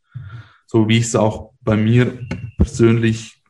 so 0.73 0.89
wie 0.89 0.97
ich 0.97 1.05
es 1.05 1.15
auch 1.15 1.53
bei 1.61 1.77
mir 1.77 2.19
persönlich 2.57 3.43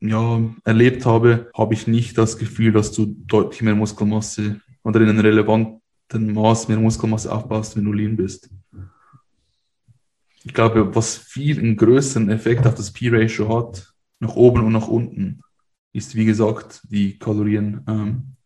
ja, 0.00 0.38
erlebt 0.64 1.06
habe, 1.06 1.50
habe 1.56 1.72
ich 1.72 1.86
nicht 1.86 2.18
das 2.18 2.36
Gefühl, 2.36 2.72
dass 2.72 2.92
du 2.92 3.06
deutlich 3.06 3.62
mehr 3.62 3.74
Muskelmasse 3.74 4.60
oder 4.82 5.00
in 5.00 5.08
einem 5.08 5.20
relevanten 5.20 5.80
Maß 6.12 6.68
mehr 6.68 6.78
Muskelmasse 6.78 7.32
aufbaust, 7.32 7.74
wenn 7.76 7.86
du 7.86 7.92
lean 7.94 8.16
bist. 8.16 8.50
Ich 10.44 10.52
glaube, 10.52 10.94
was 10.94 11.16
viel 11.16 11.58
einen 11.58 11.76
größeren 11.76 12.28
Effekt 12.28 12.66
auf 12.66 12.74
das 12.74 12.92
P-Ratio 12.92 13.48
hat, 13.56 13.94
nach 14.20 14.36
oben 14.36 14.64
und 14.64 14.72
nach 14.72 14.88
unten 14.88 15.40
ist, 15.94 16.14
wie 16.14 16.26
gesagt, 16.26 16.82
die 16.90 17.18
Kalorien, 17.18 17.82
ähm, 17.88 18.36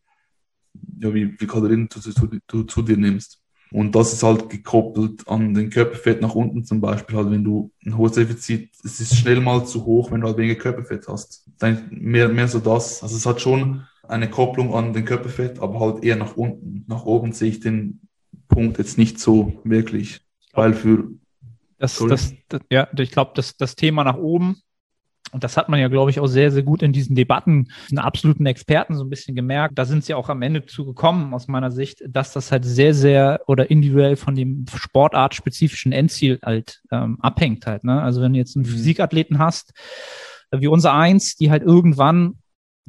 ja, 1.01 1.13
wie 1.13 1.35
viel 1.37 1.49
Kalorien 1.49 1.89
du, 1.89 2.01
du, 2.01 2.39
du, 2.47 2.63
zu 2.63 2.83
dir 2.83 2.97
nimmst. 2.97 3.41
Und 3.73 3.95
das 3.95 4.13
ist 4.13 4.23
halt 4.23 4.49
gekoppelt 4.49 5.27
an 5.29 5.55
den 5.55 5.71
Körperfett 5.71 6.21
nach 6.21 6.35
unten 6.35 6.65
zum 6.65 6.81
Beispiel. 6.81 7.17
Halt, 7.17 7.31
wenn 7.31 7.45
du 7.45 7.73
ein 7.85 7.97
hohes 7.97 8.13
Defizit, 8.13 8.71
es 8.85 9.01
ist 9.01 9.17
schnell 9.17 9.41
mal 9.41 9.67
zu 9.67 9.85
hoch, 9.85 10.11
wenn 10.11 10.21
du 10.21 10.29
halt 10.29 10.37
weniger 10.37 10.55
Körperfett 10.55 11.09
hast. 11.09 11.45
Dann 11.59 11.89
mehr, 11.91 12.29
mehr 12.29 12.49
so 12.49 12.61
das. 12.61 13.03
Also 13.03 13.17
es 13.17 13.27
hat 13.27 13.41
schon 13.41 13.87
eine 14.07 14.31
Kopplung 14.31 14.75
an 14.75 14.93
den 14.93 15.05
Körperfett, 15.05 15.59
aber 15.59 15.81
halt 15.81 16.05
eher 16.05 16.17
nach 16.17 16.37
unten. 16.37 16.85
Nach 16.87 17.05
oben 17.05 17.33
sehe 17.33 17.51
ich 17.51 17.61
den 17.61 18.01
Punkt 18.49 18.79
jetzt 18.79 18.99
nicht 18.99 19.19
so 19.19 19.61
wirklich. 19.65 20.21
Weil 20.53 20.73
für 20.73 21.11
das, 21.79 21.99
das, 21.99 22.35
das, 22.49 22.61
ja, 22.71 22.89
ich 22.97 23.11
glaube, 23.11 23.33
das, 23.35 23.57
das 23.57 23.77
Thema 23.77 24.05
nach 24.05 24.17
oben 24.17 24.63
und 25.37 25.45
das 25.45 25.59
hat 25.59 25.69
man 25.69 25.79
ja, 25.79 25.89
glaube 25.89 26.11
ich, 26.11 26.19
auch 26.19 26.29
sehr, 26.29 26.51
sehr 26.51 26.63
gut 26.63 26.83
in 26.83 26.95
diesen 26.95 27.15
Debatten, 27.15 27.69
den 27.91 27.99
absoluten 27.99 28.47
Experten 28.47 28.95
so 28.95 29.05
ein 29.05 29.11
bisschen 29.11 29.35
gemerkt. 29.35 29.79
Da 29.79 29.85
sind 29.85 30.03
sie 30.03 30.15
auch 30.15 30.31
am 30.31 30.41
Ende 30.41 30.65
zu 30.65 30.87
gekommen, 30.87 31.35
aus 31.35 31.47
meiner 31.47 31.71
Sicht, 31.71 32.03
dass 32.09 32.33
das 32.33 32.51
halt 32.51 32.65
sehr, 32.65 32.95
sehr 32.95 33.43
oder 33.47 33.71
individuell 33.71 34.17
von 34.17 34.35
dem 34.35 34.65
sportartspezifischen 34.75 35.93
Endziel 35.93 36.39
halt 36.43 36.81
ähm, 36.91 37.19
abhängt 37.21 37.67
halt. 37.67 37.85
Ne? 37.85 38.01
Also 38.01 38.23
wenn 38.23 38.33
du 38.33 38.39
jetzt 38.39 38.57
einen 38.57 38.65
mhm. 38.65 38.71
Physikathleten 38.71 39.39
hast, 39.39 39.75
äh, 40.53 40.61
wie 40.61 40.69
unser 40.69 40.95
Eins, 40.95 41.37
die 41.37 41.51
halt 41.51 41.63
irgendwann 41.63 42.39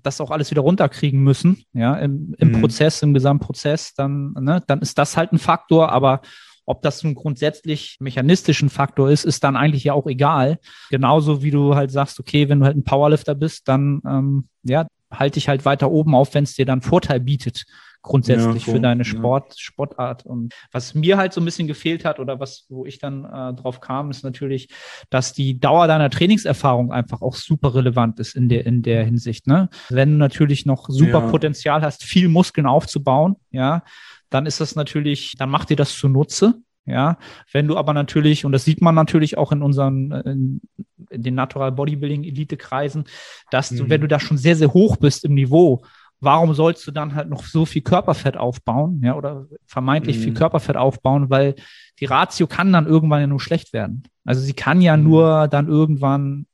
das 0.01 0.21
auch 0.21 0.31
alles 0.31 0.49
wieder 0.49 0.61
runterkriegen 0.61 1.21
müssen, 1.21 1.65
ja, 1.73 1.95
im, 1.97 2.33
im 2.37 2.53
mhm. 2.53 2.61
Prozess, 2.61 3.01
im 3.01 3.13
Gesamtprozess, 3.13 3.93
dann, 3.93 4.31
ne, 4.39 4.63
dann 4.67 4.79
ist 4.79 4.97
das 4.97 5.17
halt 5.17 5.33
ein 5.33 5.37
Faktor, 5.37 5.91
aber 5.91 6.21
ob 6.67 6.81
das 6.81 7.01
nun 7.03 7.15
grundsätzlich 7.15 7.97
mechanistischen 7.99 8.69
Faktor 8.69 9.09
ist, 9.09 9.25
ist 9.25 9.43
dann 9.43 9.55
eigentlich 9.55 9.85
ja 9.85 9.93
auch 9.93 10.05
egal. 10.05 10.59
Genauso 10.89 11.41
wie 11.41 11.49
du 11.49 11.75
halt 11.75 11.91
sagst, 11.91 12.19
okay, 12.19 12.49
wenn 12.49 12.59
du 12.59 12.65
halt 12.65 12.77
ein 12.77 12.83
Powerlifter 12.83 13.35
bist, 13.35 13.67
dann 13.67 14.01
ähm, 14.05 14.49
ja, 14.63 14.85
halte 15.09 15.35
dich 15.35 15.47
halt 15.47 15.65
weiter 15.65 15.89
oben 15.89 16.13
auf, 16.13 16.33
wenn 16.33 16.43
es 16.43 16.55
dir 16.55 16.65
dann 16.65 16.81
Vorteil 16.81 17.21
bietet 17.21 17.65
grundsätzlich 18.07 18.65
ja, 18.65 18.65
so, 18.65 18.71
für 18.71 18.79
deine 18.79 19.05
Sport, 19.05 19.49
ja. 19.49 19.55
Sportart. 19.57 20.25
Und 20.25 20.53
was 20.71 20.93
mir 20.93 21.17
halt 21.17 21.33
so 21.33 21.41
ein 21.41 21.45
bisschen 21.45 21.67
gefehlt 21.67 22.05
hat 22.05 22.19
oder 22.19 22.39
was, 22.39 22.65
wo 22.69 22.85
ich 22.85 22.99
dann 22.99 23.25
äh, 23.25 23.53
drauf 23.53 23.81
kam, 23.81 24.09
ist 24.09 24.23
natürlich, 24.23 24.69
dass 25.09 25.33
die 25.33 25.59
Dauer 25.59 25.87
deiner 25.87 26.09
Trainingserfahrung 26.09 26.91
einfach 26.91 27.21
auch 27.21 27.35
super 27.35 27.75
relevant 27.75 28.19
ist 28.19 28.35
in 28.35 28.49
der, 28.49 28.65
in 28.65 28.81
der 28.81 29.03
Hinsicht. 29.03 29.47
Ne? 29.47 29.69
Wenn 29.89 30.11
du 30.11 30.17
natürlich 30.17 30.65
noch 30.65 30.87
super 30.89 31.19
ja. 31.19 31.29
Potenzial 31.29 31.81
hast, 31.81 32.03
viel 32.03 32.29
Muskeln 32.29 32.65
aufzubauen, 32.65 33.35
ja, 33.51 33.83
dann 34.29 34.45
ist 34.45 34.59
das 34.59 34.75
natürlich, 34.75 35.35
dann 35.37 35.49
macht 35.49 35.69
dir 35.69 35.77
das 35.77 35.97
zunutze. 35.97 36.55
Ja, 36.85 37.17
wenn 37.51 37.67
du 37.67 37.75
aber 37.75 37.91
natürlich, 37.91 38.45
und 38.45 38.53
das 38.53 38.63
sieht 38.63 38.81
man 38.81 38.95
natürlich 38.95 39.37
auch 39.37 39.51
in 39.51 39.61
unseren, 39.61 40.11
in, 40.11 40.61
in 41.09 41.21
den 41.21 41.35
Natural 41.35 41.73
Bodybuilding 41.73 42.23
Elite 42.23 42.55
Kreisen, 42.55 43.03
dass 43.51 43.69
du, 43.69 43.83
mhm. 43.83 43.89
wenn 43.89 44.01
du 44.01 44.07
da 44.07 44.21
schon 44.21 44.37
sehr, 44.37 44.55
sehr 44.55 44.73
hoch 44.73 44.95
bist 44.95 45.25
im 45.25 45.33
Niveau, 45.33 45.81
warum 46.21 46.53
sollst 46.53 46.87
du 46.87 46.91
dann 46.91 47.13
halt 47.13 47.29
noch 47.29 47.43
so 47.43 47.65
viel 47.65 47.81
Körperfett 47.81 48.37
aufbauen, 48.37 49.01
ja, 49.03 49.15
oder 49.15 49.47
vermeintlich 49.65 50.17
mhm. 50.17 50.21
viel 50.21 50.33
Körperfett 50.33 50.77
aufbauen, 50.77 51.29
weil 51.29 51.55
die 51.99 52.05
Ratio 52.05 52.47
kann 52.47 52.71
dann 52.71 52.87
irgendwann 52.87 53.21
ja 53.21 53.27
nur 53.27 53.41
schlecht 53.41 53.73
werden. 53.73 54.03
Also 54.23 54.41
sie 54.41 54.53
kann 54.53 54.81
ja 54.81 54.95
mhm. 54.95 55.03
nur 55.03 55.47
dann 55.49 55.67
irgendwann 55.67 56.46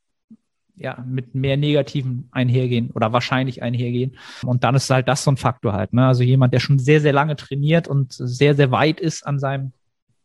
ja, 0.75 1.03
mit 1.07 1.35
mehr 1.35 1.57
Negativen 1.57 2.29
einhergehen 2.31 2.91
oder 2.91 3.13
wahrscheinlich 3.13 3.61
einhergehen. 3.61 4.17
Und 4.43 4.63
dann 4.63 4.75
ist 4.75 4.89
halt 4.89 5.07
das 5.07 5.23
so 5.23 5.31
ein 5.31 5.37
Faktor 5.37 5.73
halt. 5.73 5.93
Ne? 5.93 6.05
Also 6.05 6.23
jemand, 6.23 6.53
der 6.53 6.59
schon 6.59 6.79
sehr, 6.79 7.01
sehr 7.01 7.13
lange 7.13 7.35
trainiert 7.35 7.87
und 7.87 8.13
sehr, 8.13 8.55
sehr 8.55 8.71
weit 8.71 8.99
ist 8.99 9.25
an 9.25 9.39
seinem 9.39 9.73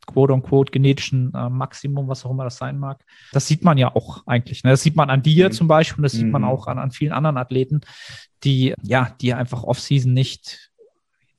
quote-unquote 0.07 0.73
genetischen 0.73 1.33
äh, 1.35 1.51
Maximum, 1.51 2.09
was 2.09 2.25
auch 2.25 2.31
immer 2.31 2.45
das 2.45 2.57
sein 2.57 2.79
mag. 2.79 3.05
Das 3.33 3.47
sieht 3.47 3.63
man 3.63 3.77
ja 3.77 3.95
auch 3.95 4.27
eigentlich. 4.27 4.65
Ne? 4.65 4.71
Das 4.71 4.83
sieht 4.83 4.97
man 4.97 5.11
an 5.11 5.23
dir 5.23 5.49
mhm. 5.49 5.53
zum 5.53 5.69
Beispiel 5.69 5.99
und 5.99 6.05
das 6.05 6.13
sieht 6.13 6.31
man 6.31 6.43
mhm. 6.43 6.49
auch 6.49 6.67
an, 6.67 6.79
an 6.79 6.91
vielen 6.91 7.13
anderen 7.13 7.37
Athleten, 7.37 7.83
die, 8.43 8.75
ja, 8.83 9.15
die 9.21 9.35
einfach 9.35 9.65
off-season 9.65 10.15
nicht, 10.15 10.71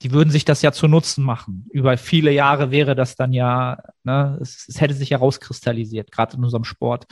die 0.02 0.12
würden 0.12 0.30
sich 0.30 0.46
das 0.46 0.62
ja 0.62 0.72
zu 0.72 0.88
Nutzen 0.88 1.24
machen. 1.24 1.66
Über 1.72 1.98
viele 1.98 2.32
Jahre 2.32 2.72
wäre 2.72 2.96
das 2.96 3.16
dann 3.16 3.34
ja, 3.34 3.82
ne, 4.04 4.38
es, 4.40 4.68
es 4.70 4.80
hätte 4.80 4.94
sich 4.94 5.12
herauskristallisiert, 5.12 6.12
gerade 6.12 6.38
in 6.38 6.44
unserem 6.44 6.64
Sport 6.64 7.08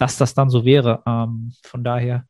dass 0.00 0.16
das 0.16 0.34
dann 0.34 0.50
so 0.50 0.64
wäre. 0.64 1.02
Ähm, 1.06 1.52
von 1.62 1.84
daher 1.84 2.26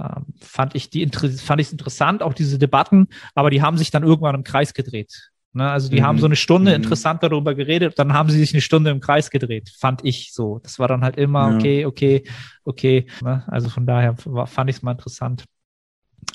ähm, 0.00 0.26
fand 0.40 0.74
ich 0.74 0.90
die 0.90 1.08
fand 1.08 1.60
ich 1.60 1.72
interessant, 1.72 2.22
auch 2.22 2.34
diese 2.34 2.58
Debatten, 2.58 3.08
aber 3.34 3.50
die 3.50 3.62
haben 3.62 3.76
sich 3.76 3.90
dann 3.90 4.04
irgendwann 4.04 4.36
im 4.36 4.44
Kreis 4.44 4.72
gedreht. 4.74 5.30
Ne? 5.52 5.68
Also 5.68 5.88
die 5.88 6.00
mhm. 6.00 6.04
haben 6.04 6.18
so 6.18 6.26
eine 6.26 6.36
Stunde 6.36 6.70
mhm. 6.70 6.76
interessant 6.76 7.22
darüber 7.22 7.54
geredet, 7.54 7.98
dann 7.98 8.12
haben 8.12 8.30
sie 8.30 8.38
sich 8.38 8.52
eine 8.52 8.60
Stunde 8.60 8.90
im 8.90 9.00
Kreis 9.00 9.30
gedreht, 9.30 9.72
fand 9.76 10.04
ich 10.04 10.32
so. 10.32 10.60
Das 10.62 10.78
war 10.78 10.88
dann 10.88 11.02
halt 11.02 11.16
immer, 11.16 11.50
ja. 11.50 11.56
okay, 11.56 11.86
okay, 11.86 12.24
okay. 12.64 13.06
Ne? 13.22 13.42
Also 13.48 13.68
von 13.68 13.86
daher 13.86 14.16
fand 14.46 14.70
ich 14.70 14.76
es 14.76 14.82
mal 14.82 14.92
interessant. 14.92 15.44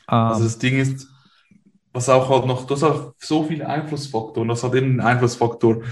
Ähm, 0.10 0.18
also 0.18 0.44
das 0.44 0.60
Ding 0.60 0.78
ist, 0.78 1.08
was 1.94 2.10
auch 2.10 2.30
halt 2.30 2.46
noch, 2.46 2.66
das 2.68 2.82
hat 2.82 3.14
so 3.20 3.44
viele 3.44 3.68
Einflussfaktoren, 3.68 4.50
das 4.50 4.64
hat 4.64 4.74
eben 4.74 4.88
einen 4.88 5.02
Einflussfaktor 5.02 5.84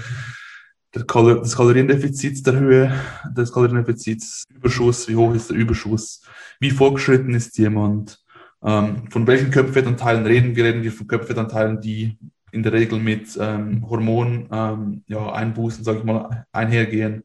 das 0.92 1.06
Kaloriendefizit 1.06 2.46
der 2.46 2.58
Höhe 2.58 2.92
des 3.34 3.52
Kaloriendefizits, 3.52 4.44
Überschuss, 4.54 5.08
wie 5.08 5.16
hoch 5.16 5.34
ist 5.34 5.50
der 5.50 5.56
Überschuss, 5.56 6.22
wie 6.60 6.70
fortgeschritten 6.70 7.34
ist 7.34 7.56
jemand, 7.58 8.22
ähm, 8.62 9.10
von 9.10 9.26
welchen 9.26 9.50
Köpfettanteilen 9.50 10.26
reden 10.26 10.54
wir, 10.54 10.64
reden 10.64 10.82
wir 10.82 10.92
von 10.92 11.06
Köpfettanteilen, 11.06 11.80
die 11.80 12.18
in 12.52 12.62
der 12.62 12.72
Regel 12.72 13.00
mit 13.00 13.36
ähm, 13.40 13.88
Hormonen 13.88 14.48
ähm, 14.52 15.02
ja, 15.06 15.32
Einbußen, 15.32 15.82
sage 15.82 15.98
ich 15.98 16.04
mal, 16.04 16.44
einhergehen, 16.52 17.24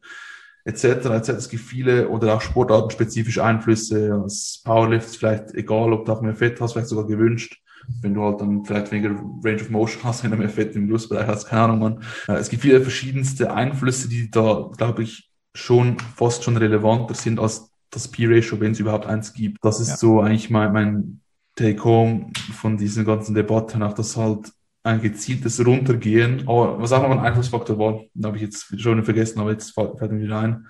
etc. 0.64 0.84
etc. 0.84 1.28
Es 1.30 1.50
gibt 1.50 1.62
viele 1.62 2.08
oder 2.08 2.34
auch 2.34 2.40
sportartenspezifische 2.40 3.44
Einflüsse, 3.44 4.18
als 4.22 4.62
Powerlifts 4.64 5.16
vielleicht 5.16 5.54
egal, 5.54 5.92
ob 5.92 6.06
du 6.06 6.12
auch 6.12 6.22
mehr 6.22 6.34
Fett 6.34 6.58
hast, 6.60 6.72
vielleicht 6.72 6.88
sogar 6.88 7.06
gewünscht 7.06 7.60
wenn 8.02 8.14
du 8.14 8.22
halt 8.22 8.40
dann 8.40 8.64
vielleicht 8.64 8.92
weniger 8.92 9.10
Range 9.42 9.60
of 9.60 9.70
Motion 9.70 10.04
hast, 10.04 10.22
wenn 10.22 10.30
du 10.30 10.36
mehr 10.36 10.48
Fett 10.48 10.76
im 10.76 10.88
Brustbereich 10.88 11.26
hast, 11.26 11.46
keine 11.46 11.62
Ahnung, 11.62 11.78
man. 11.78 12.02
Es 12.26 12.48
gibt 12.48 12.62
viele 12.62 12.80
verschiedenste 12.80 13.52
Einflüsse, 13.52 14.08
die 14.08 14.30
da, 14.30 14.70
glaube 14.76 15.02
ich, 15.02 15.30
schon 15.54 15.98
fast 16.14 16.44
schon 16.44 16.56
relevanter 16.56 17.14
sind 17.14 17.40
als 17.40 17.72
das 17.90 18.08
P-Ratio, 18.08 18.60
wenn 18.60 18.72
es 18.72 18.80
überhaupt 18.80 19.06
eins 19.06 19.32
gibt. 19.32 19.58
Das 19.62 19.80
ist 19.80 19.88
ja. 19.88 19.96
so 19.96 20.20
eigentlich 20.20 20.50
mein, 20.50 20.72
mein 20.72 21.20
Take-Home 21.56 22.32
von 22.52 22.76
diesen 22.76 23.04
ganzen 23.04 23.34
Debatten, 23.34 23.82
auch 23.82 23.94
das 23.94 24.16
halt 24.16 24.52
ein 24.84 25.00
gezieltes 25.00 25.64
Runtergehen, 25.64 26.42
aber 26.42 26.80
was 26.80 26.92
auch 26.92 27.02
noch 27.02 27.10
ein 27.10 27.18
Einflussfaktor 27.18 27.78
war, 27.78 28.04
da 28.14 28.28
habe 28.28 28.36
ich 28.36 28.44
jetzt 28.44 28.80
schon 28.80 29.02
vergessen, 29.02 29.40
aber 29.40 29.50
jetzt 29.50 29.72
fällt, 29.72 29.98
fällt 29.98 30.12
mir 30.12 30.22
wieder 30.22 30.38
ein, 30.38 30.66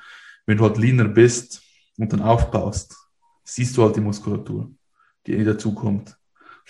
wenn 0.47 0.57
du 0.57 0.65
halt 0.65 0.79
leaner 0.79 1.05
bist 1.05 1.63
und 1.99 2.13
dann 2.13 2.23
aufbaust, 2.23 2.97
siehst 3.45 3.77
du 3.77 3.83
halt 3.83 3.97
die 3.97 4.01
Muskulatur, 4.01 4.71
die 5.27 5.45
dazukommt 5.45 6.18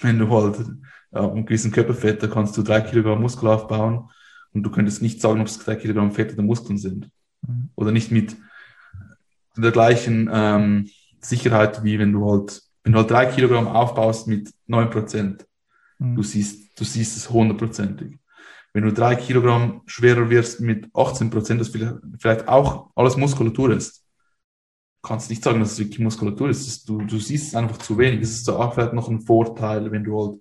wenn 0.01 0.19
du 0.19 0.29
halt 0.31 0.59
ja, 1.13 1.31
einen 1.31 1.47
gewissen 1.47 1.73
Körperfett, 1.73 2.23
da 2.23 2.27
kannst 2.27 2.57
du 2.57 2.63
drei 2.63 2.81
Kilogramm 2.81 3.21
Muskel 3.21 3.49
aufbauen 3.49 4.11
und 4.53 4.63
du 4.63 4.71
könntest 4.71 5.03
nicht 5.03 5.21
sagen, 5.21 5.41
ob 5.41 5.47
es 5.47 5.59
drei 5.59 5.77
Kilogramm 5.77 6.13
Fett 6.13 6.33
oder 6.33 6.43
Muskeln 6.43 6.79
sind. 6.79 7.11
Mhm. 7.47 7.71
Oder 7.75 7.93
nicht 7.93 8.11
mit 8.11 8.37
der 9.57 9.73
gleichen 9.73 10.31
ähm, 10.33 10.89
Sicherheit, 11.21 11.83
wie 11.85 11.99
wenn 11.99 12.13
du 12.13 12.31
halt, 12.31 12.63
wenn 12.85 12.93
du 12.93 12.99
halt 12.99 13.11
drei 13.11 13.27
Kilogramm 13.27 13.67
aufbaust 13.69 14.29
mit 14.29 14.53
neun 14.67 14.91
Prozent. 14.91 15.47
Mhm. 15.99 16.17
Du 16.17 16.23
siehst, 16.23 16.79
du 16.79 16.85
siehst 16.85 17.17
es 17.17 17.31
hundertprozentig. 17.31 18.19
Wenn 18.73 18.85
du 18.85 18.93
drei 18.93 19.17
Kilogramm 19.17 19.83
schwerer 19.87 20.31
wirst 20.31 20.61
mit 20.61 20.89
18 20.95 21.31
Prozent, 21.31 21.61
das 21.61 21.73
vielleicht 22.19 22.47
auch 22.47 22.91
alles 22.95 23.17
Muskulatur 23.17 23.73
ist, 23.73 23.98
kannst 25.03 25.31
nicht 25.31 25.43
sagen, 25.43 25.61
dass 25.61 25.73
es 25.73 25.79
wirklich 25.79 26.01
Muskulatur 26.01 26.49
ist. 26.51 26.89
Du, 26.89 26.99
du 27.03 27.19
siehst 27.19 27.49
es 27.49 27.55
einfach 27.55 27.79
zu 27.79 27.99
wenig. 27.99 28.23
Es 28.23 28.33
ist 28.33 28.49
auch 28.49 28.75
vielleicht 28.75 28.93
noch 28.93 29.09
ein 29.09 29.21
Vorteil, 29.21 29.91
wenn 29.91 30.05
du 30.05 30.21
halt 30.21 30.41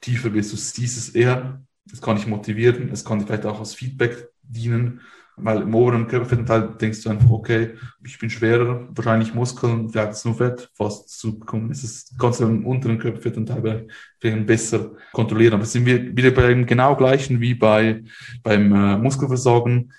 tiefer 0.00 0.30
bist. 0.30 0.52
Du 0.52 0.56
siehst 0.56 0.96
es 0.96 1.10
eher. 1.10 1.62
Es 1.92 2.00
kann 2.00 2.16
dich 2.16 2.26
motivieren. 2.26 2.88
Es 2.90 3.04
kann 3.04 3.18
dir 3.18 3.26
vielleicht 3.26 3.46
auch 3.46 3.60
als 3.60 3.74
Feedback 3.74 4.28
dienen. 4.42 5.00
Weil 5.36 5.62
im 5.62 5.74
oberen 5.74 6.06
Körperfettanteil 6.06 6.76
denkst 6.80 7.02
du 7.02 7.10
einfach, 7.10 7.28
okay, 7.28 7.74
ich 8.04 8.18
bin 8.20 8.30
schwerer, 8.30 8.88
wahrscheinlich 8.94 9.34
Muskeln, 9.34 9.88
vielleicht 9.90 10.12
ist 10.12 10.18
es 10.18 10.24
nur 10.26 10.36
Fett, 10.36 10.70
fast 10.74 11.08
zu 11.08 11.40
bekommen. 11.40 11.72
Ist 11.72 11.82
es 11.82 12.14
kannst 12.20 12.38
du 12.38 12.44
im 12.44 12.64
unteren 12.64 13.00
Körperfettanteil 13.00 13.88
vielleicht 14.20 14.46
besser 14.46 14.92
kontrollieren. 15.12 15.54
Aber 15.54 15.64
sind 15.64 15.86
wir 15.86 16.16
wieder 16.16 16.30
bei 16.30 16.48
dem 16.48 16.66
genau 16.66 16.94
gleichen 16.94 17.40
wie 17.40 17.54
bei, 17.54 18.04
beim 18.44 18.72
äh, 18.72 18.96
Muskelversagen 18.96 19.92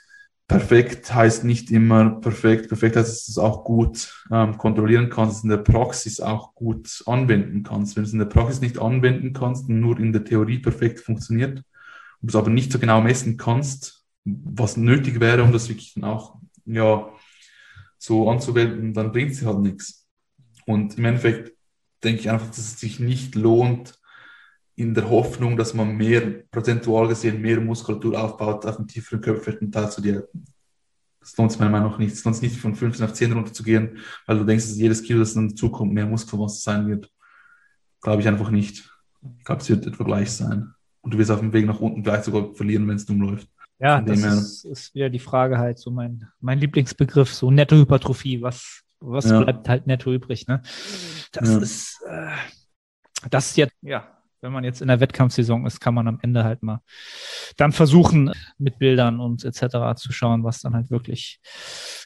perfekt 0.47 1.13
heißt 1.13 1.43
nicht 1.43 1.72
immer 1.72 2.22
perfekt. 2.22 2.69
Perfekt 2.69 2.95
heißt, 2.95 3.09
dass 3.09 3.26
du 3.26 3.31
es 3.31 3.38
auch 3.38 3.63
gut 3.63 4.13
ähm, 4.31 4.57
kontrollieren 4.57 5.09
kannst, 5.09 5.43
in 5.43 5.49
der 5.49 5.57
Praxis 5.57 6.19
auch 6.19 6.53
gut 6.55 7.03
anwenden 7.05 7.63
kannst. 7.63 7.95
Wenn 7.95 8.03
du 8.03 8.07
es 8.07 8.13
in 8.13 8.19
der 8.19 8.26
Praxis 8.26 8.61
nicht 8.61 8.80
anwenden 8.80 9.34
kannst 9.34 9.69
und 9.69 9.80
nur 9.80 9.99
in 9.99 10.13
der 10.13 10.23
Theorie 10.23 10.59
perfekt 10.59 10.99
funktioniert, 10.99 11.63
und 12.22 12.30
es 12.30 12.35
aber 12.35 12.49
nicht 12.49 12.72
so 12.72 12.80
genau 12.80 13.01
messen 13.01 13.38
kannst, 13.38 14.03
was 14.23 14.77
nötig 14.77 15.19
wäre, 15.19 15.43
um 15.43 15.51
das 15.51 15.69
wirklich 15.69 15.93
dann 15.93 16.05
auch 16.05 16.39
ja, 16.65 17.09
so 17.99 18.30
anzuwenden, 18.30 18.93
dann 18.93 19.11
bringt 19.11 19.31
es 19.31 19.45
halt 19.45 19.59
nichts. 19.59 20.07
Und 20.65 20.97
im 20.97 21.05
Endeffekt 21.05 21.55
denke 22.03 22.22
ich 22.22 22.30
einfach, 22.31 22.47
dass 22.47 22.57
es 22.57 22.80
sich 22.80 22.99
nicht 22.99 23.35
lohnt, 23.35 23.99
in 24.76 24.93
der 24.93 25.10
Hoffnung, 25.10 25.56
dass 25.56 25.73
man 25.73 25.95
mehr 25.95 26.43
prozentual 26.52 27.07
gesehen 27.07 27.41
mehr 27.41 27.61
Muskulatur 27.61 28.22
aufbaut 28.22 28.65
auf 28.65 28.76
dem 28.76 28.88
tieferen 28.88 29.22
Körperfettanteil 29.22 29.89
zu 29.89 30.02
dir. 30.02 30.27
Das 31.19 31.35
lohnt 31.38 31.52
sich 31.52 31.60
meiner 31.60 31.72
Meinung 31.72 31.91
nach 31.91 31.97
nicht. 31.97 32.14
Es 32.14 32.23
lohnt 32.23 32.35
sich 32.35 32.49
nicht 32.49 32.61
von 32.61 32.76
15 32.76 33.06
auf 33.06 33.14
10 33.14 33.31
runterzugehen, 33.31 33.97
weil 34.27 34.38
du 34.38 34.43
denkst, 34.43 34.65
dass 34.65 34.77
jedes 34.77 35.02
Kilo, 35.02 35.19
das 35.19 35.34
dann 35.34 35.49
dazukommt, 35.49 35.93
mehr 35.93 36.06
Muskelmasse 36.06 36.61
sein 36.61 36.88
wird. 36.88 37.10
Glaube 38.02 38.22
ich 38.22 38.27
einfach 38.27 38.52
nicht. 38.52 38.89
Ich 39.39 39.45
glaube, 39.45 39.61
es 39.61 39.69
wird 39.69 39.88
etwa 39.88 40.03
gleich 40.03 40.31
sein. 40.31 40.73
Und 41.02 41.14
du 41.14 41.18
wirst 41.18 41.31
auf 41.31 41.39
dem 41.39 41.53
Weg 41.53 41.65
nach 41.65 41.80
unten 41.80 42.03
gleich 42.03 42.23
sogar 42.23 42.53
verlieren, 42.53 42.88
wenn 42.88 42.97
es 42.97 43.06
dumm 43.06 43.22
läuft. 43.22 43.47
Ja, 43.80 44.02
das 44.02 44.23
ist, 44.23 44.65
ist, 44.65 44.95
wieder 44.95 45.10
die 45.10 45.19
Frage 45.19 45.57
halt, 45.57 45.80
so 45.80 45.91
mein, 45.91 46.27
mein 46.39 46.60
Lieblingsbegriff, 46.60 47.34
so 47.34 47.49
Nettohypertrophie. 47.52 48.41
Was, 48.41 48.84
was 48.99 49.26
ja. 49.26 49.41
bleibt 49.41 49.68
halt 49.68 49.88
netto 49.88 50.14
übrig, 50.14 50.47
ne? 50.47 50.61
Das 51.31 51.49
ja. 51.49 51.57
ist, 51.57 52.02
äh, 52.07 53.27
das 53.30 53.49
ist 53.49 53.57
jetzt, 53.57 53.76
ja, 53.81 54.14
wenn 54.45 54.53
man 54.53 54.63
jetzt 54.63 54.80
in 54.80 54.88
der 54.88 54.99
Wettkampfsaison 54.99 55.65
ist, 55.65 55.80
kann 55.80 55.95
man 55.95 56.07
am 56.07 56.19
Ende 56.22 56.43
halt 56.43 56.61
mal 56.61 56.81
dann 57.57 57.72
versuchen, 57.72 58.31
mit 58.59 58.77
Bildern 58.77 59.19
und 59.19 59.43
etc. 59.43 59.95
zu 59.95 60.11
schauen, 60.11 60.43
was 60.43 60.61
dann 60.61 60.76
halt 60.76 60.91
wirklich 60.91 61.39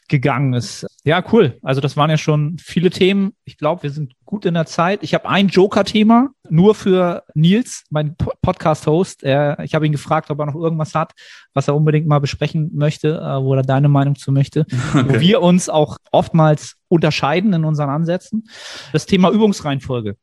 gegangen 0.08 0.54
ist. 0.54 0.86
Ja, 1.04 1.22
cool. 1.32 1.58
Also 1.62 1.82
das 1.82 1.98
waren 1.98 2.08
ja 2.08 2.16
schon 2.16 2.56
viele 2.58 2.88
Themen. 2.88 3.34
Ich 3.44 3.58
glaube, 3.58 3.82
wir 3.82 3.90
sind 3.90 4.14
gut 4.24 4.46
in 4.46 4.54
der 4.54 4.64
Zeit. 4.64 5.02
Ich 5.02 5.12
habe 5.12 5.28
ein 5.28 5.48
Joker-Thema 5.48 6.30
nur 6.48 6.74
für 6.74 7.24
Nils, 7.34 7.84
mein 7.90 8.16
Podcast-Host. 8.16 9.22
Ich 9.22 9.74
habe 9.74 9.86
ihn 9.86 9.92
gefragt, 9.92 10.30
ob 10.30 10.38
er 10.38 10.46
noch 10.46 10.54
irgendwas 10.54 10.94
hat, 10.94 11.12
was 11.52 11.68
er 11.68 11.76
unbedingt 11.76 12.06
mal 12.06 12.20
besprechen 12.20 12.70
möchte, 12.72 13.18
äh, 13.18 13.42
wo 13.42 13.54
er 13.54 13.62
deine 13.62 13.88
Meinung 13.88 14.16
zu 14.16 14.32
möchte. 14.32 14.66
Okay. 14.90 15.04
Wo 15.08 15.20
wir 15.20 15.42
uns 15.42 15.68
auch 15.68 15.98
oftmals 16.10 16.76
unterscheiden 16.88 17.52
in 17.52 17.64
unseren 17.64 17.90
Ansätzen. 17.90 18.48
Das 18.92 19.06
Thema 19.06 19.30
Übungsreihenfolge 19.30 20.16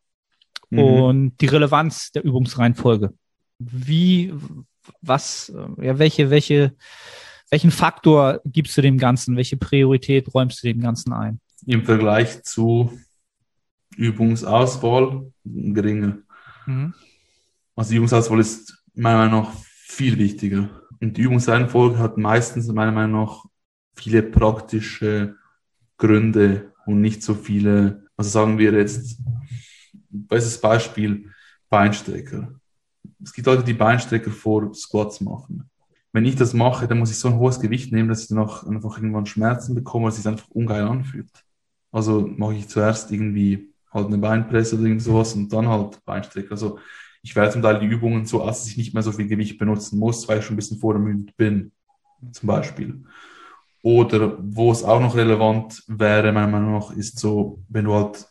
mhm. 0.70 0.80
und 0.80 1.38
die 1.42 1.48
Relevanz 1.48 2.12
der 2.12 2.24
Übungsreihenfolge. 2.24 3.14
Wie, 3.60 4.34
was, 5.02 5.52
ja, 5.82 5.98
welche, 6.00 6.30
welche, 6.30 6.76
welchen 7.50 7.72
Faktor 7.72 8.42
gibst 8.46 8.78
du 8.78 8.82
dem 8.82 8.98
Ganzen? 8.98 9.36
Welche 9.36 9.58
Priorität 9.58 10.34
räumst 10.34 10.64
du 10.64 10.68
dem 10.68 10.82
Ganzen 10.82 11.14
ein? 11.14 11.40
Im 11.66 11.84
Vergleich 11.84 12.44
zu 12.44 12.92
Übungsauswahl 13.96 15.32
geringer. 15.44 16.20
Mhm. 16.66 16.94
Also 17.76 17.92
die 17.92 17.98
Übungsauswahl 17.98 18.40
ist 18.40 18.84
meiner 18.94 19.20
Meinung 19.20 19.44
nach 19.44 19.52
viel 19.88 20.18
wichtiger. 20.18 20.70
Und 21.00 21.18
die 21.18 21.22
Übungsreihenfolge 21.22 22.00
hat 22.00 22.18
meistens 22.18 22.68
meiner 22.68 22.92
Meinung 22.92 23.22
nach 23.22 23.46
viele 23.96 24.24
praktische 24.24 25.36
Gründe 25.98 26.74
und 26.86 27.02
nicht 27.02 27.24
so 27.24 27.34
viele, 27.34 28.06
also 28.16 28.30
sagen 28.30 28.58
wir 28.58 28.74
jetzt 28.74 29.20
bestes 30.10 30.60
Beispiel, 30.60 31.32
Beinstrecker. 31.70 32.54
Es 33.24 33.34
gibt 33.34 33.48
Leute, 33.48 33.64
die 33.64 33.74
Beinstrecker 33.74 34.32
vor 34.32 34.74
Squats 34.74 35.22
machen. 35.22 35.70
Wenn 36.14 36.26
ich 36.26 36.36
das 36.36 36.54
mache, 36.54 36.88
dann 36.88 37.00
muss 37.00 37.12
ich 37.12 37.18
so 37.20 37.28
ein 37.28 37.38
hohes 37.38 37.60
Gewicht 37.60 37.92
nehmen, 37.92 38.10
dass 38.10 38.24
ich 38.24 38.28
danach 38.30 38.66
einfach 38.66 38.98
irgendwann 38.98 39.26
Schmerzen 39.26 39.76
bekomme, 39.76 40.06
weil 40.06 40.10
es 40.10 40.18
sich 40.18 40.28
einfach 40.28 40.50
ungeil 40.50 40.84
anfühlt. 40.84 41.30
Also 41.92 42.28
mache 42.28 42.56
ich 42.56 42.68
zuerst 42.68 43.12
irgendwie 43.12 43.74
halt 43.92 44.08
eine 44.08 44.18
Beinpresse 44.18 44.76
oder 44.76 44.86
irgend 44.86 45.02
sowas 45.02 45.34
und 45.34 45.52
dann 45.52 45.68
halt 45.68 46.04
Beinstrecker. 46.06 46.52
Also 46.52 46.80
ich 47.22 47.36
werde 47.36 47.52
zum 47.52 47.62
Teil 47.62 47.80
die 47.80 47.88
Übungen 47.88 48.26
so, 48.26 48.46
dass 48.46 48.68
ich 48.68 48.78
nicht 48.78 48.94
mehr 48.94 49.04
so 49.04 49.12
viel 49.12 49.28
Gewicht 49.28 49.58
benutzen 49.58 50.00
muss, 50.00 50.28
weil 50.28 50.40
ich 50.40 50.46
schon 50.46 50.54
ein 50.54 50.58
bisschen 50.58 50.80
vorermüdet 50.80 51.36
bin, 51.36 51.72
zum 52.32 52.48
Beispiel. 52.48 53.04
Oder 53.84 54.38
wo 54.40 54.72
es 54.72 54.84
auch 54.84 55.00
noch 55.00 55.16
relevant 55.16 55.84
wäre, 55.88 56.32
meiner 56.32 56.48
Meinung 56.48 56.74
nach, 56.74 56.92
ist 56.92 57.20
so, 57.20 57.64
wenn 57.70 57.86
du 57.86 57.94
halt 57.94 58.28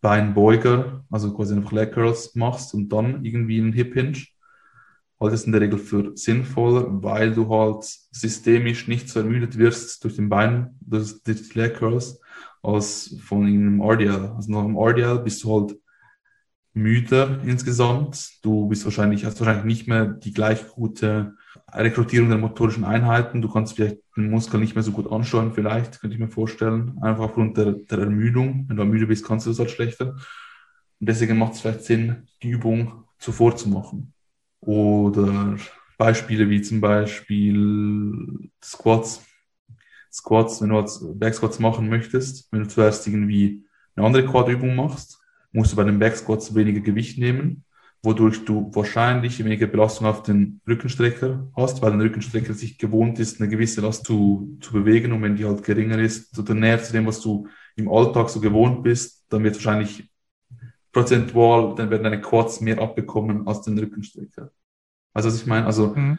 Beinbeuger, 0.00 1.04
also 1.10 1.34
quasi 1.34 1.54
einfach 1.54 1.72
Leg 1.72 1.92
Curls 1.92 2.34
machst 2.34 2.74
und 2.74 2.88
dann 2.90 3.24
irgendwie 3.24 3.60
einen 3.60 3.72
Hip 3.72 3.94
Hinge, 3.94 4.24
halte 5.20 5.34
es 5.34 5.44
in 5.44 5.52
der 5.52 5.60
Regel 5.60 5.78
für 5.78 6.16
sinnvoller, 6.16 7.02
weil 7.02 7.34
du 7.34 7.48
halt 7.48 7.84
systemisch 8.12 8.86
nicht 8.86 9.08
so 9.08 9.20
ermüdet 9.20 9.58
wirst 9.58 10.04
durch 10.04 10.16
den 10.16 10.28
Bein, 10.28 10.76
durch 10.80 11.22
die 11.24 11.34
Leg 11.54 11.74
Curls, 11.74 12.20
als 12.62 13.16
von 13.24 13.46
einem 13.46 13.80
RDL. 13.80 14.32
Also 14.36 14.52
nach 14.52 14.64
einem 14.64 14.76
RDL 14.76 15.18
bist 15.20 15.42
du 15.42 15.60
halt 15.60 15.76
müder 16.72 17.40
insgesamt. 17.44 18.30
Du 18.42 18.68
bist 18.68 18.84
wahrscheinlich, 18.84 19.24
hast 19.24 19.40
wahrscheinlich 19.40 19.64
nicht 19.64 19.88
mehr 19.88 20.06
die 20.06 20.32
gleich 20.32 20.68
gute 20.68 21.34
Rekrutierung 21.72 22.28
der 22.28 22.38
motorischen 22.38 22.84
Einheiten. 22.84 23.42
Du 23.42 23.50
kannst 23.50 23.76
vielleicht 23.76 23.98
den 24.16 24.30
Muskel 24.30 24.60
nicht 24.60 24.74
mehr 24.74 24.82
so 24.82 24.92
gut 24.92 25.10
ansteuern, 25.10 25.52
vielleicht, 25.52 26.00
könnte 26.00 26.14
ich 26.14 26.20
mir 26.20 26.28
vorstellen. 26.28 26.98
Einfach 27.02 27.24
aufgrund 27.24 27.56
der, 27.56 27.72
der 27.72 27.98
Ermüdung. 27.98 28.64
Wenn 28.68 28.76
du 28.76 28.84
müde 28.84 29.06
bist, 29.06 29.26
kannst 29.26 29.46
du 29.46 29.50
das 29.50 29.58
halt 29.58 29.70
schlechter. 29.70 30.16
Und 31.00 31.08
deswegen 31.08 31.38
macht 31.38 31.54
es 31.54 31.60
vielleicht 31.60 31.84
Sinn, 31.84 32.28
die 32.42 32.50
Übung 32.50 33.04
zuvor 33.18 33.56
zu 33.56 33.68
machen. 33.68 34.12
Oder 34.60 35.56
Beispiele 35.96 36.48
wie 36.48 36.62
zum 36.62 36.80
Beispiel 36.80 38.50
Squats. 38.62 39.24
Squats, 40.10 40.62
wenn 40.62 40.70
du 40.70 40.78
als 40.78 41.04
Back 41.14 41.34
Squats 41.34 41.58
machen 41.58 41.88
möchtest, 41.88 42.50
wenn 42.50 42.60
du 42.60 42.68
zuerst 42.68 43.06
irgendwie 43.06 43.64
eine 43.94 44.06
andere 44.06 44.24
Quad-Übung 44.24 44.74
machst, 44.74 45.20
musst 45.52 45.72
du 45.72 45.76
bei 45.76 45.84
den 45.84 45.98
Back 45.98 46.16
Squats 46.16 46.54
weniger 46.54 46.80
Gewicht 46.80 47.18
nehmen, 47.18 47.64
wodurch 48.02 48.44
du 48.44 48.70
wahrscheinlich 48.74 49.42
weniger 49.44 49.66
Belastung 49.66 50.06
auf 50.06 50.22
den 50.22 50.60
Rückenstrecker 50.68 51.50
hast, 51.56 51.82
weil 51.82 51.92
der 51.92 52.00
Rückenstrecker 52.00 52.54
sich 52.54 52.78
gewohnt 52.78 53.18
ist, 53.18 53.40
eine 53.40 53.50
gewisse 53.50 53.80
Last 53.80 54.06
zu, 54.06 54.56
zu 54.60 54.72
bewegen 54.72 55.12
und 55.12 55.22
wenn 55.22 55.36
die 55.36 55.44
halt 55.44 55.64
geringer 55.64 55.98
ist 55.98 56.38
oder 56.38 56.54
näher 56.54 56.82
zu 56.82 56.92
dem, 56.92 57.06
was 57.06 57.20
du 57.20 57.48
im 57.76 57.90
Alltag 57.90 58.30
so 58.30 58.40
gewohnt 58.40 58.82
bist, 58.82 59.24
dann 59.28 59.42
wird 59.42 59.56
wahrscheinlich 59.56 60.10
prozentual, 60.92 61.74
dann 61.74 61.90
werden 61.90 62.04
deine 62.04 62.20
Quads 62.20 62.60
mehr 62.60 62.80
abbekommen 62.80 63.46
als 63.46 63.62
den 63.62 63.78
Rückenstrecker. 63.78 64.50
Also 65.12 65.28
was 65.28 65.40
ich 65.40 65.46
meine, 65.46 65.66
also 65.66 65.94
mhm. 65.94 66.18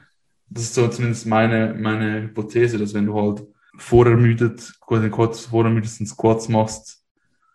das 0.49 0.63
ist 0.63 0.75
so 0.75 0.87
zumindest 0.89 1.25
meine, 1.25 1.73
meine 1.73 2.23
Hypothese, 2.23 2.77
dass 2.77 2.93
wenn 2.93 3.05
du 3.05 3.15
halt 3.15 3.47
vorermüdet, 3.77 4.73
quasi 4.81 5.09
Quads 5.09 5.45
vorermüdet 5.45 5.89
Squats 5.89 6.49
machst, 6.49 6.98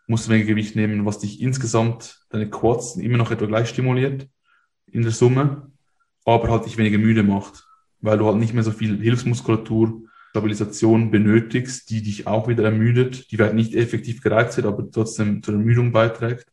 musst 0.06 0.26
du 0.26 0.31
weniger 0.31 0.48
Gewicht 0.48 0.76
nehmen, 0.76 1.06
was 1.06 1.18
dich 1.18 1.40
insgesamt 1.40 2.20
deine 2.31 2.51
Quads 2.51 2.97
immer 2.97 3.16
noch 3.16 3.31
etwa 3.31 3.47
gleich 3.47 3.68
stimuliert 3.68 4.28
in 4.86 5.02
der 5.02 5.12
Summe, 5.12 5.70
aber 6.24 6.48
halt 6.51 6.66
dich 6.66 6.78
weniger 6.78 6.98
müde 6.98 7.22
macht, 7.22 7.64
weil 8.01 8.18
du 8.18 8.26
halt 8.26 8.36
nicht 8.36 8.55
mehr 8.55 8.62
so 8.62 8.70
viel 8.70 9.01
Hilfsmuskulatur, 9.01 10.02
Stabilisation 10.31 11.10
benötigst, 11.10 11.90
die 11.90 12.02
dich 12.02 12.26
auch 12.26 12.48
wieder 12.48 12.64
ermüdet, 12.64 13.31
die 13.31 13.36
vielleicht 13.36 13.55
nicht 13.55 13.74
effektiv 13.74 14.20
gereizt 14.20 14.56
wird, 14.56 14.66
aber 14.66 14.90
trotzdem 14.90 15.43
zur 15.43 15.55
Ermüdung 15.55 15.93
beiträgt. 15.93 16.47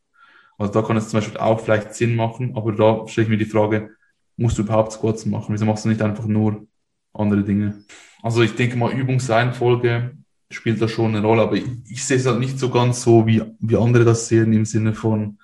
Also 0.57 0.71
da 0.71 0.83
kann 0.83 0.97
es 0.97 1.09
zum 1.09 1.19
Beispiel 1.19 1.39
auch 1.39 1.59
vielleicht 1.59 1.95
Sinn 1.95 2.15
machen, 2.15 2.55
aber 2.55 2.73
da 2.73 3.07
stelle 3.07 3.25
ich 3.25 3.29
mir 3.29 3.37
die 3.37 3.45
Frage, 3.45 3.89
musst 4.37 4.57
du 4.57 4.61
überhaupt 4.61 4.91
Squats 4.91 5.25
machen? 5.25 5.53
Wieso 5.53 5.65
machst 5.65 5.85
du 5.85 5.89
nicht 5.89 6.01
einfach 6.01 6.25
nur 6.25 6.67
andere 7.13 7.43
Dinge? 7.43 7.83
Also 8.21 8.43
ich 8.43 8.55
denke 8.55 8.77
mal, 8.77 8.91
Übungsreihenfolge 8.93 10.15
spielt 10.53 10.81
da 10.81 10.87
schon 10.87 11.15
eine 11.15 11.25
Rolle, 11.25 11.41
aber 11.41 11.55
ich, 11.55 11.65
ich 11.89 12.03
sehe 12.03 12.17
es 12.17 12.25
halt 12.25 12.39
nicht 12.39 12.59
so 12.59 12.69
ganz 12.69 13.01
so, 13.01 13.25
wie, 13.27 13.43
wie 13.59 13.77
andere 13.77 14.05
das 14.05 14.27
sehen, 14.27 14.53
im 14.53 14.65
Sinne 14.65 14.93
von, 14.93 15.39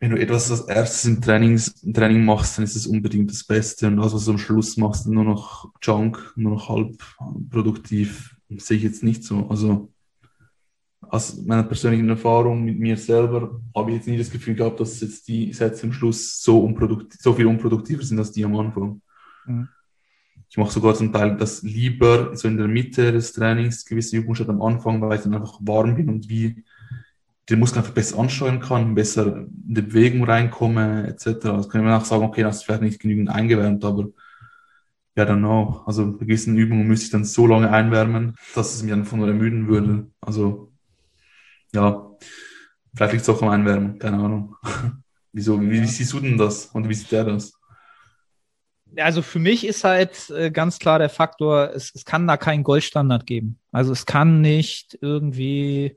wenn 0.00 0.10
du 0.10 0.20
etwas 0.20 0.50
als 0.50 0.62
erstes 0.62 1.04
im, 1.04 1.20
Trainings, 1.20 1.68
im 1.82 1.94
Training 1.94 2.24
machst, 2.24 2.58
dann 2.58 2.64
ist 2.64 2.74
es 2.74 2.86
unbedingt 2.86 3.30
das 3.30 3.44
Beste 3.44 3.86
und 3.86 3.98
das, 3.98 4.12
was 4.12 4.24
du 4.24 4.32
am 4.32 4.38
Schluss 4.38 4.76
machst, 4.76 5.06
nur 5.06 5.24
noch 5.24 5.72
Junk, 5.80 6.32
nur 6.36 6.52
noch 6.52 6.68
halb 6.68 6.96
produktiv, 7.50 8.34
sehe 8.56 8.78
ich 8.78 8.82
jetzt 8.82 9.04
nicht 9.04 9.22
so. 9.22 9.48
Also 9.48 9.92
aus 11.00 11.42
meiner 11.42 11.62
persönlichen 11.62 12.08
Erfahrung 12.08 12.64
mit 12.64 12.78
mir 12.78 12.96
selber 12.96 13.60
habe 13.76 13.90
ich 13.90 13.98
jetzt 13.98 14.08
nie 14.08 14.18
das 14.18 14.30
Gefühl 14.30 14.54
gehabt, 14.54 14.80
dass 14.80 15.00
jetzt 15.00 15.28
die 15.28 15.52
Sätze 15.52 15.86
am 15.86 15.92
Schluss 15.92 16.42
so, 16.42 16.60
unproduktiv, 16.64 17.20
so 17.20 17.34
viel 17.34 17.46
unproduktiver 17.46 18.02
sind 18.02 18.18
als 18.18 18.32
die 18.32 18.44
am 18.44 18.56
Anfang. 18.56 19.02
Mhm. 19.46 19.68
Ich 20.52 20.58
mache 20.58 20.70
sogar 20.70 20.94
zum 20.94 21.14
Teil 21.14 21.38
das 21.38 21.62
lieber 21.62 22.36
so 22.36 22.46
in 22.46 22.58
der 22.58 22.68
Mitte 22.68 23.10
des 23.10 23.32
Trainings, 23.32 23.86
gewisse 23.86 24.18
Übungen 24.18 24.34
statt 24.34 24.50
am 24.50 24.60
Anfang, 24.60 25.00
weil 25.00 25.16
ich 25.16 25.22
dann 25.22 25.34
einfach 25.34 25.58
warm 25.62 25.94
bin 25.94 26.10
und 26.10 26.28
wie 26.28 26.62
den 27.48 27.58
Muskel 27.58 27.78
einfach 27.78 27.94
besser 27.94 28.18
ansteuern 28.18 28.60
kann, 28.60 28.94
besser 28.94 29.34
in 29.34 29.74
die 29.74 29.80
Bewegung 29.80 30.24
reinkomme, 30.24 31.06
etc. 31.08 31.46
Also 31.46 31.70
kann 31.70 31.82
man 31.82 31.94
auch 31.98 32.04
sagen, 32.04 32.24
okay, 32.24 32.42
das 32.42 32.56
ist 32.56 32.64
vielleicht 32.64 32.82
nicht 32.82 33.00
genügend 33.00 33.30
eingewärmt, 33.30 33.82
aber 33.82 34.08
ja, 35.16 35.24
dann 35.24 35.42
auch. 35.46 35.86
Also 35.86 36.12
bei 36.18 36.26
gewissen 36.26 36.54
Übungen 36.58 36.86
müsste 36.86 37.06
ich 37.06 37.12
dann 37.12 37.24
so 37.24 37.46
lange 37.46 37.70
einwärmen, 37.70 38.36
dass 38.54 38.74
es 38.74 38.82
mich 38.82 38.92
einfach 38.92 39.16
nur 39.16 39.28
ermüden 39.28 39.68
würde. 39.68 40.10
Also 40.20 40.70
ja, 41.72 42.10
vielleicht 42.94 43.12
liegt 43.14 43.22
es 43.22 43.28
auch 43.30 43.40
am 43.40 43.48
Einwärmen, 43.48 43.98
keine 43.98 44.18
Ahnung. 44.18 44.54
Wieso, 45.32 45.58
wie, 45.62 45.70
wie 45.70 45.86
siehst 45.86 46.12
du 46.12 46.20
denn 46.20 46.36
das 46.36 46.66
und 46.66 46.90
wie 46.90 46.94
sieht 46.94 47.10
der 47.10 47.24
das? 47.24 47.54
Also 48.96 49.22
für 49.22 49.38
mich 49.38 49.66
ist 49.66 49.84
halt 49.84 50.30
äh, 50.30 50.50
ganz 50.50 50.78
klar 50.78 50.98
der 50.98 51.08
Faktor, 51.08 51.70
es, 51.74 51.92
es 51.94 52.04
kann 52.04 52.26
da 52.26 52.36
keinen 52.36 52.64
Goldstandard 52.64 53.26
geben. 53.26 53.58
Also 53.70 53.92
es 53.92 54.06
kann 54.06 54.40
nicht 54.40 54.98
irgendwie 55.00 55.96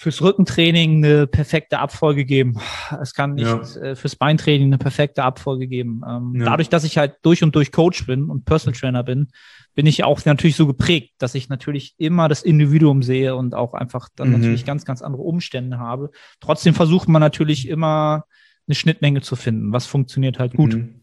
fürs 0.00 0.22
Rückentraining 0.22 1.04
eine 1.04 1.26
perfekte 1.26 1.78
Abfolge 1.78 2.24
geben. 2.24 2.58
Es 3.02 3.12
kann 3.12 3.34
nicht 3.34 3.46
ja. 3.46 3.60
äh, 3.82 3.94
fürs 3.94 4.16
Beintraining 4.16 4.68
eine 4.68 4.78
perfekte 4.78 5.22
Abfolge 5.22 5.68
geben. 5.68 6.00
Ähm, 6.08 6.36
ja. 6.36 6.46
Dadurch, 6.46 6.70
dass 6.70 6.84
ich 6.84 6.96
halt 6.96 7.16
durch 7.20 7.42
und 7.42 7.54
durch 7.54 7.70
Coach 7.70 8.06
bin 8.06 8.30
und 8.30 8.46
Personal 8.46 8.78
Trainer 8.78 9.02
bin, 9.02 9.28
bin 9.74 9.84
ich 9.84 10.02
auch 10.02 10.24
natürlich 10.24 10.56
so 10.56 10.66
geprägt, 10.66 11.12
dass 11.18 11.34
ich 11.34 11.50
natürlich 11.50 11.96
immer 11.98 12.28
das 12.28 12.42
Individuum 12.42 13.02
sehe 13.02 13.36
und 13.36 13.54
auch 13.54 13.74
einfach 13.74 14.08
dann 14.16 14.28
mhm. 14.28 14.38
natürlich 14.38 14.64
ganz, 14.64 14.86
ganz 14.86 15.02
andere 15.02 15.22
Umstände 15.22 15.78
habe. 15.78 16.10
Trotzdem 16.40 16.72
versucht 16.72 17.08
man 17.08 17.20
natürlich 17.20 17.68
immer 17.68 18.24
eine 18.66 18.74
Schnittmenge 18.74 19.20
zu 19.20 19.36
finden. 19.36 19.72
Was 19.74 19.84
funktioniert 19.86 20.38
halt 20.38 20.54
gut. 20.54 20.76
Mhm. 20.76 20.99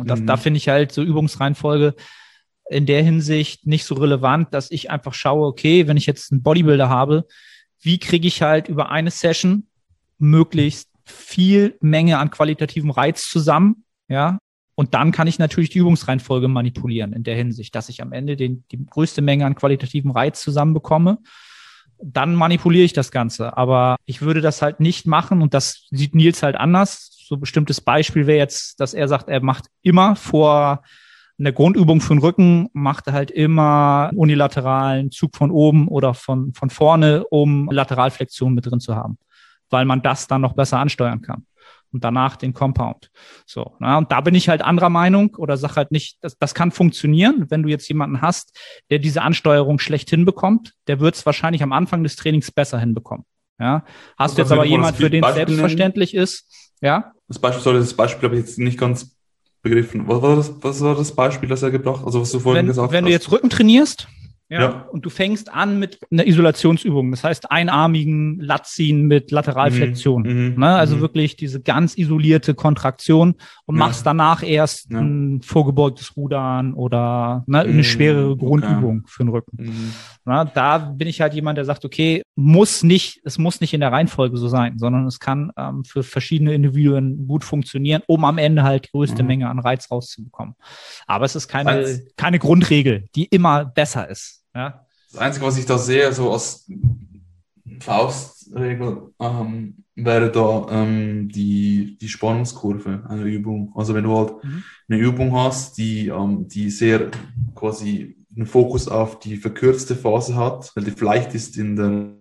Und 0.00 0.10
das, 0.10 0.20
mhm. 0.20 0.26
da 0.26 0.36
finde 0.36 0.58
ich 0.58 0.68
halt 0.68 0.92
so 0.92 1.02
Übungsreihenfolge 1.02 1.94
in 2.68 2.86
der 2.86 3.02
Hinsicht 3.02 3.66
nicht 3.66 3.84
so 3.84 3.94
relevant, 3.94 4.54
dass 4.54 4.70
ich 4.70 4.90
einfach 4.90 5.14
schaue, 5.14 5.46
okay, 5.46 5.86
wenn 5.86 5.96
ich 5.96 6.06
jetzt 6.06 6.30
einen 6.32 6.42
Bodybuilder 6.42 6.88
habe, 6.88 7.26
wie 7.80 7.98
kriege 7.98 8.28
ich 8.28 8.42
halt 8.42 8.68
über 8.68 8.90
eine 8.90 9.10
Session 9.10 9.66
möglichst 10.18 10.88
viel 11.04 11.76
Menge 11.80 12.18
an 12.18 12.30
qualitativen 12.30 12.90
Reiz 12.90 13.28
zusammen, 13.28 13.84
ja, 14.08 14.38
und 14.80 14.94
dann 14.94 15.12
kann 15.12 15.26
ich 15.26 15.38
natürlich 15.38 15.68
die 15.68 15.78
Übungsreihenfolge 15.80 16.48
manipulieren 16.48 17.12
in 17.12 17.22
der 17.22 17.36
Hinsicht, 17.36 17.74
dass 17.74 17.90
ich 17.90 18.00
am 18.00 18.12
Ende 18.12 18.34
den, 18.34 18.64
die 18.72 18.86
größte 18.86 19.20
Menge 19.20 19.44
an 19.44 19.54
qualitativen 19.54 20.10
Reiz 20.10 20.40
zusammenbekomme. 20.40 21.18
Dann 22.02 22.34
manipuliere 22.34 22.86
ich 22.86 22.94
das 22.94 23.10
Ganze. 23.10 23.58
Aber 23.58 23.96
ich 24.06 24.22
würde 24.22 24.40
das 24.40 24.62
halt 24.62 24.80
nicht 24.80 25.06
machen 25.06 25.42
und 25.42 25.52
das 25.52 25.86
sieht 25.90 26.14
Nils 26.14 26.42
halt 26.42 26.56
anders 26.56 27.09
so 27.30 27.36
ein 27.36 27.40
bestimmtes 27.40 27.80
Beispiel 27.80 28.26
wäre 28.26 28.38
jetzt, 28.38 28.80
dass 28.80 28.92
er 28.92 29.06
sagt, 29.06 29.28
er 29.28 29.40
macht 29.40 29.66
immer 29.82 30.16
vor 30.16 30.82
einer 31.38 31.52
Grundübung 31.52 32.00
für 32.00 32.12
den 32.12 32.18
Rücken, 32.18 32.68
macht 32.72 33.06
er 33.06 33.12
halt 33.12 33.30
immer 33.30 34.10
unilateralen 34.16 35.12
Zug 35.12 35.36
von 35.36 35.52
oben 35.52 35.86
oder 35.86 36.12
von, 36.12 36.52
von 36.54 36.70
vorne, 36.70 37.24
um 37.30 37.70
Lateralflexion 37.70 38.52
mit 38.52 38.66
drin 38.66 38.80
zu 38.80 38.96
haben, 38.96 39.16
weil 39.70 39.84
man 39.84 40.02
das 40.02 40.26
dann 40.26 40.40
noch 40.40 40.54
besser 40.54 40.80
ansteuern 40.80 41.22
kann. 41.22 41.46
Und 41.92 42.02
danach 42.02 42.34
den 42.34 42.52
Compound. 42.52 43.10
So, 43.46 43.76
na, 43.78 43.98
und 43.98 44.10
da 44.10 44.20
bin 44.22 44.34
ich 44.34 44.48
halt 44.48 44.62
anderer 44.62 44.90
Meinung 44.90 45.36
oder 45.36 45.56
sag 45.56 45.76
halt 45.76 45.92
nicht, 45.92 46.18
das, 46.22 46.36
das 46.36 46.52
kann 46.52 46.72
funktionieren, 46.72 47.46
wenn 47.48 47.62
du 47.62 47.68
jetzt 47.68 47.88
jemanden 47.88 48.22
hast, 48.22 48.58
der 48.90 48.98
diese 48.98 49.22
Ansteuerung 49.22 49.78
schlecht 49.78 50.10
hinbekommt, 50.10 50.74
der 50.88 50.98
wird 50.98 51.14
es 51.14 51.26
wahrscheinlich 51.26 51.62
am 51.62 51.72
Anfang 51.72 52.02
des 52.02 52.16
Trainings 52.16 52.50
besser 52.50 52.80
hinbekommen. 52.80 53.24
Ja, 53.60 53.84
hast 54.16 54.38
du 54.38 54.42
jetzt 54.42 54.52
aber 54.52 54.64
jemand, 54.64 54.96
für 54.96 55.10
den 55.10 55.22
es 55.22 55.34
selbstverständlich 55.34 56.14
ist, 56.14 56.46
ja? 56.80 57.12
Das 57.28 57.38
Beispiel, 57.38 57.62
sorry, 57.62 57.78
das 57.78 57.94
Beispiel 57.94 58.28
habe 58.28 58.36
ich 58.36 58.46
jetzt 58.46 58.58
nicht 58.58 58.78
ganz 58.78 59.14
begriffen. 59.62 60.08
Was 60.08 60.22
war 60.22 60.36
das, 60.36 60.52
was 60.62 60.80
war 60.80 60.94
das 60.94 61.14
Beispiel, 61.14 61.48
das 61.48 61.62
er 61.62 61.70
gebracht 61.70 62.02
Also 62.04 62.22
was 62.22 62.32
du 62.32 62.40
vorhin 62.40 62.60
wenn, 62.60 62.66
gesagt 62.66 62.90
wenn 62.90 62.96
hast? 62.96 62.96
Wenn 62.96 63.04
du 63.04 63.10
jetzt 63.10 63.30
Rücken 63.30 63.50
trainierst, 63.50 64.08
ja. 64.50 64.60
ja. 64.60 64.88
Und 64.90 65.06
du 65.06 65.10
fängst 65.10 65.52
an 65.52 65.78
mit 65.78 66.00
einer 66.10 66.26
Isolationsübung, 66.26 67.12
das 67.12 67.22
heißt 67.22 67.52
einarmigen 67.52 68.40
Latziehen 68.40 69.06
mit 69.06 69.30
Lateralflexion. 69.30 70.22
Mhm. 70.22 70.48
mhm. 70.54 70.54
Ne? 70.58 70.74
Also 70.74 70.96
mhm. 70.96 71.00
wirklich 71.02 71.36
diese 71.36 71.60
ganz 71.60 71.96
isolierte 71.96 72.54
Kontraktion 72.54 73.36
und 73.66 73.76
ja. 73.76 73.78
machst 73.78 74.04
danach 74.04 74.42
erst 74.42 74.90
ja. 74.90 74.98
ein 74.98 75.40
vorgebeugtes 75.42 76.16
Rudern 76.16 76.74
oder 76.74 77.44
ne, 77.46 77.60
eine 77.60 77.72
mhm. 77.72 77.84
schwerere 77.84 78.36
Grundübung 78.36 78.98
okay. 78.98 79.08
für 79.08 79.24
den 79.24 79.28
Rücken. 79.28 79.56
Mhm. 79.64 79.92
Na, 80.24 80.44
da 80.44 80.78
bin 80.78 81.06
ich 81.06 81.20
halt 81.20 81.32
jemand, 81.32 81.56
der 81.56 81.64
sagt, 81.64 81.84
okay, 81.84 82.22
muss 82.34 82.82
nicht, 82.82 83.20
es 83.24 83.38
muss 83.38 83.60
nicht 83.60 83.72
in 83.72 83.80
der 83.80 83.92
Reihenfolge 83.92 84.36
so 84.36 84.48
sein, 84.48 84.78
sondern 84.78 85.06
es 85.06 85.20
kann 85.20 85.52
ähm, 85.56 85.84
für 85.84 86.02
verschiedene 86.02 86.54
Individuen 86.54 87.28
gut 87.28 87.44
funktionieren, 87.44 88.02
um 88.08 88.24
am 88.24 88.38
Ende 88.38 88.64
halt 88.64 88.86
die 88.86 88.90
größte 88.90 89.22
mhm. 89.22 89.28
Menge 89.28 89.48
an 89.48 89.60
Reiz 89.60 89.88
rauszubekommen. 89.92 90.56
Aber 91.06 91.24
es 91.24 91.36
ist 91.36 91.46
keine, 91.46 92.00
keine 92.16 92.40
Grundregel, 92.40 93.08
die 93.14 93.26
immer 93.26 93.64
besser 93.64 94.08
ist. 94.08 94.39
Ja. 94.54 94.86
Das 95.12 95.20
Einzige, 95.20 95.46
was 95.46 95.58
ich 95.58 95.66
da 95.66 95.78
sehe, 95.78 96.12
so 96.12 96.32
als 96.32 96.70
Faustregel, 97.80 99.12
ähm, 99.18 99.84
wäre 99.96 100.30
da 100.30 100.66
ähm, 100.70 101.28
die, 101.28 101.98
die 102.00 102.08
Spannungskurve 102.08 103.04
einer 103.08 103.24
Übung. 103.24 103.72
Also 103.74 103.94
wenn 103.94 104.04
du 104.04 104.16
halt 104.16 104.32
mhm. 104.42 104.62
eine 104.88 105.00
Übung 105.00 105.34
hast, 105.34 105.78
die, 105.78 106.08
ähm, 106.08 106.48
die 106.48 106.70
sehr 106.70 107.10
quasi 107.54 108.16
einen 108.34 108.46
Fokus 108.46 108.88
auf 108.88 109.18
die 109.18 109.36
verkürzte 109.36 109.96
Phase 109.96 110.36
hat, 110.36 110.70
weil 110.74 110.84
die 110.84 110.92
vielleicht 110.92 111.34
ist 111.34 111.56
in 111.56 111.76
der 111.76 112.12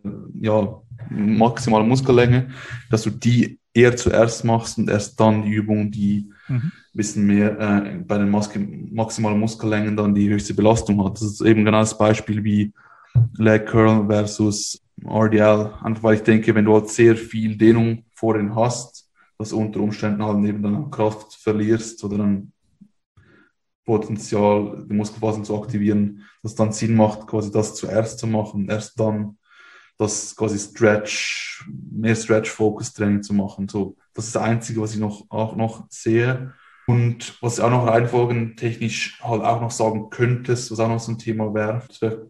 ja, 0.42 0.82
maximalen 1.10 1.88
Muskellänge, 1.88 2.50
dass 2.90 3.04
du 3.04 3.12
die 3.12 3.60
eher 3.74 3.96
zuerst 3.96 4.44
machst 4.44 4.78
und 4.78 4.90
erst 4.90 5.20
dann 5.20 5.44
die 5.44 5.52
Übung, 5.52 5.92
die 5.92 6.32
mhm. 6.50 6.72
bisschen 6.94 7.26
mehr 7.26 7.60
äh, 7.60 7.98
bei 8.06 8.18
den 8.18 8.30
Mas 8.30 8.50
maximalen 8.92 9.40
Muskellängen 9.40 9.96
dann 9.96 10.16
die 10.16 10.30
höchste 10.30 10.54
Belastung 10.54 11.04
hat. 11.04 11.14
Das 11.14 11.24
ist 11.24 11.42
eben 11.42 11.66
genau 11.66 11.80
das 11.80 11.98
Beispiel 11.98 12.44
wie 12.44 12.74
Leg 13.38 13.68
Curl 13.68 14.08
versus 14.08 14.82
RDL. 15.06 15.72
Einfach 15.82 16.04
weil 16.04 16.16
ich 16.16 16.24
denke, 16.24 16.54
wenn 16.54 16.66
du 16.66 16.74
halt 16.74 16.90
sehr 16.90 17.16
viel 17.16 17.58
Dehnung 17.58 18.06
vorhin 18.14 18.56
hast, 18.56 19.10
dass 19.38 19.54
unter 19.54 19.80
Umständen 19.80 20.24
halt 20.24 20.44
eben 20.46 20.62
dann 20.62 20.92
Kraft 20.92 21.34
verlierst 21.36 22.04
oder 22.04 22.18
dann 22.18 22.52
Potenzial, 23.86 24.86
die 24.88 24.94
Muskelfasern 24.94 25.46
zu 25.46 25.60
aktivieren, 25.60 26.24
dass 26.44 26.54
dann 26.54 26.72
Sinn 26.72 26.96
macht, 26.96 27.26
quasi 27.26 27.52
das 27.52 27.74
zuerst 27.74 28.20
zu 28.20 28.28
machen, 28.28 28.70
erst 28.70 29.00
dann 29.00 29.38
das 29.98 30.36
quasi 30.36 30.60
Stretch, 30.60 31.68
mehr 31.92 32.16
Stretch-Focus-Training 32.16 33.24
zu 33.24 33.34
machen. 33.34 33.68
So, 33.68 33.98
das 34.20 34.28
ist 34.28 34.36
das 34.36 34.44
Einzige, 34.44 34.82
was 34.82 34.94
ich 34.94 35.00
noch, 35.00 35.26
auch 35.30 35.56
noch 35.56 35.86
sehe. 35.90 36.54
Und 36.88 37.42
was 37.42 37.58
ich 37.58 37.64
auch 37.64 37.70
noch 37.70 37.88
reinfolgen 37.88 38.56
technisch 38.56 39.20
halt 39.24 39.44
auch 39.44 39.62
noch 39.62 39.72
sagen 39.72 40.10
könntest, 40.10 40.72
was 40.72 40.80
auch 40.80 40.88
noch 40.88 41.00
so 41.00 41.12
ein 41.12 41.20
Thema 41.20 41.54
wäre, 41.54 41.84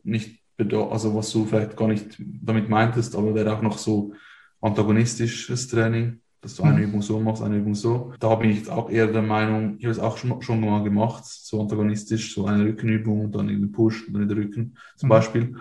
nicht, 0.03 0.41
also 0.57 1.15
was 1.15 1.31
du 1.31 1.45
vielleicht 1.45 1.77
gar 1.77 1.87
nicht 1.87 2.17
damit 2.19 2.67
meintest, 2.69 3.15
aber 3.15 3.33
wäre 3.33 3.55
auch 3.55 3.61
noch 3.61 3.77
so 3.77 4.13
antagonistisches 4.59 5.69
Training 5.69 6.19
dass 6.41 6.55
du 6.55 6.63
eine 6.63 6.77
mhm. 6.77 6.83
Übung 6.83 7.01
so 7.01 7.19
machst, 7.19 7.43
eine 7.43 7.57
Übung 7.57 7.75
so. 7.75 8.13
Da 8.19 8.33
bin 8.35 8.51
ich 8.51 8.59
jetzt 8.59 8.69
auch 8.69 8.89
eher 8.89 9.07
der 9.07 9.21
Meinung, 9.21 9.75
ich 9.77 9.85
habe 9.85 9.91
es 9.91 9.99
auch 9.99 10.17
schon, 10.17 10.41
schon 10.41 10.61
mal 10.61 10.83
gemacht, 10.83 11.25
so 11.25 11.61
antagonistisch, 11.61 12.33
so 12.33 12.45
eine 12.45 12.63
Rückenübung 12.63 13.25
und 13.25 13.35
dann 13.35 13.49
irgendwie 13.49 13.71
Push 13.71 14.07
und 14.07 14.13
dann 14.13 14.29
wieder 14.29 14.37
Rücken 14.37 14.77
zum 14.95 15.07
mhm. 15.07 15.09
Beispiel. 15.09 15.55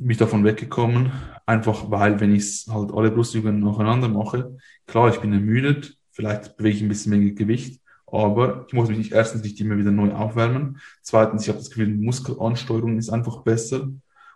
Bin 0.00 0.10
ich 0.10 0.16
davon 0.16 0.44
weggekommen, 0.44 1.10
einfach 1.44 1.90
weil, 1.90 2.20
wenn 2.20 2.34
ich 2.34 2.66
halt 2.70 2.92
alle 2.92 3.10
Brustübungen 3.10 3.60
nacheinander 3.60 4.08
mache, 4.08 4.56
klar, 4.86 5.08
ich 5.08 5.20
bin 5.20 5.32
ermüdet, 5.32 5.98
vielleicht 6.12 6.56
bewege 6.56 6.76
ich 6.76 6.82
ein 6.82 6.88
bisschen 6.88 7.18
mehr 7.18 7.32
Gewicht, 7.32 7.80
aber 8.06 8.64
ich 8.68 8.74
muss 8.74 8.88
mich 8.88 8.96
nicht, 8.96 9.12
erstens 9.12 9.42
nicht 9.42 9.60
immer 9.60 9.76
wieder 9.76 9.90
neu 9.90 10.12
aufwärmen. 10.12 10.78
Zweitens, 11.02 11.42
ich 11.42 11.48
habe 11.48 11.58
das 11.58 11.68
Gefühl, 11.68 11.88
die 11.88 12.04
Muskelansteuerung 12.04 12.96
ist 12.96 13.10
einfach 13.10 13.42
besser. 13.42 13.88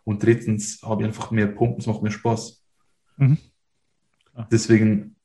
Und 0.04 0.22
drittens 0.22 0.82
habe 0.82 1.02
ich 1.02 1.08
einfach 1.08 1.30
mehr 1.30 1.46
Pumpen, 1.46 1.78
es 1.78 1.86
macht 1.86 2.02
mehr 2.02 2.10
Spaß. 2.10 2.62
Mhm. 3.18 3.38
Deswegen 4.50 5.16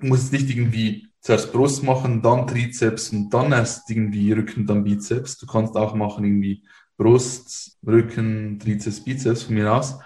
muss 0.00 0.24
es 0.24 0.32
nicht 0.32 0.50
irgendwie 0.50 1.08
zuerst 1.20 1.52
Brust 1.52 1.82
machen, 1.82 2.22
dann 2.22 2.46
Trizeps 2.46 3.10
und 3.10 3.30
dann 3.30 3.52
erst 3.52 3.90
irgendwie 3.90 4.32
Rücken, 4.32 4.66
dann 4.66 4.84
Bizeps. 4.84 5.38
Du 5.38 5.46
kannst 5.46 5.76
auch 5.76 5.94
machen 5.94 6.24
irgendwie 6.24 6.64
Brust, 7.00 7.78
Rücken, 7.86 8.58
Trizeps, 8.58 9.02
Bizeps 9.02 9.44
von 9.44 9.54
mir 9.54 9.72
aus. 9.72 9.98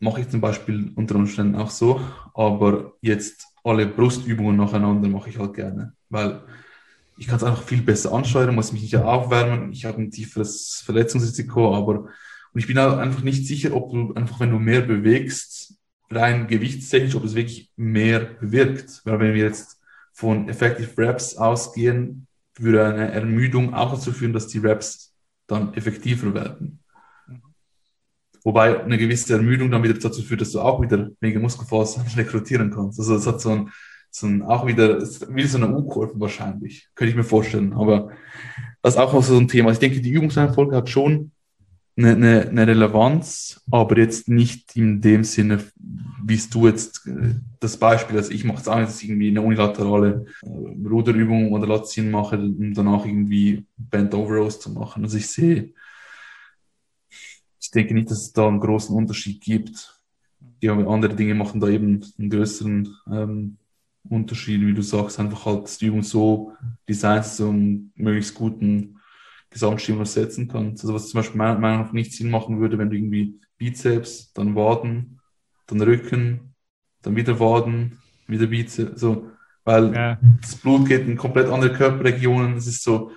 Mache 0.00 0.22
ich 0.22 0.28
zum 0.28 0.40
Beispiel 0.40 0.90
unter 0.96 1.14
Umständen 1.14 1.54
auch 1.54 1.70
so, 1.70 2.00
aber 2.34 2.94
jetzt 3.00 3.46
alle 3.62 3.86
Brustübungen 3.86 4.56
nacheinander 4.56 5.08
mache 5.08 5.30
ich 5.30 5.38
halt 5.38 5.54
gerne, 5.54 5.92
weil 6.08 6.42
ich 7.16 7.28
kann 7.28 7.36
es 7.36 7.44
einfach 7.44 7.62
viel 7.62 7.82
besser 7.82 8.12
ansteuern, 8.12 8.54
muss 8.56 8.72
mich 8.72 8.82
nicht 8.82 8.96
aufwärmen, 8.96 9.72
ich 9.72 9.84
habe 9.84 10.02
ein 10.02 10.10
tieferes 10.10 10.82
Verletzungsrisiko, 10.84 11.74
aber 11.76 12.08
und 12.52 12.60
ich 12.60 12.66
bin 12.66 12.78
auch 12.78 12.96
einfach 12.96 13.22
nicht 13.22 13.46
sicher, 13.46 13.72
ob 13.72 13.92
du 13.92 14.14
einfach, 14.14 14.40
wenn 14.40 14.50
du 14.50 14.58
mehr 14.58 14.80
bewegst, 14.80 15.74
rein 16.10 16.48
gewichtstechnisch, 16.48 17.14
ob 17.14 17.24
es 17.24 17.34
wirklich 17.34 17.70
mehr 17.76 18.20
bewirkt. 18.20 19.02
Weil 19.04 19.20
wenn 19.20 19.34
wir 19.34 19.44
jetzt 19.44 19.80
von 20.12 20.48
Effective 20.48 20.96
Reps 20.98 21.36
ausgehen, 21.36 22.26
würde 22.56 22.84
eine 22.84 23.12
Ermüdung 23.12 23.74
auch 23.74 23.92
dazu 23.92 24.12
führen, 24.12 24.32
dass 24.32 24.48
die 24.48 24.58
Reps 24.58 25.07
dann 25.48 25.74
effektiver 25.74 26.32
werden. 26.32 26.78
Wobei 28.44 28.82
eine 28.82 28.98
gewisse 28.98 29.34
Ermüdung 29.34 29.70
dann 29.70 29.82
wieder 29.82 29.94
dazu 29.94 30.22
führt, 30.22 30.40
dass 30.40 30.52
du 30.52 30.60
auch 30.60 30.80
wieder 30.80 31.10
weniger 31.20 31.40
Muskelfasern 31.40 32.06
rekrutieren 32.16 32.70
kannst. 32.70 33.00
Also 33.00 33.16
es 33.16 33.26
hat 33.26 33.40
so 33.40 33.50
ein, 33.50 33.70
so 34.10 34.26
ein 34.26 34.42
auch 34.42 34.66
wieder, 34.66 35.00
wie 35.00 35.44
so 35.44 35.58
eine 35.58 35.76
U-Kurve 35.76 36.20
wahrscheinlich, 36.20 36.88
könnte 36.94 37.10
ich 37.10 37.16
mir 37.16 37.24
vorstellen. 37.24 37.72
Aber 37.72 38.10
das 38.82 38.94
ist 38.94 39.00
auch 39.00 39.22
so 39.22 39.36
ein 39.36 39.48
Thema. 39.48 39.72
Ich 39.72 39.80
denke, 39.80 40.00
die 40.00 40.12
Übungsreihenfolge 40.12 40.76
hat 40.76 40.88
schon 40.88 41.32
eine, 41.98 42.12
eine, 42.12 42.48
eine 42.48 42.66
Relevanz, 42.66 43.60
aber 43.70 43.98
jetzt 43.98 44.28
nicht 44.28 44.76
in 44.76 45.00
dem 45.00 45.24
Sinne, 45.24 45.64
wie 46.24 46.40
du 46.50 46.68
jetzt 46.68 47.06
äh, 47.06 47.34
das 47.58 47.76
Beispiel, 47.76 48.16
also 48.16 48.30
ich 48.30 48.44
mache 48.44 48.60
es 48.60 48.68
auch 48.68 48.78
jetzt 48.78 49.02
irgendwie 49.02 49.28
eine 49.28 49.42
unilaterale 49.42 50.26
äh, 50.42 50.88
Ruderübung 50.88 51.52
oder 51.52 51.66
Latziehen 51.66 52.10
mache, 52.10 52.38
um 52.38 52.72
danach 52.72 53.04
irgendwie 53.04 53.66
Bent 53.76 54.14
Over 54.14 54.36
Rows 54.36 54.60
zu 54.60 54.70
machen. 54.70 55.02
Also 55.02 55.16
ich 55.16 55.28
sehe, 55.28 55.72
ich 57.60 57.70
denke 57.72 57.94
nicht, 57.94 58.10
dass 58.10 58.22
es 58.22 58.32
da 58.32 58.46
einen 58.46 58.60
großen 58.60 58.94
Unterschied 58.94 59.40
gibt. 59.40 60.00
Die 60.62 60.70
andere 60.70 61.14
Dinge 61.14 61.34
machen 61.34 61.60
da 61.60 61.68
eben 61.68 62.04
einen 62.18 62.30
größeren 62.30 62.94
ähm, 63.10 63.56
Unterschied, 64.08 64.60
wie 64.60 64.74
du 64.74 64.82
sagst, 64.82 65.18
einfach 65.18 65.44
halt 65.44 65.80
die 65.80 65.86
Übung 65.86 66.02
so 66.02 66.52
designt, 66.88 67.26
um 67.40 67.90
möglichst 67.96 68.34
guten 68.34 68.97
Gesamtstimulus 69.50 70.14
setzen 70.14 70.48
kannst. 70.48 70.84
Also 70.84 70.94
was 70.94 71.08
zum 71.08 71.18
Beispiel 71.18 71.38
meiner 71.38 71.58
Meinung 71.58 71.86
nach 71.86 71.92
nicht 71.92 72.12
Sinn 72.12 72.30
machen 72.30 72.60
würde, 72.60 72.78
wenn 72.78 72.90
du 72.90 72.96
irgendwie 72.96 73.40
Bizeps, 73.56 74.32
dann 74.32 74.54
Waden, 74.54 75.20
dann 75.66 75.80
Rücken, 75.80 76.54
dann 77.02 77.16
wieder 77.16 77.40
Waden, 77.40 77.98
wieder 78.26 78.46
Bizeps, 78.46 79.00
so, 79.00 79.30
weil 79.64 79.94
ja. 79.94 80.18
das 80.40 80.56
Blut 80.56 80.88
geht 80.88 81.06
in 81.06 81.16
komplett 81.16 81.48
andere 81.48 81.72
Körperregionen. 81.72 82.54
Das 82.54 82.66
ist 82.66 82.82
so, 82.82 83.12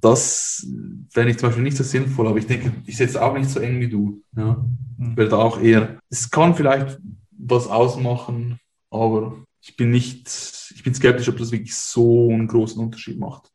das 0.00 0.66
wäre 1.12 1.30
ich 1.30 1.38
zum 1.38 1.48
Beispiel 1.48 1.64
nicht 1.64 1.76
so 1.76 1.84
sinnvoll, 1.84 2.28
aber 2.28 2.38
ich 2.38 2.46
denke, 2.46 2.72
ich 2.86 2.96
setze 2.96 3.22
auch 3.22 3.36
nicht 3.36 3.50
so 3.50 3.60
eng 3.60 3.80
wie 3.80 3.88
du. 3.88 4.22
Ja. 4.36 4.64
Ich 4.98 5.16
werde 5.16 5.38
auch 5.38 5.60
eher, 5.60 5.98
es 6.10 6.30
kann 6.30 6.54
vielleicht 6.54 6.98
was 7.30 7.66
ausmachen, 7.66 8.58
aber 8.90 9.44
ich 9.62 9.76
bin 9.76 9.90
nicht, 9.90 10.28
ich 10.74 10.82
bin 10.82 10.94
skeptisch, 10.94 11.28
ob 11.28 11.38
das 11.38 11.52
wirklich 11.52 11.74
so 11.74 12.30
einen 12.30 12.48
großen 12.48 12.82
Unterschied 12.82 13.18
macht. 13.18 13.50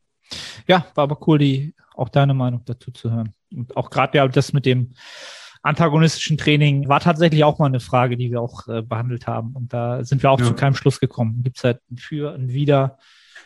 Ja, 0.67 0.85
war 0.95 1.03
aber 1.03 1.17
cool, 1.27 1.37
die, 1.37 1.75
auch 1.95 2.09
deine 2.09 2.33
Meinung 2.33 2.61
dazu 2.65 2.91
zu 2.91 3.11
hören. 3.11 3.33
Und 3.53 3.75
auch 3.77 3.89
gerade 3.89 4.17
ja 4.17 4.27
das 4.27 4.53
mit 4.53 4.65
dem 4.65 4.93
antagonistischen 5.61 6.37
Training 6.37 6.87
war 6.87 6.99
tatsächlich 6.99 7.43
auch 7.43 7.57
mal 7.57 7.65
eine 7.65 7.79
Frage, 7.79 8.17
die 8.17 8.29
wir 8.29 8.39
auch 8.39 8.67
äh, 8.67 8.83
behandelt 8.83 9.25
haben. 9.25 9.53
Und 9.53 9.73
da 9.73 10.03
sind 10.03 10.21
wir 10.21 10.29
auch 10.29 10.39
ja. 10.39 10.45
zu 10.45 10.53
keinem 10.53 10.75
Schluss 10.75 10.99
gekommen. 10.99 11.41
Gibt 11.43 11.57
es 11.57 11.63
halt 11.63 11.79
ein 11.91 11.97
Für, 11.97 12.33
ein 12.33 12.49
Wider. 12.49 12.99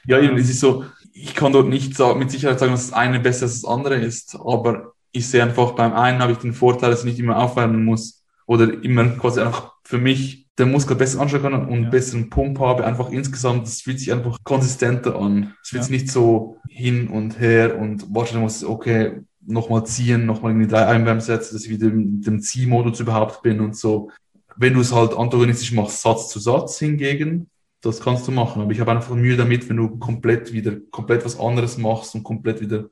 Ja, 0.06 0.20
eben, 0.20 0.38
es 0.38 0.50
ist 0.50 0.60
so, 0.60 0.86
ich 1.14 1.34
kann 1.34 1.54
dort 1.54 1.68
nicht 1.68 1.98
mit 2.18 2.32
Sicherheit 2.32 2.60
sagen, 2.60 2.72
dass 2.72 2.88
das 2.88 2.94
eine 2.94 3.20
besser 3.20 3.44
als 3.44 3.62
das 3.62 3.70
andere 3.70 3.96
ist, 3.96 4.36
aber 4.36 4.94
ich 5.12 5.28
sehe 5.28 5.44
einfach, 5.44 5.72
beim 5.72 5.94
einen 5.94 6.20
habe 6.20 6.34
ich 6.34 6.38
den 6.38 6.54
Vorteil, 6.54 6.92
dass 6.92 7.00
ich 7.00 7.06
nicht 7.06 7.20
immer 7.20 7.38
aufwärmen 7.38 7.84
muss 7.84 8.24
oder 8.46 8.84
immer 8.84 9.06
quasi 9.18 9.42
einfach 9.42 9.74
für 9.84 9.98
mich 9.98 10.49
den 10.60 10.72
Muskel 10.72 10.96
besser 10.96 11.22
anschauen 11.22 11.42
kann 11.42 11.68
und 11.68 11.84
ja. 11.84 11.90
besseren 11.90 12.30
Pump 12.30 12.60
habe, 12.60 12.86
einfach 12.86 13.10
insgesamt, 13.10 13.66
das 13.66 13.82
fühlt 13.82 14.00
sich 14.00 14.12
einfach 14.12 14.38
konsistenter 14.44 15.16
an. 15.16 15.54
Es 15.64 15.70
fühlt 15.70 15.82
ja. 15.82 15.84
sich 15.84 15.92
nicht 15.92 16.12
so 16.12 16.58
hin 16.68 17.08
und 17.08 17.40
her 17.40 17.80
und 17.80 18.14
warten 18.14 18.40
muss, 18.40 18.64
okay, 18.64 19.22
nochmal 19.46 19.86
ziehen, 19.86 20.26
nochmal 20.26 20.52
irgendwie 20.52 20.68
drei 20.68 20.86
Einwärmsätze, 20.86 21.54
dass 21.54 21.64
ich 21.64 21.70
wieder 21.70 21.88
in 21.88 22.22
dem 22.22 22.42
Ziehmodus 22.42 23.00
überhaupt 23.00 23.42
bin 23.42 23.62
und 23.62 23.76
so. 23.76 24.12
Wenn 24.58 24.74
du 24.74 24.82
es 24.82 24.94
halt 24.94 25.16
antagonistisch 25.16 25.72
machst, 25.72 26.02
Satz 26.02 26.30
zu 26.30 26.40
Satz 26.40 26.78
hingegen, 26.78 27.50
das 27.82 28.02
kannst 28.02 28.28
du 28.28 28.32
machen. 28.32 28.62
Aber 28.62 28.72
ich 28.72 28.80
habe 28.82 28.92
einfach 28.92 29.16
Mühe 29.16 29.38
damit, 29.38 29.70
wenn 29.70 29.78
du 29.78 29.98
komplett 29.98 30.52
wieder, 30.52 30.76
komplett 30.92 31.24
was 31.26 31.40
anderes 31.40 31.78
machst 31.78 32.14
und 32.14 32.24
komplett 32.24 32.60
wieder 32.60 32.90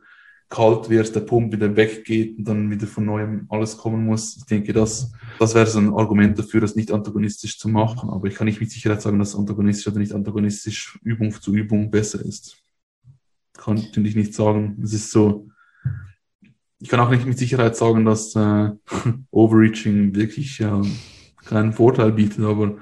kalt 0.49 0.90
wird, 0.90 1.14
der 1.14 1.22
Pump 1.22 1.52
wieder 1.52 1.76
weggeht 1.76 2.38
und 2.38 2.48
dann 2.48 2.72
wieder 2.72 2.88
von 2.88 3.06
neuem 3.06 3.45
alles 3.49 3.78
kommen 3.78 4.06
muss. 4.06 4.38
Ich 4.38 4.45
denke, 4.45 4.72
das, 4.72 5.11
das 5.40 5.53
wäre 5.56 5.68
so 5.68 5.80
ein 5.80 5.94
Argument 5.94 6.40
dafür, 6.40 6.61
das 6.61 6.76
nicht 6.76 6.91
antagonistisch 6.91 7.60
zu 7.60 7.68
machen. 7.68 8.10
Aber 8.10 8.28
ich 8.28 8.36
kann 8.36 8.45
nicht 8.45 8.61
mit 8.61 8.72
Sicherheit 8.72 9.02
sagen, 9.02 9.19
dass 9.19 9.36
antagonistisch 9.36 9.88
oder 9.88 9.99
nicht 9.99 10.14
antagonistisch 10.14 10.99
Übung 11.03 11.32
zu 11.32 11.53
Übung 11.53 11.91
besser 11.91 12.24
ist. 12.24 12.57
Kann 13.57 13.78
ich 13.78 14.15
nicht 14.15 14.34
sagen. 14.34 14.80
Es 14.82 14.94
ist 14.94 15.11
so, 15.11 15.49
ich 16.80 16.88
kann 16.88 16.99
auch 16.99 17.10
nicht 17.10 17.26
mit 17.26 17.38
Sicherheit 17.38 17.76
sagen, 17.76 18.06
dass 18.06 18.36
äh, 18.36 18.69
Overreaching 19.32 20.15
wirklich 20.15 20.60
äh, 20.61 20.82
keinen 21.45 21.74
Vorteil 21.74 22.14
bietet, 22.14 22.45
aber 22.45 22.78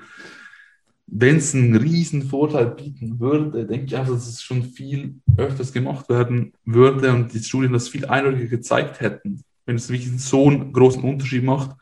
wenn 1.08 1.38
es 1.38 1.54
einen 1.54 1.76
riesen 1.76 2.24
Vorteil 2.24 2.68
bieten 2.68 3.20
würde, 3.20 3.66
denke 3.66 3.86
ich 3.86 3.96
einfach, 3.96 4.14
dass 4.14 4.28
es 4.28 4.42
schon 4.42 4.64
viel 4.64 5.16
öfters 5.38 5.72
gemacht 5.72 6.10
werden 6.10 6.54
würde 6.66 7.12
und 7.14 7.34
die 7.34 7.40
Studien 7.40 7.74
das 7.74 7.90
viel 7.90 8.06
eindeutiger 8.06 8.48
gezeigt 8.48 9.02
hätten. 9.02 9.44
Wenn 9.66 9.76
es 9.76 9.90
wirklich 9.90 10.20
so 10.22 10.48
einen 10.48 10.74
großen 10.74 11.04
Unterschied 11.04 11.44
macht, 11.44 11.76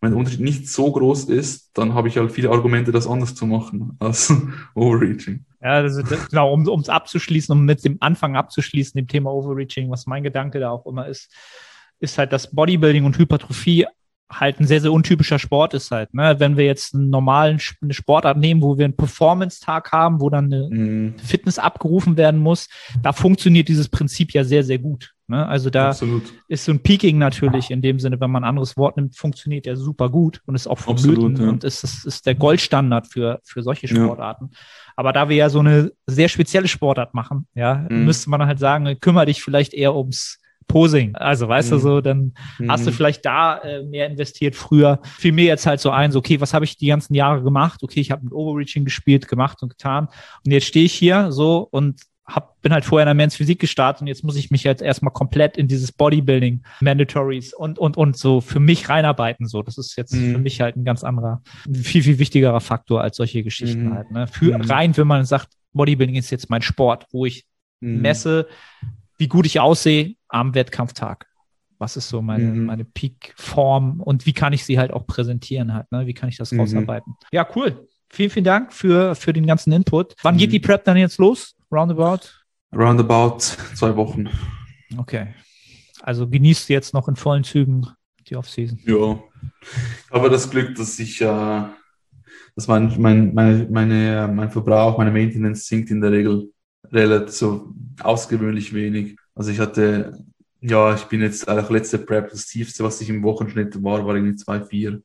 wenn 0.00 0.10
der 0.10 0.18
Unterschied 0.18 0.40
nicht 0.40 0.68
so 0.68 0.90
groß 0.90 1.24
ist, 1.24 1.70
dann 1.74 1.94
habe 1.94 2.08
ich 2.08 2.16
halt 2.16 2.32
viele 2.32 2.50
Argumente, 2.50 2.90
das 2.90 3.06
anders 3.06 3.34
zu 3.34 3.46
machen 3.46 3.96
als 4.00 4.34
Overreaching. 4.74 5.44
Ja, 5.62 5.80
das 5.80 5.96
ist, 5.96 6.30
genau, 6.30 6.52
um 6.52 6.80
es 6.80 6.88
abzuschließen, 6.88 7.56
um 7.56 7.64
mit 7.64 7.84
dem 7.84 7.98
Anfang 8.00 8.36
abzuschließen, 8.36 8.98
dem 8.98 9.06
Thema 9.06 9.30
Overreaching, 9.32 9.90
was 9.90 10.06
mein 10.06 10.24
Gedanke 10.24 10.58
da 10.58 10.70
auch 10.70 10.86
immer 10.86 11.06
ist, 11.06 11.32
ist 12.00 12.18
halt, 12.18 12.32
dass 12.32 12.52
Bodybuilding 12.52 13.04
und 13.04 13.16
Hypertrophie 13.16 13.86
halt 14.32 14.60
ein 14.60 14.66
sehr, 14.66 14.80
sehr 14.80 14.92
untypischer 14.92 15.38
Sport 15.38 15.74
ist 15.74 15.90
halt. 15.90 16.14
Ne? 16.14 16.36
Wenn 16.38 16.56
wir 16.56 16.64
jetzt 16.64 16.94
einen 16.94 17.10
normalen 17.10 17.60
eine 17.80 17.94
Sportart 17.94 18.38
nehmen, 18.38 18.62
wo 18.62 18.78
wir 18.78 18.84
einen 18.84 18.96
Performance-Tag 18.96 19.92
haben, 19.92 20.20
wo 20.20 20.30
dann 20.30 20.52
eine 20.52 20.68
mhm. 20.70 21.18
Fitness 21.18 21.58
abgerufen 21.58 22.16
werden 22.16 22.40
muss, 22.40 22.68
da 23.02 23.12
funktioniert 23.12 23.68
dieses 23.68 23.88
Prinzip 23.88 24.32
ja 24.32 24.44
sehr, 24.44 24.64
sehr 24.64 24.78
gut. 24.78 25.14
Ne? 25.28 25.46
Also 25.46 25.70
da 25.70 25.88
Absolut. 25.88 26.24
ist 26.48 26.64
so 26.64 26.72
ein 26.72 26.80
Peaking 26.80 27.18
natürlich 27.18 27.70
in 27.70 27.82
dem 27.82 27.98
Sinne, 27.98 28.20
wenn 28.20 28.30
man 28.30 28.44
ein 28.44 28.48
anderes 28.48 28.76
Wort 28.76 28.96
nimmt, 28.96 29.16
funktioniert 29.16 29.66
der 29.66 29.76
super 29.76 30.10
gut 30.10 30.40
und 30.46 30.54
ist 30.54 30.66
auch 30.66 30.78
vonnöten 30.78 31.36
ja. 31.36 31.48
und 31.48 31.64
ist, 31.64 31.84
ist, 31.84 32.04
ist 32.04 32.26
der 32.26 32.34
Goldstandard 32.34 33.06
für, 33.06 33.40
für 33.44 33.62
solche 33.62 33.88
Sportarten. 33.88 34.50
Ja. 34.52 34.58
Aber 34.96 35.12
da 35.12 35.28
wir 35.28 35.36
ja 35.36 35.48
so 35.48 35.60
eine 35.60 35.92
sehr 36.06 36.28
spezielle 36.28 36.68
Sportart 36.68 37.14
machen, 37.14 37.46
ja, 37.54 37.86
mhm. 37.88 38.04
müsste 38.04 38.28
man 38.30 38.44
halt 38.44 38.58
sagen, 38.58 38.98
kümmere 39.00 39.26
dich 39.26 39.42
vielleicht 39.42 39.72
eher 39.72 39.94
ums 39.94 40.41
Posing. 40.72 41.14
Also 41.16 41.48
weißt 41.48 41.70
mhm. 41.70 41.74
du 41.74 41.80
so, 41.80 42.00
dann 42.00 42.32
mhm. 42.58 42.70
hast 42.70 42.86
du 42.86 42.92
vielleicht 42.92 43.26
da 43.26 43.58
äh, 43.58 43.82
mehr 43.82 44.06
investiert 44.06 44.56
früher. 44.56 45.00
Fiel 45.04 45.32
mir 45.32 45.44
jetzt 45.44 45.66
halt 45.66 45.80
so 45.80 45.90
ein, 45.90 46.12
so 46.12 46.20
okay, 46.20 46.40
was 46.40 46.54
habe 46.54 46.64
ich 46.64 46.78
die 46.78 46.86
ganzen 46.86 47.12
Jahre 47.12 47.42
gemacht? 47.42 47.82
Okay, 47.82 48.00
ich 48.00 48.10
habe 48.10 48.24
mit 48.24 48.32
Overreaching 48.32 48.86
gespielt, 48.86 49.28
gemacht 49.28 49.62
und 49.62 49.68
getan. 49.68 50.08
Und 50.46 50.50
jetzt 50.50 50.66
stehe 50.66 50.86
ich 50.86 50.94
hier 50.94 51.30
so 51.30 51.68
und 51.70 52.00
hab, 52.24 52.58
bin 52.62 52.72
halt 52.72 52.86
vorher 52.86 53.02
in 53.02 53.08
der 53.08 53.14
Men's 53.14 53.36
Physik 53.36 53.58
gestartet 53.58 54.00
und 54.00 54.06
jetzt 54.06 54.24
muss 54.24 54.34
ich 54.36 54.50
mich 54.50 54.64
jetzt 54.64 54.80
erstmal 54.80 55.12
komplett 55.12 55.58
in 55.58 55.68
dieses 55.68 55.92
Bodybuilding 55.92 56.62
Mandatories 56.80 57.52
und, 57.52 57.78
und, 57.78 57.98
und 57.98 58.16
so 58.16 58.40
für 58.40 58.60
mich 58.60 58.88
reinarbeiten. 58.88 59.46
So, 59.46 59.62
das 59.62 59.76
ist 59.76 59.94
jetzt 59.96 60.14
mhm. 60.14 60.32
für 60.32 60.38
mich 60.38 60.62
halt 60.62 60.76
ein 60.76 60.84
ganz 60.84 61.04
anderer, 61.04 61.42
viel, 61.70 62.02
viel 62.02 62.18
wichtigerer 62.18 62.62
Faktor 62.62 63.02
als 63.02 63.18
solche 63.18 63.42
Geschichten 63.42 63.88
mhm. 63.90 63.94
halt. 63.94 64.10
Ne? 64.10 64.26
Für 64.26 64.56
mhm. 64.56 64.62
rein, 64.62 64.96
wenn 64.96 65.06
man 65.06 65.26
sagt, 65.26 65.48
Bodybuilding 65.74 66.16
ist 66.16 66.30
jetzt 66.30 66.48
mein 66.48 66.62
Sport, 66.62 67.08
wo 67.10 67.26
ich 67.26 67.44
mhm. 67.80 68.00
messe, 68.00 68.46
wie 69.18 69.28
gut 69.28 69.44
ich 69.44 69.60
aussehe 69.60 70.14
am 70.32 70.54
Wettkampftag. 70.54 71.26
Was 71.78 71.96
ist 71.96 72.08
so 72.08 72.22
meine, 72.22 72.44
mhm. 72.44 72.66
meine 72.66 72.84
Peak-Form 72.84 74.00
und 74.00 74.24
wie 74.24 74.32
kann 74.32 74.52
ich 74.52 74.64
sie 74.64 74.78
halt 74.78 74.92
auch 74.92 75.06
präsentieren 75.06 75.74
halt, 75.74 75.90
ne? 75.90 76.06
Wie 76.06 76.14
kann 76.14 76.28
ich 76.28 76.36
das 76.36 76.52
mhm. 76.52 76.60
rausarbeiten? 76.60 77.14
Ja, 77.32 77.46
cool. 77.56 77.88
Vielen, 78.08 78.30
vielen 78.30 78.44
Dank 78.44 78.72
für, 78.72 79.14
für 79.14 79.32
den 79.32 79.46
ganzen 79.46 79.72
Input. 79.72 80.14
Wann 80.22 80.36
geht 80.36 80.52
die 80.52 80.60
Prep 80.60 80.84
dann 80.84 80.96
jetzt 80.96 81.18
los? 81.18 81.56
Roundabout? 81.70 82.28
Roundabout 82.74 83.38
zwei 83.74 83.96
Wochen. 83.96 84.28
Okay. 84.96 85.34
Also 86.02 86.28
genießt 86.28 86.68
jetzt 86.68 86.94
noch 86.94 87.08
in 87.08 87.16
vollen 87.16 87.44
Zügen 87.44 87.86
die 88.28 88.36
Offseason. 88.36 88.78
Ja. 88.84 89.18
Ich 90.06 90.12
habe 90.12 90.30
das 90.30 90.50
Glück, 90.50 90.74
dass 90.74 90.98
ich, 90.98 91.20
äh, 91.20 91.62
dass 92.54 92.68
mein, 92.68 93.00
mein, 93.00 93.34
meine, 93.34 93.66
meine, 93.70 94.30
mein 94.32 94.50
Verbrauch, 94.50 94.98
meine 94.98 95.10
Maintenance 95.10 95.66
sinkt 95.66 95.90
in 95.90 96.00
der 96.00 96.12
Regel 96.12 96.52
relativ 96.90 97.34
so 97.34 97.72
ausgewöhnlich 98.02 98.72
wenig. 98.74 99.16
Also 99.34 99.50
ich 99.50 99.58
hatte, 99.58 100.24
ja, 100.60 100.94
ich 100.94 101.04
bin 101.04 101.20
jetzt 101.20 101.48
eigentlich 101.48 101.70
letzte 101.70 101.98
Prep, 101.98 102.30
das 102.30 102.46
tiefste, 102.46 102.84
was 102.84 103.00
ich 103.00 103.08
im 103.08 103.22
Wochenschnitt 103.22 103.82
war, 103.82 104.06
war 104.06 104.14
irgendwie 104.14 104.42
2,4. 104.42 105.02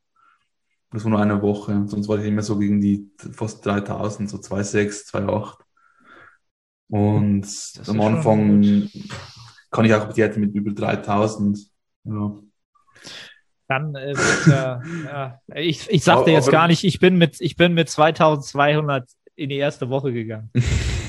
Das 0.91 1.03
war 1.03 1.11
nur 1.11 1.21
eine 1.21 1.41
Woche. 1.41 1.83
Sonst 1.87 2.07
war 2.07 2.17
ich 2.19 2.25
immer 2.25 2.41
so 2.41 2.57
gegen 2.57 2.79
die 2.79 3.09
fast 3.33 3.65
3000, 3.65 4.29
so 4.29 4.37
2,6, 4.37 5.11
2,8. 5.11 5.57
Und 6.89 7.47
am 7.87 8.01
Anfang 8.01 8.89
kann 9.71 9.85
ich 9.85 9.93
auch 9.93 10.13
Diäten 10.13 10.41
mit 10.41 10.55
über 10.55 10.71
3000. 10.71 11.59
Ja. 12.05 12.39
Dann 13.67 13.95
äh, 13.95 14.15
wird, 14.15 14.47
äh, 14.47 15.05
ja, 15.05 15.41
ich, 15.55 15.89
ich 15.89 16.03
sagte 16.03 16.31
jetzt 16.31 16.49
gar 16.49 16.67
nicht, 16.67 16.85
ich 16.85 16.99
bin 16.99 17.17
mit, 17.17 17.41
ich 17.41 17.57
bin 17.57 17.73
mit 17.73 17.89
2200 17.89 19.09
in 19.37 19.49
die 19.49 19.57
erste 19.57 19.87
Woche 19.89 20.11
gegangen. 20.11 20.49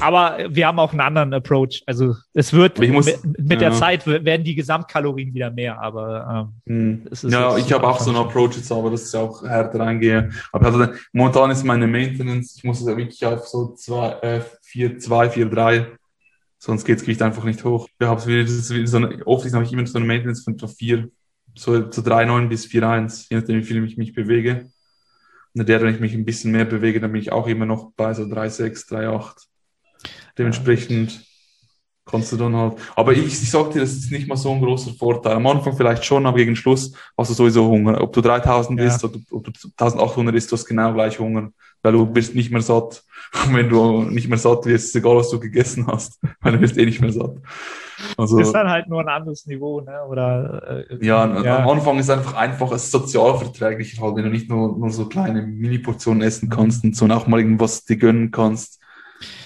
Aber 0.00 0.38
wir 0.48 0.66
haben 0.66 0.78
auch 0.78 0.92
einen 0.92 1.00
anderen 1.00 1.34
Approach. 1.34 1.82
Also 1.86 2.14
es 2.34 2.52
wird 2.52 2.78
muss, 2.78 3.06
mit, 3.06 3.38
mit 3.38 3.60
ja. 3.60 3.70
der 3.70 3.72
Zeit 3.72 4.06
werden 4.06 4.44
die 4.44 4.55
Gesamtkalorien 4.55 5.34
wieder 5.34 5.50
mehr, 5.50 5.80
aber 5.80 6.52
ähm, 6.66 7.02
hm. 7.02 7.30
ja, 7.30 7.56
ich 7.56 7.72
habe 7.72 7.88
auch 7.88 7.98
so 7.98 8.10
einen 8.10 8.18
Approach 8.20 8.56
jetzt, 8.56 8.70
aber 8.70 8.90
das 8.90 9.02
ist 9.02 9.14
auch 9.16 9.42
härter 9.42 9.80
reingehe. 9.80 10.30
Aber 10.52 10.66
also, 10.66 10.86
momentan 11.12 11.50
ist 11.50 11.64
meine 11.64 11.86
Maintenance, 11.86 12.55
ich 12.56 12.64
muss 12.64 12.80
es 12.80 12.86
ja 12.86 12.96
wirklich 12.96 13.24
auf 13.24 13.48
so 13.48 13.74
2, 13.74 14.09
äh, 14.20 14.40
4, 14.62 14.98
2, 14.98 15.30
4, 15.30 15.46
3, 15.46 15.86
sonst 16.59 16.84
geht 16.84 16.96
das 16.96 17.02
Gewicht 17.02 17.22
einfach 17.22 17.44
nicht 17.44 17.64
hoch. 17.64 17.88
Ich 17.98 18.06
habe 18.06 18.20
so 18.20 18.96
eine, 18.96 19.26
oft 19.26 19.52
habe 19.52 19.64
ich 19.64 19.72
immer 19.72 19.86
so 19.86 19.98
eine 19.98 20.06
Maintenance 20.06 20.44
von 20.44 20.56
4, 20.59 21.09
so, 21.56 21.90
so 21.90 22.02
3,9 22.02 22.48
bis 22.48 22.66
4,1, 22.66 23.26
je 23.30 23.38
nachdem, 23.38 23.56
wie 23.56 23.64
viel 23.64 23.84
ich 23.84 23.96
mich 23.96 24.12
bewege. 24.12 24.70
Und 25.59 25.68
der, 25.68 25.80
wenn 25.80 25.94
ich 25.94 26.01
mich 26.01 26.14
ein 26.14 26.24
bisschen 26.24 26.52
mehr 26.52 26.64
bewege, 26.64 27.01
dann 27.01 27.12
bin 27.12 27.20
ich 27.20 27.32
auch 27.32 27.47
immer 27.47 27.66
noch 27.66 27.93
bei 27.97 28.14
so 28.14 28.22
3,6, 28.24 28.89
3,8. 28.90 29.47
Dementsprechend 30.36 31.24
kannst 32.09 32.32
du 32.32 32.36
dann 32.36 32.56
halt. 32.56 32.78
Aber 32.97 33.12
ich, 33.12 33.26
ich 33.26 33.51
sag 33.51 33.72
dir, 33.72 33.80
das 33.80 33.93
ist 33.93 34.10
nicht 34.10 34.28
mal 34.28 34.36
so 34.36 34.52
ein 34.52 34.60
großer 34.60 34.93
Vorteil. 34.94 35.35
Am 35.35 35.47
Anfang 35.47 35.76
vielleicht 35.76 36.05
schon, 36.05 36.26
aber 36.26 36.39
gegen 36.39 36.56
Schluss 36.56 36.93
hast 37.16 37.30
du 37.30 37.35
sowieso 37.35 37.68
Hunger. 37.68 38.01
Ob 38.01 38.12
du 38.12 38.20
3000 38.20 38.80
ja. 38.80 38.86
isst 38.86 39.05
oder 39.05 39.18
ob 39.30 39.44
du 39.44 39.51
1800 39.76 40.35
isst, 40.35 40.51
du 40.51 40.56
hast 40.56 40.64
genau 40.64 40.93
gleich 40.93 41.18
Hunger. 41.18 41.51
Weil 41.82 41.92
du 41.92 42.06
bist 42.06 42.34
nicht 42.34 42.50
mehr 42.50 42.60
satt. 42.60 43.02
Und 43.46 43.55
wenn 43.55 43.68
du 43.68 44.02
nicht 44.02 44.28
mehr 44.28 44.38
satt 44.38 44.66
wirst, 44.66 44.86
ist 44.86 44.96
egal, 44.96 45.16
was 45.16 45.30
du 45.30 45.38
gegessen 45.38 45.86
hast. 45.86 46.18
Weil 46.40 46.52
du 46.52 46.59
bist 46.59 46.78
eh 46.78 46.84
nicht 46.84 47.00
mehr 47.00 47.12
satt. 47.12 47.36
Also, 48.16 48.38
ist 48.38 48.52
dann 48.52 48.68
halt 48.68 48.88
nur 48.88 49.00
ein 49.00 49.09
anderes 49.09 49.44
Niveau, 49.46 49.80
ne? 49.80 50.05
Oder, 50.09 50.86
äh, 50.88 51.05
ja, 51.05 51.42
ja, 51.42 51.59
am 51.59 51.68
Anfang 51.68 51.98
ist 51.98 52.09
einfach 52.10 52.34
einfach, 52.34 52.70
es 52.70 52.84
ist 52.84 52.92
sozialverträglich 52.92 54.00
halt, 54.00 54.16
wenn 54.16 54.24
du 54.24 54.30
nicht 54.30 54.48
nur, 54.48 54.78
nur 54.78 54.90
so 54.90 55.06
kleine 55.06 55.42
Mini-Portionen 55.42 56.22
essen 56.22 56.48
kannst 56.48 56.84
und 56.84 56.94
so 56.94 57.06
auch 57.06 57.26
mal 57.26 57.40
irgendwas 57.40 57.84
dir 57.84 57.96
gönnen 57.96 58.30
kannst. 58.30 58.80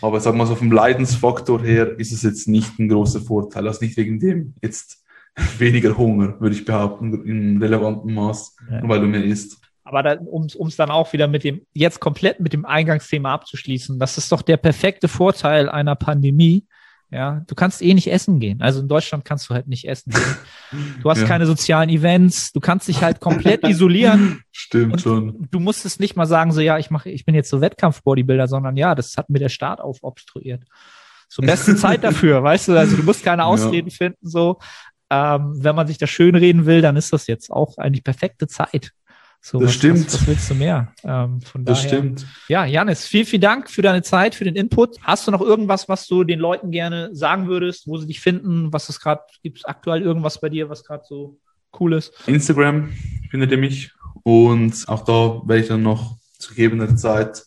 Aber 0.03 0.21
sag 0.21 0.35
mal 0.35 0.47
so 0.47 0.55
vom 0.55 0.71
Leidensfaktor 0.71 1.63
her 1.63 1.99
ist 1.99 2.13
es 2.13 2.23
jetzt 2.23 2.47
nicht 2.47 2.79
ein 2.79 2.89
großer 2.89 3.21
Vorteil. 3.21 3.67
Also 3.67 3.85
nicht 3.85 3.97
wegen 3.97 4.21
dem 4.21 4.55
jetzt 4.61 5.03
weniger 5.59 5.97
Hunger, 5.97 6.39
würde 6.41 6.55
ich 6.55 6.65
behaupten, 6.65 7.25
in 7.25 7.63
relevantem 7.63 8.15
Maß, 8.15 8.57
ja. 8.71 8.87
weil 8.87 9.01
du 9.01 9.07
mehr 9.07 9.25
isst. 9.25 9.62
Aber 9.85 10.21
um 10.21 10.47
es 10.47 10.77
dann 10.77 10.91
auch 10.91 11.13
wieder 11.13 11.27
mit 11.27 11.45
dem, 11.45 11.67
jetzt 11.73 12.01
komplett 12.01 12.41
mit 12.41 12.53
dem 12.53 12.65
Eingangsthema 12.65 13.35
abzuschließen, 13.35 13.99
das 13.99 14.17
ist 14.17 14.31
doch 14.31 14.43
der 14.43 14.57
perfekte 14.57 15.09
Vorteil 15.09 15.69
einer 15.69 15.97
Pandemie, 15.97 16.67
ja, 17.13 17.43
du 17.47 17.55
kannst 17.55 17.83
eh 17.83 17.93
nicht 17.93 18.11
essen 18.11 18.41
gehen. 18.41 18.63
Also 18.63 18.81
in 18.81 18.89
Deutschland 18.89 19.27
kannst 19.27 19.51
du 19.51 19.55
halt 19.55 19.69
nicht 19.69 19.87
essen 19.87 20.13
gehen. 20.13 20.37
Du 21.03 21.11
hast 21.11 21.21
ja. 21.21 21.27
keine 21.27 21.45
sozialen 21.45 21.91
Events. 21.91 22.53
Du 22.53 22.61
kannst 22.61 22.89
dich 22.89 23.03
halt 23.03 23.21
komplett 23.21 23.69
isolieren. 23.69 24.41
Stimmt 24.51 25.03
schon. 25.03 25.47
Du 25.51 25.61
musst 25.61 25.85
es 25.85 25.99
nicht 25.99 26.17
mal 26.17 26.25
sagen, 26.25 26.53
so 26.53 26.63
ja, 26.63 26.79
ich 26.79 26.91
mache, 26.91 27.11
ich 27.11 27.27
bin 27.27 27.35
jetzt 27.35 27.51
so 27.51 27.61
Wettkampf-Bodybuilder, 27.61 28.49
sondern 28.49 28.79
ja, 28.79 28.95
das 28.95 29.19
hat 29.19 29.29
mir 29.29 29.41
der 29.41 29.51
Staat 29.51 29.83
aufobstruiert. 29.83 30.65
So 31.29 31.43
beste 31.47 31.77
Zeit 31.77 32.03
dafür, 32.03 32.43
weißt 32.43 32.69
du? 32.69 32.79
Also 32.79 32.97
du 32.97 33.03
musst 33.03 33.23
keine 33.23 33.45
Ausreden 33.45 33.91
ja. 33.91 33.95
finden. 33.95 34.27
So, 34.27 34.59
ähm, 35.11 35.53
wenn 35.63 35.77
man 35.77 35.87
sich 35.87 35.99
das 35.99 36.09
schön 36.09 36.35
reden 36.35 36.65
will, 36.65 36.81
dann 36.81 36.97
ist 36.97 37.13
das 37.13 37.27
jetzt 37.27 37.51
auch 37.51 37.77
eigentlich 37.77 38.05
perfekte 38.05 38.47
Zeit. 38.47 38.93
So, 39.45 39.59
das 39.59 39.69
was, 39.69 39.75
stimmt. 39.75 40.07
Was, 40.07 40.15
was, 40.15 40.27
willst 40.29 40.51
du 40.51 40.55
mehr? 40.55 40.93
Ähm, 41.03 41.41
von 41.41 41.65
das 41.65 41.83
daher, 41.83 41.89
stimmt. 41.89 42.27
Ja, 42.49 42.65
Janis, 42.65 43.07
vielen, 43.07 43.27
vielen 43.27 43.43
Dank 43.43 43.69
für 43.69 43.83
deine 43.83 44.03
Zeit, 44.03 44.37
für 44.37 44.45
den 44.45 44.55
Input. 44.55 44.97
Hast 45.03 45.27
du 45.27 45.33
noch 45.33 45.41
irgendwas, 45.41 45.89
was 45.89 46.07
du 46.07 46.23
den 46.23 46.39
Leuten 46.39 46.71
gerne 46.71 47.13
sagen 47.13 47.49
würdest, 47.49 47.89
wo 47.89 47.99
sie 47.99 48.07
dich 48.07 48.21
finden? 48.21 48.73
Was 48.73 48.89
ist 48.89 49.01
gerade, 49.01 49.23
gibt 49.43 49.59
es 49.59 49.65
aktuell 49.65 50.01
irgendwas 50.01 50.41
bei 50.41 50.49
dir, 50.49 50.71
was 50.71 50.85
gerade 50.85 51.03
so 51.09 51.41
cool 51.81 51.95
ist? 51.95 52.15
Instagram 52.29 52.91
findet 53.31 53.51
ihr 53.51 53.59
mich 53.59 53.91
und 54.23 54.85
auch 54.87 55.05
da 55.05 55.43
werde 55.45 55.63
ich 55.63 55.69
dann 55.69 55.83
noch 55.83 56.19
zu 56.39 56.55
gegebener 56.55 56.95
Zeit 56.95 57.45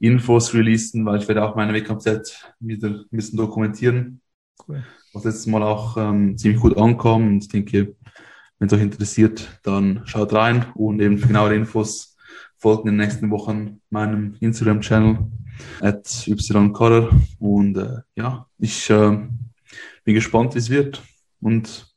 Infos 0.00 0.54
releasen, 0.54 1.04
weil 1.04 1.20
ich 1.20 1.28
werde 1.28 1.44
auch 1.44 1.54
meine 1.54 1.74
Wettkampfzeit 1.74 2.54
wieder 2.58 2.88
ein 2.88 3.06
bisschen 3.10 3.36
dokumentieren. 3.36 4.22
Cool. 4.66 4.82
Was 5.12 5.24
letztes 5.24 5.46
Mal 5.46 5.62
auch 5.62 5.98
ähm, 5.98 6.38
ziemlich 6.38 6.60
gut 6.60 6.78
ankommt 6.78 7.26
und 7.26 7.42
ich 7.42 7.48
denke, 7.48 7.94
wenn 8.62 8.68
es 8.68 8.74
euch 8.74 8.82
interessiert, 8.82 9.58
dann 9.64 10.02
schaut 10.04 10.32
rein 10.32 10.66
und 10.76 11.00
eben 11.00 11.18
für 11.18 11.26
genauere 11.26 11.56
Infos 11.56 12.16
folgt 12.58 12.84
in 12.84 12.92
den 12.92 12.96
nächsten 12.96 13.28
Wochen 13.32 13.80
meinem 13.90 14.36
Instagram-Channel 14.38 15.18
at 15.80 16.28
ycorrer 16.28 17.10
und 17.40 17.76
äh, 17.76 18.02
ja, 18.14 18.46
ich 18.58 18.88
äh, 18.88 19.18
bin 20.04 20.14
gespannt, 20.14 20.54
wie 20.54 20.60
es 20.60 20.70
wird 20.70 21.02
und 21.40 21.92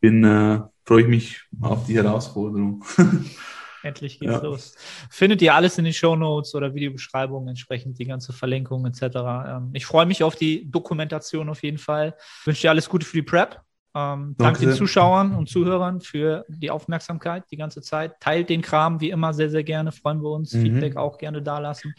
bin 0.00 0.24
äh, 0.24 0.62
freue 0.84 1.02
ich 1.02 1.08
mich 1.08 1.42
auf 1.60 1.86
die 1.86 1.94
Herausforderung. 1.94 2.84
Endlich 3.84 4.18
geht's 4.18 4.32
ja. 4.32 4.42
los. 4.42 4.74
Findet 5.10 5.40
ihr 5.42 5.54
alles 5.54 5.78
in 5.78 5.84
den 5.84 5.94
Show 5.94 6.16
Notes 6.16 6.56
oder 6.56 6.74
Videobeschreibungen 6.74 7.50
entsprechend 7.50 8.00
die 8.00 8.04
ganze 8.04 8.32
Verlinkung 8.32 8.84
etc. 8.84 9.00
Ähm, 9.46 9.70
ich 9.74 9.86
freue 9.86 10.06
mich 10.06 10.24
auf 10.24 10.34
die 10.34 10.68
Dokumentation 10.68 11.48
auf 11.48 11.62
jeden 11.62 11.78
Fall. 11.78 12.16
Ich 12.40 12.46
wünsche 12.48 12.62
dir 12.62 12.70
alles 12.70 12.88
Gute 12.88 13.06
für 13.06 13.18
die 13.18 13.22
Prep 13.22 13.62
ähm, 13.98 14.34
danke 14.38 14.60
den 14.60 14.72
Zuschauern 14.72 15.34
und 15.34 15.48
Zuhörern 15.48 16.00
für 16.00 16.44
die 16.48 16.70
Aufmerksamkeit 16.70 17.44
die 17.50 17.56
ganze 17.56 17.80
Zeit. 17.82 18.20
Teilt 18.20 18.48
den 18.48 18.62
Kram 18.62 19.00
wie 19.00 19.10
immer 19.10 19.34
sehr, 19.34 19.50
sehr 19.50 19.64
gerne. 19.64 19.92
Freuen 19.92 20.22
wir 20.22 20.30
uns. 20.30 20.52
Mhm. 20.52 20.62
Feedback 20.62 20.96
auch 20.96 21.18
gerne 21.18 21.42
dalassen. 21.42 21.94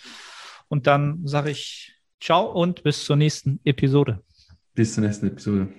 Und 0.67 0.87
dann 0.87 1.25
sage 1.25 1.49
ich 1.49 1.93
ciao 2.21 2.51
und 2.51 2.83
bis 2.83 3.05
zur 3.05 3.15
nächsten 3.15 3.59
Episode. 3.63 4.21
Bis 4.73 4.93
zur 4.93 5.03
nächsten 5.03 5.27
Episode. 5.27 5.69